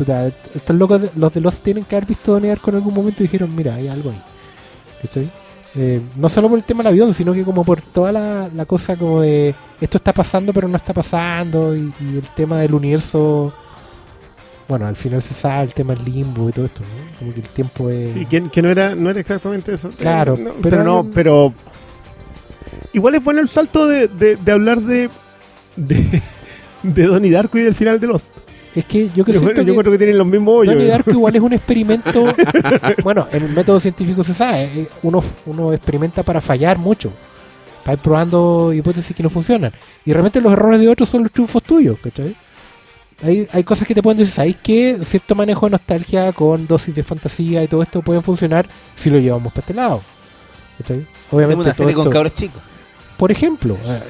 Puta, 0.00 0.28
estos 0.54 0.76
locos, 0.76 1.02
de- 1.02 1.10
los 1.14 1.32
de 1.34 1.40
Lost 1.42 1.62
tienen 1.62 1.84
que 1.84 1.94
haber 1.94 2.08
visto 2.08 2.32
Donnie 2.32 2.48
Darko 2.48 2.70
en 2.70 2.76
algún 2.76 2.94
momento 2.94 3.22
y 3.22 3.26
dijeron, 3.26 3.54
mira, 3.54 3.74
hay 3.74 3.86
algo 3.88 4.08
ahí. 4.10 4.22
¿Cachai? 5.02 5.30
Eh, 5.74 6.00
no 6.16 6.28
solo 6.30 6.48
por 6.48 6.58
el 6.58 6.64
tema 6.64 6.78
del 6.82 6.88
avión, 6.94 7.12
sino 7.12 7.34
que 7.34 7.44
como 7.44 7.64
por 7.64 7.82
toda 7.82 8.10
la, 8.10 8.48
la 8.54 8.64
cosa 8.64 8.96
como 8.96 9.20
de 9.20 9.54
esto 9.80 9.98
está 9.98 10.12
pasando 10.14 10.52
pero 10.54 10.66
no 10.68 10.76
está 10.76 10.92
pasando 10.94 11.76
y, 11.76 11.92
y 12.00 12.16
el 12.16 12.26
tema 12.34 12.58
del 12.60 12.72
universo, 12.74 13.52
bueno, 14.68 14.86
al 14.86 14.96
final 14.96 15.20
se 15.22 15.34
sabe 15.34 15.64
el 15.64 15.74
tema 15.74 15.94
del 15.94 16.04
limbo 16.06 16.48
y 16.48 16.52
todo 16.52 16.64
esto, 16.64 16.80
¿no? 16.80 17.18
Como 17.18 17.34
que 17.34 17.40
el 17.40 17.48
tiempo 17.50 17.90
es... 17.90 18.12
Sí, 18.14 18.24
que, 18.26 18.48
que 18.50 18.62
no 18.62 18.70
era 18.70 18.94
no 18.96 19.10
era 19.10 19.20
exactamente 19.20 19.74
eso. 19.74 19.90
Claro, 19.98 20.36
No, 20.38 20.52
pero 20.54 20.60
pero, 20.62 20.84
no, 20.84 21.10
pero 21.14 21.54
igual 22.92 23.14
es 23.16 23.22
bueno 23.22 23.40
el 23.40 23.48
salto 23.48 23.86
de, 23.86 24.08
de, 24.08 24.36
de 24.36 24.52
hablar 24.52 24.80
de, 24.80 25.08
de 25.76 26.22
de 26.82 27.04
Donnie 27.04 27.30
Darko 27.30 27.58
y 27.58 27.62
del 27.62 27.74
final 27.74 28.00
de 28.00 28.06
Lost. 28.08 28.28
Es 28.74 28.84
que 28.84 29.10
yo 29.16 29.24
que 29.24 29.32
siento 29.32 29.50
yo 29.50 29.64
que 29.64 29.70
encuentro 29.70 29.90
que 29.92 29.98
tienen 29.98 30.16
los 30.18 30.26
mismos 30.26 30.54
hoyos. 30.60 30.74
Donnie 30.74 30.88
Darko 30.88 31.10
igual 31.10 31.34
es 31.36 31.42
un 31.42 31.52
experimento. 31.52 32.24
bueno, 33.02 33.26
en 33.32 33.42
el 33.44 33.50
método 33.52 33.80
científico 33.80 34.22
se 34.22 34.32
sabe. 34.34 34.64
eh, 34.64 34.88
Uno, 35.02 35.22
uno 35.46 35.72
experimenta 35.72 36.22
para 36.22 36.40
fallar 36.40 36.78
mucho. 36.78 37.12
Para 37.84 37.94
ir 37.94 37.98
probando 38.00 38.72
hipótesis 38.72 39.16
que 39.16 39.22
no 39.22 39.30
funcionan. 39.30 39.72
Y 40.06 40.12
realmente 40.12 40.40
los 40.40 40.52
errores 40.52 40.78
de 40.80 40.88
otros 40.88 41.08
son 41.08 41.22
los 41.24 41.32
triunfos 41.32 41.62
tuyos, 41.64 41.98
¿cachai? 42.00 42.34
Hay, 43.22 43.46
hay 43.52 43.64
cosas 43.64 43.86
que 43.88 43.94
te 43.94 44.02
pueden 44.02 44.18
decir, 44.18 44.32
¿sabéis 44.32 44.56
que 44.62 44.98
cierto 45.04 45.34
manejo 45.34 45.66
de 45.66 45.70
nostalgia 45.72 46.32
con 46.32 46.66
dosis 46.66 46.94
de 46.94 47.02
fantasía 47.02 47.62
y 47.64 47.68
todo 47.68 47.82
esto 47.82 48.00
pueden 48.02 48.22
funcionar 48.22 48.66
si 48.96 49.10
lo 49.10 49.18
llevamos 49.18 49.52
para 49.52 49.60
este 49.62 49.74
lado? 49.74 50.00
¿cachai? 50.78 51.06
Hacemos 51.32 51.66
una 51.66 51.74
todo 51.74 51.84
con 51.86 51.90
esto- 52.06 52.10
cabros 52.10 52.34
chicos. 52.34 52.62
por 53.18 53.30
ejemplo, 53.32 53.76
eh, 53.84 54.00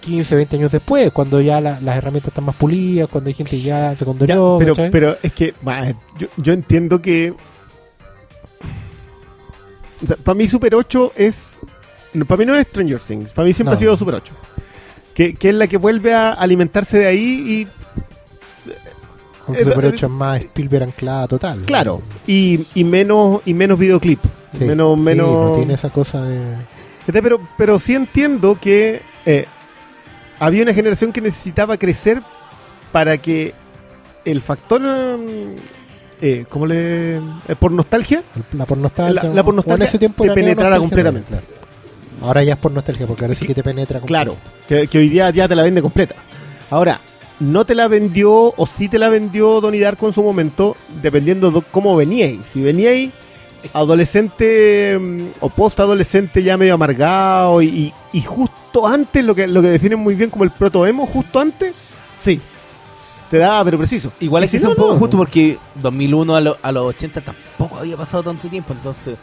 15, 0.00 0.34
20 0.36 0.56
años 0.56 0.72
después, 0.72 1.10
cuando 1.12 1.40
ya 1.40 1.60
la- 1.60 1.80
las 1.80 1.96
herramientas 1.96 2.28
están 2.28 2.44
más 2.44 2.56
pulidas, 2.56 3.08
cuando 3.08 3.28
hay 3.28 3.34
gente 3.34 3.50
que 3.52 3.62
ya 3.62 3.94
se 3.94 4.00
Ya, 4.00 4.04
condonó, 4.06 4.56
pero, 4.58 4.74
pero 4.90 5.16
es 5.22 5.32
que 5.32 5.54
bah, 5.62 5.92
yo, 6.18 6.26
yo 6.36 6.52
entiendo 6.52 7.00
que. 7.02 7.34
O 10.02 10.06
sea, 10.06 10.16
para 10.16 10.34
mí, 10.34 10.48
Super 10.48 10.74
8 10.74 11.12
es. 11.16 11.60
no, 12.14 12.24
para 12.24 12.38
mí 12.38 12.46
no 12.46 12.54
es 12.56 12.66
Stranger 12.68 13.00
Things. 13.00 13.32
Para 13.32 13.46
mí 13.46 13.52
siempre 13.52 13.72
No. 13.72 13.76
ha 13.76 13.78
sido 13.78 13.96
Super 13.96 14.14
8. 14.16 14.32
Que, 15.14 15.34
que 15.34 15.50
es 15.50 15.54
la 15.54 15.66
que 15.66 15.76
vuelve 15.76 16.14
a 16.14 16.32
alimentarse 16.32 16.98
de 16.98 17.06
ahí 17.06 17.68
Aunque 19.46 19.62
eh, 19.62 19.64
Super 19.64 19.84
eh, 19.84 19.88
8 19.88 20.06
es 20.06 20.12
más 20.12 20.40
Spielberg 20.40 20.84
anclada 20.84 21.28
total. 21.28 21.60
y. 21.62 21.64
Claro. 21.66 22.00
Y, 22.26 22.60
y 22.74 22.84
menos 22.84 23.42
y 23.44 23.52
menos 23.52 23.78
videoclip. 23.78 24.20
Sí, 24.58 24.64
menos. 24.64 24.96
sí, 24.98 25.04
menos 25.04 25.26
no 25.28 25.52
tiene 25.56 25.74
esa 25.74 25.90
cosa 25.90 26.22
de... 26.24 26.40
Este, 27.06 27.22
Pero, 27.22 27.40
pero 27.56 27.78
sí 27.78 27.94
entiendo 27.94 28.58
que 28.60 29.02
eh, 29.26 29.46
había 30.40 30.62
una 30.64 30.74
generación 30.74 31.12
que 31.12 31.20
necesitaba 31.20 31.76
crecer 31.76 32.20
para 32.92 33.16
que 33.18 33.54
el 34.24 34.40
factor. 34.42 34.80
mm, 34.82 35.54
eh, 36.22 36.44
¿Cómo 36.48 36.66
le.? 36.66 37.16
eh, 37.16 37.20
por 37.58 37.72
nostalgia. 37.72 38.22
La 38.52 38.66
por 38.66 38.76
nostalgia. 38.78 39.22
La- 39.22 39.34
la 39.34 39.42
por 39.44 39.52
en 39.52 39.56
nostalgia 39.56 39.86
ese 39.86 39.98
tiempo 39.98 40.24
te 40.24 40.32
penetrara 40.32 40.78
completamente. 40.78 41.28
claro. 41.28 41.44
Ahora 42.22 42.42
ya 42.42 42.52
es 42.54 42.58
por 42.58 42.72
nostalgia, 42.72 43.06
porque 43.06 43.24
ahora 43.24 43.34
sí 43.34 43.46
que 43.46 43.54
te 43.54 43.62
penetra 43.62 44.00
Claro, 44.00 44.36
que, 44.68 44.86
que 44.88 44.98
hoy 44.98 45.08
día 45.08 45.30
ya 45.30 45.48
te 45.48 45.54
la 45.54 45.62
vende 45.62 45.80
completa. 45.80 46.16
Ahora, 46.68 47.00
no 47.38 47.64
te 47.64 47.74
la 47.74 47.88
vendió 47.88 48.52
o 48.54 48.66
sí 48.66 48.90
te 48.90 48.98
la 48.98 49.08
vendió 49.08 49.62
Donnie 49.62 49.80
Darko 49.80 50.06
en 50.06 50.12
su 50.12 50.22
momento, 50.22 50.76
dependiendo 51.02 51.50
de 51.50 51.62
cómo 51.70 51.96
veníais. 51.96 52.40
Si 52.46 52.60
veníais 52.60 53.10
adolescente 53.72 54.98
mm, 55.00 55.26
o 55.40 55.48
post-adolescente 55.48 56.42
ya 56.42 56.56
medio 56.56 56.74
amargado 56.74 57.60
y, 57.62 57.92
y- 58.12 58.22
justo 58.22 58.86
antes, 58.86 59.24
lo 59.24 59.34
que, 59.34 59.48
lo 59.48 59.62
que 59.62 59.68
definen 59.68 59.98
muy 59.98 60.14
bien 60.14 60.30
como 60.30 60.44
el 60.44 60.50
proto-emo, 60.50 61.06
justo 61.06 61.40
antes, 61.40 61.74
sí. 62.16 62.40
Te 63.30 63.38
daba, 63.38 63.64
pero 63.64 63.78
preciso. 63.78 64.12
Igual 64.20 64.42
es 64.44 64.50
que 64.50 64.56
es 64.56 64.64
un 64.64 64.74
poco 64.74 64.96
justo 64.98 65.16
porque 65.16 65.56
2001 65.76 66.34
a, 66.36 66.40
lo- 66.40 66.56
a 66.62 66.72
los 66.72 66.84
80 66.86 67.20
tampoco 67.20 67.78
había 67.78 67.96
pasado 67.96 68.22
tanto 68.24 68.48
tiempo, 68.48 68.72
entonces... 68.72 69.16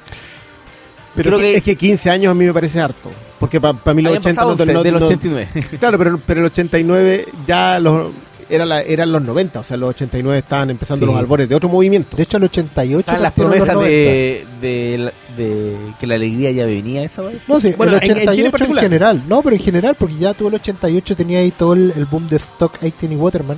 Pero 1.15 1.31
creo 1.31 1.39
es 1.39 1.45
que, 1.45 1.51
que- 1.51 1.57
es 1.57 1.63
que 1.63 1.75
15 1.77 2.09
años 2.11 2.31
a 2.31 2.33
mí 2.35 2.45
me 2.45 2.53
parece 2.53 2.79
harto. 2.79 3.09
Porque 3.39 3.59
para 3.59 3.73
mí 3.93 4.01
los 4.01 4.11
habían 4.15 4.21
80 4.21 4.41
pasado 4.41 4.65
no- 4.65 4.73
no- 4.73 4.83
del 4.83 4.93
no- 4.99 5.05
89. 5.05 5.49
Claro, 5.79 5.97
pero, 5.97 6.21
pero 6.25 6.39
el 6.41 6.45
89 6.47 7.25
ya 7.45 7.79
los, 7.79 8.11
era 8.49 8.65
la, 8.65 8.81
eran 8.81 9.11
los 9.11 9.21
90, 9.21 9.59
o 9.59 9.63
sea, 9.63 9.77
los 9.77 9.89
89 9.89 10.39
estaban 10.39 10.69
empezando 10.69 11.05
Sí. 11.05 11.11
los 11.11 11.19
albores 11.19 11.47
de 11.49 11.55
otro 11.55 11.69
movimiento. 11.69 12.15
De 12.17 12.23
hecho, 12.23 12.37
el 12.37 12.43
88 12.45 12.99
Estaban 12.99 13.21
las 13.23 13.33
promesas 13.33 13.73
90. 13.75 13.87
de, 13.89 14.45
de, 14.61 15.11
de 15.37 15.77
que 15.99 16.07
la 16.07 16.15
alegría 16.15 16.51
ya 16.51 16.65
venía 16.65 17.03
esa 17.03 17.21
vez. 17.23 17.43
No, 17.47 17.59
sí, 17.59 17.73
Bueno, 17.77 17.97
el 17.97 18.03
en- 18.03 18.17
en 18.17 18.33
Chile 18.33 18.47
en 18.47 18.53
88 18.55 18.65
en, 18.65 18.77
general. 18.77 19.23
No, 19.27 19.41
pero 19.41 19.55
en 19.55 19.61
general, 19.61 19.95
porque 19.99 20.15
ya 20.15 20.33
tuvo 20.33 20.49
el 20.49 20.55
88, 20.55 21.15
tenía 21.15 21.39
ahí 21.39 21.51
todo 21.51 21.73
el, 21.73 21.93
el 21.95 22.05
boom 22.05 22.27
de 22.29 22.37
Stock, 22.37 22.81
Aitken 22.81 23.11
y 23.11 23.15
Waterman, 23.15 23.57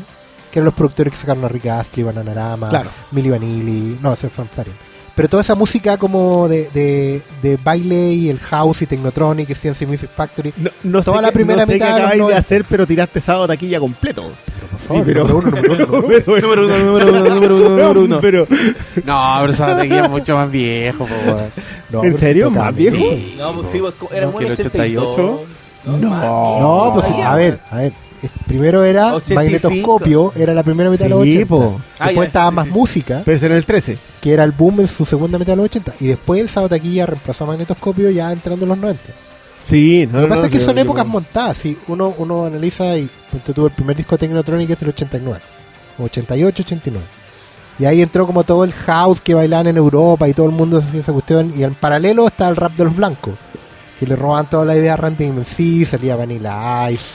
que 0.51 0.59
eran 0.59 0.65
los 0.65 0.73
productores 0.73 1.13
que 1.13 1.19
sacaron 1.19 1.45
a 1.45 1.47
Rick 1.47 1.67
Astley, 1.67 2.03
Bananarama, 2.03 2.69
Claro. 2.69 2.89
Milli 3.11 3.29
Vanilli, 3.29 3.97
no, 4.01 4.13
ese 4.13 4.27
es 4.27 4.33
Frank 4.33 4.49
Farian. 4.49 4.75
Pero 5.19 5.27
toda 5.27 5.43
esa 5.43 5.53
música 5.53 5.97
como 5.97 6.47
de, 6.47 6.69
de, 6.73 7.21
de 7.41 7.57
baile 7.61 8.13
y 8.13 8.29
el 8.29 8.39
house 8.39 8.83
y 8.83 8.85
Technotronic 8.85 9.49
y 9.49 9.53
CNC 9.53 9.85
Music 9.85 10.09
Factory. 10.15 10.53
No, 10.55 10.69
no 10.83 11.01
Toda 11.03 11.17
sé 11.17 11.23
la 11.23 11.31
primera 11.33 11.59
no 11.63 11.65
sé 11.67 11.73
mitad 11.73 11.87
qué 11.87 11.93
de 11.95 11.99
los 11.99 12.11
de 12.11 12.17
90. 12.19 12.39
hacer, 12.39 12.65
pero 12.69 12.87
tiraste 12.87 13.19
sábado 13.19 13.45
taquilla 13.49 13.81
completo. 13.81 14.31
Por 14.87 14.97
Sí, 14.97 15.03
pero... 15.05 15.27
número 15.27 15.37
uno, 15.49 15.61
número 15.61 15.85
uno, 15.85 15.85
número 15.97 15.99
uno. 15.99 16.07
pero- 16.07 16.41
Número 16.41 16.63
uno, 16.63 16.77
número 16.77 17.09
uno, 17.09 17.19
número 17.35 17.55
uno, 17.57 17.69
número 17.69 18.01
uno. 18.01 18.19
pero, 18.21 18.47
No, 19.03 19.37
pero 19.41 19.51
esa 19.51 19.67
batería 19.75 20.05
es 20.05 20.09
mucho 20.09 20.35
más 20.37 20.49
viejo. 20.49 21.05
No, 21.89 22.03
¿En 22.05 22.13
serio? 22.15 22.49
¿Más 22.49 22.73
viejo? 22.73 22.95
Sí. 22.95 23.35
No, 23.37 23.53
pues 23.55 23.67
sí, 23.73 23.79
pues, 23.79 23.93
era 24.13 24.25
No, 24.25 24.31
como 24.31 24.39
que 24.39 24.45
el 24.45 24.51
el 24.53 24.59
88. 24.59 25.11
88. 25.11 25.45
No. 25.85 25.99
No, 26.59 26.91
pues 26.93 27.07
sí, 27.07 27.13
a 27.21 27.35
ver, 27.35 27.59
a 27.69 27.75
ver. 27.77 27.93
Primero 28.47 28.83
era 28.83 29.15
85. 29.15 29.69
Magnetoscopio, 29.69 30.33
era 30.35 30.53
la 30.53 30.63
primera 30.63 30.89
mitad 30.89 31.05
de 31.05 31.09
los 31.09 31.23
Sí, 31.23 31.31
80. 31.43 31.47
po. 31.47 31.81
Ah, 31.99 32.05
Después 32.07 32.25
ya, 32.25 32.27
estaba 32.27 32.49
sí, 32.49 32.55
más 32.55 32.65
sí. 32.67 32.71
música, 32.71 33.21
pero 33.25 33.35
es 33.37 33.43
en 33.43 33.51
el 33.51 33.65
13. 33.65 33.97
que 34.21 34.33
era 34.33 34.43
el 34.43 34.51
boom 34.51 34.81
en 34.81 34.87
su 34.87 35.05
segunda 35.05 35.37
mitad 35.37 35.53
de 35.53 35.57
los 35.57 35.65
80. 35.65 35.93
Y 35.99 36.07
después 36.07 36.41
el 36.41 36.49
sábado 36.49 36.69
taquilla 36.69 37.05
reemplazó 37.05 37.43
a 37.43 37.47
Magnetoscopio 37.47 38.09
ya 38.11 38.31
entrando 38.31 38.65
en 38.65 38.69
los 38.69 38.77
90. 38.77 39.01
Sí, 39.65 40.07
no, 40.11 40.17
Lo 40.19 40.23
que 40.23 40.29
no, 40.29 40.35
pasa 40.35 40.47
es 40.47 40.51
que 40.51 40.59
son 40.59 40.77
épocas 40.79 41.05
montadas. 41.05 41.57
Si 41.57 41.77
uno, 41.87 42.13
uno 42.17 42.45
analiza 42.45 42.97
y 42.97 43.07
tú, 43.53 43.67
el 43.67 43.71
primer 43.71 43.95
disco 43.95 44.15
de 44.15 44.19
Technotronic 44.19 44.69
es 44.71 44.79
del 44.79 44.89
89, 44.89 45.39
88, 45.99 46.63
89. 46.63 47.05
Y 47.77 47.85
ahí 47.85 48.01
entró 48.01 48.25
como 48.25 48.43
todo 48.43 48.63
el 48.65 48.73
house 48.73 49.21
que 49.21 49.33
bailaban 49.33 49.67
en 49.67 49.77
Europa 49.77 50.27
y 50.27 50.33
todo 50.33 50.47
el 50.47 50.51
mundo 50.53 50.79
hacía 50.79 50.99
esa 50.99 51.13
cuestión. 51.13 51.53
Y 51.57 51.63
en 51.63 51.75
paralelo 51.75 52.27
está 52.27 52.49
el 52.49 52.55
rap 52.55 52.73
de 52.73 52.83
los 52.83 52.95
blancos, 52.95 53.35
que 53.99 54.07
le 54.07 54.15
roban 54.15 54.49
toda 54.49 54.65
la 54.65 54.75
idea 54.77 54.93
a 54.93 54.97
Randy 54.97 55.25
MC, 55.31 55.85
salía 55.85 56.15
Vanilla 56.15 56.89
Ice. 56.91 57.05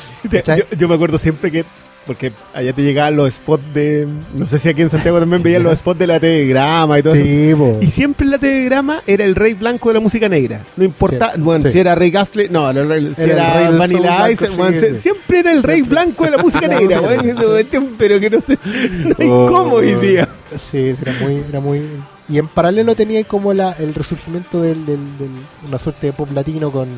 Yo, 0.57 0.64
yo 0.76 0.89
me 0.89 0.95
acuerdo 0.97 1.16
siempre 1.18 1.51
que 1.51 1.64
porque 2.07 2.32
allá 2.53 2.74
te 2.74 2.82
llegaban 2.82 3.16
los 3.16 3.32
spots 3.32 3.64
de 3.72 4.07
no 4.35 4.47
sé 4.47 4.59
si 4.59 4.68
aquí 4.68 4.82
en 4.82 4.91
Santiago 4.91 5.18
también 5.18 5.43
veían 5.43 5.62
los 5.62 5.78
spots 5.78 5.99
de 5.99 6.07
la 6.07 6.20
telegrama 6.20 6.99
y 6.99 7.03
todo 7.03 7.14
eso 7.14 7.24
Sí, 7.24 7.55
po. 7.57 7.78
y 7.80 7.87
siempre 7.87 8.26
en 8.26 8.32
la 8.32 8.37
telegrama 8.39 9.03
era 9.07 9.24
el 9.24 9.35
rey 9.35 9.55
blanco 9.55 9.89
de 9.89 9.95
la 9.95 10.01
música 10.01 10.28
negra 10.28 10.61
no 10.76 10.85
importa 10.85 11.32
Sí, 11.35 11.41
bueno 11.41 11.62
sí. 11.64 11.70
si 11.70 11.78
era 11.78 11.95
Rey 11.95 12.11
Gastley 12.11 12.51
no 12.51 12.70
rey, 12.74 13.11
si 13.16 13.22
Era 13.22 13.62
el 13.62 13.68
era, 13.68 13.78
Vanilla 13.78 14.30
Ice 14.30 14.45
blanco, 14.45 14.57
bueno, 14.62 14.80
sí, 14.80 14.87
se- 14.87 14.95
sí. 14.97 15.01
siempre 15.01 15.39
era 15.39 15.53
el 15.53 15.62
rey 15.62 15.80
blanco 15.80 16.24
de 16.26 16.30
la 16.32 16.37
música 16.37 16.68
negra 16.68 17.01
bueno, 17.01 17.22
pero 17.99 18.20
que 18.20 18.28
no 18.28 18.41
sé 18.43 18.59
no 19.07 19.14
hay 19.18 19.28
Oh. 19.30 19.47
cómo 19.49 19.76
hoy 19.76 19.95
día 19.95 20.28
Sí, 20.70 20.95
era 21.01 21.12
muy, 21.22 21.43
era 21.49 21.59
muy. 21.61 21.80
Y 22.29 22.39
en 22.39 22.49
paralelo 22.49 22.95
tenía 22.95 23.22
como 23.25 23.53
la, 23.53 23.72
el 23.72 23.95
resurgimiento 23.95 24.61
de 24.62 24.68
del, 24.75 24.87
del- 24.87 25.31
una 25.68 25.79
suerte 25.79 26.07
de 26.09 26.12
pop 26.14 26.31
latino 26.33 26.70
con 26.70 26.89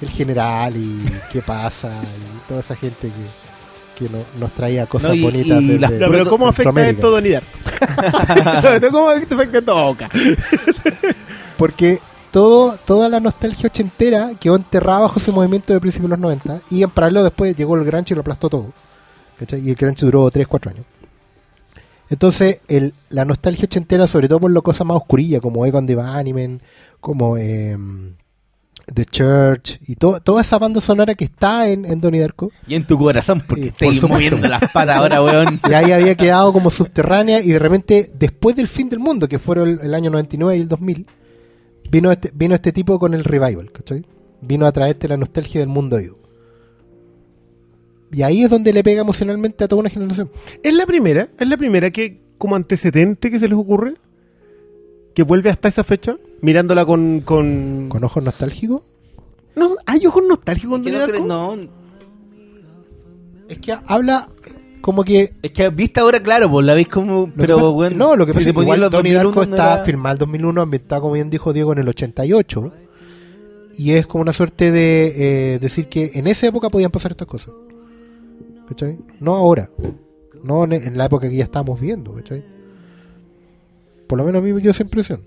el 0.00 0.08
general 0.08 0.74
y 0.76 0.98
qué 1.30 1.42
pasa 1.42 1.90
y 2.02 2.48
toda 2.48 2.60
esa 2.60 2.74
gente 2.76 3.08
que, 3.08 4.04
que 4.06 4.10
no- 4.10 4.24
nos 4.38 4.52
traía 4.52 4.86
cosas 4.86 5.10
No, 5.10 5.14
y- 5.16 5.22
bonitas. 5.22 5.60
y 5.62 5.66
desde 5.78 5.98
Ya, 5.98 6.08
pero 6.08 6.26
cómo 6.28 6.46
afecta 6.48 6.88
esto 6.88 7.02
todo, 7.10 8.90
cómo 8.90 9.10
afecta 9.10 9.42
esto 9.58 9.78
a 9.78 9.84
Boca 9.84 10.08
Porque 11.56 12.00
todo, 12.30 12.76
toda 12.86 13.08
la 13.08 13.20
nostalgia 13.20 13.66
ochentera 13.66 14.30
quedó 14.40 14.56
enterrada 14.56 15.00
bajo 15.00 15.18
ese 15.18 15.32
movimiento 15.32 15.72
de 15.72 15.80
principios 15.80 16.08
de 16.10 16.16
los 16.16 16.20
90 16.20 16.60
y 16.70 16.82
en 16.82 16.90
paralelo 16.90 17.22
después 17.24 17.54
llegó 17.56 17.76
el 17.76 17.84
grunge 17.84 18.12
y 18.12 18.14
lo 18.14 18.20
aplastó 18.22 18.48
todo. 18.48 18.72
¿cachai? 19.38 19.60
Y 19.60 19.70
el 19.70 19.74
grunge 19.74 20.06
duró 20.06 20.30
3, 20.30 20.46
4 20.46 20.70
años. 20.70 20.84
Entonces, 22.10 22.60
el, 22.68 22.92
la 23.08 23.24
nostalgia 23.24 23.64
ochentera, 23.64 24.06
sobre 24.06 24.28
todo 24.28 24.40
por 24.40 24.50
lo 24.50 24.62
cosas 24.62 24.86
más 24.86 24.96
oscurillas, 24.96 25.40
como 25.40 25.64
Egon 25.64 25.86
de 25.86 25.94
Bunnymen, 25.96 26.60
como 27.00 27.36
em, 27.38 28.14
The 28.92 29.04
Church, 29.04 29.78
y 29.86 29.94
to- 29.94 30.20
toda 30.20 30.42
esa 30.42 30.58
banda 30.58 30.80
sonora 30.80 31.14
que 31.14 31.24
está 31.24 31.68
en, 31.68 31.84
en 31.84 32.00
Donnie 32.00 32.20
Darko, 32.20 32.50
Y 32.66 32.74
en 32.74 32.84
tu 32.86 32.98
corazón, 32.98 33.40
porque 33.46 33.62
Sí, 33.62 33.68
estáis 33.68 34.00
por 34.00 34.10
moviendo 34.10 34.48
las 34.48 34.60
patas 34.72 34.96
ahora, 34.98 35.22
weón. 35.22 35.60
y 35.68 35.72
ahí 35.72 35.92
había 35.92 36.16
quedado 36.16 36.52
como 36.52 36.68
subterránea, 36.70 37.40
y 37.40 37.48
de 37.48 37.58
repente, 37.60 38.10
después 38.18 38.56
del 38.56 38.66
fin 38.66 38.88
del 38.90 38.98
mundo, 38.98 39.28
que 39.28 39.38
fueron 39.38 39.68
el, 39.68 39.80
el 39.80 39.94
año 39.94 40.10
99 40.10 40.58
y 40.58 40.60
el 40.62 40.68
2000, 40.68 41.06
vino 41.90 42.10
este, 42.10 42.32
vino 42.34 42.54
este 42.56 42.72
tipo 42.72 42.98
con 42.98 43.14
el 43.14 43.22
revival, 43.22 43.70
¿cachai? 43.70 44.04
Vino 44.40 44.66
a 44.66 44.72
traerte 44.72 45.06
la 45.06 45.16
nostalgia 45.16 45.60
del 45.60 45.68
mundo 45.68 45.96
oído. 45.96 46.18
Y 48.12 48.22
ahí 48.22 48.42
es 48.42 48.50
donde 48.50 48.72
le 48.72 48.82
pega 48.82 49.02
emocionalmente 49.02 49.64
a 49.64 49.68
toda 49.68 49.80
una 49.80 49.90
generación. 49.90 50.30
Es 50.62 50.74
la 50.74 50.86
primera, 50.86 51.28
es 51.38 51.48
la 51.48 51.56
primera 51.56 51.90
que 51.90 52.20
como 52.38 52.56
antecedente 52.56 53.30
que 53.30 53.38
se 53.38 53.48
les 53.48 53.56
ocurre 53.58 53.94
que 55.14 55.22
vuelve 55.22 55.50
hasta 55.50 55.68
esa 55.68 55.84
fecha 55.84 56.16
mirándola 56.40 56.84
con 56.86 57.20
con, 57.20 57.86
Con 57.88 58.02
ojos 58.04 58.22
nostálgicos. 58.24 58.82
no 59.56 59.76
hay 59.86 60.06
ojos 60.06 60.22
nostálgicos 60.28 60.72
con 60.76 60.84
Que 60.84 60.90
no, 60.92 61.56
no, 61.56 61.68
Es 63.48 63.58
que 63.58 63.74
habla 63.86 64.28
como 64.80 65.04
que. 65.04 65.32
es 65.42 65.50
que 65.50 65.68
vista 65.68 66.00
ahora, 66.00 66.22
claro, 66.22 66.50
pues 66.50 66.64
la 66.64 66.74
veis 66.74 66.88
como. 66.88 67.30
Pero, 67.36 67.56
pasa- 67.56 67.68
bueno. 67.68 67.96
no, 67.96 68.16
lo 68.16 68.24
que 68.26 68.32
si 68.32 68.38
pasa 68.38 68.44
te 68.44 68.50
es 68.50 68.56
que 68.56 68.62
igual 68.62 68.80
2001 68.90 69.16
Darko 69.24 69.34
no 69.34 69.42
está 69.42 69.74
era- 69.74 69.84
filmado 69.84 70.12
el 70.14 70.18
2001, 70.20 70.60
ambientado, 70.62 71.02
como 71.02 71.14
bien 71.14 71.28
dijo 71.30 71.52
Diego, 71.52 71.72
en 71.72 71.78
el 71.80 71.88
88. 71.88 72.72
Y 73.76 73.92
es 73.92 74.06
como 74.06 74.22
una 74.22 74.32
suerte 74.32 74.70
de 74.72 75.54
eh, 75.54 75.58
decir 75.58 75.88
que 75.88 76.12
en 76.14 76.26
esa 76.26 76.46
época 76.46 76.70
podían 76.70 76.90
pasar 76.90 77.10
estas 77.12 77.28
cosas. 77.28 77.52
¿Cachai? 78.70 78.98
No 79.18 79.34
ahora. 79.34 79.68
No 80.42 80.64
en, 80.64 80.96
la 80.96 81.04
época 81.04 81.28
que 81.28 81.36
ya 81.36 81.44
estamos 81.44 81.78
viendo. 81.80 82.14
¿Cachai? 82.14 82.42
Por 84.06 84.16
lo 84.18 84.24
menos 84.24 84.40
a 84.40 84.44
mí 84.44 84.52
me 84.52 84.60
dio 84.60 84.70
esa 84.70 84.82
impresión. 84.82 85.20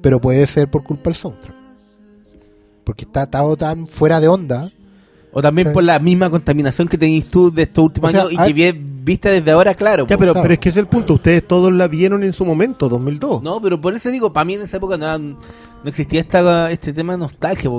Pero 0.00 0.20
puede 0.20 0.46
ser 0.46 0.70
por 0.70 0.84
culpa 0.84 1.04
del 1.10 1.14
soundtrack. 1.14 1.54
Porque 2.84 3.04
está 3.04 3.26
todo 3.26 3.56
tan 3.56 3.86
fuera 3.88 4.20
de 4.20 4.28
onda. 4.28 4.70
O 5.32 5.40
también 5.40 5.72
por 5.72 5.82
la 5.82 5.98
misma 5.98 6.28
contaminación 6.28 6.86
que 6.88 6.98
tenéis 6.98 7.26
tú 7.26 7.50
de 7.50 7.62
estos 7.62 7.84
últimos 7.84 8.10
O 8.10 8.12
sea, 8.12 8.20
años 8.22 8.32
y 8.34 8.36
a- 8.38 8.44
que 8.46 8.54
vie- 8.54 8.86
vista 9.02 9.30
desde 9.30 9.50
ahora, 9.50 9.74
claro. 9.74 10.06
Ya, 10.06 10.18
pero, 10.18 10.32
claro. 10.32 10.42
pero 10.42 10.54
es 10.54 10.60
que 10.60 10.68
ese 10.68 10.78
es 10.80 10.82
el 10.84 10.88
punto. 10.88 11.14
Ustedes 11.14 11.46
todos 11.48 11.72
la 11.72 11.88
vieron 11.88 12.22
en 12.22 12.34
su 12.34 12.44
momento, 12.44 12.88
2002. 12.90 13.42
No, 13.42 13.58
pero 13.62 13.80
por 13.80 13.94
eso 13.94 14.10
digo, 14.10 14.30
para 14.32 14.44
mí 14.44 14.54
en 14.54 14.62
esa 14.62 14.76
época 14.76 14.98
no, 14.98 15.18
no 15.18 15.36
existía 15.86 16.20
esta, 16.20 16.70
este 16.70 16.92
tema 16.92 17.14
de 17.14 17.20
nostalgia. 17.20 17.70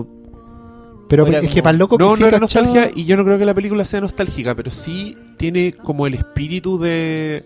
Pero 1.16 1.28
es 1.38 1.42
como- 1.44 1.54
que 1.54 1.64
para 1.64 1.72
el 1.72 1.78
loco 1.80 1.98
que 1.98 2.04
No, 2.04 2.16
sí 2.16 2.22
no 2.24 2.28
era 2.28 2.40
cachaba- 2.40 2.66
nostalgia 2.66 2.92
y 2.96 3.06
yo 3.06 3.18
no 3.18 3.24
creo 3.26 3.38
que 3.38 3.46
la 3.46 3.54
película 3.54 3.86
sea 3.86 4.02
nostálgica, 4.02 4.56
pero 4.56 4.72
sí 4.72 5.16
tiene 5.38 5.74
como 5.74 6.08
el 6.08 6.14
espíritu 6.16 6.80
de, 6.80 7.44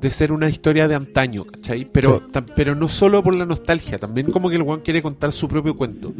de 0.00 0.10
ser 0.10 0.32
una 0.32 0.48
historia 0.48 0.86
de 0.88 0.94
antaño, 0.94 1.44
¿cachai? 1.44 1.86
Pero, 1.90 2.26
tam- 2.28 2.46
pero 2.54 2.74
no 2.74 2.88
solo 2.88 3.22
por 3.22 3.34
la 3.34 3.46
nostalgia, 3.46 3.98
también 3.98 4.30
como 4.30 4.48
que 4.50 4.56
el 4.56 4.62
Juan 4.62 4.80
quiere 4.80 5.00
contar 5.02 5.32
su 5.32 5.48
propio 5.48 5.76
cuento. 5.76 6.12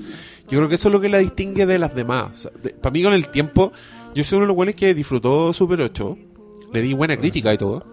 Yo 0.48 0.58
creo 0.58 0.68
que 0.68 0.76
eso 0.76 0.88
es 0.88 0.92
lo 0.92 1.00
que 1.00 1.08
la 1.08 1.18
distingue 1.18 1.66
de 1.66 1.78
las 1.78 1.94
demás. 1.94 2.48
para 2.80 2.92
mí 2.92 3.02
con 3.02 3.12
el 3.14 3.28
tiempo, 3.28 3.72
yo 4.14 4.24
soy 4.24 4.36
uno 4.36 4.44
de 4.44 4.48
los 4.48 4.56
buenos 4.56 4.74
que 4.74 4.94
disfrutó 4.94 5.52
Super 5.52 5.80
8, 5.82 6.16
le 6.72 6.80
di 6.82 6.92
buena 6.94 7.16
crítica 7.16 7.52
y 7.52 7.58
todo, 7.58 7.84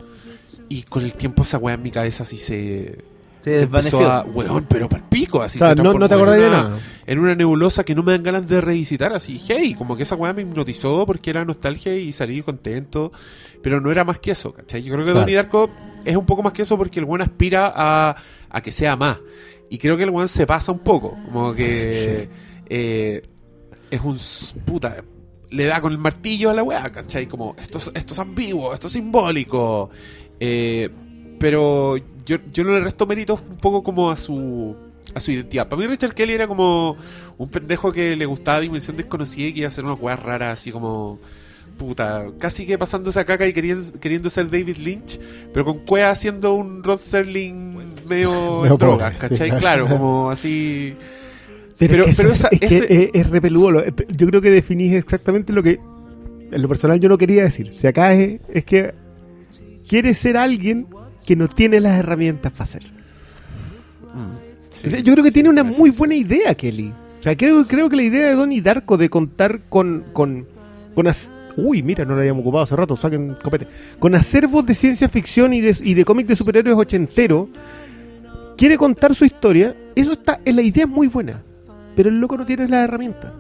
y 0.69 0.83
con 0.83 1.03
el 1.03 1.13
tiempo 1.15 1.43
esa 1.43 1.57
weá 1.57 1.75
en 1.75 1.83
mi 1.83 1.91
cabeza 1.91 2.23
así 2.23 2.37
se... 2.37 2.99
Se 3.43 3.63
empezó 3.63 4.09
a, 4.11 4.23
weón, 4.23 4.65
pero 4.69 4.87
para 4.89 5.03
el 5.03 5.09
pico, 5.09 5.41
así 5.41 5.57
O 5.57 5.59
sea, 5.59 5.69
se 5.69 5.75
no, 5.83 5.93
no 5.93 6.07
te 6.07 6.13
acordás 6.15 6.37
de 6.37 6.49
nada. 6.49 6.79
en 7.07 7.19
una 7.19 7.33
nebulosa 7.35 7.83
que 7.83 7.95
no 7.95 8.03
me 8.03 8.11
dan 8.11 8.23
ganas 8.23 8.47
de 8.47 8.61
revisitar 8.61 9.13
así, 9.13 9.41
hey, 9.47 9.73
como 9.77 9.95
que 9.97 10.03
esa 10.03 10.15
weá 10.15 10.31
me 10.33 10.41
hipnotizó 10.43 11.05
porque 11.05 11.29
era 11.31 11.43
nostalgia 11.45 11.95
y 11.95 12.13
salí 12.13 12.41
contento, 12.41 13.11
pero 13.63 13.81
no 13.81 13.91
era 13.91 14.03
más 14.03 14.19
que 14.19 14.31
eso, 14.31 14.53
¿cachai? 14.53 14.83
Yo 14.83 14.93
creo 14.93 15.05
que 15.05 15.11
Claro. 15.11 15.19
Donnie 15.21 15.35
Darko 15.35 15.69
es 16.05 16.15
un 16.15 16.25
poco 16.25 16.43
más 16.43 16.53
que 16.53 16.61
eso 16.63 16.77
porque 16.77 16.99
el 16.99 17.05
buen 17.05 17.21
aspira 17.21 17.71
a, 17.75 18.15
a 18.49 18.61
que 18.61 18.71
sea 18.71 18.95
más, 18.95 19.19
y 19.69 19.77
creo 19.77 19.97
que 19.97 20.03
el 20.03 20.11
buen 20.11 20.27
se 20.27 20.45
pasa 20.45 20.71
un 20.71 20.79
poco, 20.79 21.17
como 21.25 21.53
que 21.53 22.29
eh, 22.69 23.21
es 23.89 24.01
un 24.01 24.17
puta, 24.65 25.03
le 25.49 25.65
da 25.65 25.81
con 25.81 25.91
el 25.91 25.97
martillo 25.97 26.49
a 26.49 26.53
la 26.53 26.63
weá, 26.63 26.91
¿cachai? 26.91 27.27
Como 27.27 27.55
esto, 27.59 27.77
es- 27.77 27.91
esto 27.93 28.13
es 28.13 28.19
ambiguo, 28.19 28.73
esto 28.73 28.87
es 28.87 28.93
simbólico, 28.93 29.89
eh, 30.39 30.89
pero 31.39 31.95
yo, 32.25 32.37
yo 32.51 32.63
no 32.63 32.71
le 32.71 32.79
resto 32.81 33.05
méritos 33.07 33.41
un 33.49 33.57
poco 33.57 33.83
como 33.83 34.11
a 34.11 34.17
su 34.17 34.75
a 35.13 35.19
su 35.19 35.31
identidad. 35.31 35.67
Para 35.67 35.81
mí 35.81 35.87
Richard 35.87 36.13
Kelly 36.13 36.33
era 36.33 36.47
como 36.47 36.95
un 37.37 37.49
pendejo 37.49 37.91
que 37.91 38.15
le 38.15 38.25
gustaba 38.25 38.59
Dimensión 38.61 38.95
Desconocida 38.95 39.47
y 39.47 39.53
que 39.53 39.59
iba 39.59 39.67
a 39.67 39.69
hacer 39.69 39.83
unas 39.83 39.99
weas 39.99 40.19
raras 40.21 40.53
así 40.59 40.71
como 40.71 41.19
puta, 41.77 42.25
casi 42.37 42.65
que 42.65 42.77
pasando 42.77 43.09
esa 43.09 43.25
caca 43.25 43.47
y 43.47 43.53
queriendo, 43.53 43.99
queriendo 43.99 44.29
ser 44.29 44.49
David 44.51 44.77
Lynch, 44.77 45.19
pero 45.51 45.65
con 45.65 45.79
cuea 45.79 46.11
haciendo 46.11 46.53
un 46.53 46.83
Rod 46.83 46.99
Serling 46.99 47.75
medio, 48.07 48.61
Medio 48.61 48.77
pobre, 48.77 49.17
¿cachai? 49.17 49.49
sí, 49.49 49.55
Claro, 49.57 49.87
como 49.87 50.29
así... 50.31 50.93
Pero, 51.79 51.93
Pero- 51.93 52.05
es 52.05 52.15
que, 52.17 52.21
pero 52.23 52.33
eso 52.33 52.47
esa- 52.47 52.49
es, 52.51 52.59
que 52.59 52.65
ese- 52.77 53.03
es, 53.05 53.09
es 53.15 53.29
re 53.31 53.41
peludo. 53.41 53.71
Lo- 53.71 53.83
Yo 54.15 54.27
creo 54.27 54.39
que 54.41 54.51
definís 54.51 54.93
exactamente 54.93 55.51
lo 55.51 55.63
que 55.63 55.79
en 56.51 56.61
lo 56.61 56.67
personal 56.67 56.99
yo 56.99 57.09
no 57.09 57.17
quería 57.17 57.43
decir. 57.43 57.73
Si 57.77 57.87
acá 57.87 58.13
es, 58.13 58.39
es 58.53 58.63
que 58.63 58.93
quiere 59.87 60.13
ser 60.13 60.37
alguien 60.37 60.85
que 61.25 61.35
no 61.35 61.47
tiene 61.47 61.79
las 61.79 61.97
herramientas 61.99 62.51
para 62.51 62.63
hacerlo. 62.63 62.89
sí, 64.69 64.87
O 64.87 64.89
sea, 64.89 64.99
yo 64.99 65.13
creo 65.13 65.23
que 65.23 65.29
sí, 65.29 65.33
tiene 65.35 65.49
una 65.49 65.63
muy 65.63 65.89
buena 65.91 66.15
idea, 66.15 66.53
Kelly. 66.55 66.91
O 67.19 67.23
sea, 67.23 67.35
creo, 67.37 67.65
creo 67.67 67.89
que 67.89 67.95
la 67.95 68.03
idea 68.03 68.27
de 68.29 68.35
Donnie 68.35 68.61
Darko 68.61 68.97
de 68.97 69.09
contar 69.09 69.61
con. 69.69 70.05
con, 70.13 70.47
con 70.95 71.07
as- 71.07 71.31
Uy, 71.57 71.83
mira, 71.83 72.05
no 72.05 72.13
la 72.15 72.21
habíamos 72.21 72.41
ocupado 72.41 72.63
hace 72.63 72.75
rato, 72.77 72.95
saquen 72.95 73.35
copete. 73.43 73.67
Con 73.99 74.15
acervos 74.15 74.65
de 74.65 74.73
ciencia 74.73 75.09
ficción 75.09 75.53
y 75.53 75.59
de, 75.59 75.75
y 75.83 75.93
de 75.95 76.05
cómic 76.05 76.25
de 76.25 76.35
superhéroes 76.37 76.77
ochentero, 76.77 77.49
quiere 78.57 78.77
contar 78.77 79.13
su 79.13 79.25
historia. 79.25 79.75
Eso 79.93 80.13
está, 80.13 80.39
en 80.45 80.55
la 80.55 80.61
idea 80.61 80.85
es 80.85 80.89
muy 80.89 81.07
buena. 81.07 81.43
Pero 81.93 82.07
el 82.09 82.19
loco 82.21 82.37
no 82.37 82.45
tiene 82.45 82.69
las 82.69 82.85
herramientas. 82.85 83.33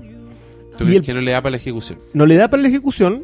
¿Tú 0.77 0.83
y 0.89 0.97
el- 0.97 1.01
que 1.03 1.13
no 1.13 1.21
le 1.21 1.31
da 1.31 1.41
para 1.41 1.51
la 1.51 1.57
ejecución? 1.57 1.99
No 2.13 2.25
le 2.25 2.35
da 2.35 2.49
para 2.49 2.61
la 2.61 2.67
ejecución. 2.67 3.23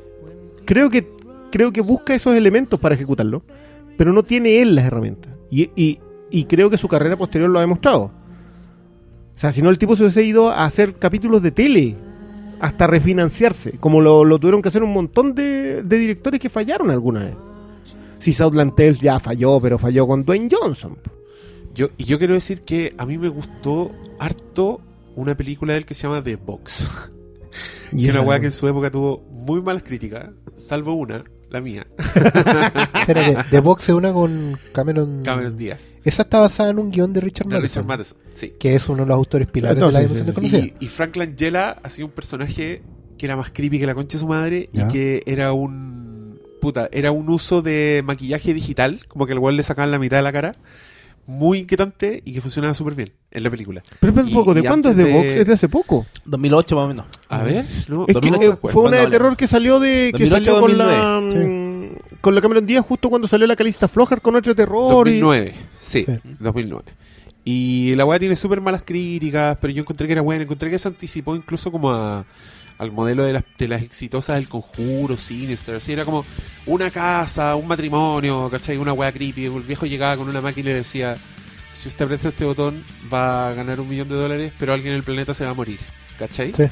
Creo 0.63 0.89
que, 0.89 1.05
creo 1.51 1.71
que 1.73 1.81
busca 1.81 2.15
esos 2.15 2.33
elementos 2.33 2.79
para 2.79 2.95
ejecutarlo. 2.95 3.43
Pero 3.97 4.13
no 4.13 4.23
tiene 4.23 4.61
él 4.61 4.75
las 4.75 4.85
herramientas. 4.85 5.33
Y, 5.49 5.69
y- 5.75 5.99
y 6.29 6.43
creo 6.45 6.69
que 6.69 6.77
su 6.77 6.87
carrera 6.89 7.15
posterior 7.17 7.49
lo 7.49 7.57
ha 7.57 7.61
demostrado. 7.61 8.03
O 9.35 9.39
sea, 9.39 9.51
si 9.51 9.61
no, 9.61 9.69
el 9.69 9.77
tipo 9.77 9.95
se 9.95 10.03
hubiese 10.03 10.23
ido 10.23 10.49
a 10.49 10.65
hacer 10.65 10.95
capítulos 10.95 11.41
de 11.41 11.51
tele 11.51 11.95
hasta 12.59 12.87
refinanciarse, 12.87 13.77
como 13.79 14.01
lo, 14.01 14.25
lo 14.25 14.39
tuvieron 14.39 14.61
que 14.61 14.67
hacer 14.69 14.83
un 14.83 14.91
montón 14.93 15.35
de, 15.35 15.83
de 15.83 15.97
directores 15.97 16.39
que 16.39 16.49
fallaron 16.49 16.89
alguna 16.91 17.23
vez. 17.23 17.35
Si 18.19 18.33
Southland 18.33 18.75
Tales 18.75 18.99
ya 18.99 19.19
falló, 19.19 19.59
pero 19.61 19.77
falló 19.77 20.07
con 20.07 20.25
Dwayne 20.25 20.49
Johnson. 20.51 20.97
Yo, 21.75 21.89
y 21.97 22.05
yo 22.05 22.17
quiero 22.17 22.33
decir 22.33 22.61
que 22.61 22.91
a 22.97 23.05
mí 23.05 23.17
me 23.19 23.29
gustó 23.29 23.91
harto 24.19 24.81
una 25.15 25.35
película 25.37 25.73
de 25.73 25.79
él 25.79 25.85
que 25.85 25.93
se 25.93 26.03
llama 26.07 26.23
The 26.23 26.35
Box. 26.35 26.87
Y 27.93 28.07
es 28.07 28.11
una 28.13 28.21
weá 28.21 28.39
que 28.39 28.47
en 28.47 28.51
su 28.51 28.67
época 28.67 28.91
tuvo 28.91 29.23
muy 29.31 29.61
malas 29.61 29.81
críticas, 29.81 30.29
salvo 30.55 30.91
una, 30.93 31.23
la 31.49 31.61
mía, 31.61 31.87
Espérate, 32.15 33.37
The 33.49 33.59
Box 33.61 33.83
es 33.89 33.95
una 33.95 34.11
con 34.13 34.59
Cameron. 34.73 35.23
Cameron 35.23 35.55
Díaz, 35.57 35.97
Esa 36.03 36.23
está 36.23 36.39
basada 36.39 36.69
en 36.71 36.79
un 36.79 36.91
guion 36.91 37.13
de 37.13 37.21
Richard 37.21 37.47
de 37.47 37.55
Matheson, 37.55 37.83
Richard 37.83 37.85
Matheson. 37.85 38.17
Sí. 38.33 38.53
que 38.59 38.75
es 38.75 38.87
uno 38.89 39.03
de 39.03 39.07
los 39.07 39.15
autores 39.15 39.47
pilares 39.47 39.77
No, 39.79 39.87
de 39.87 39.93
la 39.93 39.99
sí, 39.99 40.05
dimensión 40.07 40.25
sí. 40.35 40.41
desconocida. 40.41 40.75
Y, 40.79 40.85
y 40.85 40.87
Frank 40.89 41.15
Langella 41.15 41.71
ha 41.81 41.89
sido 41.89 42.07
un 42.07 42.13
personaje 42.13 42.83
que 43.17 43.25
era 43.25 43.35
más 43.35 43.49
creepy 43.51 43.79
que 43.79 43.85
la 43.85 43.95
concha 43.95 44.17
de 44.17 44.19
su 44.19 44.27
madre 44.27 44.69
Ya. 44.73 44.85
y 44.87 44.91
que 44.91 45.23
era 45.25 45.53
un 45.53 46.39
puta, 46.61 46.89
era 46.91 47.11
un 47.11 47.29
uso 47.29 47.61
de 47.61 48.03
maquillaje 48.05 48.53
digital, 48.53 49.01
como 49.07 49.25
que 49.25 49.33
al 49.33 49.39
weón 49.39 49.55
le 49.57 49.63
sacaban 49.63 49.91
la 49.91 49.99
mitad 49.99 50.17
de 50.17 50.23
la 50.23 50.33
cara, 50.33 50.55
muy 51.27 51.59
inquietante 51.59 52.21
y 52.25 52.33
que 52.33 52.41
funcionaba 52.41 52.73
súper 52.73 52.95
bien 52.95 53.11
en 53.31 53.43
la 53.43 53.49
película. 53.51 53.83
Pero 53.99 54.13
un 54.13 54.29
Y- 54.29 54.33
poco, 54.33 54.53
¿de 54.53 54.61
y 54.61 54.63
cuándo 54.63 54.89
es 54.89 54.95
The 54.95 55.03
de- 55.03 55.13
Box? 55.13 55.25
Es 55.27 55.45
de 55.45 55.53
hace 55.53 55.69
poco. 55.69 56.05
2008 56.25 56.75
más 56.75 56.85
o 56.85 56.87
menos. 56.87 57.05
A 57.29 57.43
ver, 57.43 57.65
no, 57.87 58.05
Es 58.07 58.15
que 58.17 58.27
eh, 58.29 58.31
acuerdo. 58.51 58.57
fue 58.73 58.83
una 58.83 58.91
de 58.91 58.97
¿Cuándo 59.03 59.09
terror 59.11 59.37
que 59.37 59.47
salió 59.47 59.79
de 59.79 60.11
que 60.15 60.23
2008, 60.23 60.29
salió 60.29 60.59
con 60.61 60.77
la 60.77 60.85
2009, 61.19 61.47
mm, 61.47 62.17
con 62.21 62.33
la 62.35 62.41
Cameron 62.41 62.65
Díaz 62.65 62.85
justo 62.85 63.09
cuando 63.09 63.27
salió 63.27 63.45
la 63.45 63.55
Calista 63.55 63.87
Flojar 63.87 64.21
con 64.21 64.35
otro 64.35 64.55
terror 64.55 64.89
2009, 64.89 65.53
sí, 65.77 66.05
Sí. 66.05 66.13
2009. 66.39 66.85
Y 67.43 67.95
la 67.95 68.03
weá 68.05 68.19
tiene 68.19 68.35
súper 68.35 68.59
malas 68.59 68.83
críticas, 68.83 69.57
pero 69.61 69.71
yo 69.71 69.81
encontré 69.81 70.05
que 70.07 70.13
era 70.13 70.21
buena. 70.21 70.43
Encontré 70.43 70.69
que 70.69 70.77
se 70.79 70.87
anticipó 70.89 71.33
incluso 71.35 71.71
como 71.71 71.91
a, 71.91 72.25
al 72.77 72.91
modelo 72.91 73.23
de 73.23 73.33
las, 73.33 73.43
de 73.57 73.67
las 73.67 73.81
exitosas 73.81 74.35
del 74.37 74.47
conjuro, 74.49 75.17
Sinister. 75.17 75.75
Así 75.75 75.93
era 75.93 76.05
como 76.05 76.25
una 76.65 76.89
casa, 76.89 77.55
un 77.55 77.67
matrimonio, 77.67 78.49
¿cachai? 78.49 78.77
Una 78.77 78.93
weá 78.93 79.11
creepy. 79.11 79.45
El 79.45 79.63
viejo 79.63 79.85
llegaba 79.85 80.17
con 80.17 80.29
una 80.29 80.41
máquina 80.41 80.69
y 80.69 80.73
le 80.73 80.77
decía: 80.79 81.15
Si 81.73 81.87
usted 81.87 82.05
aprieta 82.05 82.29
este 82.29 82.45
botón, 82.45 82.83
va 83.11 83.49
a 83.49 83.53
ganar 83.53 83.79
un 83.79 83.89
millón 83.89 84.09
de 84.09 84.15
dólares, 84.15 84.53
pero 84.59 84.73
alguien 84.73 84.93
en 84.93 84.97
el 84.97 85.03
planeta 85.03 85.33
se 85.33 85.43
va 85.43 85.51
a 85.51 85.55
morir, 85.55 85.79
¿cachai? 86.19 86.53
Sí. 86.55 86.63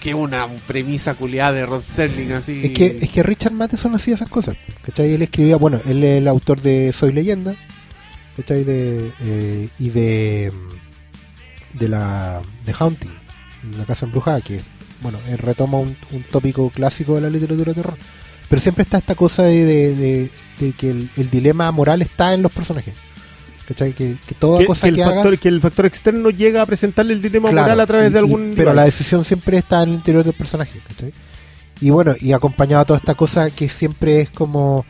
Que 0.00 0.12
una 0.12 0.46
premisa 0.66 1.14
culiada 1.14 1.52
de 1.52 1.64
Rod 1.66 1.80
Serling 1.82 2.32
así. 2.32 2.66
Es 2.66 2.72
que, 2.72 2.86
es 3.00 3.08
que 3.08 3.22
Richard 3.22 3.52
Matheson 3.54 3.94
hacía 3.94 4.14
esas 4.14 4.28
cosas. 4.28 4.54
¿Cachai? 4.82 5.14
Él 5.14 5.22
escribía, 5.22 5.56
bueno, 5.56 5.80
él 5.86 6.04
es 6.04 6.18
el 6.18 6.28
autor 6.28 6.60
de 6.60 6.92
Soy 6.92 7.12
Leyenda. 7.12 7.54
¿Cachai? 8.36 8.64
De, 8.64 9.10
eh, 9.22 9.68
y 9.78 9.88
de. 9.90 10.52
mm, 10.52 11.78
De 11.78 11.88
la. 11.88 12.42
De 12.66 12.74
Haunting. 12.78 13.12
La 13.78 13.86
casa 13.86 14.04
embrujada, 14.04 14.42
que, 14.42 14.60
bueno, 15.04 15.18
él 15.28 15.38
retoma 15.38 15.78
un, 15.78 15.96
un 16.10 16.22
tópico 16.24 16.68
clásico 16.70 17.14
de 17.14 17.20
la 17.20 17.30
literatura 17.30 17.70
de 17.72 17.74
terror. 17.76 17.96
Pero 18.48 18.60
siempre 18.60 18.82
está 18.82 18.98
esta 18.98 19.14
cosa 19.14 19.44
de, 19.44 19.64
de- 19.64 19.94
de- 19.94 20.30
de 20.58 20.72
que 20.72 20.90
el, 20.90 21.10
el 21.16 21.30
dilema 21.30 21.70
moral 21.70 22.02
está 22.02 22.34
en 22.34 22.42
los 22.42 22.50
personajes. 22.50 22.94
¿Cachai? 23.68 23.92
Que, 23.94 24.16
que 24.26 24.34
toda 24.34 24.58
que, 24.58 24.66
cosa 24.66 24.86
que 24.88 24.94
que, 24.94 25.00
el 25.00 25.06
factor, 25.06 25.26
hagas. 25.28 25.40
que 25.40 25.48
el 25.48 25.60
factor 25.62 25.86
externo 25.86 26.28
llega 26.30 26.60
a 26.60 26.66
presentarle 26.66 27.14
el 27.14 27.22
dilema 27.22 27.48
Claro, 27.50 27.62
moral 27.68 27.80
a 27.80 27.86
través 27.86 28.10
y- 28.10 28.12
de 28.12 28.18
y- 28.18 28.22
algún 28.22 28.40
pero 28.56 28.70
device. 28.70 28.74
la 28.74 28.84
decisión 28.84 29.24
siempre 29.24 29.56
está 29.56 29.82
en 29.82 29.88
el 29.90 29.94
interior 29.94 30.24
del 30.24 30.34
personaje 30.34 30.80
¿cachai? 30.86 31.14
y 31.80 31.88
bueno 31.88 32.12
y 32.20 32.32
acompañado 32.32 32.82
a 32.82 32.84
toda 32.84 32.98
esta 32.98 33.14
cosa 33.14 33.48
que 33.50 33.70
siempre 33.70 34.20
es 34.20 34.28
como 34.30 34.84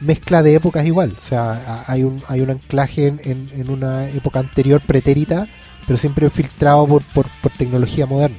mezcla 0.00 0.42
de 0.42 0.54
épocas 0.54 0.86
igual 0.86 1.14
o 1.18 1.22
sea 1.22 1.84
hay 1.86 2.02
un 2.02 2.22
hay 2.26 2.40
un 2.40 2.48
anclaje 2.50 3.08
en, 3.08 3.20
en- 3.24 3.50
en 3.52 3.70
una 3.70 4.08
época 4.08 4.38
anterior 4.40 4.80
pretérita 4.86 5.46
pero 5.86 5.98
siempre 5.98 6.30
filtrado 6.30 6.86
por, 6.88 7.02
por, 7.02 7.26
por 7.42 7.52
tecnología 7.52 8.06
moderna 8.06 8.38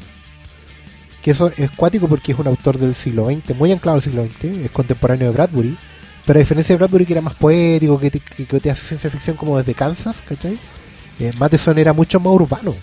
que 1.26 1.32
eso 1.32 1.52
es 1.58 1.72
cuático 1.72 2.08
porque 2.08 2.34
es 2.34 2.38
un 2.38 2.46
autor 2.46 2.78
del 2.78 2.94
siglo 2.94 3.26
XX 3.32 3.56
muy 3.58 3.72
anclado 3.72 3.96
al 3.96 4.02
siglo 4.04 4.24
XX 4.24 4.44
es 4.66 4.70
contemporáneo 4.72 5.28
de 5.30 5.34
Bradbury 5.34 5.76
pero 6.24 6.38
a 6.38 6.42
diferencia 6.42 6.74
de 6.74 6.78
Bradbury 6.78 7.06
que 7.08 7.14
era 7.14 7.22
más 7.22 7.34
poético 7.36 8.00
que 8.00 8.12
te, 8.12 8.20
que- 8.20 8.46
que 8.46 8.60
te 8.60 8.70
hace 8.70 8.86
ciencia 8.86 9.10
ficción 9.10 9.36
como 9.36 9.58
desde 9.58 9.74
Kansas 9.74 10.22
¿cachai? 10.22 10.60
Eh, 11.20 11.32
Matheson 11.40 11.78
era 11.80 11.94
mucho 11.94 12.20
más 12.20 12.32
urbano 12.34 12.76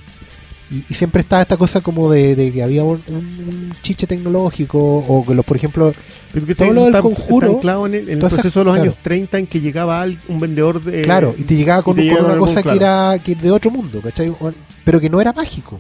y, 0.71 0.77
y 0.89 0.95
siempre 0.95 1.21
estaba 1.21 1.43
esta 1.43 1.57
cosa 1.59 1.81
como 1.83 2.11
de, 2.11 2.35
de 2.35 2.51
que 2.51 2.63
había 2.63 2.83
un, 2.83 3.03
un- 3.09 3.15
un 3.17 3.77
chiche 3.83 4.07
tecnológico 4.09 4.79
o 4.81 5.25
que 5.25 5.35
los 5.35 5.45
por 5.45 5.57
ejemplo 5.59 5.93
Pero 6.33 6.47
que 6.47 6.55
todo 6.55 6.73
lo 6.73 6.81
del 6.87 6.89
está- 6.95 7.03
conjuro, 7.03 7.51
anclado 7.57 7.87
en 7.87 7.95
el, 7.95 8.01
en 8.09 8.15
el 8.15 8.19
todas 8.19 8.33
esas- 8.33 8.43
proceso 8.43 8.61
de 8.61 8.65
los 8.65 8.75
claro. 8.75 8.91
años 8.91 9.03
30 9.03 9.39
en 9.39 9.47
que 9.47 9.61
llegaba 9.61 10.05
un 10.29 10.41
vendedor 10.41 10.83
de. 10.83 11.03
claro 11.03 11.35
y 11.39 11.43
te 11.45 11.55
llegaba 11.55 11.83
con, 11.83 11.95
te 11.95 12.09
con 12.13 12.25
una 12.25 12.39
cosa 12.39 12.63
que 12.63 12.71
era 12.75 13.19
que 13.23 13.35
de 13.35 13.51
otro 13.51 13.71
mundo 13.71 14.01
¿cachai? 14.01 14.35
Pero 14.85 14.99
que 14.99 15.11
no 15.11 15.21
era 15.21 15.33
mágico 15.33 15.79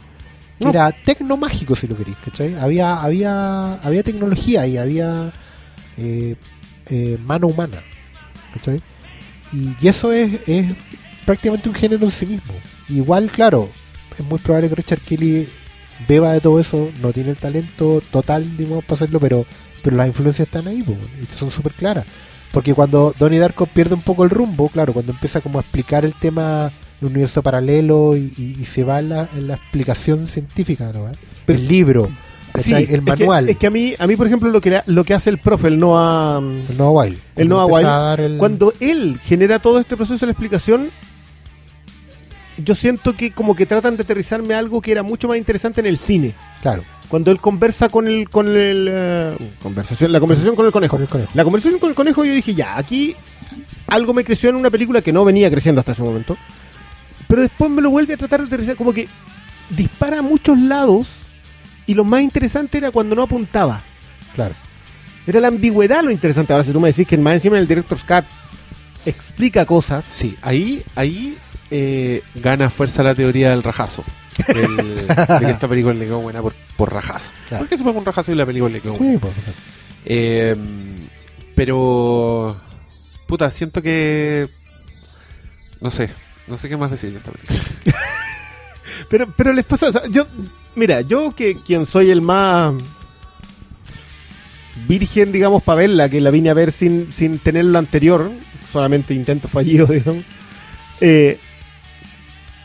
que 0.62 0.70
No. 0.70 0.70
era 0.70 0.92
tecnomágico 0.92 1.74
si 1.76 1.86
lo 1.86 1.96
queréis 1.96 2.16
¿cachai? 2.24 2.54
había 2.54 3.00
había 3.02 3.74
había 3.74 4.02
tecnología 4.02 4.66
y 4.66 4.76
había 4.76 5.32
eh, 5.96 6.36
eh, 6.90 7.18
mano 7.24 7.48
humana 7.48 7.82
¿cachai? 8.54 8.80
y, 9.52 9.86
eso 9.86 10.12
es, 10.12 10.48
es 10.48 10.72
prácticamente 11.26 11.68
un 11.68 11.74
género 11.74 12.04
en 12.04 12.10
sí 12.10 12.26
mismo 12.26 12.54
igual 12.88 13.30
claro 13.30 13.70
es 14.18 14.24
muy 14.24 14.38
probable 14.38 14.68
que 14.68 14.74
Richard 14.76 15.00
Kelly 15.00 15.48
beba 16.08 16.32
de 16.32 16.40
todo 16.40 16.58
eso 16.60 16.90
no 17.00 17.12
tiene 17.12 17.30
el 17.30 17.36
talento 17.36 18.02
total 18.10 18.56
digamos 18.56 18.84
para 18.84 18.94
hacerlo 18.94 19.20
pero 19.20 19.46
pero 19.82 19.96
las 19.96 20.06
influencias 20.06 20.46
están 20.48 20.68
ahí 20.68 20.82
po, 20.82 20.96
y 21.20 21.26
son 21.38 21.50
súper 21.50 21.72
claras 21.74 22.06
Porque 22.52 22.74
cuando 22.74 23.14
Donnie 23.18 23.38
Darko 23.40 23.66
pierde 23.66 23.94
un 23.94 24.02
poco 24.02 24.24
el 24.24 24.30
rumbo, 24.30 24.68
claro, 24.68 24.92
cuando 24.92 25.12
empieza 25.12 25.40
como 25.40 25.58
a 25.58 25.62
explicar 25.62 26.04
el 26.04 26.14
tema 26.14 26.70
del 27.02 27.10
universo 27.12 27.42
paralelo 27.42 28.16
y, 28.16 28.32
y- 28.38 28.56
y 28.60 28.64
se 28.64 28.84
va 28.84 29.00
en 29.00 29.08
la, 29.10 29.28
en 29.36 29.46
la 29.48 29.54
explicación 29.54 30.26
científica, 30.26 30.92
¿no? 30.92 31.06
Pero- 31.46 31.58
el 31.58 31.68
libro, 31.68 32.06
Sí, 32.06 32.70
¿cachai? 32.70 32.82
es 32.84 32.90
el 32.90 33.04
que- 33.04 33.10
manual, 33.10 33.48
Es 33.48 33.56
que, 33.56 33.66
a 33.66 33.70
mí, 33.70 33.94
a 33.98 34.06
mí 34.06 34.14
por 34.16 34.26
ejemplo, 34.26 34.50
lo 34.50 34.60
que, 34.60 34.82
lo 34.86 35.04
que 35.04 35.14
hace 35.14 35.30
el 35.30 35.38
profe, 35.38 35.68
el 35.68 35.78
Noah... 35.78 36.38
el 36.68 36.76
Noah 36.78 36.90
Wild. 37.04 37.18
el 37.36 37.48
Cuando 37.48 37.56
Noah 37.56 37.66
Wild, 37.66 38.20
el- 38.32 38.38
Cuando 38.38 38.74
él 38.80 39.18
genera 39.22 39.58
todo 39.58 39.78
este 39.80 39.96
proceso 39.96 40.20
de 40.20 40.26
la 40.26 40.32
explicación, 40.32 40.90
yo 42.58 42.74
siento 42.74 43.14
que 43.14 43.32
como 43.32 43.54
que 43.56 43.64
tratan 43.66 43.96
de 43.96 44.02
aterrizarme 44.02 44.54
algo 44.54 44.80
que 44.82 44.92
era 44.92 45.02
mucho 45.02 45.26
más 45.28 45.38
interesante 45.38 45.80
en 45.80 45.86
el 45.86 45.98
cine. 45.98 46.34
Claro, 46.60 46.84
Cuando 47.08 47.30
él 47.30 47.40
conversa 47.40 47.88
con 47.88 48.06
el... 48.06 48.28
Con 48.30 48.46
el 48.48 48.86
eh, 48.90 49.36
conversación, 49.62 50.12
la 50.12 50.20
conversación 50.20 50.54
con 50.54 50.66
el 50.66 50.72
conejo. 50.72 50.96
con 50.96 51.02
el 51.02 51.08
conejo. 51.08 51.30
La 51.34 51.44
conversación 51.44 51.80
con 51.80 51.88
el 51.90 51.96
conejo 51.96 52.24
yo 52.24 52.32
dije, 52.34 52.54
ya, 52.54 52.76
aquí 52.76 53.16
algo 53.86 54.14
me 54.14 54.24
creció 54.24 54.50
en 54.50 54.56
una 54.56 54.70
película 54.70 55.00
que 55.02 55.12
no 55.12 55.24
venía 55.24 55.50
creciendo 55.50 55.80
hasta 55.80 55.92
ese 55.92 56.02
momento. 56.02 56.36
Pero 57.28 57.42
después 57.42 57.70
me 57.70 57.80
lo 57.82 57.90
vuelve 57.90 58.14
a 58.14 58.16
tratar 58.16 58.40
de 58.40 58.46
aterrizar, 58.46 58.76
como 58.76 58.92
que 58.92 59.08
dispara 59.70 60.18
a 60.18 60.22
muchos 60.22 60.58
lados 60.58 61.08
y 61.86 61.94
lo 61.94 62.04
más 62.04 62.20
interesante 62.22 62.78
era 62.78 62.90
cuando 62.90 63.14
no 63.16 63.22
apuntaba. 63.22 63.82
Claro. 64.34 64.54
Era 65.26 65.40
la 65.40 65.48
ambigüedad 65.48 66.02
lo 66.02 66.10
interesante. 66.10 66.52
Ahora, 66.52 66.64
si 66.64 66.72
tú 66.72 66.80
me 66.80 66.88
decís 66.88 67.06
que 67.06 67.16
más 67.18 67.34
encima 67.34 67.56
en 67.56 67.62
el 67.62 67.68
Director's 67.68 68.04
Cut 68.04 68.24
explica 69.06 69.64
cosas, 69.66 70.04
Sí, 70.04 70.36
ahí, 70.42 70.82
ahí 70.94 71.38
eh, 71.70 72.22
gana 72.34 72.70
fuerza 72.70 73.02
la 73.02 73.14
teoría 73.14 73.50
del 73.50 73.62
rajazo. 73.62 74.04
Del- 74.48 75.06
de 75.06 75.38
que 75.40 75.50
esta 75.50 75.68
película 75.68 75.94
le 75.94 76.04
quedó 76.06 76.20
buena 76.20 76.42
por, 76.42 76.54
por 76.76 76.92
rajazo. 76.92 77.32
Claro. 77.48 77.62
¿Por 77.62 77.68
qué 77.68 77.78
se 77.78 77.84
pone 77.84 77.98
un 77.98 78.04
rajazo 78.04 78.32
y 78.32 78.34
la 78.34 78.46
película 78.46 78.72
le 78.72 78.80
quedó 78.80 78.94
buena? 78.94 79.12
Sí, 79.12 79.18
pues, 79.18 79.34
Eh, 80.04 80.56
pero. 81.54 82.60
Puta, 83.26 83.50
siento 83.50 83.80
que. 83.82 84.48
No 85.80 85.90
sé. 85.90 86.10
No 86.46 86.56
sé 86.56 86.68
qué 86.68 86.76
más 86.76 86.90
decir 86.90 87.10
de 87.12 87.18
esta 87.18 87.30
película. 87.32 87.60
Pero, 89.08 89.32
pero 89.36 89.52
les 89.52 89.64
pasa, 89.64 89.90
yo, 90.10 90.26
mira, 90.74 91.00
yo 91.02 91.34
que 91.34 91.58
quien 91.60 91.84
soy 91.86 92.10
el 92.10 92.22
más 92.22 92.72
virgen, 94.86 95.32
digamos, 95.32 95.62
para 95.62 95.76
verla, 95.78 96.08
que 96.08 96.20
la 96.20 96.30
vine 96.30 96.50
a 96.50 96.54
ver 96.54 96.72
sin, 96.72 97.12
sin 97.12 97.38
tener 97.38 97.64
lo 97.66 97.78
anterior, 97.78 98.30
solamente 98.70 99.12
intento 99.14 99.48
fallido, 99.48 99.86
digamos, 99.88 100.24
eh, 101.00 101.38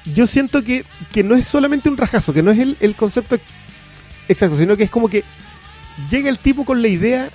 yo 0.05 0.25
siento 0.27 0.63
que, 0.63 0.85
que 1.11 1.23
no 1.23 1.35
es 1.35 1.45
solamente 1.47 1.89
un 1.89 1.97
rajazo, 1.97 2.33
que 2.33 2.43
no 2.43 2.51
es 2.51 2.59
el, 2.59 2.77
el 2.79 2.95
concepto 2.95 3.35
ex- 3.35 3.43
exacto, 4.29 4.57
sino 4.57 4.77
que 4.77 4.83
es 4.83 4.89
como 4.89 5.09
que 5.09 5.23
llega 6.09 6.29
el 6.29 6.39
tipo 6.39 6.63
con 6.65 6.81
la 6.81 6.87
idea 6.87 7.29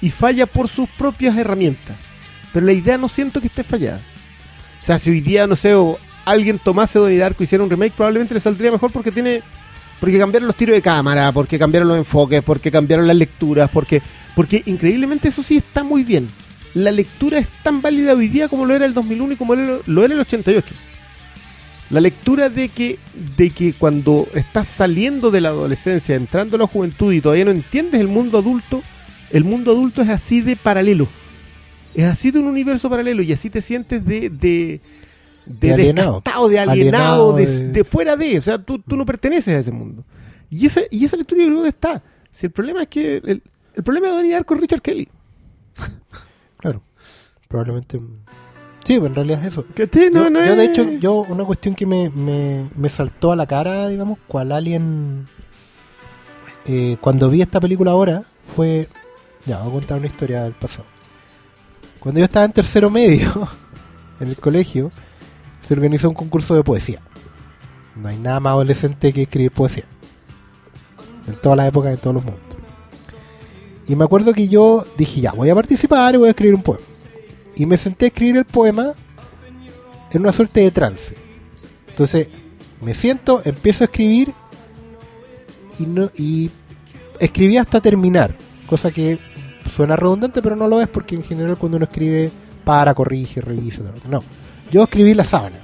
y 0.00 0.10
falla 0.10 0.46
por 0.46 0.68
sus 0.68 0.88
propias 0.90 1.36
herramientas. 1.36 1.96
Pero 2.52 2.64
la 2.66 2.72
idea 2.72 2.96
no 2.96 3.08
siento 3.08 3.40
que 3.40 3.48
esté 3.48 3.64
fallada. 3.64 4.02
O 4.82 4.84
sea, 4.84 4.98
si 4.98 5.10
hoy 5.10 5.20
día, 5.20 5.46
no 5.46 5.56
sé, 5.56 5.74
alguien 6.24 6.58
tomase 6.58 6.98
Donnie 6.98 7.18
Darko 7.18 7.42
y 7.42 7.44
hiciera 7.44 7.64
un 7.64 7.70
remake, 7.70 7.94
probablemente 7.94 8.34
le 8.34 8.40
saldría 8.40 8.70
mejor 8.70 8.92
porque 8.92 9.12
tiene. 9.12 9.42
Porque 9.98 10.18
cambiaron 10.18 10.46
los 10.46 10.56
tiros 10.56 10.74
de 10.74 10.80
cámara, 10.80 11.30
porque 11.30 11.58
cambiaron 11.58 11.88
los 11.88 11.98
enfoques, 11.98 12.42
porque 12.42 12.70
cambiaron 12.70 13.06
las 13.06 13.16
lecturas, 13.16 13.70
porque. 13.70 14.02
Porque 14.34 14.62
increíblemente 14.66 15.28
eso 15.28 15.42
sí 15.42 15.56
está 15.56 15.84
muy 15.84 16.04
bien. 16.04 16.28
La 16.72 16.92
lectura 16.92 17.38
es 17.38 17.48
tan 17.62 17.82
válida 17.82 18.14
hoy 18.14 18.28
día 18.28 18.48
como 18.48 18.64
lo 18.64 18.74
era 18.74 18.86
el 18.86 18.94
2001 18.94 19.32
y 19.32 19.36
como 19.36 19.54
lo 19.54 19.82
lo 19.84 20.04
era 20.04 20.14
el 20.14 20.20
88. 20.20 20.74
La 21.90 22.00
lectura 22.00 22.48
de 22.48 22.68
que, 22.68 23.00
de 23.36 23.50
que 23.50 23.72
cuando 23.72 24.28
estás 24.34 24.68
saliendo 24.68 25.32
de 25.32 25.40
la 25.40 25.48
adolescencia, 25.48 26.14
entrando 26.14 26.54
a 26.54 26.60
la 26.60 26.68
juventud 26.68 27.12
y 27.12 27.20
todavía 27.20 27.44
no 27.44 27.50
entiendes 27.50 28.00
el 28.00 28.06
mundo 28.06 28.38
adulto, 28.38 28.80
el 29.30 29.42
mundo 29.42 29.72
adulto 29.72 30.00
es 30.00 30.08
así 30.08 30.40
de 30.40 30.54
paralelo. 30.54 31.08
Es 32.00 32.06
así 32.06 32.30
de 32.30 32.38
un 32.38 32.46
universo 32.46 32.88
paralelo 32.90 33.22
y 33.22 33.32
así 33.32 33.50
te 33.50 33.60
sientes 33.60 34.04
de, 34.04 34.30
de, 34.30 34.30
de, 34.30 34.80
De 35.46 35.72
alienado. 35.72 36.22
de 36.24 36.58
alienado, 36.58 36.70
Alienado 36.70 37.32
de, 37.34 37.84
fuera 37.84 38.16
de. 38.16 38.38
O 38.38 38.40
sea, 38.40 38.58
tú, 38.58 38.78
tú 38.78 38.96
no 38.96 39.04
perteneces 39.06 39.54
a 39.54 39.58
ese 39.58 39.72
mundo. 39.72 40.04
Y, 40.50 40.66
ese, 40.66 40.88
y 40.90 41.04
esa 41.04 41.16
lectura 41.16 41.42
yo 41.42 41.48
creo 41.48 41.62
que 41.62 41.68
está. 41.68 42.02
Si 42.32 42.46
el 42.46 42.52
problema 42.52 42.82
es 42.82 42.88
que. 42.88 43.16
El, 43.16 43.42
el 43.74 43.82
problema 43.84 44.08
de 44.08 44.14
Donnie 44.14 44.32
Darko 44.32 44.54
es 44.54 44.60
Richard 44.60 44.82
Kelly. 44.82 45.08
Claro. 46.58 46.82
Probablemente. 47.48 47.98
Sí, 48.84 48.98
pues 48.98 49.08
en 49.10 49.14
realidad 49.14 49.40
es 49.44 49.52
eso. 49.52 49.64
Que 49.74 49.88
no, 50.12 50.24
yo, 50.24 50.30
no 50.30 50.38
yo, 50.44 50.50
es- 50.52 50.56
de 50.58 50.64
hecho, 50.66 50.90
yo 51.00 51.14
una 51.28 51.44
cuestión 51.44 51.74
que 51.74 51.86
me, 51.86 52.10
me, 52.10 52.68
me 52.76 52.88
saltó 52.88 53.32
a 53.32 53.36
la 53.36 53.46
cara, 53.46 53.88
digamos, 53.88 54.18
cual 54.28 54.52
alien, 54.52 55.26
eh, 56.66 56.96
cuando 57.00 57.30
vi 57.30 57.40
esta 57.42 57.60
película 57.60 57.92
ahora, 57.92 58.24
fue, 58.54 58.88
ya, 59.46 59.58
voy 59.62 59.68
a 59.70 59.72
contar 59.72 59.98
una 59.98 60.06
historia 60.06 60.42
del 60.44 60.52
pasado. 60.54 60.86
Cuando 62.00 62.18
yo 62.18 62.24
estaba 62.24 62.46
en 62.46 62.52
tercero 62.52 62.90
medio, 62.90 63.48
en 64.20 64.28
el 64.28 64.36
colegio, 64.36 64.90
se 65.60 65.74
organizó 65.74 66.08
un 66.08 66.14
concurso 66.14 66.54
de 66.54 66.64
poesía. 66.64 67.00
No 67.94 68.08
hay 68.08 68.16
nada 68.16 68.40
más 68.40 68.52
adolescente 68.52 69.12
que 69.12 69.22
escribir 69.22 69.52
poesía. 69.52 69.84
En 71.26 71.36
todas 71.36 71.58
las 71.58 71.68
épocas, 71.68 71.92
en 71.92 71.98
todos 71.98 72.14
los 72.14 72.24
momentos. 72.24 72.58
Y 73.86 73.96
me 73.96 74.04
acuerdo 74.04 74.32
que 74.32 74.48
yo 74.48 74.86
dije, 74.96 75.20
ya, 75.20 75.32
voy 75.32 75.50
a 75.50 75.54
participar 75.54 76.14
y 76.14 76.18
voy 76.18 76.28
a 76.28 76.30
escribir 76.30 76.54
un 76.54 76.62
poema. 76.62 76.84
Y 77.56 77.66
me 77.66 77.76
senté 77.76 78.06
a 78.06 78.08
escribir 78.08 78.38
el 78.38 78.44
poema 78.44 78.92
en 80.12 80.20
una 80.22 80.32
suerte 80.32 80.60
de 80.60 80.70
trance. 80.70 81.14
Entonces, 81.88 82.28
me 82.80 82.94
siento, 82.94 83.42
empiezo 83.44 83.84
a 83.84 83.86
escribir 83.86 84.32
y, 85.78 85.86
no, 85.86 86.10
y 86.16 86.50
escribí 87.18 87.58
hasta 87.58 87.80
terminar. 87.80 88.34
Cosa 88.66 88.90
que 88.90 89.18
suena 89.70 89.96
redundante, 89.96 90.42
pero 90.42 90.56
no 90.56 90.68
lo 90.68 90.80
es 90.80 90.88
porque 90.88 91.14
en 91.14 91.22
general 91.22 91.56
cuando 91.56 91.76
uno 91.76 91.86
escribe, 91.86 92.30
para, 92.64 92.94
corrige, 92.94 93.40
revisa. 93.40 93.82
No, 94.08 94.22
yo 94.70 94.82
escribí 94.82 95.14
la 95.14 95.24
sábana. 95.24 95.56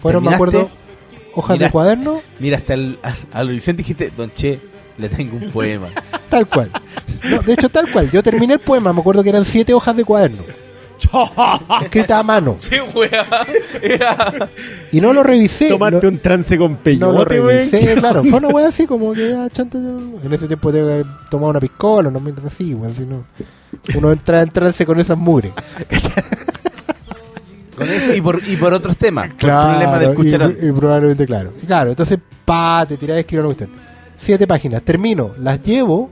Fueron, 0.00 0.24
me 0.24 0.34
acuerdo, 0.34 0.68
hojas 1.34 1.58
de 1.58 1.70
cuaderno, 1.70 2.20
Mira, 2.38 2.58
hasta 2.58 2.74
el, 2.74 2.98
al, 3.02 3.16
al 3.32 3.48
Vicente 3.48 3.78
dijiste, 3.78 4.12
Don 4.16 4.30
Che, 4.30 4.60
le 4.98 5.08
tengo 5.08 5.36
un 5.36 5.50
poema. 5.50 5.88
tal 6.28 6.46
cual. 6.46 6.70
No, 7.24 7.42
de 7.42 7.52
hecho, 7.54 7.68
tal 7.68 7.90
cual. 7.90 8.10
Yo 8.10 8.22
terminé 8.22 8.54
el 8.54 8.60
poema, 8.60 8.92
me 8.92 9.00
acuerdo 9.00 9.22
que 9.22 9.30
eran 9.30 9.44
siete 9.44 9.72
hojas 9.74 9.96
de 9.96 10.04
cuaderno. 10.04 10.42
Escrita 11.82 12.18
a 12.18 12.22
mano. 12.22 12.56
¡Qué 12.68 12.80
wea! 12.80 13.26
Era... 13.82 14.48
Y 14.92 15.00
no 15.00 15.12
lo 15.12 15.22
revisé. 15.22 15.68
Tomarte 15.68 16.06
no- 16.06 16.12
un 16.12 16.18
trance 16.18 16.56
con 16.58 16.72
No 16.72 16.78
peyote, 16.78 17.12
lo 17.12 17.24
revisé, 17.24 17.94
claro. 17.98 18.24
Fue 18.24 18.38
una 18.38 18.48
wea 18.48 18.68
así 18.68 18.86
como 18.86 19.12
que 19.12 19.30
ya, 19.30 19.48
chanta, 19.50 19.78
En 19.78 20.32
ese 20.32 20.46
tiempo 20.46 20.72
tengo 20.72 20.86
que 20.86 20.92
haber 20.94 21.06
tomado 21.30 21.50
una 21.50 21.60
piscola, 21.60 22.10
no 22.10 22.20
mierda 22.20 22.42
así, 22.46 22.74
weón. 22.74 22.94
Si 22.94 23.02
no, 23.02 23.24
uno 23.96 24.12
entra 24.12 24.42
en 24.42 24.50
trance 24.50 24.84
con 24.86 24.98
esas 25.00 25.18
mugres. 25.18 25.52
Con 27.76 27.88
eso 27.90 28.14
y 28.14 28.20
por, 28.20 28.40
y 28.46 28.54
por 28.56 28.72
otros 28.72 28.96
temas. 28.96 29.30
Por 29.30 29.36
problemas 29.50 29.98
del 29.98 30.12
y, 30.12 30.14
cucharón. 30.14 30.56
y 30.62 30.70
probablemente, 30.70 31.26
claro. 31.26 31.52
Claro, 31.66 31.90
entonces, 31.90 32.20
pa, 32.44 32.86
te 32.88 32.96
tirás 32.96 33.16
a 33.16 33.20
escribir 33.20 33.44
una 33.44 33.52
cuestión. 33.52 33.70
Siete 34.16 34.46
páginas, 34.46 34.82
termino, 34.82 35.32
las 35.38 35.60
llevo 35.60 36.08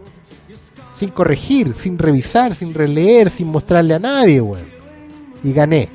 sin 1.03 1.11
corregir, 1.11 1.75
sin 1.75 1.99
revisar, 1.99 2.55
sin 2.55 2.73
releer, 2.73 3.29
sin 3.29 3.49
mostrarle 3.49 3.95
a 3.95 3.99
nadie, 3.99 4.41
weón. 4.41 4.67
Y 5.43 5.53
gané. 5.53 5.89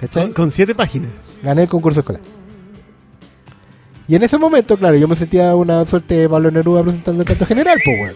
¿Cachai? 0.00 0.24
Con, 0.24 0.32
con 0.32 0.50
siete 0.50 0.74
páginas. 0.74 1.12
Gané 1.40 1.62
el 1.62 1.68
concurso 1.68 2.00
escolar. 2.00 2.20
Y 4.08 4.16
en 4.16 4.24
ese 4.24 4.36
momento, 4.36 4.76
claro, 4.76 4.96
yo 4.96 5.06
me 5.06 5.14
sentía 5.14 5.54
una 5.54 5.86
suerte 5.86 6.16
de 6.16 6.28
Pablo 6.28 6.50
Neruda 6.50 6.82
presentando 6.82 7.22
el 7.22 7.28
canto 7.28 7.46
general, 7.46 7.78
pues, 7.84 8.00
weón. 8.00 8.14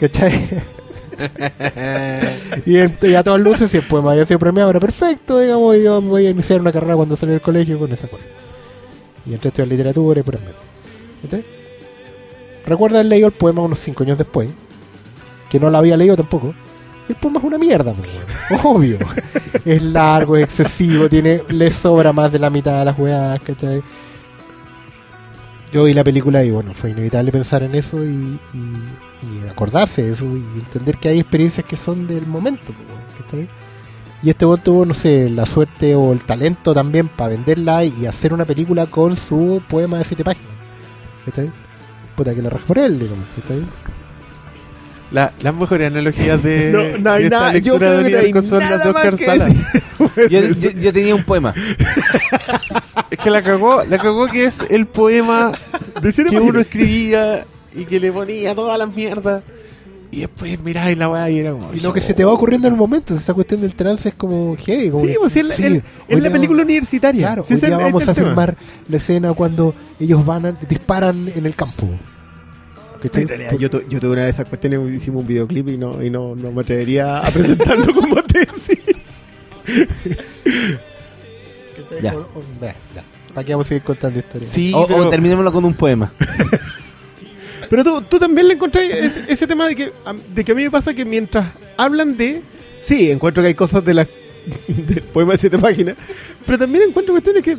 ¿Cachai? 0.00 0.32
y, 2.64 2.78
en- 2.78 2.96
y 3.02 3.14
a 3.14 3.22
todas 3.22 3.40
luces, 3.42 3.70
si 3.70 3.76
el 3.76 3.86
poema 3.86 4.12
había 4.12 4.24
sido 4.24 4.38
premiado, 4.38 4.70
era 4.70 4.80
perfecto, 4.80 5.40
digamos, 5.40 5.76
y 5.76 5.82
yo 5.82 6.00
voy 6.00 6.26
a 6.26 6.30
iniciar 6.30 6.62
una 6.62 6.72
carrera 6.72 6.96
cuando 6.96 7.16
salí 7.16 7.32
del 7.32 7.42
colegio 7.42 7.78
con 7.78 7.92
esa 7.92 8.08
cosa. 8.08 8.24
Y 9.26 9.34
entré 9.34 9.48
a 9.48 9.50
estudiar 9.50 9.68
literatura 9.68 10.20
y 10.20 10.22
por 10.22 10.40
medio. 10.40 10.54
¿Cachai? 11.20 11.57
Recuerdo 12.68 12.96
haber 12.98 13.06
leído 13.06 13.26
el 13.28 13.32
poema 13.34 13.62
unos 13.62 13.78
5 13.78 14.02
años 14.04 14.18
después, 14.18 14.48
que 15.50 15.58
no 15.58 15.70
lo 15.70 15.78
había 15.78 15.96
leído 15.96 16.16
tampoco. 16.16 16.54
El 17.08 17.14
poema 17.16 17.38
es 17.38 17.44
una 17.44 17.58
mierda, 17.58 17.94
pues, 17.94 18.20
obvio. 18.64 18.98
es 19.64 19.82
largo, 19.82 20.36
es 20.36 20.44
excesivo, 20.44 21.08
tiene, 21.08 21.42
le 21.48 21.70
sobra 21.70 22.12
más 22.12 22.30
de 22.30 22.38
la 22.38 22.50
mitad 22.50 22.78
de 22.78 22.84
las 22.84 22.98
weas, 22.98 23.40
¿cachai? 23.40 23.82
Yo 25.72 25.84
vi 25.84 25.92
la 25.92 26.04
película 26.04 26.42
y 26.44 26.50
bueno, 26.50 26.72
fue 26.74 26.90
inevitable 26.90 27.30
pensar 27.30 27.62
en 27.62 27.74
eso 27.74 28.02
y, 28.02 28.38
y- 28.54 29.38
y 29.44 29.48
acordarse 29.48 30.02
de 30.02 30.12
eso 30.12 30.24
y 30.24 30.44
entender 30.60 30.96
que 30.98 31.08
hay 31.08 31.18
experiencias 31.18 31.66
que 31.66 31.76
son 31.76 32.06
del 32.06 32.26
momento, 32.26 32.66
pues, 32.66 33.22
¿cachai? 33.24 33.48
Y 34.22 34.30
este 34.30 34.46
weón 34.46 34.62
tuvo, 34.62 34.84
no 34.84 34.94
sé, 34.94 35.28
la 35.30 35.46
suerte 35.46 35.94
o 35.94 36.12
el 36.12 36.24
talento 36.24 36.72
también 36.74 37.08
para 37.08 37.30
venderla 37.30 37.84
y 37.84 38.06
hacer 38.06 38.32
una 38.32 38.44
película 38.44 38.86
con 38.86 39.16
su 39.16 39.62
poema 39.68 39.98
de 39.98 40.04
siete 40.04 40.24
páginas. 40.24 40.50
¿Cachai? 41.24 41.52
Puta 42.18 42.34
que 42.34 42.42
la 42.42 42.50
raja 42.50 42.66
por 42.66 42.78
él, 42.78 42.98
digamos, 42.98 43.24
¿cachai? 43.40 43.62
La- 45.12 45.32
las 45.40 45.54
mejores 45.54 45.86
analogías 45.86 46.42
de, 46.42 46.70
No, 46.92 46.98
no 46.98 47.10
hay 47.12 47.22
de 47.24 47.30
nada- 47.30 47.56
yo 47.58 47.78
creo 47.78 47.98
de 47.98 48.04
que 48.10 48.10
no 48.32 48.38
hay 48.38 48.42
son 48.42 48.58
las 48.58 48.70
nada 48.70 48.84
de 48.86 48.92
más 48.92 49.04
Oscar 49.04 49.16
que 49.16 49.24
Sala. 49.24 49.44
decir. 49.46 49.66
Yo, 50.30 50.40
yo- 50.42 50.78
yo 50.80 50.92
tenía 50.92 51.14
un 51.14 51.22
poema. 51.24 51.54
Es 53.10 53.18
que 53.18 53.30
la 53.30 53.40
cagó, 53.42 53.84
la 53.84 53.98
cagó 53.98 54.26
que 54.28 54.44
es 54.44 54.60
el 54.68 54.86
poema 54.86 55.52
De 56.02 56.12
que 56.12 56.38
uno 56.40 56.58
escribía 56.60 57.44
y 57.74 57.84
que 57.84 57.98
le 58.00 58.10
ponía 58.12 58.54
todas 58.54 58.76
las 58.78 58.94
mierdas. 58.94 59.42
Y 60.10 60.20
después 60.20 60.58
miráis 60.60 60.96
la 60.96 61.08
weá 61.10 61.28
y 61.30 61.38
era 61.40 61.52
como. 61.52 61.74
Y 61.74 61.80
lo 61.80 61.92
que 61.92 62.00
se 62.00 62.14
te 62.14 62.24
va 62.24 62.32
ocurriendo 62.32 62.66
en 62.66 62.72
el 62.74 62.78
momento, 62.78 63.14
esa 63.14 63.34
cuestión 63.34 63.60
del 63.60 63.74
trance 63.74 64.08
es 64.08 64.14
como 64.14 64.56
heavy. 64.56 64.88
Como 64.90 65.04
Sí, 65.04 65.12
que- 65.12 65.18
pues 65.18 65.32
sí, 65.32 65.38
es 65.40 65.44
la- 65.46 65.54
sí, 65.54 65.64
es- 65.64 65.72
hoy 65.72 65.82
es 66.08 66.22
la 66.22 66.30
película 66.30 66.62
universitaria. 66.62 67.20
Claro, 67.26 67.42
Sí, 67.42 67.52
hoy 67.52 67.58
ese 67.58 67.66
día 67.66 67.74
es 67.76 67.80
el- 67.80 67.84
vamos 67.86 68.02
este 68.08 68.10
a 68.12 68.14
filmar 68.24 68.56
la 68.88 68.96
escena 68.96 69.32
cuando 69.34 69.74
ellos 70.00 70.24
van 70.24 70.46
a, 70.46 70.52
disparan 70.52 71.30
en 71.34 71.44
el 71.44 71.54
campo. 71.54 71.86
En 73.12 73.28
realidad, 73.28 73.52
yo, 73.58 73.70
tu- 73.70 73.86
yo 73.88 74.00
tuve 74.00 74.12
una 74.12 74.24
de 74.24 74.30
esas 74.30 74.46
cuestiones, 74.48 74.80
hicimos 74.94 75.20
un 75.22 75.28
videoclip 75.28 75.68
y 75.68 75.76
no, 75.78 76.02
y 76.02 76.10
no, 76.10 76.34
no 76.34 76.50
me 76.52 76.62
atrevería 76.62 77.18
a 77.18 77.30
presentarlo 77.30 77.92
como 77.94 78.22
tesis. 78.24 78.78
Ya. 82.02 82.14
O- 82.16 82.20
o-. 82.20 82.42
¿Para 83.34 83.44
qué 83.44 83.52
vamos 83.52 83.66
a 83.66 83.68
seguir 83.68 83.82
contando 83.84 84.18
historias? 84.18 84.50
Sí, 84.50 84.72
O, 84.74 84.80
o 84.80 84.86
pero- 84.86 85.10
terminémoslo 85.10 85.52
con 85.52 85.64
un 85.64 85.74
poema. 85.74 86.12
Pero 87.70 87.84
tú, 87.84 88.02
tú 88.02 88.18
también 88.18 88.48
le 88.48 88.54
encontrás 88.54 88.84
ese, 88.88 89.24
ese 89.28 89.46
tema 89.46 89.66
de 89.68 89.76
que, 89.76 89.92
a- 90.04 90.14
de 90.34 90.44
que 90.44 90.52
a 90.52 90.54
mí 90.54 90.62
me 90.62 90.70
pasa 90.70 90.94
que 90.94 91.04
mientras 91.04 91.46
hablan 91.76 92.16
de... 92.16 92.42
Sí, 92.80 93.10
encuentro 93.10 93.42
que 93.42 93.48
hay 93.48 93.54
cosas 93.54 93.84
de 93.84 93.92
la, 93.94 94.06
del 94.68 95.02
poema 95.02 95.32
de 95.32 95.38
siete 95.38 95.58
páginas, 95.58 95.96
pero 96.46 96.58
también 96.58 96.84
encuentro 96.88 97.12
cuestiones 97.14 97.42
que, 97.42 97.56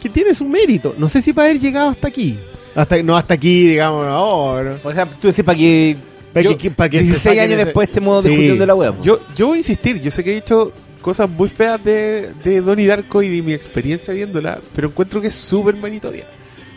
que 0.00 0.08
tiene 0.10 0.34
su 0.34 0.44
mérito. 0.46 0.94
No 0.98 1.08
sé 1.08 1.22
si 1.22 1.32
para 1.32 1.48
haber 1.48 1.60
llegado 1.60 1.88
hasta 1.90 2.08
aquí. 2.08 2.38
Hasta, 2.74 3.02
no 3.02 3.16
hasta 3.16 3.34
aquí, 3.34 3.68
digamos, 3.68 4.06
no. 4.06 4.78
O 4.82 4.92
sea, 4.92 5.06
tú 5.08 5.28
decís 5.28 5.44
para 5.44 5.56
que. 5.58 5.96
Pa' 6.32 6.40
yo- 6.40 6.58
que- 6.58 6.70
pa' 6.70 6.88
que 6.88 6.98
se 6.98 7.04
16 7.04 7.22
saquen 7.22 7.40
años 7.40 7.54
ese- 7.54 7.64
después 7.66 7.88
estemos 7.88 8.22
Sí. 8.22 8.28
discutiendo 8.28 8.66
la 8.66 8.74
web. 8.74 8.94
Yo, 9.02 9.20
yo 9.34 9.46
voy 9.48 9.56
a 9.56 9.58
insistir, 9.58 10.00
yo 10.00 10.10
sé 10.10 10.22
que 10.24 10.32
he 10.32 10.34
dicho 10.34 10.72
cosas 11.00 11.28
muy 11.30 11.48
feas 11.48 11.82
de, 11.84 12.30
de 12.42 12.60
Donnie 12.60 12.86
Darko 12.86 13.22
y 13.22 13.28
de 13.36 13.42
mi 13.42 13.52
experiencia 13.52 14.12
viéndola, 14.12 14.60
pero 14.74 14.88
encuentro 14.88 15.20
que 15.20 15.28
es 15.28 15.34
súper 15.34 15.76
manitoria. 15.76 16.26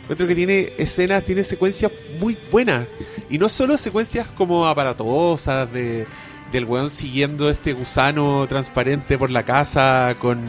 Encuentro 0.08 0.26
que 0.26 0.36
tiene 0.36 0.72
escenas, 0.78 1.26
tiene 1.26 1.44
secuencias 1.44 1.92
muy 2.18 2.38
buenas. 2.50 2.88
Y 3.30 3.38
no 3.38 3.50
solo 3.50 3.78
secuencias 3.78 4.28
como 4.32 4.66
aparatosas 4.66 5.72
de, 5.74 6.08
del 6.50 6.64
weón 6.64 6.90
siguiendo 6.90 7.50
este 7.50 7.74
gusano 7.74 8.46
transparente 8.48 9.18
por 9.18 9.32
la 9.32 9.44
casa 9.44 10.16
con 10.18 10.40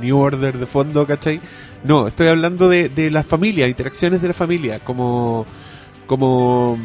New 0.00 0.18
Order 0.18 0.58
de 0.58 0.66
fondo, 0.66 1.06
¿cachai? 1.06 1.40
No, 1.84 2.08
estoy 2.08 2.26
hablando 2.26 2.68
de, 2.68 2.88
de 2.88 3.12
la 3.12 3.22
familia, 3.22 3.68
interacciones 3.68 4.20
de 4.20 4.28
la 4.28 4.34
familia, 4.34 4.80
como 4.80 5.46
como 6.08 6.76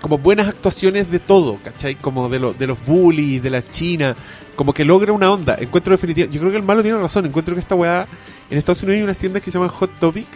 como 0.00 0.18
buenas 0.18 0.48
actuaciones 0.48 1.10
de 1.10 1.18
todo, 1.18 1.58
¿cachai? 1.64 1.94
Como 1.96 2.28
de, 2.28 2.38
lo- 2.38 2.52
de 2.54 2.66
los 2.66 2.78
bullies, 2.84 3.42
de 3.42 3.50
la 3.50 3.66
China, 3.68 4.14
como 4.54 4.72
que 4.74 4.84
logra 4.84 5.12
una 5.12 5.30
onda. 5.32 5.56
Encuentro 5.58 5.92
definitiva, 5.92 6.28
yo 6.30 6.38
creo 6.40 6.50
que 6.52 6.58
el 6.58 6.62
malo 6.64 6.82
tiene 6.82 6.98
razón, 6.98 7.26
encuentro 7.26 7.54
que 7.54 7.60
esta 7.60 7.74
weá, 7.74 8.06
en 8.50 8.58
Estados 8.58 8.82
Unidos 8.82 8.98
hay 8.98 9.02
unas 9.04 9.16
tiendas 9.16 9.42
que 9.42 9.50
se 9.50 9.58
llaman 9.58 9.70
Hot 9.74 9.90
Topic, 9.98 10.26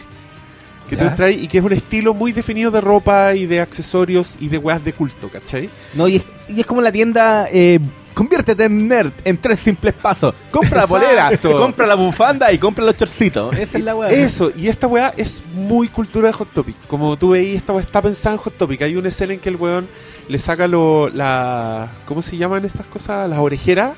que 0.89 0.95
tú 0.97 1.03
Ya. 1.03 1.09
entras 1.11 1.31
y 1.31 1.47
que 1.47 1.57
es 1.59 1.63
un 1.63 1.73
estilo 1.73 2.13
muy 2.13 2.31
definido 2.31 2.71
de 2.71 2.81
ropa 2.81 3.33
y 3.35 3.45
de 3.45 3.59
accesorios 3.61 4.35
y 4.39 4.47
de 4.49 4.57
weas 4.57 4.83
de 4.83 4.93
culto, 4.93 5.29
¿cachai? 5.29 5.69
No, 5.93 6.07
y 6.07 6.17
es, 6.17 6.25
y 6.49 6.59
es 6.61 6.65
como 6.65 6.81
la 6.81 6.91
tienda. 6.91 7.47
Eh, 7.51 7.79
conviértete 8.13 8.65
en 8.65 8.87
nerd 8.89 9.13
en 9.23 9.37
tres 9.37 9.61
simples 9.61 9.93
pasos. 9.93 10.35
Compra 10.51 10.81
la 10.81 10.87
polera, 10.87 11.25
Exacto. 11.31 11.57
compra 11.59 11.87
la 11.87 11.95
bufanda 11.95 12.51
y 12.51 12.57
compra 12.57 12.83
los 12.83 12.97
chorcitos. 12.97 13.55
Esa 13.57 13.77
es 13.77 13.83
la 13.85 13.95
weá. 13.95 14.09
Eso, 14.11 14.51
y 14.55 14.67
esta 14.67 14.85
weá 14.87 15.13
es 15.15 15.41
muy 15.53 15.87
cultura 15.87 16.27
de 16.27 16.33
Hot 16.33 16.51
Topic. 16.51 16.75
Como 16.87 17.17
tú 17.17 17.29
veis, 17.29 17.55
esta 17.55 17.71
weá 17.71 17.81
está 17.81 18.01
pensada 18.01 18.35
en 18.35 18.41
Hot 18.41 18.57
Topic. 18.57 18.81
Hay 18.81 18.97
una 18.97 19.07
escena 19.07 19.33
en 19.33 19.39
que 19.39 19.47
el 19.49 19.55
weón 19.55 19.87
le 20.27 20.37
saca 20.37 20.67
lo, 20.67 21.07
la. 21.09 21.89
¿Cómo 22.05 22.21
se 22.21 22.35
llaman 22.35 22.65
estas 22.65 22.85
cosas? 22.87 23.29
Las 23.29 23.39
orejeras 23.39 23.93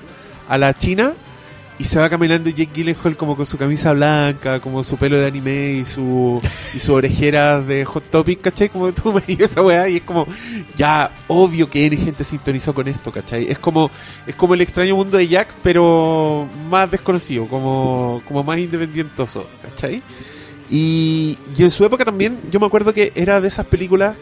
a 0.48 0.58
la 0.60 0.78
china. 0.78 1.14
Y 1.80 1.86
se 1.86 2.00
va 2.00 2.10
caminando 2.10 2.50
Jake 2.50 2.70
Gyllenhaal 2.74 3.18
como 3.18 3.36
con 3.36 3.46
su 3.46 3.58
camisa 3.58 3.94
blanca, 3.94 4.60
como 4.62 4.84
su 4.84 4.96
pelo 4.98 5.18
de 5.18 5.26
anime 5.26 5.74
y 5.74 5.86
su 5.86 6.40
y 6.74 6.80
su 6.80 6.94
orejera 6.94 7.62
de 7.62 7.84
Hot 7.84 8.12
Topic, 8.12 8.42
¿cachai? 8.42 8.70
Como 8.70 8.92
tú 8.94 9.12
me 9.12 9.22
dices 9.22 9.52
esa 9.52 9.62
weá 9.62 9.90
y 9.90 9.98
es 9.98 10.04
como, 10.04 10.28
ya, 10.76 11.12
obvio 11.28 11.70
que 11.70 11.86
N 11.88 11.98
gente 11.98 12.24
sintonizó 12.24 12.74
con 12.74 12.88
esto, 12.88 13.12
¿cachai? 13.12 13.50
Es 13.50 13.58
como, 13.58 13.90
es 14.28 14.36
como 14.36 14.54
el 14.54 14.62
extraño 14.62 14.96
mundo 14.96 15.18
de 15.18 15.28
Jack, 15.28 15.56
pero 15.64 16.48
más 16.70 16.90
desconocido, 16.92 17.48
como, 17.48 18.22
como 18.28 18.44
más 18.44 18.60
independientoso, 18.60 19.50
¿cachai? 19.64 20.04
Y, 20.70 21.38
y 21.58 21.64
en 21.64 21.72
su 21.72 21.84
época 21.84 22.06
también, 22.06 22.40
yo 22.52 22.60
me 22.60 22.68
acuerdo 22.68 22.94
que 22.94 23.12
era 23.16 23.42
de 23.42 23.48
esas 23.48 23.66
películas 23.66 24.16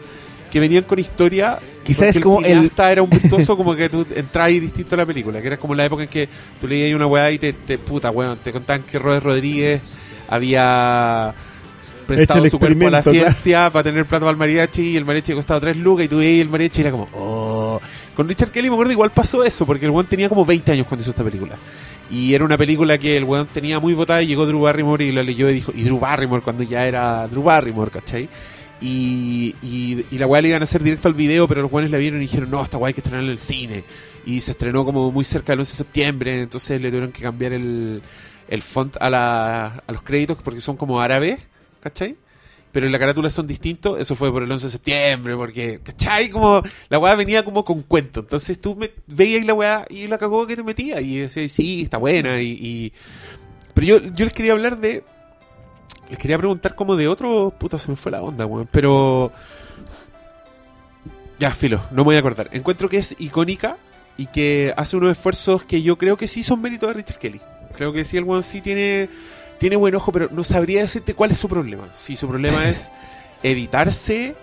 que 0.52 0.60
venían 0.60 0.84
con 0.84 0.98
historia. 0.98 1.58
Quizás 1.82 2.14
es 2.16 2.22
como 2.22 2.40
el- 2.40 2.44
cineasta 2.44 2.92
era 2.92 3.02
un 3.02 3.08
virtuoso, 3.10 3.56
como 3.56 3.74
que 3.74 3.88
tú 3.88 4.06
entras 4.14 4.44
ahí 4.44 4.60
distinto 4.60 4.94
a 4.94 4.98
la 4.98 5.06
película, 5.06 5.40
que 5.40 5.46
era 5.46 5.56
como 5.56 5.74
la 5.74 5.86
época 5.86 6.02
en 6.02 6.10
que 6.10 6.28
tú 6.60 6.68
leías 6.68 6.94
una 6.94 7.06
weá 7.06 7.30
y 7.32 7.38
te, 7.38 7.54
te 7.54 7.78
puta, 7.78 8.10
weón, 8.10 8.36
te 8.38 8.52
contaban 8.52 8.82
que 8.82 8.98
Robert 8.98 9.24
Rodríguez 9.24 9.80
había 10.28 11.34
prestado 12.06 12.44
el 12.44 12.50
su 12.50 12.58
cuerpo 12.58 12.88
a 12.88 12.90
la 12.90 13.02
ciencia 13.02 13.70
para 13.70 13.84
tener 13.84 14.04
plata 14.04 14.26
para 14.26 14.32
el 14.32 14.36
mariachi 14.36 14.82
y 14.90 14.96
el 14.96 15.04
mariachi 15.06 15.32
costaba 15.32 15.60
3 15.60 15.76
lucas 15.78 16.04
y 16.04 16.08
tú 16.08 16.18
veías 16.18 16.42
el 16.42 16.50
mariachi 16.50 16.80
y 16.80 16.82
era 16.82 16.90
como, 16.90 17.08
oh. 17.14 17.80
Con 18.14 18.28
Richard 18.28 18.50
Kelly 18.50 18.68
me 18.68 18.74
acuerdo 18.74 18.92
igual 18.92 19.10
pasó 19.10 19.42
eso, 19.42 19.64
porque 19.64 19.86
el 19.86 19.90
weón 19.90 20.06
tenía 20.06 20.28
como 20.28 20.44
20 20.44 20.70
años 20.72 20.86
cuando 20.86 21.00
hizo 21.00 21.10
esta 21.10 21.24
película. 21.24 21.56
Y 22.10 22.34
era 22.34 22.44
una 22.44 22.58
película 22.58 22.98
que 22.98 23.16
el 23.16 23.24
weón 23.24 23.46
tenía 23.46 23.80
muy 23.80 23.94
votada 23.94 24.22
y 24.22 24.26
llegó 24.26 24.44
Drew 24.44 24.60
Barrymore 24.60 25.02
y 25.02 25.12
la 25.12 25.22
leyó 25.22 25.48
y 25.48 25.54
dijo, 25.54 25.72
y 25.74 25.82
Drew 25.82 25.98
Barrymore 25.98 26.42
cuando 26.42 26.62
ya 26.62 26.86
era 26.86 27.26
Drew 27.28 27.42
Barrymore, 27.42 27.90
¿cachai? 27.90 28.28
Y, 28.82 29.54
y, 29.62 30.04
y 30.10 30.18
la 30.18 30.26
weá 30.26 30.42
le 30.42 30.48
iban 30.48 30.60
a 30.60 30.64
hacer 30.64 30.82
directo 30.82 31.06
al 31.06 31.14
video, 31.14 31.46
pero 31.46 31.62
los 31.62 31.72
weones 31.72 31.92
la 31.92 31.98
vieron 31.98 32.18
y 32.20 32.22
dijeron, 32.22 32.50
no, 32.50 32.62
esta 32.62 32.78
weá 32.78 32.88
hay 32.88 32.94
que 32.94 33.00
estrenarla 33.00 33.28
en 33.28 33.32
el 33.32 33.38
cine. 33.38 33.84
Y 34.26 34.40
se 34.40 34.50
estrenó 34.50 34.84
como 34.84 35.12
muy 35.12 35.24
cerca 35.24 35.52
del 35.52 35.60
11 35.60 35.70
de 35.72 35.76
septiembre, 35.76 36.40
entonces 36.42 36.80
le 36.80 36.88
tuvieron 36.88 37.12
que 37.12 37.22
cambiar 37.22 37.52
el, 37.52 38.02
font 38.60 38.96
a, 39.00 39.82
los 39.88 40.02
créditos 40.02 40.36
porque 40.42 40.60
son 40.60 40.76
como 40.76 41.00
árabes, 41.00 41.38
¿cachai? 41.80 42.16
Pero 42.72 42.86
en 42.86 42.92
la 42.92 42.98
carátula 42.98 43.30
son 43.30 43.46
distintos, 43.46 44.00
eso 44.00 44.16
fue 44.16 44.32
por 44.32 44.42
el 44.42 44.50
11 44.50 44.66
de 44.66 44.70
septiembre, 44.70 45.36
porque, 45.36 45.80
¿cachai? 45.84 46.30
Como 46.30 46.62
la 46.88 46.98
weá 46.98 47.14
venía 47.14 47.44
como 47.44 47.64
con 47.64 47.82
cuento. 47.82 48.20
Entonces 48.20 48.58
tú 48.60 48.74
me, 48.74 48.90
veías 49.06 49.44
la 49.46 49.54
weá 49.54 49.86
y 49.90 50.08
la 50.08 50.18
cagó 50.18 50.46
que 50.46 50.56
te 50.56 50.64
metía 50.64 51.00
y 51.00 51.18
decías, 51.18 51.52
sí, 51.52 51.82
está 51.82 51.98
buena. 51.98 52.40
Y- 52.40 52.92
Pero 53.74 53.86
yo, 53.86 53.98
yo 54.12 54.24
les 54.24 54.34
quería 54.34 54.52
hablar 54.52 54.80
de. 54.80 55.04
Les 56.12 56.18
quería 56.18 56.36
preguntar 56.36 56.74
como 56.74 56.94
de 56.94 57.08
otro. 57.08 57.54
Puta, 57.56 57.78
se 57.78 57.90
me 57.90 57.96
fue 57.96 58.12
la 58.12 58.20
onda, 58.20 58.44
weón. 58.44 58.68
Pero. 58.70 59.32
Ya, 61.38 61.52
filo, 61.52 61.80
no 61.90 62.02
me 62.02 62.02
voy 62.02 62.16
a 62.16 62.18
acordar. 62.18 62.50
Encuentro 62.52 62.90
que 62.90 62.98
es 62.98 63.16
icónica 63.18 63.78
y 64.18 64.26
que 64.26 64.74
hace 64.76 64.98
unos 64.98 65.12
esfuerzos 65.12 65.64
que 65.64 65.80
yo 65.80 65.96
creo 65.96 66.18
que 66.18 66.28
sí 66.28 66.42
son 66.42 66.60
méritos 66.60 66.90
de 66.90 66.92
Richard 66.92 67.18
Kelly. 67.18 67.40
Creo 67.74 67.94
que 67.94 68.04
sí, 68.04 68.18
el 68.18 68.24
weón 68.24 68.42
sí 68.42 68.60
tiene, 68.60 69.08
tiene 69.58 69.76
buen 69.76 69.94
ojo, 69.94 70.12
pero 70.12 70.28
no 70.30 70.44
sabría 70.44 70.82
decirte 70.82 71.14
cuál 71.14 71.30
es 71.30 71.38
su 71.38 71.48
problema. 71.48 71.88
Si 71.94 72.14
su 72.14 72.28
problema 72.28 72.68
es 72.68 72.92
editarse, 73.42 74.34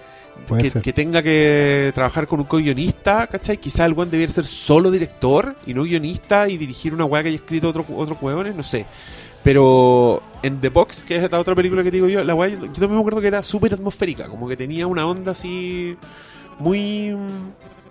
que, 0.81 0.91
tenga 0.91 1.21
que 1.21 1.91
trabajar 1.93 2.25
con 2.25 2.39
un 2.39 2.47
co-guionista, 2.47 3.27
¿cachai? 3.27 3.57
Quizá 3.57 3.85
el 3.85 3.93
weón 3.93 4.09
debiera 4.09 4.33
ser 4.33 4.47
solo 4.47 4.89
director 4.89 5.55
y 5.67 5.75
no 5.75 5.83
guionista 5.83 6.49
y 6.49 6.57
dirigir 6.57 6.95
una 6.95 7.05
weá 7.05 7.21
que 7.21 7.29
haya 7.29 7.37
escrito 7.37 7.69
otro, 7.69 7.85
otros 7.95 8.17
weones, 8.19 8.55
no 8.55 8.63
sé. 8.63 8.87
Pero 9.43 10.21
en 10.43 10.59
The 10.59 10.69
Box, 10.69 11.05
que 11.05 11.15
es 11.15 11.23
esta 11.23 11.39
otra 11.39 11.55
película 11.55 11.83
que 11.83 11.91
te 11.91 11.97
digo 11.97 12.07
yo, 12.07 12.23
la 12.23 12.35
weá, 12.35 12.49
yo 12.49 12.57
también 12.57 12.95
me 12.95 12.99
acuerdo 12.99 13.21
que 13.21 13.27
era 13.27 13.41
súper 13.43 13.73
atmosférica, 13.73 14.27
como 14.27 14.47
que 14.47 14.57
tenía 14.57 14.85
una 14.87 15.05
onda 15.05 15.31
así 15.31 15.97
muy 16.59 17.15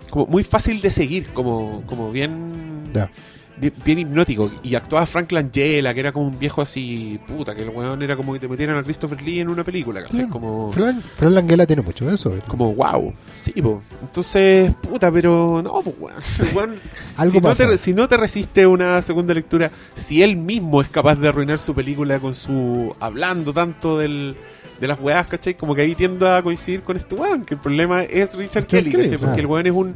como 0.09 0.25
muy 0.27 0.43
fácil 0.43 0.81
de 0.81 0.91
seguir, 0.91 1.27
como, 1.29 1.81
como 1.85 2.11
bien, 2.11 2.91
Ya. 2.93 3.11
Bien 3.59 3.99
hipnótico. 3.99 4.49
Y 4.63 4.75
actuaba 4.75 5.05
Frank 5.05 5.31
Langella, 5.31 5.93
que 5.93 5.99
era 5.99 6.11
como 6.11 6.27
un 6.27 6.39
viejo 6.39 6.61
así, 6.61 7.19
puta, 7.27 7.55
que 7.55 7.63
el 7.63 7.69
weón 7.69 8.01
era 8.01 8.15
como 8.15 8.33
que 8.33 8.39
te 8.39 8.47
metieran 8.47 8.77
a 8.77 8.83
Christopher 8.83 9.21
Lee 9.21 9.39
en 9.39 9.49
una 9.49 9.63
película, 9.63 10.01
¿cachai? 10.01 10.17
Claro. 10.17 10.31
Como 10.31 10.71
Fran, 10.71 11.01
Fran 11.01 11.35
Langella 11.35 11.65
tiene 11.65 11.81
mucho 11.81 12.05
de 12.05 12.15
eso. 12.15 12.33
como 12.47 12.73
wow, 12.73 13.13
sí, 13.35 13.51
po. 13.61 13.81
Entonces, 14.01 14.73
puta, 14.81 15.11
pero 15.11 15.61
no, 15.63 15.79
weón. 15.99 16.75
Algo 17.17 17.31
si, 17.31 17.37
no 17.37 17.49
pasa. 17.49 17.67
te, 17.67 17.77
si 17.77 17.93
no 17.93 18.07
te 18.07 18.17
resiste 18.17 18.65
una 18.65 19.01
segunda 19.01 19.33
lectura, 19.33 19.71
si 19.95 20.23
él 20.23 20.37
mismo 20.37 20.81
es 20.81 20.89
capaz 20.89 21.15
de 21.15 21.27
arruinar 21.27 21.59
su 21.59 21.73
película 21.73 22.19
con 22.19 22.33
su 22.33 22.91
hablando 22.99 23.53
tanto 23.53 23.97
del, 23.97 24.35
de 24.79 24.87
las 24.87 24.99
weas, 24.99 25.27
¿cachai? 25.27 25.55
Como 25.55 25.75
que 25.75 25.81
ahí 25.81 25.95
tiendo 25.95 26.33
a 26.33 26.41
coincidir 26.41 26.81
con 26.81 26.97
este 26.97 27.15
weón, 27.15 27.45
que 27.45 27.55
el 27.55 27.59
problema 27.59 28.03
es 28.03 28.33
Richard 28.33 28.65
Kelly, 28.65 28.91
Kelly, 28.91 29.03
¿cachai? 29.03 29.17
Porque 29.17 29.33
claro. 29.33 29.39
el 29.39 29.45
weón 29.47 29.67
es 29.67 29.73
un. 29.73 29.95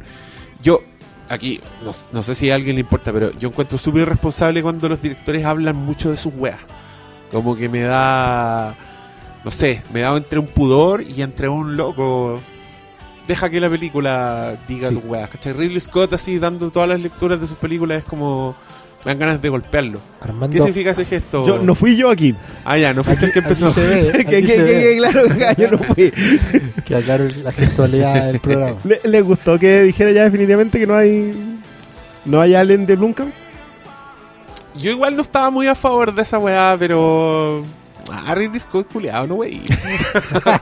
Yo, 0.62 0.82
aquí, 1.28 1.60
no, 1.84 1.90
no 2.12 2.22
sé 2.22 2.34
si 2.34 2.50
a 2.50 2.54
alguien 2.54 2.76
le 2.76 2.80
importa, 2.80 3.12
pero 3.12 3.30
yo 3.38 3.48
encuentro 3.48 3.78
súper 3.78 4.02
irresponsable 4.02 4.62
cuando 4.62 4.88
los 4.88 5.00
directores 5.00 5.44
hablan 5.44 5.76
mucho 5.76 6.10
de 6.10 6.16
sus 6.16 6.32
weas. 6.36 6.60
Como 7.32 7.56
que 7.56 7.68
me 7.68 7.80
da. 7.80 8.74
No 9.44 9.50
sé, 9.50 9.82
me 9.92 10.00
da 10.00 10.16
entre 10.16 10.38
un 10.38 10.46
pudor 10.46 11.02
y 11.02 11.22
entre 11.22 11.48
un 11.48 11.76
loco. 11.76 12.40
Deja 13.26 13.48
que 13.50 13.58
la 13.60 13.68
película 13.70 14.56
diga 14.68 14.88
Sí. 14.90 14.94
tus 14.96 15.04
weas, 15.04 15.30
¿cachai? 15.30 15.52
Ridley 15.54 15.80
Scott 15.80 16.12
así 16.12 16.38
dando 16.38 16.70
todas 16.70 16.88
las 16.88 17.00
lecturas 17.00 17.40
de 17.40 17.46
sus 17.46 17.56
películas 17.56 17.98
es 17.98 18.04
como. 18.04 18.54
Me 19.04 19.10
dan 19.12 19.18
ganas 19.18 19.42
de 19.42 19.48
golpearlo. 19.50 19.98
Armando, 20.20 20.48
¿Qué 20.54 20.58
significa 20.60 20.92
ese 20.92 21.04
gesto? 21.04 21.46
Yo, 21.46 21.58
no 21.58 21.74
fui 21.74 21.94
yo 21.96 22.08
aquí. 22.10 22.34
Ah, 22.64 22.78
ya, 22.78 22.94
no 22.94 23.04
fuiste 23.04 23.26
el 23.26 23.32
que 23.32 23.40
empezó. 23.40 23.70
se 23.72 23.86
ve, 23.86 24.12
que, 24.24 24.24
que- 24.24 24.46
se 24.46 24.56
que- 24.56 24.62
ve. 24.62 24.80
que- 24.82 24.96
claro, 24.98 25.28
que 25.56 25.62
yo 25.62 25.70
no 25.70 25.78
fui. 25.78 26.12
que 26.86 26.94
aclaro 26.96 27.24
la 27.42 27.52
gestualidad 27.52 28.24
del 28.26 28.40
programa. 28.40 28.76
¿Le, 28.84 29.00
le 29.04 29.20
gustó 29.20 29.58
que 29.58 29.82
dijera 29.82 30.10
ya 30.12 30.24
definitivamente 30.24 30.78
que 30.78 30.86
no 30.86 30.96
hay 30.96 31.34
no 32.24 32.40
hay 32.40 32.54
Allen 32.54 32.86
de 32.86 32.96
Blumkamp? 32.96 33.30
Yo 34.78 34.90
igual 34.90 35.14
no 35.16 35.22
estaba 35.22 35.50
muy 35.50 35.66
a 35.66 35.74
favor 35.74 36.14
de 36.14 36.22
esa 36.22 36.38
weá, 36.38 36.74
pero. 36.78 37.62
Ah, 38.10 38.34
Ridley 38.34 38.60
Scott 38.60 38.88
culiado, 38.92 39.26
no 39.26 39.34
wey. 39.36 39.62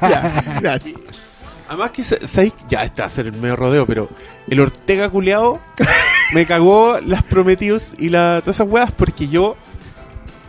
ya, 0.01 0.59
gracias. 0.61 0.95
Además 1.73 1.91
que, 1.93 2.05
sa- 2.05 2.19
¿sabéis? 2.27 2.53
Ya 2.69 2.85
está, 2.85 3.07
a 3.07 3.11
ser 3.11 3.29
el 3.29 3.33
medio 3.33 3.57
rodeo, 3.57 3.87
pero 3.87 4.11
el 4.47 4.61
Ortega 4.61 5.09
culeado 5.09 5.59
me 6.35 6.45
cagó 6.45 7.01
las 7.01 7.23
Prometheus 7.23 7.95
y 7.99 8.11
la, 8.11 8.41
todas 8.43 8.57
esas 8.57 8.69
weas 8.69 8.93
porque 8.93 9.27
yo... 9.29 9.57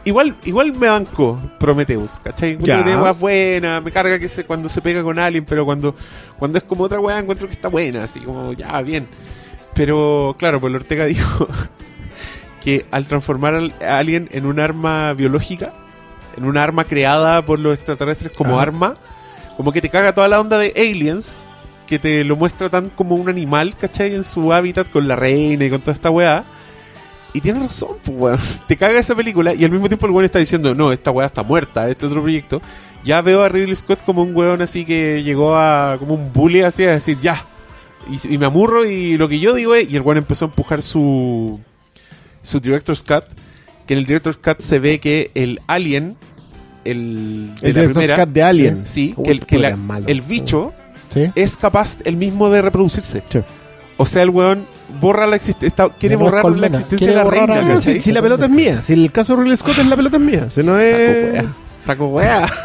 Igual, 0.04 0.36
igual 0.44 0.74
me 0.74 0.90
banco 0.90 1.40
Prometheus, 1.62 2.20
¿cachai? 2.22 2.52
Encuentro 2.52 2.84
que 2.84 2.98
weas 2.98 3.18
buenas, 3.18 3.82
me 3.82 3.90
carga 3.90 4.20
que 4.20 4.28
se, 4.28 4.44
cuando 4.44 4.68
se 4.68 4.82
pega 4.82 5.02
con 5.02 5.18
Alien, 5.18 5.46
pero 5.46 5.64
cuando, 5.64 5.96
cuando 6.38 6.58
es 6.58 6.66
como 6.66 6.84
otra 6.84 7.00
wea 7.00 7.20
encuentro 7.20 7.48
que 7.48 7.54
está 7.54 7.70
buena, 7.70 8.04
así 8.04 8.20
como, 8.20 8.52
ya, 8.52 8.82
bien. 8.82 9.08
Pero, 9.76 10.36
claro, 10.38 10.60
pues 10.60 10.72
el 10.72 10.76
Ortega 10.76 11.06
dijo 11.06 11.48
que 12.60 12.86
al 12.92 13.08
transformar 13.08 13.56
a 13.82 13.98
Alien 13.98 14.28
en 14.34 14.46
un 14.46 14.60
arma 14.60 15.14
biológica, 15.14 15.72
en 16.36 16.44
un 16.44 16.58
arma 16.58 16.84
creada 16.84 17.46
por 17.46 17.60
los 17.60 17.74
extraterrestres 17.76 18.34
como 18.34 18.56
Ajá. 18.56 18.64
arma, 18.64 18.96
como 19.58 19.72
que 19.72 19.82
te 19.82 19.90
caga 19.90 20.14
toda 20.14 20.28
la 20.28 20.40
onda 20.40 20.58
de 20.58 20.74
Aliens, 20.76 21.44
que 21.88 22.00
te 22.00 22.24
lo 22.24 22.36
muestra 22.36 22.70
tan 22.70 22.90
como 22.90 23.16
un 23.16 23.30
animal, 23.30 23.76
¿cachai? 23.78 24.16
En 24.16 24.24
su 24.24 24.54
hábitat 24.54 24.90
con 24.90 25.08
la 25.08 25.16
reina 25.16 25.66
y 25.66 25.70
con 25.70 25.82
toda 25.82 25.94
esta 25.94 26.10
weá. 26.10 26.44
Y 27.34 27.42
tiene 27.42 27.60
razón, 27.60 27.98
pues 28.04 28.18
weón. 28.18 28.40
Te 28.68 28.78
caga 28.78 29.00
esa 29.00 29.16
película 29.16 29.54
y 29.54 29.64
al 29.66 29.72
mismo 29.72 29.88
tiempo 29.88 30.06
el 30.06 30.12
weón 30.12 30.26
está 30.26 30.40
diciendo, 30.40 30.76
no, 30.76 30.92
esta 30.92 31.12
weá 31.12 31.28
está 31.28 31.44
muerta, 31.44 31.90
este 31.90 32.06
otro 32.06 32.22
proyecto. 32.22 32.62
Ya 33.04 33.22
veo 33.22 33.44
a 33.44 33.50
Ridley 33.50 33.76
Scott 33.76 34.04
como 34.06 34.22
un 34.22 34.36
weón 34.36 34.62
así 34.62 34.86
que 34.86 35.24
llegó 35.24 35.56
a 35.58 35.98
como 36.00 36.14
un 36.14 36.32
bully 36.32 36.62
así 36.62 36.86
a 36.86 36.92
decir, 36.92 37.18
ya. 37.20 37.48
Y, 38.10 38.36
y 38.36 38.38
me 38.38 38.46
amurro 38.46 38.86
y 38.86 39.18
lo 39.18 39.28
que 39.28 39.40
yo 39.40 39.54
digo 39.54 39.74
es, 39.76 39.90
y 39.90 39.96
el 39.96 40.04
weón 40.04 40.18
empezó 40.18 40.46
a 40.46 40.48
empujar 40.50 40.82
su, 40.82 41.60
su 42.44 42.60
Director's 42.60 43.02
Cut, 43.02 43.24
que 43.88 43.94
en 43.94 44.00
el 44.00 44.06
Director's 44.06 44.38
Cut 44.38 44.60
se 44.60 44.80
ve 44.80 45.00
que 45.00 45.32
el 45.34 45.60
alien, 45.68 46.16
el, 46.86 47.52
de 47.62 47.70
El 47.70 47.76
la 47.76 47.84
primera, 47.86 48.26
de 48.26 48.44
Alien. 48.44 48.82
sí, 48.86 49.14
Uy, 49.16 49.24
que, 49.24 49.32
el, 49.32 49.46
que 49.46 49.60
la- 49.60 49.78
el 50.08 50.22
bicho 50.22 50.74
¿Sí? 51.14 51.32
es 51.36 51.58
capaz 51.58 51.98
el 52.04 52.18
mismo 52.18 52.50
de 52.50 52.62
reproducirse. 52.62 53.24
Sí. 53.30 53.40
O 53.98 54.06
sea, 54.06 54.24
el 54.24 54.30
weón 54.32 54.66
borra 55.00 55.28
la 55.28 55.36
existencia, 55.36 55.90
quiere 56.00 56.16
borrar 56.16 56.46
la 56.46 56.68
existencia 56.68 57.08
de 57.08 57.16
la 57.16 57.24
reina, 57.24 57.60
a- 57.60 57.64
No, 57.64 57.82
si, 57.82 58.02
si 58.02 58.12
la 58.12 58.22
pelota 58.22 58.46
es 58.46 58.52
mía, 58.52 58.82
si 58.82 58.94
el 58.94 59.12
caso 59.12 59.36
de 59.36 59.44
Ridley 59.44 59.58
Scott 59.58 59.78
es 59.78 59.88
la 59.88 59.96
pelota 59.96 60.18
es 60.18 60.24
mía, 60.24 60.48
si 60.54 60.62
no 60.64 60.74
Saco 60.74 60.82
es... 60.82 61.34
weá. 61.34 61.54
Saco 61.80 62.08
weá. 62.08 62.52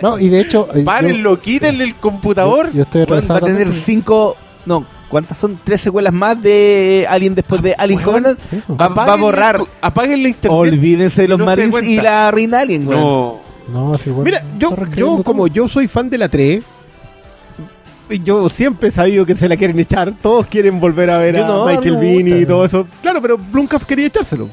No, 0.00 0.18
y 0.18 0.28
de 0.28 0.40
hecho. 0.40 0.68
eh, 0.74 0.82
Párenlo, 0.84 1.40
quítenle 1.40 1.84
el 1.84 1.94
computador. 1.96 2.68
Yo, 2.68 2.74
yo 2.76 2.82
estoy 2.82 3.02
Weón, 3.04 3.24
va 3.30 3.36
a 3.36 3.40
tener 3.40 3.72
cinco. 3.72 4.36
No, 4.64 4.86
¿cuántas 5.12 5.36
son? 5.38 5.60
Tres 5.62 5.80
secuelas 5.82 6.12
más 6.12 6.40
de 6.42 7.06
Alien 7.08 7.34
después 7.36 7.60
de 7.62 7.74
Alien. 7.78 8.00
Covenant. 8.00 8.40
Va, 8.68 8.88
va 8.88 9.12
a 9.12 9.16
borrar. 9.16 9.60
Apáguenle 9.80 10.30
internet. 10.30 10.58
Olvídense 10.58 11.22
de 11.22 11.28
los 11.28 11.38
no 11.38 11.44
Marines 11.44 11.82
y 11.84 12.00
la 12.00 12.30
Reina 12.32 12.60
Alien, 12.60 12.88
weón. 12.88 13.00
No. 13.00 13.40
No, 13.68 13.94
sí, 13.98 14.10
bueno, 14.10 14.24
Mira, 14.24 14.42
yo, 14.58 14.74
yo 14.96 15.22
como 15.22 15.46
yo 15.46 15.68
soy 15.68 15.86
fan 15.86 16.10
de 16.10 16.18
la 16.18 16.28
3, 16.28 16.64
yo 18.24 18.48
siempre 18.50 18.88
he 18.88 18.90
sabido 18.90 19.24
que 19.24 19.36
se 19.36 19.48
la 19.48 19.56
quieren 19.56 19.78
echar. 19.78 20.12
Todos 20.20 20.46
quieren 20.46 20.80
volver 20.80 21.10
a 21.10 21.18
ver 21.18 21.36
Yo 21.36 21.44
a 21.44 21.46
no, 21.48 21.66
Michael 21.66 21.96
Bean 21.96 22.42
y 22.42 22.46
todo 22.46 22.64
eso. 22.64 22.86
Claro, 23.00 23.22
pero 23.22 23.38
Blumkamp 23.38 23.84
quería 23.84 24.06
echárselo. 24.06 24.48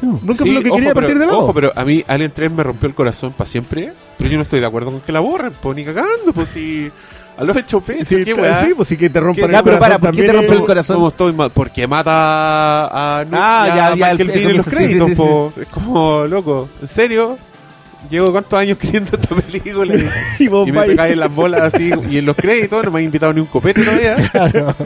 Blumkamp 0.00 0.34
Sí, 0.42 0.50
lo 0.50 0.62
que 0.62 0.68
ojo, 0.70 0.76
quería 0.78 0.90
a 0.90 0.94
pero- 0.94 1.06
partir 1.06 1.18
de 1.20 1.26
la 1.26 1.32
Ojo, 1.38 1.54
pero 1.54 1.72
a 1.76 1.84
mí 1.84 2.02
Alien 2.08 2.32
3 2.34 2.50
me 2.50 2.62
rompió 2.64 2.88
el 2.88 2.94
corazón 2.94 3.32
para 3.32 3.48
siempre. 3.48 3.92
Pero 4.18 4.30
yo 4.30 4.36
no 4.36 4.42
estoy 4.42 4.58
de 4.60 4.66
acuerdo 4.66 4.90
con 4.90 5.00
que 5.00 5.12
la 5.12 5.20
borren, 5.20 5.52
pues 5.62 5.76
ni 5.76 5.84
cagando, 5.84 6.32
pues 6.34 6.48
si. 6.48 6.90
A 7.36 7.44
los 7.44 7.56
hecho 7.56 7.80
peso, 7.80 8.04
Sí, 8.04 8.16
qué 8.24 8.34
claro, 8.34 8.42
weá. 8.42 8.64
sí, 8.66 8.72
pues 8.76 8.88
sí 8.88 8.96
que 8.96 9.08
te 9.08 9.18
rompan 9.18 9.46
el 9.46 9.50
Ya, 9.52 9.62
pero 9.62 9.78
para, 9.78 9.98
¿por 9.98 10.10
qué 10.10 10.22
te 10.22 10.26
también 10.28 10.46
rompe 10.48 10.60
el 10.60 10.66
corazón? 10.66 10.96
Somos 10.96 11.14
todos 11.14 11.34
ma- 11.34 11.48
porque 11.48 11.86
mata 11.86 12.10
a, 12.12 13.20
Ah, 13.32 13.68
y 13.72 13.76
ya, 13.76 13.86
a 13.86 13.96
ya, 13.96 14.10
Michael 14.12 14.30
el- 14.30 14.30
eso 14.38 14.50
en 14.50 14.56
los 14.58 14.64
sí, 14.66 14.70
sí, 14.70 14.76
créditos, 14.76 15.08
sí, 15.08 15.14
sí. 15.14 15.16
po. 15.16 15.52
Es 15.60 15.68
como, 15.68 16.26
loco, 16.26 16.68
¿en 16.80 16.88
serio? 16.88 17.38
Llevo 18.10 18.32
cuántos 18.32 18.58
años 18.58 18.76
queriendo 18.80 19.12
esta 19.16 19.34
película 19.34 19.94
y, 19.96 20.08
Y 20.44 20.48
vos 20.48 20.68
y 20.68 20.72
me 20.72 20.78
vais- 20.80 20.86
pegáis 20.88 21.12
en 21.14 21.20
las 21.20 21.34
bolas 21.34 21.60
así 21.74 21.90
y 22.10 22.18
en 22.18 22.26
los 22.26 22.36
créditos 22.36 22.84
no 22.84 22.90
me 22.90 22.98
han 22.98 23.04
invitado 23.06 23.32
ni 23.32 23.40
un 23.40 23.46
copete 23.46 23.82
todavía. 23.82 24.16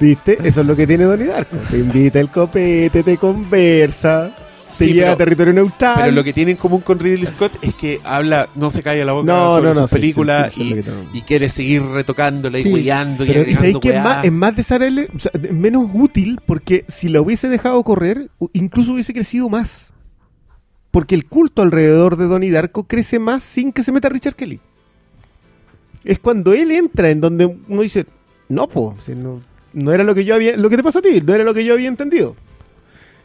¿Viste? 0.00 0.38
Eso 0.42 0.60
es 0.62 0.66
lo 0.66 0.74
que 0.76 0.86
tiene 0.86 1.04
Donnie 1.04 1.26
Darko. 1.26 1.56
Te 1.70 1.78
invita 1.78 2.18
el 2.20 2.28
copete, 2.30 3.02
te 3.02 3.16
conversa, 3.18 4.30
te 4.76 4.86
Sí, 4.86 4.92
lleva 4.92 5.06
pero- 5.06 5.12
a 5.12 5.16
territorio 5.16 5.52
neutral. 5.52 5.94
Pero 5.96 6.10
lo 6.12 6.24
que 6.24 6.32
tiene 6.32 6.50
en 6.52 6.56
común 6.56 6.80
con 6.80 6.98
Ridley 6.98 7.26
Scott 7.26 7.52
es 7.62 7.74
que 7.74 8.00
habla, 8.04 8.48
no 8.54 8.70
se 8.70 8.82
calla 8.82 9.04
la 9.04 9.12
boca 9.12 9.26
No, 9.32 9.50
sobre 9.56 9.68
no, 9.68 9.74
no, 9.74 9.80
sus 9.82 9.90
películas 9.90 10.52
sí, 10.52 10.74
sí, 10.82 10.90
y, 11.12 11.22
quiere 11.22 11.48
seguir 11.48 11.82
retocándola 11.82 12.58
y 12.58 12.70
cuidando 12.70 13.24
y 13.24 13.28
Pero 13.28 13.40
¿y 13.40 13.54
agregando 13.54 13.80
que 13.80 13.96
es 13.96 14.02
más, 14.02 14.24
es 14.24 14.32
más 14.32 14.56
desagradable, 14.56 15.08
o 15.14 15.18
sea, 15.18 15.30
es 15.34 15.52
menos 15.52 15.88
útil 15.92 16.40
porque 16.44 16.84
si 16.88 17.08
la 17.08 17.20
hubiese 17.20 17.48
dejado 17.48 17.82
correr, 17.84 18.30
incluso 18.52 18.92
hubiese 18.92 19.12
crecido 19.12 19.48
más. 19.48 19.90
Porque 20.90 21.14
el 21.16 21.24
culto 21.26 21.62
alrededor 21.62 22.16
de 22.16 22.26
Donnie 22.26 22.50
Darko 22.52 22.84
crece 22.84 23.18
más 23.18 23.42
sin 23.42 23.72
que 23.72 23.82
se 23.82 23.90
meta 23.90 24.08
Richard 24.08 24.36
Kelly. 24.36 24.60
Es 26.04 26.18
cuando 26.18 26.52
él 26.52 26.70
entra 26.70 27.10
en 27.10 27.20
donde 27.20 27.46
uno 27.46 27.82
dice, 27.82 28.06
no, 28.48 28.68
pues, 28.68 29.08
no, 29.08 29.42
no 29.72 29.92
era 29.92 30.04
lo 30.04 30.14
que 30.14 30.24
yo 30.24 30.34
había, 30.34 30.56
lo 30.56 30.70
que 30.70 30.76
te 30.76 30.82
pasa 30.82 31.00
a 31.00 31.02
ti, 31.02 31.20
no 31.20 31.34
era 31.34 31.44
lo 31.44 31.54
que 31.54 31.64
yo 31.64 31.74
había 31.74 31.88
entendido. 31.88 32.36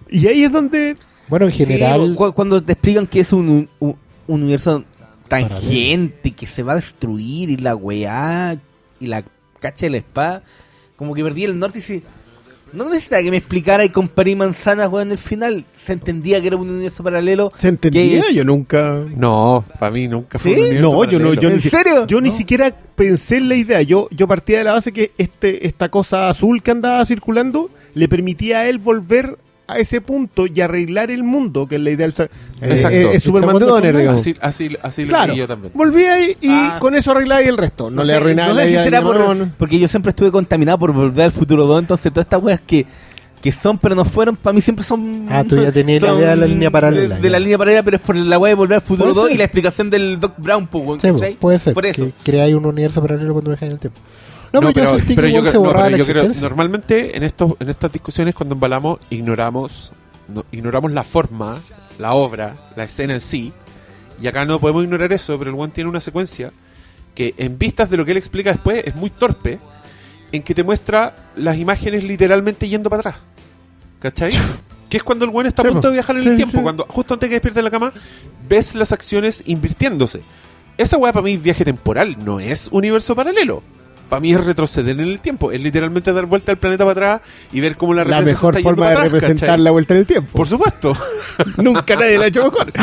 Y 0.09 0.25
ahí 0.27 0.43
es 0.43 0.51
donde 0.51 0.95
Bueno, 1.29 1.45
en 1.45 1.51
Sí, 1.51 1.59
general. 1.65 2.15
cu- 2.15 2.33
cuando 2.33 2.61
te 2.61 2.73
explican 2.73 3.05
que 3.07 3.19
es 3.21 3.31
un, 3.33 3.69
un- 3.79 3.95
un 4.27 4.41
universo 4.43 4.83
tangente, 5.27 6.31
que 6.31 6.45
se 6.45 6.63
va 6.63 6.73
a 6.73 6.75
destruir 6.75 7.49
y 7.49 7.57
la 7.57 7.75
weá 7.75 8.57
y 8.99 9.07
la 9.07 9.23
cacha 9.59 9.85
de 9.85 9.91
la 9.91 9.97
espada, 9.97 10.43
como 10.95 11.13
que 11.13 11.23
perdí 11.23 11.43
el 11.45 11.57
norte 11.57 11.79
y 11.79 11.81
se... 11.81 12.03
No 12.71 12.87
necesitaba 12.87 13.23
que 13.23 13.31
me 13.31 13.37
explicara 13.37 13.83
y 13.83 13.91
y 13.91 14.35
manzanas, 14.35 14.91
weón, 14.91 15.07
en 15.07 15.11
el 15.13 15.17
final. 15.17 15.65
Se 15.75 15.91
entendía 15.93 16.39
que 16.39 16.47
era 16.47 16.55
un 16.57 16.69
universo 16.69 17.03
paralelo. 17.03 17.51
se 17.57 17.67
entendía, 17.69 18.21
Que- 18.21 18.33
yo 18.35 18.43
nunca... 18.43 19.03
No, 19.15 19.65
para 19.79 19.91
mí 19.91 20.07
nunca 20.07 20.37
fue 20.37 20.51
¿Sí? 20.53 20.59
un 20.59 20.65
universo 20.67 20.91
No, 20.91 21.03
yo 21.11 21.19
no, 21.19 21.33
yo 21.33 21.49
¿En 21.49 21.55
ni, 21.55 21.61
si- 21.61 21.69
serio? 21.71 22.05
Yo 22.05 22.21
ni 22.21 22.29
siquiera 22.29 22.69
pensé 22.95 23.37
en 23.37 23.49
la 23.49 23.55
idea. 23.55 23.81
Yo, 23.81 24.07
yo 24.11 24.27
partía 24.27 24.59
de 24.59 24.65
la 24.65 24.73
base 24.73 24.91
que 24.91 25.11
este, 25.17 25.65
esta 25.65 25.89
cosa 25.89 26.29
azul 26.29 26.61
que 26.61 26.69
andaba 26.69 27.03
circulando 27.07 27.71
le 27.95 28.07
permitía 28.07 28.59
a 28.59 28.69
él 28.69 28.77
volver 28.77 29.39
a 29.69 29.77
ese 29.79 30.01
punto 30.01 30.45
y 30.47 30.59
arreglar 30.61 31.11
el 31.11 31.23
mundo, 31.23 31.67
que 31.67 31.75
es 31.75 31.81
la 31.81 31.91
idea 31.91 32.07
del... 32.07 32.29
eh, 32.61 32.81
eh, 32.91 33.09
es 33.13 33.23
Superman 33.23 33.57
de 33.59 33.65
Donner, 33.65 33.95
digamos. 33.95 34.21
Así, 34.21 34.35
así, 34.41 34.75
así 34.81 35.03
lo 35.03 35.09
Claro, 35.09 35.33
vi 35.33 35.39
yo 35.39 35.47
también. 35.47 35.71
volvía 35.75 36.19
y, 36.23 36.31
y 36.41 36.49
Ah. 36.49 36.77
con 36.79 36.95
eso 36.95 37.11
arreglaba 37.11 37.41
y 37.43 37.47
el 37.47 37.57
resto. 37.57 37.89
No, 37.89 38.03
le 38.03 38.09
sé, 38.11 38.15
arruinaba 38.17 38.49
no 38.49 38.55
sé 38.59 38.67
si 38.67 38.73
será 38.73 39.01
por- 39.01 39.47
porque 39.57 39.79
yo 39.79 39.87
siempre 39.87 40.09
estuve 40.09 40.31
contaminado 40.31 40.77
por 40.79 40.91
volver 40.93 41.25
al 41.25 41.31
futuro 41.31 41.65
2, 41.65 41.79
entonces 41.81 42.11
todas 42.11 42.25
estas 42.25 42.41
weas 42.41 42.59
que, 42.65 42.85
que 43.41 43.51
son 43.51 43.77
pero 43.77 43.95
no 43.95 44.03
fueron, 44.05 44.35
para 44.35 44.53
mí 44.53 44.59
siempre 44.61 44.83
son... 44.83 45.25
Ah, 45.29 45.43
tú 45.47 45.55
ya 45.55 45.71
tenías 45.71 46.01
la 46.01 46.13
idea 46.13 46.29
de 46.31 46.35
la 46.35 46.45
línea 46.45 46.69
paralela, 46.71 47.19
De, 47.19 47.29
la 47.29 47.39
línea 47.39 47.57
paralela, 47.57 47.83
pero 47.83 47.95
es 47.97 48.01
por 48.03 48.15
la 48.15 48.37
wea 48.37 48.49
de 48.49 48.55
volver 48.55 48.75
al 48.75 48.81
futuro 48.81 49.13
Puede 49.13 49.15
2 49.21 49.27
ser. 49.27 49.35
y 49.35 49.37
la 49.37 49.43
explicación 49.45 49.89
del 49.89 50.19
Doc 50.19 50.33
Brown, 50.37 50.67
pues, 50.67 51.01
Sí, 51.01 51.37
puede 51.39 51.59
ser. 51.59 51.73
Por 51.73 51.85
eso. 51.85 52.05
Que 52.05 52.31
creáis 52.31 52.55
un 52.55 52.65
universo 52.65 53.01
paralelo 53.01 53.33
cuando 53.33 53.51
viajáis 53.51 53.69
en 53.69 53.73
el 53.75 53.79
tiempo. 53.79 53.99
No, 54.51 54.61
No, 54.61 54.71
pero, 54.73 54.91
yo 54.91 54.95
sentí 54.97 55.15
que 55.15 55.31
yo 55.31 55.45
se 55.45 55.53
no, 55.57 55.71
pero 55.73 55.89
yo 55.97 56.05
creo- 56.05 56.31
normalmente 56.41 57.15
en 57.15 57.23
estos 57.23 57.53
en 57.59 57.69
estas 57.69 57.91
discusiones 57.93 58.33
cuando 58.35 58.55
embalamos 58.55 58.99
ignoramos 59.09 59.91
no- 60.27 60.45
ignoramos 60.51 60.91
la 60.91 61.03
forma, 61.03 61.59
la 61.99 62.13
obra, 62.13 62.55
la 62.75 62.83
escena 62.83 63.13
en 63.13 63.21
sí 63.21 63.53
y 64.21 64.27
acá 64.27 64.45
no 64.45 64.59
podemos 64.59 64.83
ignorar 64.83 65.13
eso, 65.13 65.37
pero 65.37 65.51
el 65.51 65.59
one 65.59 65.71
tiene 65.73 65.89
una 65.89 66.01
secuencia 66.01 66.51
que 67.15 67.33
en 67.37 67.57
vistas 67.57 67.89
de 67.89 67.97
lo 67.97 68.05
que 68.05 68.11
él 68.11 68.17
explica 68.17 68.51
después 68.51 68.81
es 68.85 68.95
muy 68.95 69.09
torpe 69.09 69.59
en 70.31 70.41
que 70.43 70.53
te 70.53 70.63
muestra 70.63 71.15
las 71.35 71.57
imágenes 71.57 72.03
literalmente 72.03 72.67
yendo 72.69 72.89
para 72.89 72.99
atrás. 73.01 73.15
¿Cachai? 73.99 74.31
Que 74.89 74.97
es 74.97 75.03
cuando 75.03 75.23
el 75.23 75.29
buen 75.29 75.45
está 75.45 75.61
a 75.61 75.65
punto 75.65 75.89
de 75.89 75.93
viajar 75.93 76.15
en 76.17 76.23
Sí, 76.23 76.29
el 76.29 76.35
tiempo, 76.35 76.57
sí. 76.57 76.63
cuando 76.63 76.83
justo 76.89 77.13
antes 77.13 77.27
de 77.27 77.29
que 77.29 77.35
despierte 77.35 77.59
en 77.59 77.65
la 77.65 77.69
cama, 77.69 77.93
ves 78.47 78.73
las 78.73 78.91
acciones 78.91 79.43
invirtiéndose. 79.45 80.21
Esa 80.79 80.97
weá 80.97 81.13
para 81.13 81.23
mí 81.23 81.33
es 81.33 81.43
viaje 81.43 81.63
temporal, 81.63 82.17
no 82.25 82.39
es 82.39 82.69
universo 82.71 83.15
paralelo. 83.15 83.61
Para 84.09 84.19
mí 84.21 84.33
es 84.33 84.43
retroceder 84.43 84.99
en 84.99 85.07
el 85.07 85.19
tiempo, 85.19 85.51
es 85.51 85.61
literalmente 85.61 86.11
dar 86.11 86.25
vuelta 86.25 86.51
al 86.51 86.57
planeta 86.57 86.83
para 86.83 87.13
atrás 87.15 87.29
y 87.53 87.61
ver 87.61 87.75
cómo 87.75 87.93
la, 87.93 88.03
La 88.03 88.21
mejor 88.21 88.55
está 88.55 88.59
yendo 88.59 88.69
forma 88.69 88.87
de 88.87 88.91
atrás, 88.93 89.11
representar 89.11 89.49
¿cachai? 89.49 89.63
la 89.63 89.71
vuelta 89.71 89.93
en 89.93 89.99
el 89.99 90.05
tiempo. 90.07 90.31
Por 90.35 90.47
supuesto. 90.47 90.93
Nunca 91.57 91.95
nadie 91.95 92.17
la 92.17 92.25
ha 92.25 92.27
hecho 92.27 92.43
mejor. 92.43 92.73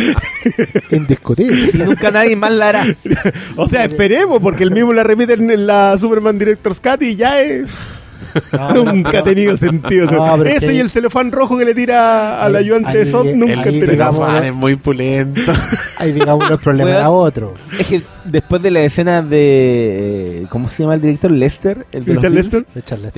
Indiscutible. 0.91 1.71
Y 1.75 1.79
nunca 1.79 2.11
nadie 2.11 2.37
más 2.37 2.53
la 2.53 2.69
hará. 2.69 2.87
o 3.57 3.69
sea, 3.69 3.85
esperemos, 3.85 4.41
porque 4.41 4.63
el 4.63 4.71
mismo 4.71 4.93
la 4.93 5.03
repiten 5.03 5.51
en 5.51 5.67
la 5.67 5.99
Superman 5.99 6.39
Director's 6.39 6.81
Cut 6.81 7.03
y 7.03 7.17
ya 7.17 7.41
es... 7.41 7.67
nunca 8.85 9.19
ha 9.21 9.23
tenido 9.23 9.57
sentido 9.57 10.05
eso. 10.07 10.15
No, 10.17 10.45
Ese 10.45 10.69
que- 10.69 10.75
y 10.75 10.79
el 10.81 10.91
celofán 10.91 11.33
rojo 11.33 11.57
que 11.59 11.65
le 11.65 11.75
tira 11.75 12.43
al 12.45 12.57
ayudante 12.57 13.05
de 13.05 13.05
ahí 13.05 13.35
nunca 13.35 13.53
el 13.53 13.59
han 13.59 13.65
tenido. 13.65 13.87
celofán 13.87 14.45
es 14.45 14.55
muy 14.55 14.77
pulento. 14.77 15.53
Ahí 15.99 16.13
digamos 16.13 16.51
los 16.51 16.61
problemas 16.61 16.95
Weón. 16.95 17.05
a 17.07 17.11
otro. 17.11 17.55
Es 17.79 17.87
que 17.87 18.03
después 18.25 18.61
de 18.63 18.71
la 18.71 18.81
escena 18.83 19.23
de. 19.23 20.43
eh, 20.43 20.47
¿Cómo 20.51 20.69
se 20.69 20.83
llama 20.83 20.95
el 20.95 21.01
director? 21.01 21.31
Lester. 21.31 21.87
El 21.93 22.05
¿Richard. 22.05 22.31
Lester? 22.33 22.65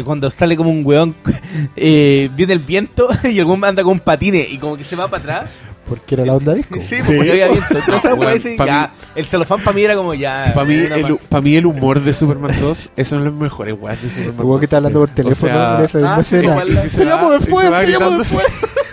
Cuando 0.04 0.30
sale 0.30 0.56
como 0.56 0.70
un 0.70 0.84
weón, 0.86 1.16
eh, 1.76 2.30
viene 2.36 2.52
el 2.52 2.60
viento 2.60 3.08
y 3.24 3.38
el 3.38 3.44
weón 3.44 3.64
anda 3.64 3.82
con 3.82 3.98
patines 4.00 4.48
y 4.50 4.58
como 4.58 4.76
que 4.76 4.84
se 4.84 4.94
va 4.96 5.08
para 5.08 5.22
atrás. 5.40 5.50
Porque 5.88 6.14
era 6.14 6.24
la 6.26 6.34
onda 6.34 6.54
disco. 6.54 6.74
Sí, 6.76 6.80
pues, 6.88 7.04
Sí. 7.06 7.12
porque 7.16 7.30
había 7.30 7.48
viento. 7.48 7.78
Entonces, 7.78 8.12
weón, 8.18 8.32
ese, 8.36 8.56
pa' 8.56 8.66
ya, 8.66 8.92
el 9.14 9.24
celofán 9.26 9.62
para 9.64 9.74
mí 9.74 9.82
era 9.82 9.94
como 9.96 10.14
ya. 10.14 10.52
Para 10.54 10.66
mí, 10.66 10.74
el, 10.74 11.16
pa- 11.28 11.40
mí 11.40 11.56
el 11.56 11.66
humor 11.66 12.00
de 12.02 12.12
Superman 12.12 12.56
2, 12.60 12.90
eso 12.96 13.10
son 13.16 13.24
los 13.24 13.32
mejores 13.32 13.74
weas 13.80 14.02
de 14.02 14.08
Superman 14.10 14.34
El 14.38 14.44
weón 14.44 14.60
que 14.60 14.60
2. 14.60 14.64
está 14.64 14.76
hablando 14.76 15.00
por 15.00 15.10
teléfono 15.10 15.52
sea, 15.52 15.84
esa 15.84 15.98
misma 15.98 16.16
ah, 16.16 16.22
sí, 16.24 16.36
igual- 16.36 16.90
Te 16.94 17.04
llamo 17.04 17.30
después, 17.32 17.70
te 17.70 17.86
llamo 17.88 18.10
después. 18.18 18.46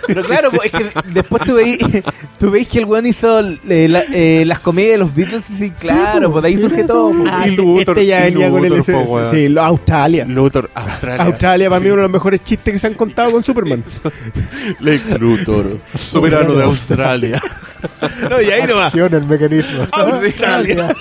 Pero 0.06 0.22
claro, 0.22 0.50
es 0.62 0.70
que 0.70 0.86
después 1.12 1.42
tú 1.44 1.54
veis, 1.54 1.78
tú 2.38 2.50
veis 2.50 2.68
que 2.68 2.78
el 2.78 2.84
weón 2.84 3.06
hizo 3.06 3.40
eh, 3.40 3.88
la- 3.88 4.04
eh, 4.12 4.44
las 4.46 4.60
comedias 4.60 4.92
de 4.92 4.98
los 4.98 5.14
Beatles 5.14 5.48
y 5.50 5.54
sí, 5.54 5.70
claro, 5.72 6.30
pues 6.32 6.42
de 6.42 6.48
ahí 6.48 6.58
surge 6.60 6.84
todo. 6.84 7.10
po. 7.10 7.24
Ah, 7.28 7.42
Y 7.46 7.50
este- 7.50 7.62
Luthor, 7.62 7.98
este 7.98 8.06
ya 8.06 8.28
y 8.28 8.32
venía 8.32 8.50
con 8.50 8.64
el 8.64 8.68
Luthor, 8.70 8.78
ese- 8.80 8.92
po, 8.92 9.00
weón. 9.14 9.30
Sí, 9.30 9.48
lo- 9.48 9.62
Australia. 9.62 10.24
Luthor, 10.26 10.70
Australia. 10.74 11.22
Australia 11.24 11.68
para 11.68 11.80
mí 11.80 11.86
uno 11.88 11.96
de 11.96 12.02
los 12.02 12.10
mejores 12.12 12.44
chistes 12.44 12.72
que 12.72 12.78
se 12.78 12.86
han 12.86 12.94
contado 12.94 13.32
con 13.32 13.42
Superman. 13.42 13.82
Lex 14.80 15.18
Luthor, 15.20 15.78
soberano 15.96 16.54
de 16.54 16.64
Australia. 16.64 17.40
no, 18.30 18.40
y 18.40 18.50
ahí 18.50 18.66
nomás. 18.66 18.86
Acción, 18.86 19.14
el 19.14 19.24
mecanismo. 19.26 19.86
Australia. 19.92 20.94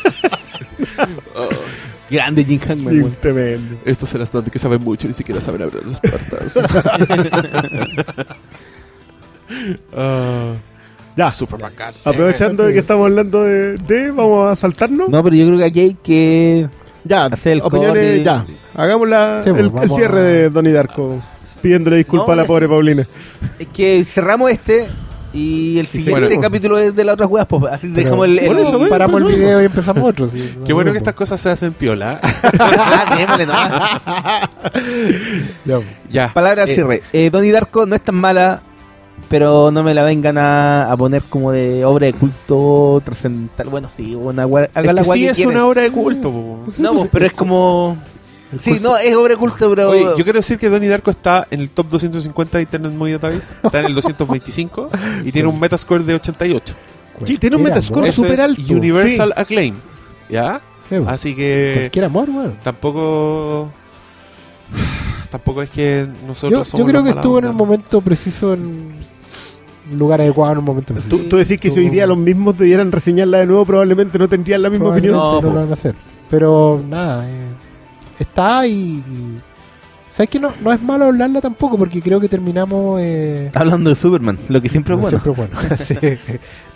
Grande 2.10 2.46
Jim 2.46 2.60
Hackman, 2.60 2.94
Sí, 2.94 3.12
tremendo. 3.20 3.78
Estos 3.84 4.14
de 4.14 4.52
que 4.52 4.60
saben 4.60 4.82
mucho, 4.84 5.08
ni 5.08 5.14
siquiera 5.14 5.42
saben 5.42 5.64
abrir 5.64 5.84
las 5.86 6.00
puertas. 6.00 6.60
Ah, 9.96 10.54
Ya, 11.16 11.28
it. 11.30 11.50
aprovechando 12.04 12.64
de 12.64 12.74
que 12.74 12.80
estamos 12.80 13.06
hablando 13.06 13.44
de, 13.44 13.76
de 13.78 14.12
vamos 14.12 14.52
a 14.52 14.56
saltarnos. 14.56 15.08
No, 15.10 15.24
pero 15.24 15.36
yo 15.36 15.46
creo 15.48 15.58
que 15.60 15.64
aquí 15.66 15.80
hay 15.80 15.94
que. 16.04 16.68
Ya, 17.04 17.26
Hacer 17.26 17.54
el 17.54 17.62
opiniones, 17.62 18.24
ya. 18.24 18.46
Hagamos 18.76 19.08
la- 19.08 19.42
Sí, 19.44 19.52
pues, 19.52 19.72
el, 19.84 19.90
cierre 19.92 20.20
a- 20.20 20.24
de 20.24 20.50
Donnie 20.50 20.74
Darko, 20.74 21.22
pidiéndole 21.62 21.98
disculpas 21.98 22.28
No, 22.28 22.34
a 22.34 22.36
la 22.36 22.46
pobre 22.46 22.68
Paulina. 22.68 23.08
Es 23.60 23.68
que 23.68 24.04
cerramos 24.04 24.50
este 24.52 24.88
y 25.34 25.78
el 25.80 25.86
siguiente 25.88 26.40
capítulo 26.40 26.78
es 26.80 26.96
de 26.96 27.04
las 27.04 27.14
otras 27.14 27.30
weas, 27.30 27.46
pues 27.48 27.64
así 27.72 27.88
Pero- 27.94 28.04
dejamos 28.04 28.26
el. 28.26 28.40
eso, 28.40 28.80
Paramos 28.90 29.22
el 29.22 29.28
video 29.28 29.62
y 29.62 29.66
empezamos 29.66 30.04
otro. 30.04 30.28
sí. 30.28 30.56
Qué 30.66 30.74
bueno 30.74 30.92
que 30.92 30.98
estas 30.98 31.14
cosas 31.14 31.40
se 31.40 31.50
hacen 31.50 31.72
piola. 31.74 32.20
Ah, 32.60 33.16
démosle 33.18 33.46
nomás. 33.46 34.02
ya, 35.66 35.80
ya. 36.10 36.34
Palabra 36.34 36.64
al 36.64 36.70
Eh, 36.70 36.74
cierre. 36.74 37.02
Eh, 37.14 37.30
Donnie 37.30 37.52
Darko 37.52 37.86
no 37.86 37.96
es 37.96 38.02
tan 38.02 38.16
mala, 38.16 38.62
pero 39.30 39.72
no 39.72 39.84
me 39.84 39.94
la 39.94 40.04
vengan 40.04 40.38
a, 40.38 40.92
a 40.92 40.98
poner 40.98 41.24
como 41.24 41.52
de 41.52 41.84
obra 41.86 42.06
de 42.08 42.14
culto 42.14 43.02
trascendental. 43.04 43.68
Bueno, 43.70 43.90
sí, 43.90 44.16
una 44.16 44.44
Es 44.44 44.70
haga 44.74 44.94
la 44.94 45.02
que 45.02 45.10
sí 45.14 45.22
que 45.26 45.30
es 45.30 45.46
una 45.46 45.66
obra 45.66 45.82
de 45.82 45.92
culto. 45.92 46.32
po. 46.32 46.60
No, 46.78 47.06
pero 47.12 47.26
es 47.26 47.34
como. 47.34 47.98
Sí, 48.60 48.80
no, 48.82 48.96
es 48.96 49.16
obra 49.16 49.34
de 49.34 49.40
culto, 49.40 49.70
pero. 49.70 49.90
Oye, 49.90 50.04
yo 50.18 50.24
quiero 50.24 50.40
decir 50.40 50.58
que 50.58 50.70
Donnie 50.70 50.88
Darko 50.88 51.12
está 51.12 51.48
en 51.50 51.60
el 51.62 51.70
top 51.70 51.88
250 51.90 52.58
de 52.58 52.62
Internet 52.64 52.92
Movie 52.94 53.14
Database. 53.14 53.56
Está 53.64 53.80
en 53.80 53.88
el 53.88 53.96
225 53.96 54.90
y 55.26 55.32
tiene 55.32 55.48
un 55.50 55.60
Metascore 55.60 56.04
de 56.04 56.16
88. 56.16 56.76
Sí, 57.26 57.38
tiene 57.38 57.56
un 57.56 57.64
Metascore 57.64 58.12
súper 58.12 58.34
es 58.34 58.40
alto. 58.42 58.62
Universal 58.70 59.34
Acclaim. 59.36 59.76
¿Ya? 60.30 60.62
Sí, 60.90 60.96
Así 61.08 61.36
que 61.36 61.74
Cualquier 61.80 62.06
amor, 62.06 62.30
weón. 62.30 62.58
tampoco. 62.64 63.72
Tampoco 65.30 65.62
es 65.62 65.70
que 65.70 66.08
nosotros 66.28 66.60
Yo, 66.60 66.66
somos 66.66 66.80
yo 66.80 66.92
creo 66.92 67.04
que 67.04 67.10
estuvo 67.12 67.40
en 67.40 67.46
el 67.46 67.54
momento 67.54 68.02
preciso, 68.02 68.54
en 68.54 68.62
un 69.92 69.98
lugar 69.98 70.22
adecuado 70.22 70.54
en 70.54 70.60
un 70.60 70.66
momento 70.66 70.94
preciso. 70.94 71.16
Tú, 71.16 71.24
tú 71.30 71.38
decís 71.38 71.60
que 71.60 71.70
si 71.70 71.80
hoy 71.80 71.90
día 71.90 72.08
los 72.08 72.18
mismos 72.18 72.58
debieran 72.58 72.92
reseñarla 72.92 73.40
de 73.40 73.46
nuevo, 73.48 73.66
probablemente 73.66 74.18
no 74.18 74.28
tendrían 74.28 74.62
la 74.62 74.70
misma 74.70 74.90
opinión. 74.90 75.14
No, 75.14 75.42
no, 75.42 75.50
lo 75.50 75.60
van 75.62 75.70
a 75.70 75.74
hacer. 75.74 75.96
Pero 76.30 76.84
nada, 76.90 77.30
eh, 77.30 77.48
está 78.20 78.66
y, 78.68 78.72
y- 78.74 79.42
¿Sabes 80.10 80.30
que 80.30 80.40
no, 80.40 80.54
no 80.62 80.72
es 80.72 80.82
malo 80.82 81.06
hablarla 81.06 81.42
tampoco? 81.42 81.78
Porque 81.78 82.02
creo 82.02 82.22
que 82.22 82.30
terminamos... 82.30 83.02
Eh, 83.02 83.52
Hablando 83.54 83.90
de 83.90 83.98
Superman, 83.98 84.40
lo 84.48 84.62
que 84.62 84.70
siempre 84.70 84.94
es 84.96 85.02
bueno. 85.02 85.20
siempre 85.20 85.44
es 85.44 85.52
bueno. 85.52 85.76
Sí. 85.86 85.96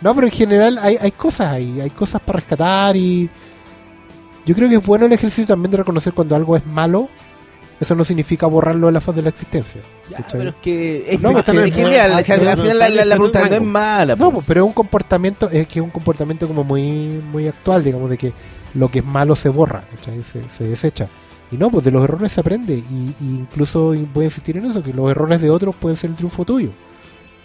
No, 0.01 0.13
pero 0.13 0.27
en 0.27 0.33
general 0.33 0.77
hay, 0.77 0.97
hay 0.99 1.11
cosas 1.11 1.47
ahí, 1.53 1.79
hay 1.79 1.89
cosas 1.89 2.21
para 2.21 2.39
rescatar 2.39 2.97
y... 2.97 3.29
Yo 4.45 4.53
creo 4.55 4.67
que 4.67 4.75
es 4.75 4.85
bueno 4.85 5.05
el 5.05 5.13
ejercicio 5.13 5.45
también 5.45 5.71
de 5.71 5.77
reconocer 5.77 6.11
cuando 6.11 6.35
algo 6.35 6.57
es 6.57 6.65
malo. 6.65 7.07
Eso 7.79 7.95
no 7.95 8.03
significa 8.03 8.45
borrarlo 8.47 8.87
de 8.87 8.93
la 8.93 8.99
faz 9.01 9.15
de 9.15 9.21
la 9.21 9.29
existencia. 9.29 9.79
Ya, 10.09 10.25
pero 10.31 10.49
es 10.49 10.55
que. 10.61 11.13
Es, 11.13 11.21
No, 11.21 11.33
que, 11.33 11.39
es 11.39 11.71
que 11.73 11.85
mira, 11.85 12.05
al, 12.05 12.13
al 12.13 12.25
final 12.25 12.77
la, 12.77 12.89
la, 12.89 13.05
la 13.05 13.15
pregunta 13.15 13.47
no 13.47 13.55
es 13.55 13.61
mala. 13.61 14.15
No, 14.17 14.25
po. 14.25 14.31
pues, 14.35 14.45
pero 14.47 14.61
es 14.63 14.67
un 14.67 14.73
comportamiento, 14.73 15.49
es 15.49 15.65
que 15.67 15.79
es 15.79 15.83
un 15.83 15.89
comportamiento 15.91 16.45
como 16.47 16.63
muy, 16.65 17.21
muy 17.31 17.47
actual, 17.47 17.83
digamos, 17.83 18.09
de 18.09 18.17
que 18.17 18.33
lo 18.73 18.89
que 18.91 18.99
es 18.99 19.05
malo 19.05 19.35
se 19.35 19.47
borra. 19.49 19.83
Se, 20.03 20.43
se 20.49 20.63
desecha. 20.65 21.07
Y 21.51 21.57
no, 21.57 21.71
pues 21.71 21.85
de 21.85 21.91
los 21.91 22.03
errores 22.03 22.31
se 22.33 22.41
aprende. 22.41 22.73
Y, 22.75 23.15
y 23.21 23.35
incluso 23.39 23.93
voy 24.13 24.23
a 24.23 24.25
insistir 24.25 24.57
en 24.57 24.65
eso, 24.65 24.83
que 24.83 24.93
los 24.93 25.09
errores 25.09 25.39
de 25.41 25.49
otros 25.49 25.73
pueden 25.75 25.97
ser 25.97 26.09
el 26.09 26.15
triunfo 26.17 26.43
tuyo. 26.45 26.69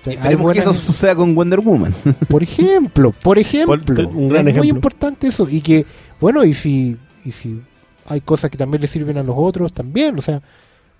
O 0.00 0.04
sea, 0.04 0.10
hay 0.12 0.16
Esperemos 0.18 0.52
que 0.52 0.58
eso 0.58 0.74
suceda 0.74 1.14
con 1.14 1.34
Wonder 1.34 1.60
Woman. 1.60 1.94
por 2.28 2.42
ejemplo, 2.42 3.12
por 3.22 3.38
ejemplo, 3.38 3.78
Por- 3.94 4.06
un 4.06 4.28
gran 4.30 4.48
es 4.48 4.56
muy 4.56 4.68
importante 4.68 5.28
eso. 5.28 5.46
Y 5.48 5.60
que, 5.60 5.86
bueno, 6.20 6.44
y 6.44 6.52
si, 6.54 6.96
y 7.24 7.30
si 7.32 7.62
hay 8.06 8.20
cosas 8.20 8.50
que 8.50 8.58
también 8.58 8.80
le 8.80 8.86
sirven 8.86 9.18
a 9.18 9.22
los 9.22 9.36
otros, 9.38 9.72
también, 9.72 10.18
o 10.18 10.22
sea. 10.22 10.42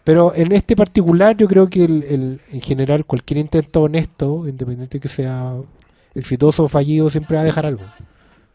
Pero 0.05 0.35
en 0.35 0.53
este 0.53 0.77
particular, 0.77 1.37
yo 1.37 1.49
creo 1.49 1.69
que 1.69 1.85
el, 1.85 2.41
en 2.53 2.61
general 2.61 3.07
cualquier 3.07 3.39
intento 3.39 3.83
honesto, 3.83 4.47
independiente 4.47 5.01
que 5.01 5.09
sea 5.09 5.55
exitoso 6.15 6.65
o 6.65 6.69
fallido, 6.69 7.09
siempre 7.09 7.37
va 7.37 7.43
a 7.43 7.47
dejar 7.47 7.67
algo. 7.67 7.85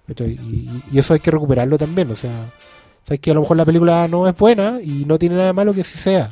¿cachai? 0.08 0.32
Y, 0.32 0.98
eso 0.98 1.14
hay 1.14 1.20
que 1.20 1.32
recuperarlo 1.32 1.78
también. 1.78 2.12
O 2.12 2.16
sea, 2.16 2.46
sabes 3.04 3.20
que 3.20 3.32
a 3.32 3.34
lo 3.34 3.42
mejor 3.42 3.58
la 3.58 3.66
película 3.66 4.08
no 4.08 4.28
es 4.28 4.38
buena 4.38 4.80
y 4.82 5.06
no 5.06 5.18
tiene 5.18 5.36
nada 5.36 5.48
de 5.48 5.54
malo 5.54 5.74
que 5.74 5.82
así 5.82 5.98
sea. 5.98 6.30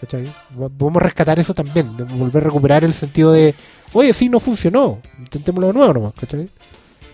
¿cachai? 0.00 0.32
Podemos 0.78 1.02
rescatar 1.02 1.38
eso 1.38 1.54
también, 1.54 1.96
volver 1.96 2.42
a 2.42 2.46
recuperar 2.46 2.84
el 2.84 2.94
sentido 2.94 3.32
de, 3.32 3.54
oye, 3.92 4.12
sí, 4.12 4.28
no 4.28 4.40
funcionó, 4.40 4.98
intentémoslo 5.18 5.68
de 5.68 5.72
nuevo 5.74 5.94
nomás, 5.94 6.14
¿cachai? 6.14 6.48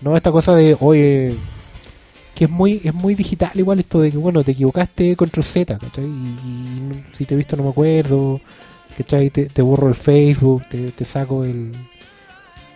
No 0.01 0.15
esta 0.15 0.31
cosa 0.31 0.55
de, 0.55 0.77
oye, 0.79 1.35
que 2.37 2.45
es 2.45 2.51
muy 2.51 2.79
es 2.83 2.93
muy 2.93 3.15
digital 3.15 3.49
igual 3.55 3.79
esto 3.79 3.99
de 3.99 4.11
que, 4.11 4.17
bueno, 4.17 4.43
te 4.43 4.51
equivocaste 4.51 5.15
control 5.15 5.43
Z, 5.43 5.75
¿cachai? 5.79 6.05
Y, 6.05 7.03
si 7.15 7.25
te 7.25 7.33
he 7.33 7.37
visto 7.37 7.57
no 7.57 7.63
me 7.63 7.69
acuerdo, 7.69 8.39
¿cachai? 8.95 9.31
Te, 9.31 9.49
te 9.49 9.61
borro 9.63 9.87
el 9.87 9.95
Facebook, 9.95 10.63
te, 10.69 10.91
te 10.91 11.03
saco 11.03 11.43
el... 11.43 11.73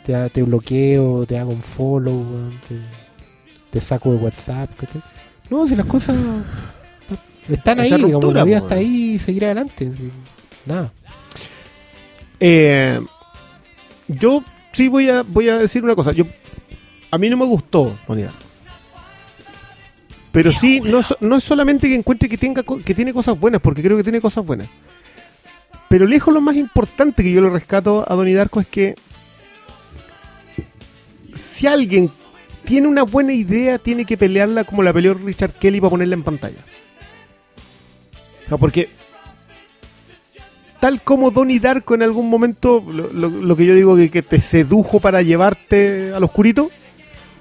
Te, 0.04 0.30
te 0.32 0.42
bloqueo, 0.42 1.28
te 1.28 1.38
hago 1.38 1.52
un 1.52 1.62
follow, 1.62 2.26
te, 2.68 2.76
te 3.70 3.80
saco 3.80 4.12
de 4.14 4.18
WhatsApp, 4.18 4.72
¿cachai? 4.80 5.02
No, 5.52 5.68
si 5.68 5.76
las 5.76 5.86
cosas 5.86 6.18
están 7.48 7.82
ahí, 7.82 7.92
digamos, 7.92 8.14
ruptura, 8.14 8.40
la 8.40 8.46
vida 8.46 8.58
está 8.58 8.76
ahí 8.76 9.12
y 9.14 9.20
seguir 9.20 9.46
adelante, 9.46 9.92
nada. 10.66 10.92
Eh, 12.40 13.00
yo 14.08 14.44
sí 14.72 14.88
voy 14.88 15.08
a, 15.10 15.22
voy 15.22 15.50
a 15.50 15.60
decir 15.60 15.84
una 15.84 15.94
cosa. 15.94 16.14
Yo, 16.14 16.26
a 17.12 17.20
mí 17.20 17.30
no 17.30 17.38
me 17.38 17.46
gustó 17.46 17.96
Darko. 18.08 18.51
Pero 20.32 20.52
sí, 20.52 20.80
no, 20.80 21.02
no 21.20 21.36
es 21.36 21.44
solamente 21.44 21.88
que 21.90 21.96
encuentre 21.96 22.30
que, 22.30 22.38
tenga, 22.38 22.64
que 22.64 22.96
tiene 22.96 23.12
cosas 23.14 23.38
buenas, 23.38 23.62
porque 23.62 23.82
creo 23.84 23.98
que 23.98 24.04
tiene 24.04 24.22
cosas 24.22 24.46
buenas. 24.46 24.68
Pero 25.90 26.06
lejos 26.06 26.34
lo 26.34 26.40
más 26.40 26.56
importante 26.56 27.22
que 27.22 27.32
yo 27.34 27.42
le 27.42 27.50
rescato 27.50 28.06
a 28.10 28.16
Donnie 28.16 28.34
Darko 28.36 28.62
es 28.62 28.68
que 28.68 28.96
si 31.34 31.68
alguien 31.68 32.10
tiene 32.64 32.88
una 32.88 33.04
buena 33.04 33.34
idea, 33.34 33.78
tiene 33.78 34.06
que 34.06 34.18
pelearla 34.18 34.64
como 34.64 34.84
la 34.84 34.94
peleó 34.94 35.14
Richard 35.16 35.54
Kelly 35.54 35.82
para 35.82 35.90
ponerla 35.92 36.16
en 36.16 36.24
pantalla. 36.24 36.60
O 38.46 38.48
sea, 38.48 38.58
porque 38.58 38.88
tal 40.80 41.02
como 41.02 41.32
Donnie 41.32 41.60
Darko 41.60 41.94
en 41.96 42.04
algún 42.04 42.30
momento, 42.30 42.84
lo, 42.88 43.12
lo- 43.12 43.30
lo 43.30 43.56
que 43.58 43.66
yo 43.66 43.76
digo 43.76 43.96
que, 43.98 44.10
que 44.10 44.22
te 44.24 44.40
sedujo 44.40 45.00
para 45.02 45.22
llevarte 45.22 46.14
al 46.16 46.24
oscurito, 46.24 46.70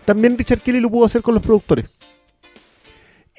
también 0.04 0.36
Richard 0.36 0.60
Kelly 0.60 0.80
lo 0.80 0.90
pudo 0.90 1.06
hacer 1.06 1.22
con 1.22 1.34
los 1.34 1.42
productores. 1.42 1.86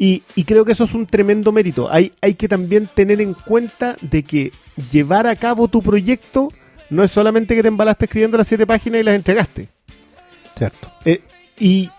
Y, 0.04 0.24
y 0.36 0.46
creo 0.46 0.66
que 0.66 0.72
eso 0.72 0.86
es 0.86 0.96
un 0.96 1.06
tremendo 1.06 1.52
mérito. 1.52 1.88
Hay, 1.92 2.14
hay 2.22 2.34
que 2.34 2.48
también 2.48 2.90
tener 2.92 3.22
en 3.22 3.36
cuenta 3.36 3.98
de 4.02 4.24
que 4.24 4.52
llevar 4.92 5.28
a 5.28 5.36
cabo 5.36 5.68
tu 5.68 5.84
proyecto 5.84 6.48
no 6.90 7.04
es 7.04 7.12
solamente 7.12 7.56
que 7.56 7.62
te 7.62 7.68
embalaste 7.68 8.06
escribiendo 8.06 8.36
las 8.36 8.48
siete 8.48 8.66
páginas 8.66 9.00
y 9.02 9.04
las 9.04 9.14
entregaste. 9.14 9.70
Cierto. 10.58 10.92
Eh, 11.06 11.22
y 11.60 11.92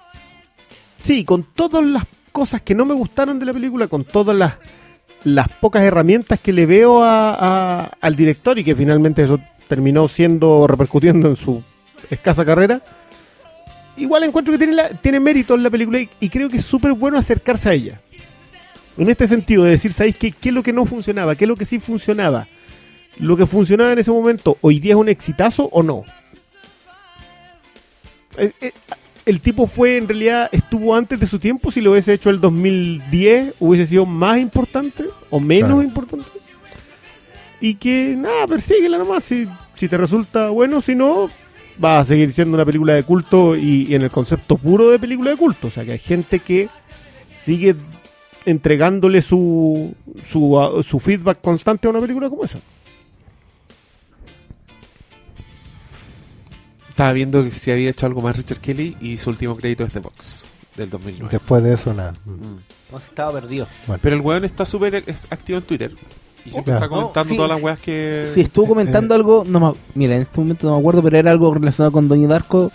sí, 1.01 1.25
con 1.25 1.45
todas 1.55 1.85
las 1.85 2.03
cosas 2.33 2.61
que 2.63 2.75
no 2.75 2.85
me 2.87 2.95
gustaron 2.95 3.39
de 3.39 3.47
la 3.47 3.53
película, 3.53 3.87
con 3.87 4.03
todas 4.03 4.37
las, 4.37 4.55
las 5.23 5.47
pocas 5.61 5.85
herramientas 5.85 6.41
que 6.41 6.53
le 6.53 6.67
veo 6.67 7.05
a- 7.05 7.35
a- 7.85 7.85
al 8.01 8.17
director 8.17 8.59
y 8.59 8.65
que 8.65 8.75
finalmente 8.75 9.23
eso 9.23 9.39
terminó 9.69 10.09
siendo, 10.09 10.67
repercutiendo 10.67 11.29
en 11.29 11.37
su 11.37 11.63
escasa 12.11 12.45
carrera, 12.45 12.83
igual 13.97 14.25
encuentro 14.25 14.53
que 14.53 14.59
tiene, 14.59 14.75
la- 14.75 14.89
tiene 14.91 15.21
mérito 15.21 15.55
en 15.55 15.63
la 15.63 15.71
película 15.71 16.01
y, 16.01 16.09
y 16.21 16.29
creo 16.29 16.49
que 16.49 16.59
es 16.59 16.65
súper 16.65 16.93
bueno 16.93 17.19
acercarse 17.19 17.69
a 17.69 17.73
ella. 17.73 18.01
En 18.99 19.09
este 19.09 19.27
sentido, 19.27 19.65
de 19.65 19.71
decir, 19.71 19.93
¿sabéis 19.93 20.17
qué, 20.17 20.33
qué 20.33 20.51
es 20.51 20.55
lo 20.55 20.63
que 20.63 20.73
no 20.73 20.85
funcionaba? 20.85 21.35
¿Qué 21.35 21.45
es 21.45 21.49
lo 21.49 21.57
que 21.57 21.65
sí 21.65 21.79
funcionaba? 21.79 22.47
¿Lo 23.19 23.37
que 23.37 23.47
funcionaba 23.47 23.93
en 23.93 23.99
ese 23.99 24.11
momento 24.11 24.59
hoy 24.61 24.81
día 24.81 24.93
es 24.93 24.97
un 24.99 25.09
exitazo 25.09 25.65
o 25.73 25.83
no? 25.83 26.05
Eh, 28.39 28.53
eh, 28.61 28.73
el 29.27 29.41
tipo 29.41 29.67
fue 29.67 29.97
en 29.99 30.09
realidad 30.09 30.49
estuvo 30.53 30.95
antes 30.97 31.21
de 31.21 31.27
su 31.27 31.39
tiempo 31.39 31.71
si 31.71 31.81
lo 31.83 31.93
hubiese 31.93 32.15
hecho 32.15 32.31
el 32.31 32.41
2010 32.41 33.55
hubiese 33.61 33.87
sido 33.87 34.07
más 34.07 34.39
importante 34.39 35.05
o 35.31 35.39
menos 35.39 35.69
Claro. 35.71 35.83
importante 35.83 36.27
y 37.61 37.75
que 37.75 38.15
nada 38.19 38.47
persíguela 38.47 38.97
nomás 38.99 39.23
si, 39.25 39.47
si 39.75 39.87
te 39.87 39.97
resulta 39.99 40.49
bueno 40.49 40.81
si 40.81 40.95
no 40.95 41.29
va 41.83 41.99
a 41.99 42.05
seguir 42.05 42.33
siendo 42.33 42.55
una 42.55 42.65
película 42.65 42.95
de 42.95 43.03
culto 43.03 43.57
y, 43.57 43.87
y 43.89 43.95
en 43.95 44.03
el 44.03 44.11
concepto 44.11 44.57
puro 44.57 44.91
de 44.91 44.99
película 44.99 45.31
de 45.31 45.37
culto 45.37 45.67
o 45.69 45.71
sea 45.71 45.85
que 45.85 45.93
hay 45.93 45.99
gente 45.99 46.39
que 46.41 46.69
sigue 47.39 47.75
entregándole 48.45 49.23
su 49.23 49.95
su, 50.23 50.61
a- 50.61 50.83
su 50.83 50.99
feedback 51.01 51.41
constante 51.41 51.87
a 51.87 51.91
una 51.91 52.01
película 52.01 52.29
como 52.31 52.45
esa 52.45 52.59
Estaba 56.89 57.13
viendo 57.13 57.43
que 57.43 57.51
si 57.53 57.71
había 57.71 57.89
hecho 57.91 58.05
algo 58.07 58.21
más 58.21 58.37
Richard 58.37 58.59
Kelly 58.61 58.97
y 59.01 59.17
su 59.17 59.31
último 59.31 59.57
crédito 59.57 59.83
es 59.85 59.93
The 59.93 60.01
Box, 60.01 60.47
del 60.77 60.91
2009. 60.91 61.29
Después 61.33 61.63
de 61.63 61.73
eso, 61.73 61.95
nada. 61.95 62.13
Mm. 62.27 62.57
No, 62.93 63.01
si 63.01 63.07
estaba 63.07 63.33
perdido. 63.33 63.67
Pero 64.03 64.15
el 64.15 64.21
weón 64.21 64.45
está 64.45 64.67
súper 64.67 64.97
eh, 64.97 65.05
activo 65.31 65.59
en 65.59 65.65
Twitter. 65.65 65.93
Y 66.45 66.51
siempre 66.51 66.75
está 66.75 66.89
comentando 66.89 67.23
No, 67.25 67.31
sí, 67.31 67.37
todas 67.37 67.51
las 67.53 67.63
weas 67.63 67.79
que... 67.79 68.25
Si 68.27 68.41
estuvo 68.41 68.67
comentando 68.69 69.15
algo, 69.17 69.45
no 69.47 69.61
me, 69.61 69.73
mira, 69.95 70.17
en 70.17 70.23
este 70.23 70.41
momento 70.41 70.67
no 70.67 70.75
me 70.75 70.81
acuerdo, 70.81 71.03
pero 71.03 71.17
era 71.19 71.31
algo 71.31 71.53
relacionado 71.55 71.93
con 71.93 72.09
Donnie 72.09 72.27
Darko 72.27 72.71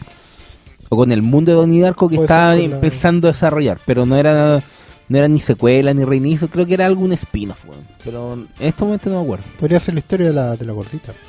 o 0.89 0.95
con 0.95 1.11
el 1.11 1.21
mundo 1.21 1.51
de 1.51 1.57
Donnie 1.57 1.81
Darko 1.81 2.07
que 2.07 2.15
estaba 2.15 2.55
la- 2.55 2.79
pensando 2.79 3.27
desarrollar, 3.27 3.79
pero 3.85 4.05
no 4.05 4.15
era 4.15 4.61
no 5.09 5.17
era 5.17 5.27
ni 5.29 5.39
secuela 5.39 5.93
ni 5.93 6.03
reinicio, 6.03 6.49
creo 6.49 6.65
que 6.65 6.73
era 6.73 6.85
algún 6.85 7.13
spin-off, 7.13 7.57
pero 8.03 8.33
en 8.33 8.47
este 8.59 8.83
momento 8.83 9.09
no 9.09 9.17
me 9.17 9.21
acuerdo. 9.23 9.45
Podría 9.59 9.79
ser 9.79 9.93
la 9.93 9.99
historia 10.01 10.27
de 10.27 10.33
la, 10.33 10.55
de 10.57 10.65
la 10.65 10.73
gordita. 10.73 11.13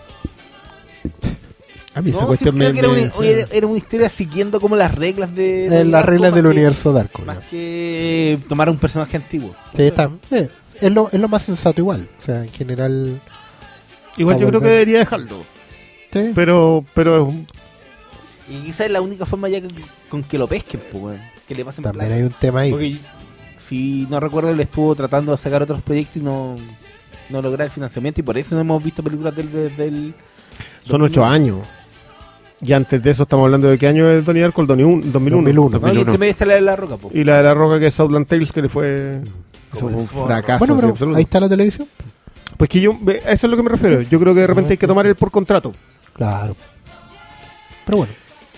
A 1.94 2.00
mí 2.02 2.10
esa 2.10 2.20
No, 2.20 2.26
cuestión 2.28 2.54
creo 2.56 2.68
me, 2.68 2.72
que 2.74 2.78
era, 2.80 2.88
me- 2.88 3.10
una, 3.18 3.26
era, 3.26 3.46
era 3.50 3.66
una 3.66 3.78
historia 3.78 4.08
siguiendo 4.08 4.60
como 4.60 4.76
las 4.76 4.94
reglas 4.94 5.34
de 5.34 5.66
Eh, 5.80 5.84
las 5.84 6.04
reglas 6.04 6.32
del 6.34 6.44
que- 6.44 6.48
universo 6.50 6.92
Darko. 6.92 7.22
más 7.22 7.40
ya. 7.40 7.48
que 7.48 8.38
tomar 8.48 8.70
un 8.70 8.76
personaje 8.78 9.16
antiguo. 9.16 9.52
Sí, 9.74 9.82
está. 9.82 10.10
eh, 10.30 10.48
es, 10.80 10.92
lo, 10.92 11.08
es 11.12 11.20
lo 11.20 11.28
más 11.28 11.42
sensato 11.42 11.80
igual. 11.80 12.08
O 12.18 12.22
sea, 12.22 12.42
en 12.44 12.50
general. 12.50 13.20
Igual 14.16 14.38
yo 14.38 14.48
creo 14.48 14.60
que 14.60 14.68
debería 14.68 14.98
dejarlo. 14.98 15.42
Sí. 16.12 16.32
Pero, 16.34 16.84
pero 16.94 17.16
es 17.16 17.22
un- 17.22 17.46
Y 18.50 18.62
quizás 18.64 18.86
es 18.86 18.92
la 18.92 19.00
única 19.02 19.26
forma 19.26 19.48
ya 19.48 19.60
que- 19.60 19.68
con 20.08 20.22
que 20.22 20.38
lo 20.38 20.46
pesquen, 20.48 20.80
pues, 20.90 21.20
que 21.46 21.54
le 21.54 21.64
pasen 21.64 21.84
También 21.84 22.06
plata. 22.06 22.14
hay 22.16 22.22
un 22.22 22.32
tema 22.32 22.60
ahí. 22.60 22.70
Porque 22.70 22.96
si 23.58 24.06
no 24.10 24.18
recuerdo, 24.18 24.50
él 24.50 24.60
estuvo 24.60 24.94
tratando 24.94 25.32
de 25.32 25.38
sacar 25.38 25.62
otros 25.62 25.82
proyectos 25.82 26.16
y 26.16 26.20
no, 26.24 26.56
no 27.28 27.42
lograr 27.42 27.66
el 27.66 27.70
financiamiento 27.70 28.20
y 28.20 28.24
por 28.24 28.38
eso 28.38 28.54
no 28.54 28.60
hemos 28.62 28.82
visto 28.82 29.02
películas 29.02 29.36
del... 29.36 29.52
del, 29.52 29.76
del- 29.76 30.14
son 30.82 31.00
2001. 31.00 31.04
ocho 31.04 31.24
años. 31.26 31.58
Y 32.62 32.72
antes 32.72 33.00
de 33.02 33.10
eso 33.10 33.22
estamos 33.24 33.44
hablando 33.44 33.68
de 33.68 33.78
qué 33.78 33.86
año 33.86 34.08
es 34.10 34.24
Donnie 34.24 34.42
Darko, 34.42 34.62
el 34.62 34.66
2001. 34.66 35.02
2001. 35.12 35.42
2001. 35.52 35.78
No, 35.86 35.92
y 35.94 35.98
entre 36.00 36.18
medio 36.18 36.30
está 36.32 36.46
la 36.46 36.54
de 36.54 36.60
la 36.62 36.74
roca, 36.74 36.96
po. 36.96 37.10
Y 37.12 37.22
la 37.22 37.36
de 37.36 37.42
la 37.44 37.54
roca 37.54 37.78
que 37.78 37.86
es 37.88 37.94
Southland 37.94 38.26
Tales, 38.26 38.50
que 38.50 38.62
le 38.62 38.68
fue... 38.68 39.20
Eso 39.72 39.88
fue 39.88 39.92
un 39.92 40.06
fracaso 40.08 40.58
bueno, 40.60 40.76
pero 40.76 40.88
absoluto. 40.88 41.16
ahí 41.18 41.22
está 41.24 41.40
la 41.40 41.48
televisión. 41.48 41.86
Pues 42.56 42.68
que 42.70 42.80
yo, 42.80 42.92
a 42.92 43.32
eso 43.32 43.46
es 43.46 43.50
lo 43.50 43.56
que 43.56 43.62
me 43.62 43.70
refiero. 43.70 44.00
Yo 44.02 44.18
creo 44.18 44.34
que 44.34 44.40
de 44.40 44.46
repente 44.46 44.72
hay 44.72 44.76
que 44.78 44.86
tomar 44.86 45.06
el 45.06 45.14
por 45.14 45.30
contrato. 45.30 45.72
Claro. 46.14 46.56
Pero 47.86 47.98
bueno. 47.98 48.12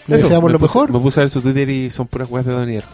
Le 0.06 0.16
Eso, 0.16 0.24
deseamos 0.24 0.48
me 0.48 0.52
lo 0.54 0.58
puse, 0.58 0.78
mejor. 0.78 0.92
Me 0.92 0.98
puse 0.98 1.20
a 1.20 1.22
ver 1.22 1.28
su 1.30 1.40
Twitter 1.42 1.68
y 1.68 1.90
son 1.90 2.06
puras 2.06 2.28
weas 2.30 2.44
de 2.46 2.52
Donier. 2.52 2.84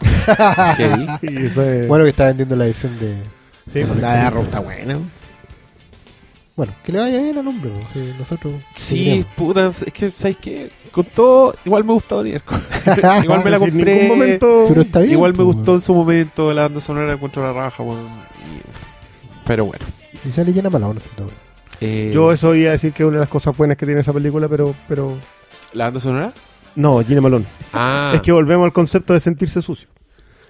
Heavy. 0.77 1.07
Y 1.21 1.45
eso 1.45 1.63
es- 1.63 1.87
Bueno, 1.87 2.03
que 2.03 2.09
está 2.11 2.25
vendiendo 2.25 2.55
la 2.55 2.65
edición 2.65 2.97
de. 2.99 3.15
sí, 3.71 3.81
la 3.99 4.13
de 4.13 4.19
Arrow 4.19 4.43
está 4.43 4.59
buena. 4.59 4.97
Bueno, 6.57 6.73
que 6.83 6.91
le 6.91 6.99
vaya 6.99 7.19
bien 7.19 7.37
al 7.37 7.47
hombre. 7.47 7.69
pues, 7.71 7.87
que 7.89 8.13
nosotros. 8.19 8.53
Sí, 8.73 8.97
seguiremos. 8.97 9.25
puta, 9.35 9.67
es 9.85 9.93
que, 9.93 10.09
¿sabes 10.09 10.37
qué? 10.37 10.69
Con 10.91 11.05
todo, 11.05 11.55
igual 11.63 11.83
me 11.85 11.93
gustó 11.93 12.15
Donier. 12.17 12.41
igual 13.23 13.43
me 13.45 13.49
la 13.51 13.57
en 13.61 13.61
compré. 13.61 13.93
ningún 14.01 14.17
momento... 14.17 14.65
Pero 14.67 14.81
está 14.81 14.99
bien. 14.99 15.11
igual 15.13 15.31
me 15.33 15.43
pues, 15.43 15.55
gustó 15.55 15.75
en 15.75 15.81
su 15.81 15.93
momento 15.93 16.51
la 16.53 16.63
banda 16.63 16.81
sonora 16.81 17.13
encuentro 17.13 17.43
la 17.43 17.53
raja, 17.53 17.83
weón. 17.83 17.99
Y- 18.01 19.45
Pero 19.45 19.65
bueno. 19.65 19.85
Y 20.25 20.29
sale 20.29 20.51
llena 20.51 20.69
mala 20.71 20.87
bueno. 20.87 20.99
eh, 21.79 22.09
Yo 22.13 22.31
eso 22.31 22.55
iba 22.55 22.69
a 22.69 22.71
decir 22.71 22.91
que 22.91 23.03
es 23.03 23.07
una 23.07 23.17
de 23.17 23.21
las 23.21 23.29
cosas 23.29 23.55
buenas 23.55 23.77
que 23.77 23.85
tiene 23.85 24.01
esa 24.01 24.11
película, 24.11 24.49
pero... 24.49 24.73
pero 24.87 25.15
¿La 25.73 25.85
banda 25.85 25.99
sonora? 25.99 26.33
No, 26.75 27.03
Gina 27.03 27.21
Malone. 27.21 27.45
Ah, 27.73 28.13
Es 28.15 28.21
que 28.21 28.31
volvemos 28.31 28.65
al 28.65 28.73
concepto 28.73 29.13
de 29.13 29.19
sentirse 29.19 29.61
sucio. 29.61 29.87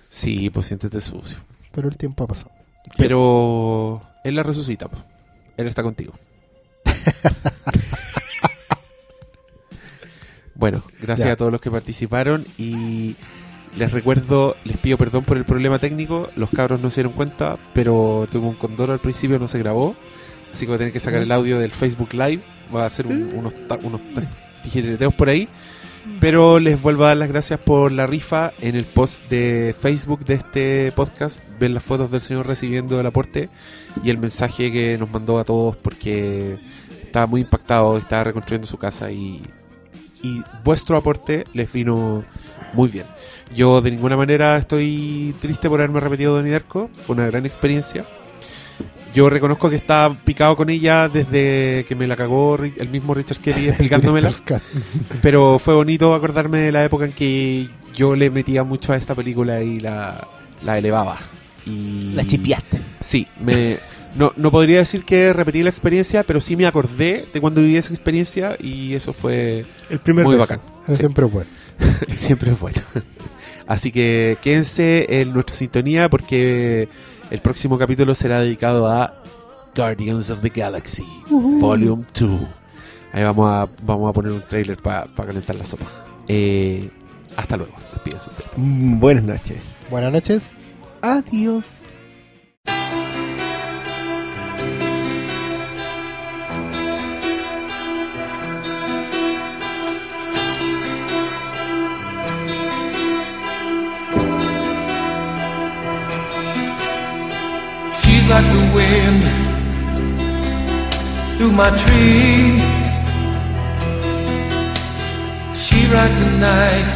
sí, 0.08 0.50
pues 0.50 0.68
siéntete 0.68 1.02
sucio. 1.02 1.40
Pero 1.74 1.90
el 1.90 1.98
tiempo 1.98 2.24
ha 2.24 2.28
pasado. 2.28 2.52
Pero 2.98 4.02
él 4.24 4.36
la 4.36 4.44
resucita, 4.44 4.88
pues. 4.88 5.04
Él 5.58 5.68
está 5.68 5.84
contigo. 5.84 6.14
bueno, 10.56 10.82
gracias 11.02 11.28
Ya. 11.28 11.34
a 11.34 11.36
todos 11.36 11.52
los 11.52 11.62
que 11.62 11.72
participaron 11.72 12.46
y 12.58 13.16
les 13.78 13.92
recuerdo, 13.92 14.56
les 14.64 14.78
pido 14.78 14.98
perdón 14.98 15.24
por 15.24 15.38
el 15.38 15.46
problema 15.46 15.80
técnico. 15.80 16.30
Los 16.36 16.50
cabros 16.50 16.82
no 16.82 16.90
se 16.90 17.02
dieron 17.02 17.14
cuenta, 17.14 17.58
pero 17.74 18.28
tuve 18.32 18.48
un 18.48 18.56
condoro 18.56 18.94
al 18.94 19.00
principio, 19.00 19.38
no 19.40 19.48
se 19.48 19.60
grabó. 19.60 19.96
Así 20.52 20.62
que 20.66 20.68
voy 20.68 20.76
a 20.76 20.80
tener 20.80 20.94
que 20.94 21.00
sacar 21.00 21.22
el 21.22 21.32
audio 21.32 21.60
del 21.60 21.72
Facebook 21.72 22.14
Live. 22.14 22.42
Va 22.76 22.84
a 22.84 22.88
hacer 22.88 23.06
un- 23.08 23.34
unos, 23.36 23.54
unos 23.84 24.02
tijereteos 24.64 25.14
por 25.14 25.30
ahí. 25.30 25.48
Pero 26.22 26.60
les 26.60 26.82
vuelvo 26.82 27.04
a 27.04 27.08
dar 27.10 27.18
las 27.18 27.28
gracias 27.30 27.60
por 27.60 27.92
la 27.92 28.08
rifa 28.08 28.54
en 28.62 28.76
el 28.78 28.86
post 28.86 29.22
de 29.30 29.76
Facebook 29.80 30.26
de 30.26 30.36
este 30.36 30.92
podcast. 30.96 31.42
Ven 31.60 31.74
las 31.74 31.84
fotos 31.84 32.10
del 32.10 32.22
señor 32.22 32.48
recibiendo 32.48 33.00
el 33.00 33.06
aporte 33.06 33.50
y 34.04 34.10
el 34.10 34.18
mensaje 34.18 34.72
que 34.72 34.98
nos 34.98 35.10
mandó 35.12 35.40
a 35.40 35.44
todos 35.44 35.76
porque 35.76 36.58
estaba 37.04 37.28
muy 37.28 37.42
impactado, 37.42 37.98
estaba 37.98 38.26
reconstruyendo 38.26 38.68
su 38.68 38.78
casa 38.78 39.12
y, 39.12 39.44
y 40.22 40.42
vuestro 40.64 40.98
aporte 40.98 41.46
les 41.54 41.72
vino 41.72 42.24
muy 42.74 42.90
bien. 42.90 43.06
Yo 43.56 43.82
de 43.82 43.92
ninguna 43.92 44.18
manera 44.18 44.58
estoy 44.58 45.34
triste 45.40 45.70
por 45.70 45.80
haberme 45.80 46.00
repetido 46.00 46.36
Donnie 46.36 46.52
Darko, 46.52 46.90
fue 47.06 47.16
una 47.16 47.28
gran 47.28 47.46
experiencia. 47.46 48.06
Yo 49.14 49.30
reconozco 49.30 49.70
que 49.70 49.78
estaba 49.78 50.14
picado 50.14 50.56
con 50.56 50.70
ella 50.70 51.10
desde 51.10 51.86
que 51.88 51.96
me 51.96 52.06
la 52.08 52.16
cagó 52.16 52.56
el 52.56 52.90
mismo 52.90 53.14
Richard 53.14 53.40
Kelly 53.40 53.70
explicándomela. 53.70 54.32
Pero 55.22 55.60
fue 55.60 55.74
bonito 55.74 56.14
acordarme 56.14 56.60
de 56.60 56.72
la 56.72 56.84
época 56.84 57.06
en 57.06 57.14
que 57.14 57.70
yo 57.94 58.16
le 58.16 58.30
metía 58.30 58.64
mucho 58.64 58.94
a 58.94 58.96
esta 58.96 59.16
película 59.16 59.62
y 59.62 59.80
la, 59.80 60.28
la 60.62 60.78
elevaba. 60.78 61.18
Y 61.68 62.14
La 62.16 62.26
chipiaste. 62.26 62.80
Sí, 63.00 63.28
me, 63.40 63.80
no, 64.16 64.32
no 64.38 64.52
podría 64.52 64.80
decir 64.80 65.04
que 65.04 65.34
repetí 65.34 65.62
la 65.64 65.70
experiencia, 65.70 66.24
pero 66.24 66.40
sí 66.42 66.56
me 66.56 66.66
acordé 66.66 67.26
de 67.34 67.42
cuando 67.42 67.62
viví 67.62 67.76
esa 67.78 67.94
experiencia 67.94 68.58
y 68.60 68.94
eso 68.94 69.14
fue 69.14 69.66
El 69.90 70.00
primer 70.00 70.26
muy 70.26 70.36
beso. 70.36 70.48
bacán. 70.48 70.60
Sí, 70.88 70.96
Siempre 70.96 71.26
es 71.26 71.32
bueno. 71.32 71.50
siempre 72.16 72.52
es 72.52 72.60
bueno. 72.60 72.82
Así 73.68 73.92
que 73.92 74.38
quédense 74.42 75.22
en 75.22 75.34
nuestra 75.34 75.56
sintonía 75.56 76.10
porque 76.10 76.88
el 77.30 77.40
próximo 77.42 77.78
capítulo 77.78 78.16
será 78.16 78.40
dedicado 78.40 78.88
a 78.88 79.22
Guardians 79.76 80.30
of 80.30 80.40
the 80.42 80.50
Galaxy 80.50 81.06
Volume 81.30 82.06
2. 82.18 82.32
Ahí 83.14 83.24
vamos 83.24 83.50
a, 83.50 83.68
vamos 83.84 84.10
a 84.10 84.14
poner 84.14 84.32
un 84.32 84.42
trailer 84.42 84.78
para 84.78 85.06
calentar 85.16 85.56
la 85.56 85.66
sopa. 85.66 85.86
Eh, 86.28 86.90
hasta 87.36 87.58
luego. 87.58 87.74
Despídense 87.94 88.30
ustedes. 88.30 88.52
Mm, 88.56 89.00
Buenas 89.00 89.24
noches. 89.24 89.88
Buenas 89.92 90.12
noches. 90.14 90.56
Adiós. 91.02 91.78
She's 108.02 108.30
like 108.30 108.48
the 108.52 108.64
wind 108.74 109.24
through 111.38 111.52
my 111.52 111.70
tree. 111.78 112.60
She 115.56 115.86
rides 115.94 116.20
the 116.20 116.32
night 116.40 116.88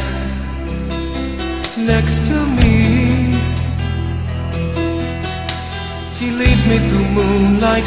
next 1.78 2.26
to 2.26 2.46
me. 2.56 3.01
She 6.22 6.30
leads 6.30 6.62
me 6.66 6.78
through 6.88 7.08
moonlight, 7.18 7.86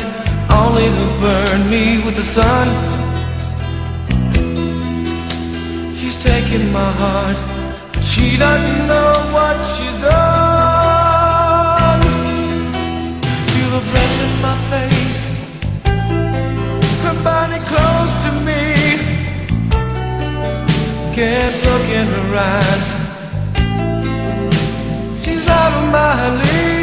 only 0.52 0.84
to 0.84 1.08
burn 1.22 1.70
me 1.70 2.04
with 2.04 2.16
the 2.18 2.22
sun. 2.22 2.68
She's 5.96 6.18
taking 6.18 6.70
my 6.74 6.92
heart, 7.02 7.38
but 7.94 8.04
she 8.04 8.36
doesn't 8.36 8.88
know 8.92 9.14
what 9.36 9.56
she's 9.74 9.98
done. 10.02 12.02
Feel 13.52 13.70
the 13.78 13.84
breath 13.90 14.18
in 14.28 14.34
my 14.48 14.58
face, 14.74 15.24
her 17.06 17.18
body 17.24 17.60
close 17.72 18.14
to 18.26 18.32
me. 18.48 18.62
Can't 21.16 21.58
look 21.68 21.88
in 22.00 22.08
her 22.18 22.30
eyes. 22.52 22.86
She's 25.24 25.46
out 25.48 25.74
of 25.80 25.86
my 25.90 26.16
league. 26.42 26.75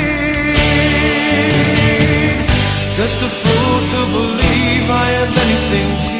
Just 3.02 3.20
a 3.20 3.28
fool 3.28 3.78
to 3.94 4.00
believe 4.12 4.86
I 4.88 5.06
have 5.18 5.32
anything 5.44 5.88
she 6.06 6.18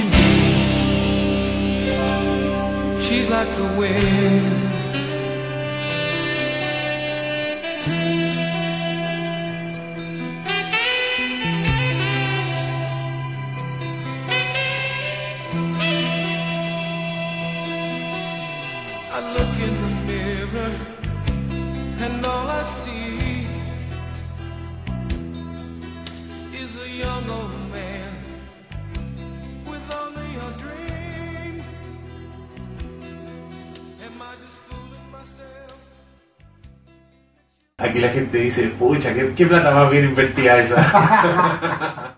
needs. 2.99 3.07
She's 3.07 3.29
like 3.31 3.51
the 3.55 3.69
wind. 3.79 4.72
Aquí 37.93 38.01
la 38.01 38.09
gente 38.09 38.39
dice, 38.39 38.69
pucha, 38.69 39.13
qué, 39.13 39.35
qué 39.37 39.47
plata 39.47 39.71
más 39.71 39.91
bien 39.91 40.07
invertida 40.07 40.57
esa. 40.57 42.01